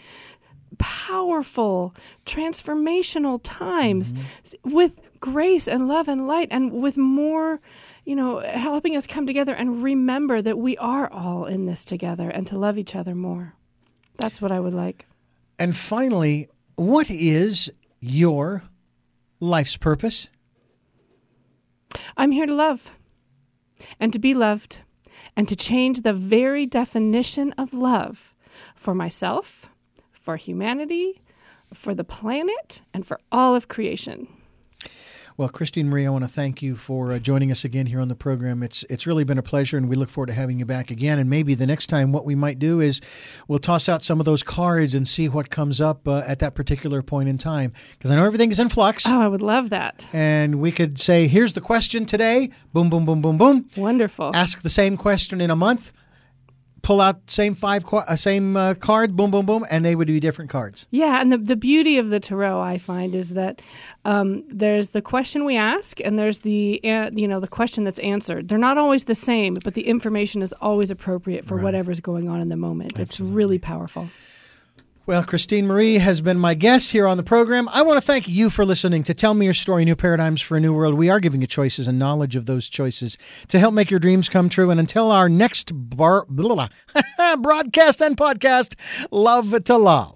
powerful 0.78 1.94
transformational 2.24 3.40
times 3.42 4.12
mm-hmm. 4.12 4.24
s- 4.44 4.54
with 4.64 5.00
grace 5.20 5.68
and 5.68 5.88
love 5.88 6.08
and 6.08 6.26
light 6.26 6.48
and 6.50 6.72
with 6.72 6.96
more 6.96 7.60
you 8.04 8.14
know 8.14 8.38
helping 8.38 8.96
us 8.96 9.06
come 9.06 9.26
together 9.26 9.52
and 9.52 9.82
remember 9.82 10.40
that 10.40 10.58
we 10.58 10.76
are 10.78 11.10
all 11.10 11.44
in 11.44 11.66
this 11.66 11.84
together 11.84 12.30
and 12.30 12.46
to 12.46 12.58
love 12.58 12.78
each 12.78 12.94
other 12.94 13.14
more. 13.14 13.54
That's 14.16 14.40
what 14.40 14.52
i 14.52 14.60
would 14.60 14.74
like 14.74 15.07
And 15.58 15.76
finally, 15.76 16.48
what 16.76 17.10
is 17.10 17.70
your 18.00 18.62
life's 19.40 19.76
purpose? 19.76 20.28
I'm 22.16 22.30
here 22.30 22.46
to 22.46 22.54
love 22.54 22.96
and 23.98 24.12
to 24.12 24.18
be 24.18 24.34
loved 24.34 24.80
and 25.36 25.48
to 25.48 25.56
change 25.56 26.02
the 26.02 26.12
very 26.12 26.66
definition 26.66 27.52
of 27.58 27.74
love 27.74 28.34
for 28.74 28.94
myself, 28.94 29.74
for 30.12 30.36
humanity, 30.36 31.20
for 31.72 31.94
the 31.94 32.04
planet, 32.04 32.82
and 32.94 33.06
for 33.06 33.18
all 33.30 33.54
of 33.54 33.68
creation. 33.68 34.28
Well, 35.38 35.48
Christine 35.48 35.88
Marie, 35.88 36.04
I 36.04 36.10
want 36.10 36.24
to 36.24 36.28
thank 36.28 36.62
you 36.62 36.74
for 36.74 37.12
uh, 37.12 37.20
joining 37.20 37.52
us 37.52 37.64
again 37.64 37.86
here 37.86 38.00
on 38.00 38.08
the 38.08 38.16
program. 38.16 38.60
It's 38.64 38.82
it's 38.90 39.06
really 39.06 39.22
been 39.22 39.38
a 39.38 39.42
pleasure, 39.42 39.76
and 39.76 39.88
we 39.88 39.94
look 39.94 40.08
forward 40.10 40.26
to 40.26 40.32
having 40.32 40.58
you 40.58 40.64
back 40.64 40.90
again. 40.90 41.16
And 41.20 41.30
maybe 41.30 41.54
the 41.54 41.64
next 41.64 41.86
time, 41.86 42.10
what 42.10 42.24
we 42.24 42.34
might 42.34 42.58
do 42.58 42.80
is 42.80 43.00
we'll 43.46 43.60
toss 43.60 43.88
out 43.88 44.02
some 44.02 44.18
of 44.18 44.26
those 44.26 44.42
cards 44.42 44.96
and 44.96 45.06
see 45.06 45.28
what 45.28 45.48
comes 45.48 45.80
up 45.80 46.08
uh, 46.08 46.24
at 46.26 46.40
that 46.40 46.56
particular 46.56 47.02
point 47.02 47.28
in 47.28 47.38
time. 47.38 47.72
Because 47.92 48.10
I 48.10 48.16
know 48.16 48.24
everything 48.24 48.50
is 48.50 48.58
in 48.58 48.68
flux, 48.68 49.04
Oh, 49.06 49.20
I 49.20 49.28
would 49.28 49.40
love 49.40 49.70
that. 49.70 50.08
and 50.12 50.56
we 50.56 50.72
could 50.72 50.98
say, 50.98 51.28
"Here's 51.28 51.52
the 51.52 51.60
question 51.60 52.04
today." 52.04 52.50
Boom, 52.72 52.90
boom, 52.90 53.06
boom, 53.06 53.22
boom, 53.22 53.38
boom. 53.38 53.68
Wonderful. 53.76 54.32
Ask 54.34 54.62
the 54.62 54.68
same 54.68 54.96
question 54.96 55.40
in 55.40 55.52
a 55.52 55.56
month. 55.56 55.92
Pull 56.82 57.00
out 57.00 57.30
same 57.30 57.54
five, 57.54 57.84
uh, 57.92 58.16
same 58.16 58.56
uh, 58.56 58.74
card. 58.74 59.16
Boom, 59.16 59.30
boom, 59.30 59.46
boom, 59.46 59.66
and 59.70 59.84
they 59.84 59.94
would 59.94 60.06
be 60.06 60.20
different 60.20 60.50
cards. 60.50 60.86
Yeah, 60.90 61.20
and 61.20 61.32
the, 61.32 61.38
the 61.38 61.56
beauty 61.56 61.98
of 61.98 62.08
the 62.08 62.20
tarot 62.20 62.60
I 62.60 62.78
find 62.78 63.14
is 63.14 63.34
that 63.34 63.60
um, 64.04 64.44
there's 64.48 64.90
the 64.90 65.02
question 65.02 65.44
we 65.44 65.56
ask, 65.56 66.00
and 66.00 66.18
there's 66.18 66.40
the 66.40 66.80
uh, 66.84 67.10
you 67.12 67.28
know 67.28 67.40
the 67.40 67.48
question 67.48 67.84
that's 67.84 67.98
answered. 67.98 68.48
They're 68.48 68.58
not 68.58 68.78
always 68.78 69.04
the 69.04 69.14
same, 69.14 69.54
but 69.54 69.74
the 69.74 69.86
information 69.86 70.40
is 70.40 70.52
always 70.60 70.90
appropriate 70.90 71.44
for 71.44 71.56
whatever's 71.56 72.00
going 72.00 72.28
on 72.28 72.40
in 72.40 72.48
the 72.48 72.56
moment. 72.56 72.98
It's 72.98 73.18
really 73.20 73.58
powerful. 73.58 74.08
Well, 75.08 75.24
Christine 75.24 75.66
Marie 75.66 75.94
has 75.94 76.20
been 76.20 76.38
my 76.38 76.52
guest 76.52 76.92
here 76.92 77.06
on 77.06 77.16
the 77.16 77.22
program. 77.22 77.66
I 77.72 77.80
want 77.80 77.96
to 77.96 78.06
thank 78.06 78.28
you 78.28 78.50
for 78.50 78.66
listening 78.66 79.02
to 79.04 79.14
Tell 79.14 79.32
Me 79.32 79.46
Your 79.46 79.54
Story 79.54 79.86
New 79.86 79.96
Paradigms 79.96 80.42
for 80.42 80.58
a 80.58 80.60
New 80.60 80.74
World. 80.74 80.96
We 80.96 81.08
are 81.08 81.18
giving 81.18 81.40
you 81.40 81.46
choices 81.46 81.88
and 81.88 81.98
knowledge 81.98 82.36
of 82.36 82.44
those 82.44 82.68
choices 82.68 83.16
to 83.48 83.58
help 83.58 83.72
make 83.72 83.90
your 83.90 84.00
dreams 84.00 84.28
come 84.28 84.50
true. 84.50 84.70
And 84.70 84.78
until 84.78 85.10
our 85.10 85.30
next 85.30 85.72
bar, 85.74 86.26
blah, 86.28 86.68
blah, 86.94 87.36
broadcast 87.36 88.02
and 88.02 88.18
podcast, 88.18 88.74
love 89.10 89.64
to 89.64 89.78
love. 89.78 90.14